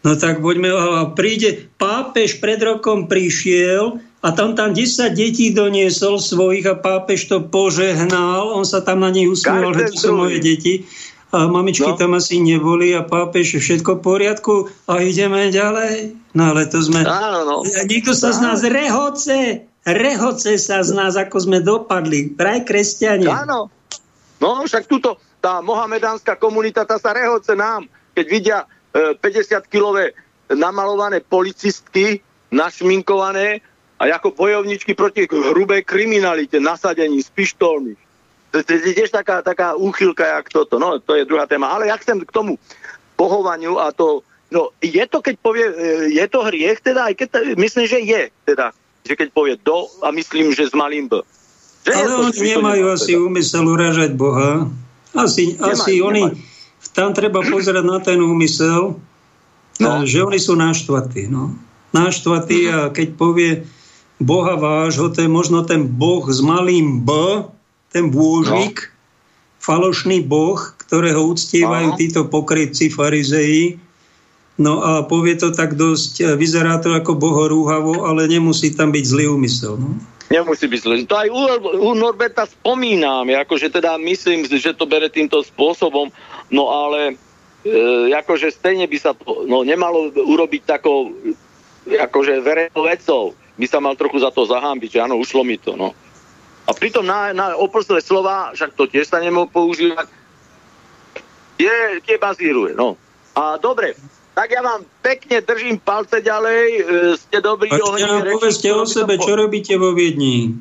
No 0.02 0.14
tak 0.18 0.42
poďme, 0.42 0.74
a 0.74 1.10
príde, 1.10 1.70
pápež 1.78 2.42
pred 2.42 2.58
rokom 2.62 3.06
prišiel 3.10 3.98
a 4.22 4.34
tam 4.34 4.58
tam 4.58 4.74
10 4.74 5.14
detí 5.14 5.54
doniesol 5.54 6.18
svojich 6.18 6.66
a 6.66 6.74
pápež 6.74 7.30
to 7.30 7.42
požehnal, 7.42 8.50
on 8.54 8.66
sa 8.66 8.82
tam 8.82 9.02
na 9.02 9.10
nich 9.10 9.30
usmieval, 9.30 9.74
že 9.74 9.94
to 9.94 9.96
sú 9.98 10.10
moje 10.14 10.38
deti 10.42 10.86
a 11.28 11.44
mamičky 11.44 11.92
no. 11.92 11.98
tam 12.00 12.16
asi 12.16 12.40
neboli 12.40 12.96
a 12.96 13.04
pápež 13.04 13.60
všetko 13.60 14.00
v 14.00 14.04
poriadku 14.04 14.54
a 14.88 15.04
ideme 15.04 15.52
ďalej. 15.52 16.16
No 16.32 16.56
ale 16.56 16.64
to 16.72 16.80
sme... 16.80 17.04
Áno, 17.04 17.44
no. 17.44 17.56
Niekto 17.66 18.16
sa 18.16 18.32
z 18.32 18.40
nás 18.40 18.64
rehoce, 18.64 19.68
rehoce 19.94 20.56
sa 20.58 20.82
z 20.82 20.96
nás, 20.96 21.14
ako 21.14 21.36
sme 21.38 21.58
dopadli. 21.62 22.32
Praj 22.32 22.64
kresťania. 22.64 23.44
Áno. 23.44 23.68
No 24.38 24.62
však 24.62 24.86
túto, 24.86 25.18
tá 25.42 25.58
mohamedánska 25.62 26.38
komunita, 26.38 26.86
tá 26.86 26.98
sa 26.98 27.10
rehoce 27.14 27.54
nám, 27.58 27.90
keď 28.14 28.26
vidia 28.30 28.58
e, 28.94 29.14
50-kilové 29.18 30.14
namalované 30.54 31.20
policistky, 31.20 32.22
našminkované 32.48 33.60
a 33.98 34.08
ako 34.14 34.32
bojovničky 34.32 34.94
proti 34.94 35.26
hrubej 35.26 35.82
kriminalite, 35.84 36.62
nasadení 36.62 37.18
s 37.18 37.28
pištolmi 37.34 37.98
to, 38.50 38.64
to 38.64 38.70
je 38.72 38.94
tiež 38.96 39.10
taká, 39.12 39.44
taká 39.44 39.76
úchylka, 39.76 40.24
jak 40.24 40.48
toto. 40.48 40.80
No, 40.80 40.98
to 40.98 41.14
je 41.16 41.28
druhá 41.28 41.44
téma. 41.44 41.68
Ale 41.68 41.92
ja 41.92 41.96
chcem 42.00 42.20
k 42.24 42.32
tomu 42.32 42.56
pohovaniu 43.18 43.76
a 43.76 43.92
to, 43.92 44.24
no, 44.48 44.72
je 44.80 45.04
to, 45.04 45.20
keď 45.20 45.34
povie, 45.42 45.66
e, 45.68 45.74
je 46.16 46.24
to 46.30 46.40
hriech, 46.46 46.80
teda, 46.80 47.12
aj 47.12 47.14
keď, 47.18 47.28
myslím, 47.58 47.86
že 47.86 47.98
je, 48.00 48.22
teda, 48.46 48.72
že 49.04 49.14
keď 49.14 49.28
povie 49.34 49.54
do 49.60 49.88
a 50.02 50.10
myslím, 50.14 50.54
že 50.54 50.68
s 50.70 50.74
malým 50.74 51.06
B. 51.10 51.22
Že 51.86 51.92
Ale 51.94 52.10
to, 52.10 52.18
oni 52.28 52.38
nemajú 52.58 52.84
to, 52.84 52.94
asi 52.94 53.12
teda. 53.14 53.22
úmysel 53.24 53.64
uražať 53.64 54.10
Boha. 54.18 54.50
Asi, 55.16 55.56
nemajú, 55.56 55.72
asi 55.72 55.92
oni, 56.04 56.22
nemajú. 56.28 56.92
tam 56.92 57.10
treba 57.16 57.40
pozerať 57.46 57.84
na 57.86 57.98
ten 58.02 58.18
úmysel, 58.20 58.98
no. 59.80 59.90
že 60.04 60.18
oni 60.20 60.38
sú 60.40 60.58
náštvatí. 60.58 61.30
No. 61.30 61.56
Náštvatí 61.96 62.68
a 62.68 62.78
keď 62.92 63.08
povie 63.16 63.64
Boha 64.20 64.58
vášho, 64.58 65.08
to 65.14 65.24
je 65.24 65.30
možno 65.30 65.64
ten 65.64 65.86
Boh 65.86 66.26
s 66.26 66.42
malým 66.42 67.00
B, 67.06 67.10
ten 67.88 68.12
bôžik, 68.12 68.84
no. 68.84 68.92
falošný 69.62 70.20
boh, 70.24 70.60
ktorého 70.84 71.32
uctievajú 71.32 71.88
no. 71.94 71.96
títo 71.96 72.20
pokrytci 72.28 72.92
farizei. 72.92 73.80
No 74.58 74.82
a 74.82 75.06
povie 75.06 75.38
to 75.38 75.54
tak 75.54 75.78
dosť, 75.78 76.12
e, 76.18 76.24
vyzerá 76.34 76.82
to 76.82 76.90
ako 76.90 77.14
bohorúhavo, 77.14 78.02
ale 78.02 78.26
nemusí 78.26 78.74
tam 78.74 78.90
byť 78.90 79.04
zlý 79.06 79.30
úmysel. 79.30 79.78
No. 79.78 79.94
Nemusí 80.28 80.66
byť 80.66 80.80
zlý. 80.82 80.96
To 81.06 81.14
aj 81.14 81.28
u, 81.30 81.42
u 81.78 81.90
Norberta 81.94 82.44
spomínam, 82.44 83.30
akože 83.30 83.70
teda 83.70 83.94
myslím, 84.02 84.44
že 84.50 84.74
to 84.74 84.84
bere 84.84 85.06
týmto 85.08 85.40
spôsobom, 85.46 86.10
no 86.50 86.64
ale 86.74 87.14
e, 87.62 88.10
akože 88.12 88.50
stejne 88.50 88.90
by 88.90 88.98
sa 88.98 89.14
to 89.14 89.46
no, 89.46 89.62
nemalo 89.62 90.10
urobiť 90.10 90.62
takou 90.66 91.14
akože 91.88 92.42
verejnou 92.42 92.82
vecou. 92.84 93.24
By 93.56 93.66
sa 93.70 93.78
mal 93.78 93.94
trochu 93.94 94.20
za 94.20 94.34
to 94.34 94.42
zahámbiť, 94.44 94.98
že 94.98 95.02
áno, 95.06 95.16
ušlo 95.22 95.46
mi 95.46 95.56
to, 95.56 95.78
no. 95.78 95.94
A 96.68 96.76
pritom 96.76 97.06
na, 97.06 97.32
na 97.32 97.56
oprostové 97.56 98.04
slova, 98.04 98.52
však 98.52 98.76
to 98.76 98.84
tiež 98.84 99.08
sa 99.08 99.24
nemohol 99.24 99.48
používať, 99.48 100.04
je, 101.56 102.04
je 102.04 102.16
bazíruje. 102.20 102.76
No. 102.76 103.00
A 103.32 103.56
dobre, 103.56 103.96
tak 104.38 104.54
ja 104.54 104.62
vám 104.62 104.86
pekne 105.02 105.42
držím 105.42 105.82
palce 105.82 106.22
ďalej, 106.22 106.66
e, 106.78 106.82
ste 107.18 107.42
dobrí. 107.42 107.74
A 107.74 107.82
nám 107.98 108.22
povedzte 108.38 108.70
o 108.70 108.86
sebe, 108.86 109.18
po... 109.18 109.26
čo 109.26 109.34
robíte 109.34 109.74
vo 109.74 109.90
Viedni? 109.98 110.54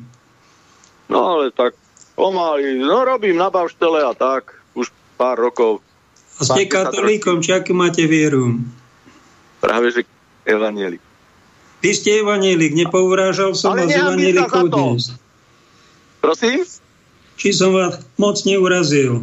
No 1.06 1.38
ale 1.38 1.54
tak 1.54 1.78
pomaly, 2.18 2.82
no 2.82 3.06
robím 3.06 3.38
na 3.38 3.54
bavštele 3.54 4.02
a 4.02 4.18
tak, 4.18 4.50
už 4.74 4.90
pár 5.14 5.38
rokov. 5.38 5.78
A 6.42 6.50
ste 6.50 6.66
katolíkom, 6.66 7.38
či 7.38 7.54
aký 7.54 7.70
máte 7.70 8.02
vieru? 8.10 8.58
Práve, 9.62 9.94
že 9.94 10.02
evanielik. 10.42 11.02
Vy 11.78 11.90
ste 11.94 12.26
evanielik, 12.26 12.74
nepourážal 12.74 13.54
som 13.54 13.78
ale 13.78 13.86
vás 13.86 13.94
evanielikov 13.94 14.74
dnes. 14.74 15.14
Prosím? 16.18 16.66
Či 17.38 17.54
som 17.54 17.70
vás 17.70 18.02
moc 18.18 18.42
neurazil. 18.42 19.22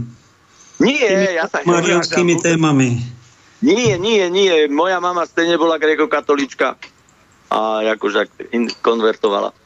Nie, 0.79 1.35
ja 1.43 1.51
sa 1.51 1.59
Marianskými 1.67 2.39
témami. 2.39 3.14
Nie, 3.65 3.97
nie, 3.97 4.29
nie. 4.29 4.69
Moja 4.69 5.01
mama 5.01 5.25
stejne 5.25 5.57
bola 5.57 5.81
grekokatolička 5.81 6.77
a 7.49 7.81
akože 7.97 8.29
konvertovala 8.85 9.57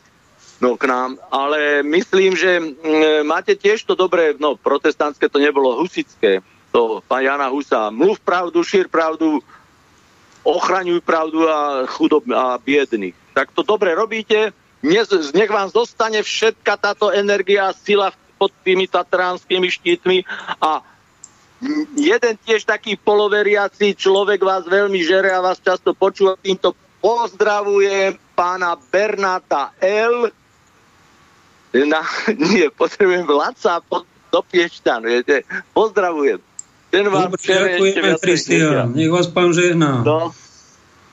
no, 0.64 0.76
k 0.80 0.84
nám. 0.88 1.20
Ale 1.32 1.84
myslím, 1.84 2.36
že 2.36 2.60
m, 2.60 2.64
máte 3.28 3.56
tiež 3.60 3.84
to 3.84 3.96
dobré, 4.00 4.36
no 4.40 4.56
protestantské 4.56 5.28
to 5.28 5.40
nebolo 5.40 5.80
husické. 5.80 6.40
To 6.72 7.02
pán 7.04 7.26
Jana 7.26 7.50
Husa, 7.50 7.90
mluv 7.90 8.22
pravdu, 8.22 8.62
šír 8.62 8.88
pravdu, 8.88 9.42
ochraňuj 10.46 11.02
pravdu 11.02 11.50
a 11.50 11.84
chudob 11.90 12.24
a 12.30 12.62
biedných. 12.62 13.18
Tak 13.34 13.52
to 13.52 13.66
dobre 13.66 13.96
robíte, 13.98 14.54
nech, 14.86 15.10
nech 15.34 15.50
vám 15.50 15.74
zostane 15.74 16.22
všetka 16.22 16.78
táto 16.78 17.10
energia 17.10 17.72
a 17.72 17.76
sila 17.76 18.14
pod 18.40 18.54
tými 18.64 18.88
tatránskymi 18.88 19.68
štítmi 19.68 20.18
a 20.62 20.80
jeden 21.96 22.36
tiež 22.48 22.64
taký 22.64 22.96
poloveriaci 22.96 23.96
človek 23.96 24.40
vás 24.40 24.64
veľmi 24.64 25.00
žere 25.04 25.32
a 25.36 25.44
vás 25.44 25.60
často 25.60 25.92
počúva. 25.92 26.40
Týmto 26.40 26.72
pozdravujem 27.04 28.16
pána 28.36 28.80
Bernáta 28.80 29.76
L. 29.84 30.32
Na, 31.76 32.02
nie, 32.50 32.72
potrebujem 32.74 33.28
Vlaca 33.28 33.84
pod, 33.84 34.08
do 34.32 34.42
Piešťan, 34.42 35.02
viete. 35.06 35.44
Pozdravujem. 35.76 36.42
Ten 36.90 37.06
vám 37.06 37.30
Dobre, 37.30 37.46
ďakujeme, 37.46 38.12
Nech 38.98 39.12
vás 39.14 39.30
pán 39.30 39.54
žehná. 39.54 40.02
No. 40.02 40.34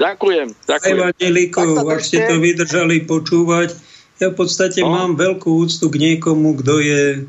Ďakujem. 0.00 0.56
ďakujem. 0.64 0.96
Evangelikov, 0.96 1.84
ak 1.88 2.00
ste 2.04 2.24
to 2.28 2.40
vydržali 2.40 3.04
počúvať, 3.04 3.76
ja 4.16 4.32
v 4.32 4.36
podstate 4.36 4.80
no. 4.80 4.92
mám 4.92 5.12
veľkú 5.20 5.68
úctu 5.68 5.92
k 5.92 5.96
niekomu, 6.00 6.56
kto 6.60 6.80
je, 6.80 7.28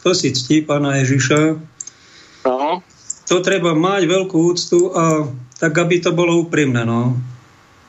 kto 0.00 0.10
si 0.12 0.32
ctí 0.36 0.64
pána 0.64 1.00
Ježiša. 1.00 1.56
To 3.26 3.42
treba 3.42 3.74
mať 3.74 4.06
veľkú 4.06 4.38
úctu 4.38 4.94
a 4.94 5.26
tak, 5.58 5.72
aby 5.74 5.98
to 5.98 6.14
bolo 6.14 6.46
úprimné, 6.46 6.86
no. 6.86 7.18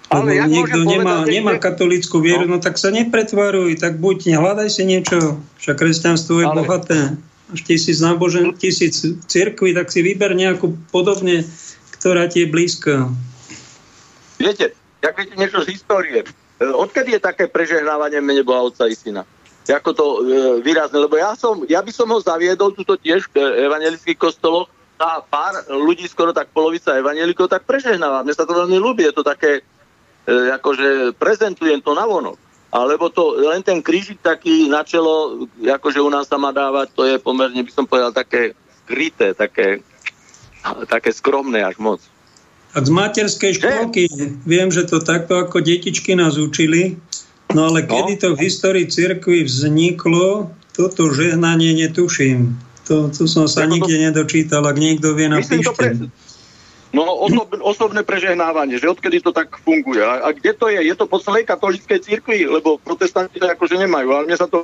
Ale 0.07 0.39
ja 0.39 0.47
niekto 0.47 0.87
nemá, 0.87 1.27
povedať, 1.27 1.33
nemá 1.35 1.53
katolickú 1.59 2.23
vieru, 2.23 2.47
no. 2.47 2.57
no 2.57 2.63
tak 2.63 2.79
sa 2.79 2.95
nepretvaruj, 2.95 3.75
tak 3.75 3.99
buď 3.99 4.39
hľadaj 4.39 4.69
si 4.71 4.87
niečo, 4.87 5.35
však 5.59 5.75
kresťanstvo 5.75 6.41
je 6.41 6.47
Ale... 6.47 6.55
bohaté. 6.63 7.01
Až 7.47 7.63
tisíc 7.63 8.03
nábožen, 8.03 8.59
tisíc 8.59 9.07
cirkví, 9.27 9.71
tak 9.71 9.87
si 9.87 10.03
vyber 10.03 10.35
nejakú 10.35 10.75
podobne, 10.91 11.47
ktorá 11.95 12.27
ti 12.27 12.43
je 12.43 12.51
blízka. 12.51 13.07
Viete, 14.35 14.75
jak 14.99 15.15
viete 15.15 15.35
niečo 15.39 15.63
z 15.63 15.71
histórie, 15.71 16.27
e, 16.59 16.65
odkedy 16.67 17.15
je 17.15 17.21
také 17.23 17.47
prežehnávanie 17.47 18.19
mene 18.19 18.43
Boha 18.43 18.67
Otca 18.67 18.91
i 18.91 18.95
Syna? 18.95 19.23
Ako 19.63 19.91
to 19.95 20.05
e, 20.05 20.17
výrazné, 20.59 20.99
lebo 20.99 21.15
ja, 21.15 21.39
som, 21.39 21.63
ja 21.71 21.79
by 21.79 21.91
som 21.91 22.11
ho 22.11 22.19
zaviedol 22.19 22.75
tuto 22.75 22.99
tiež 22.99 23.31
v 23.31 23.39
evangelických 23.39 24.19
kostoloch 24.19 24.67
a 24.97 25.21
pár 25.21 25.61
ľudí, 25.69 26.09
skoro 26.09 26.33
tak 26.33 26.49
polovica 26.49 26.97
evangelikov, 26.97 27.49
tak 27.49 27.69
prežehnáva. 27.69 28.25
Mne 28.25 28.33
sa 28.33 28.49
to 28.49 28.57
veľmi 28.57 28.77
ľúbi, 28.81 29.05
je 29.05 29.13
to 29.13 29.21
také, 29.21 29.61
e, 30.25 30.33
akože 30.57 31.13
prezentujem 31.21 31.81
to 31.85 31.93
na 31.93 32.09
vonok. 32.09 32.37
Alebo 32.73 33.07
to 33.07 33.39
len 33.39 33.63
ten 33.63 33.79
krížik 33.79 34.19
taký 34.19 34.67
na 34.67 34.83
čelo, 34.83 35.47
akože 35.61 36.03
u 36.03 36.09
nás 36.11 36.27
sa 36.27 36.35
má 36.35 36.51
dávať, 36.51 36.91
to 36.91 37.03
je 37.07 37.15
pomerne, 37.21 37.61
by 37.63 37.71
som 37.71 37.85
povedal, 37.87 38.11
také 38.11 38.57
kryté, 38.83 39.31
také, 39.31 39.79
také 40.89 41.09
skromné 41.13 41.63
až 41.63 41.79
moc. 41.79 42.03
Tak 42.75 42.83
z 42.83 42.91
materskej 42.91 43.53
školky 43.57 44.03
viem, 44.43 44.69
že 44.69 44.83
to 44.85 44.99
takto 44.99 45.39
ako 45.39 45.63
detičky 45.63 46.13
nás 46.13 46.35
učili, 46.35 46.99
no 47.55 47.71
ale 47.71 47.85
no. 47.85 47.89
kedy 47.89 48.13
to 48.19 48.27
v 48.35 48.43
histórii 48.43 48.85
cirkvi 48.89 49.47
vzniklo, 49.47 50.51
toto 50.75 51.09
žehnanie 51.09 51.73
netuším. 51.73 52.66
To, 52.87 53.11
to 53.11 53.27
som 53.27 53.45
sa 53.51 53.67
ja 53.67 53.71
nikde 53.71 53.95
to... 53.95 54.03
nedočítal, 54.09 54.63
ak 54.63 54.77
niekto 54.79 55.11
vie, 55.11 55.27
napíšte. 55.27 55.75
Pre... 55.75 56.07
No 56.95 57.03
osob, 57.03 57.51
osobné 57.59 58.01
prežehnávanie, 58.07 58.79
že 58.79 58.87
odkedy 58.87 59.19
to 59.19 59.35
tak 59.35 59.59
funguje. 59.59 59.99
A, 59.99 60.23
a 60.23 60.29
kde 60.31 60.55
to 60.55 60.71
je? 60.71 60.79
Je 60.79 60.95
to 60.95 61.03
po 61.03 61.19
celej 61.19 61.43
katolíckej 61.43 61.99
cirkvi? 61.99 62.47
Lebo 62.47 62.79
protestanti 62.79 63.43
to 63.43 63.47
akože 63.51 63.75
nemajú, 63.75 64.07
ale 64.15 64.23
mne 64.31 64.37
sa 64.39 64.47
to 64.47 64.63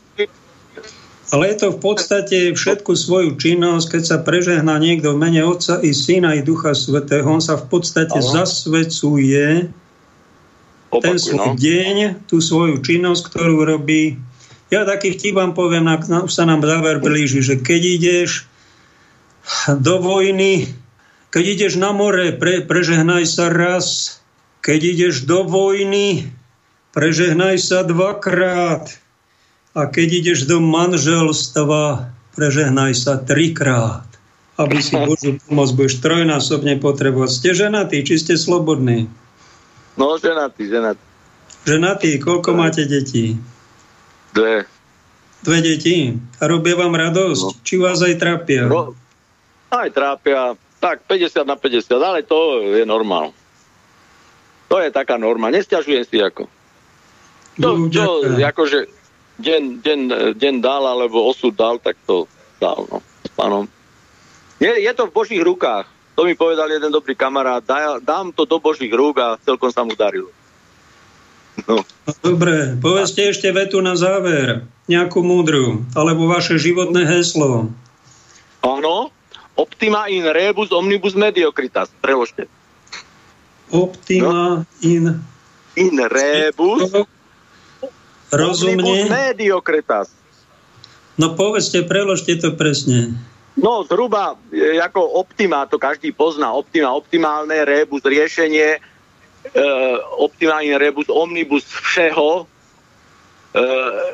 ale 1.34 1.50
je 1.50 1.66
to 1.66 1.68
v 1.74 1.80
podstate 1.82 2.38
všetku 2.54 2.94
svoju 2.94 3.40
činnosť, 3.42 3.98
keď 3.98 4.04
sa 4.06 4.18
prežehná 4.22 4.78
niekto 4.78 5.18
v 5.18 5.22
mene 5.24 5.42
Otca 5.42 5.82
i 5.82 5.90
Syna 5.90 6.38
i 6.38 6.46
Ducha 6.46 6.78
Svetého, 6.78 7.26
on 7.26 7.42
sa 7.42 7.58
v 7.58 7.74
podstate 7.74 8.22
ano. 8.22 8.30
zasvedcuje 8.38 9.74
Opakuj, 10.94 11.02
ten 11.02 11.18
svoj 11.18 11.50
no. 11.50 11.58
deň, 11.58 11.96
tú 12.30 12.38
svoju 12.38 12.86
činnosť, 12.86 13.34
ktorú 13.34 13.66
robí. 13.66 14.22
Ja 14.74 14.90
taký 14.90 15.14
vtip 15.14 15.38
vám 15.38 15.54
poviem, 15.54 15.86
už 16.02 16.34
sa 16.34 16.50
nám 16.50 16.66
záver 16.66 16.98
blíži, 16.98 17.46
že 17.46 17.62
keď 17.62 18.02
ideš 18.02 18.50
do 19.70 20.02
vojny, 20.02 20.66
keď 21.30 21.44
ideš 21.46 21.74
na 21.78 21.94
more, 21.94 22.34
pre, 22.34 22.66
prežehnaj 22.66 23.30
sa 23.30 23.54
raz. 23.54 24.18
Keď 24.66 24.80
ideš 24.98 25.30
do 25.30 25.46
vojny, 25.46 26.34
prežehnaj 26.96 27.62
sa 27.62 27.86
dvakrát 27.86 28.98
a 29.78 29.82
keď 29.86 30.26
ideš 30.26 30.50
do 30.50 30.58
manželstva, 30.58 32.10
prežehnaj 32.34 32.98
sa 32.98 33.22
trikrát, 33.22 34.10
aby 34.58 34.82
si 34.82 34.98
Božiu 35.06 35.38
pomoc 35.46 35.70
budeš 35.78 36.02
trojnásobne 36.02 36.82
potrebovať. 36.82 37.30
Ste 37.30 37.50
ženatí, 37.54 38.02
či 38.02 38.18
ste 38.18 38.34
slobodní? 38.42 39.06
No, 40.02 40.18
ženatí, 40.18 40.66
ženatí. 40.66 41.04
Ženatý, 41.70 42.10
koľko 42.18 42.58
máte 42.58 42.90
detí? 42.90 43.38
Dve. 44.34 44.66
Dve 45.46 45.58
deti. 45.62 46.18
A 46.42 46.44
robia 46.50 46.74
vám 46.74 46.94
radosť? 46.98 47.42
No. 47.42 47.50
Či 47.62 47.76
vás 47.78 48.02
aj 48.02 48.16
trápia? 48.18 48.66
No, 48.66 48.98
aj 49.70 49.90
trápia. 49.94 50.58
Tak, 50.82 51.08
50 51.08 51.48
na 51.48 51.56
50, 51.56 51.86
ale 52.02 52.26
to 52.26 52.66
je 52.76 52.84
normál. 52.84 53.32
To 54.68 54.82
je 54.82 54.90
taká 54.90 55.16
norma. 55.22 55.54
Nesťažujem 55.54 56.04
si 56.04 56.18
ako. 56.20 56.50
To, 57.62 57.70
čo, 57.94 58.26
akože 58.42 58.90
deň, 59.38 59.86
deň, 59.86 60.00
deň 60.34 60.56
dal, 60.60 60.84
alebo 60.90 61.30
osud 61.30 61.54
dal, 61.54 61.78
tak 61.78 61.94
to 62.10 62.26
dal, 62.58 62.90
no, 62.90 62.98
s 63.22 63.32
pánom. 63.38 63.70
Je, 64.58 64.74
je 64.82 64.92
to 64.98 65.06
v 65.10 65.16
Božích 65.16 65.44
rukách. 65.46 65.86
To 66.14 66.26
mi 66.26 66.34
povedal 66.34 66.70
jeden 66.70 66.94
dobrý 66.94 67.14
kamarát. 67.14 67.62
Dá, 67.62 67.98
dám 68.02 68.34
to 68.34 68.46
do 68.46 68.58
Božích 68.58 68.90
rúk 68.94 69.18
a 69.22 69.38
celkom 69.42 69.70
sa 69.70 69.82
mu 69.86 69.94
darilo. 69.98 70.30
No. 71.70 71.86
Dobre, 72.20 72.76
povedzte 72.82 73.30
ešte 73.30 73.54
vetu 73.54 73.80
na 73.80 73.94
záver. 73.94 74.66
Nejakú 74.90 75.22
múdru. 75.24 75.86
Alebo 75.94 76.28
vaše 76.28 76.58
životné 76.58 77.06
heslo. 77.08 77.72
Áno. 78.66 79.14
Optima 79.54 80.10
in 80.10 80.26
rebus 80.26 80.74
omnibus 80.74 81.14
mediocritas. 81.14 81.94
Preložte. 82.02 82.50
Optima 83.70 84.66
no? 84.66 84.82
in... 84.82 85.22
In 85.74 85.98
rebus 86.06 86.94
Rozumne. 88.30 88.82
omnibus 88.82 89.10
mediocritas. 89.10 90.08
No 91.18 91.38
povedzte, 91.38 91.86
preložte 91.86 92.38
to 92.42 92.58
presne. 92.58 93.14
No 93.54 93.86
zhruba 93.86 94.34
e, 94.50 94.82
ako 94.82 95.22
optima, 95.22 95.70
to 95.70 95.78
každý 95.78 96.10
pozná. 96.10 96.50
Optima, 96.50 96.90
optimálne, 96.90 97.54
rebus, 97.62 98.02
riešenie, 98.02 98.82
optimálny 100.18 100.74
rebus, 100.80 101.12
omnibus 101.12 101.68
všeho, 101.68 102.44
e, 102.44 103.64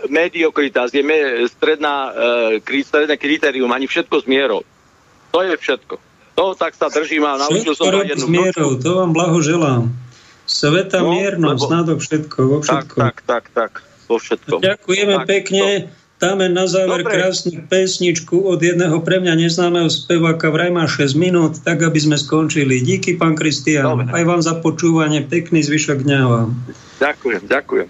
mediokritas 0.10 0.90
je 0.92 1.04
stredná, 1.48 2.12
e, 2.60 2.82
stredné 2.84 3.16
kritérium, 3.16 3.70
ani 3.72 3.86
všetko 3.86 4.16
s 4.20 4.26
mierou. 4.26 4.62
To 5.32 5.40
je 5.46 5.54
všetko. 5.54 5.96
To 6.40 6.56
tak 6.56 6.74
sa 6.74 6.88
držím 6.88 7.28
a 7.28 7.36
naučil 7.36 7.76
som 7.76 7.92
to 7.92 8.02
jednu 8.04 8.28
mierou, 8.32 8.80
to 8.80 8.90
vám 9.04 9.12
blahoželám. 9.12 9.92
Sveta 10.50 11.06
no, 11.06 11.14
miernosť, 11.14 11.62
lebo... 11.62 11.76
nadok 11.78 12.00
všetko, 12.02 12.38
vo 12.48 12.58
všetko. 12.66 12.96
Tak, 12.98 13.18
tak, 13.22 13.46
tak, 13.54 13.54
tak, 13.54 13.72
vo 14.10 14.18
všetko. 14.18 14.64
Ďakujeme 14.64 15.16
tak, 15.22 15.28
pekne. 15.30 15.68
To... 15.86 15.99
Dáme 16.20 16.52
na 16.52 16.68
záver 16.68 17.08
Dobre. 17.08 17.16
krásnu 17.16 17.64
pesničku 17.72 18.44
od 18.44 18.60
jedného 18.60 19.00
pre 19.00 19.24
mňa 19.24 19.40
neznámeho 19.40 19.88
speváka. 19.88 20.52
Vraj 20.52 20.68
má 20.68 20.84
6 20.84 21.16
minút, 21.16 21.64
tak 21.64 21.80
aby 21.80 21.96
sme 21.96 22.20
skončili. 22.20 22.84
Díky, 22.84 23.16
pán 23.16 23.40
Kristián. 23.40 24.12
Aj 24.12 24.24
vám 24.28 24.44
za 24.44 24.60
počúvanie. 24.60 25.24
Pekný 25.24 25.64
zvyšok 25.64 26.04
dňa 26.04 26.20
vám. 26.28 26.50
Ďakujem, 27.00 27.42
ďakujem. 27.48 27.88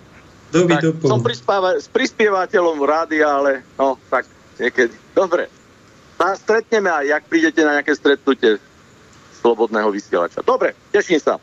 Doby 0.54 0.74
tak, 0.78 0.94
som 1.02 1.22
prispáva- 1.26 1.82
s 1.82 1.90
prispievateľom 1.90 2.78
rádia, 2.86 3.26
ale 3.26 3.66
no, 3.82 3.98
tak 4.14 4.30
niekedy. 4.62 4.94
Dobre. 5.18 5.50
A 6.22 6.38
stretneme 6.38 6.90
aj, 6.94 7.06
jak 7.10 7.24
prídete 7.26 7.62
na 7.66 7.82
nejaké 7.82 7.98
stretnutie 7.98 8.62
slobodného 9.42 9.90
vysielača. 9.90 10.46
Dobre, 10.46 10.78
teším 10.94 11.18
sa. 11.18 11.42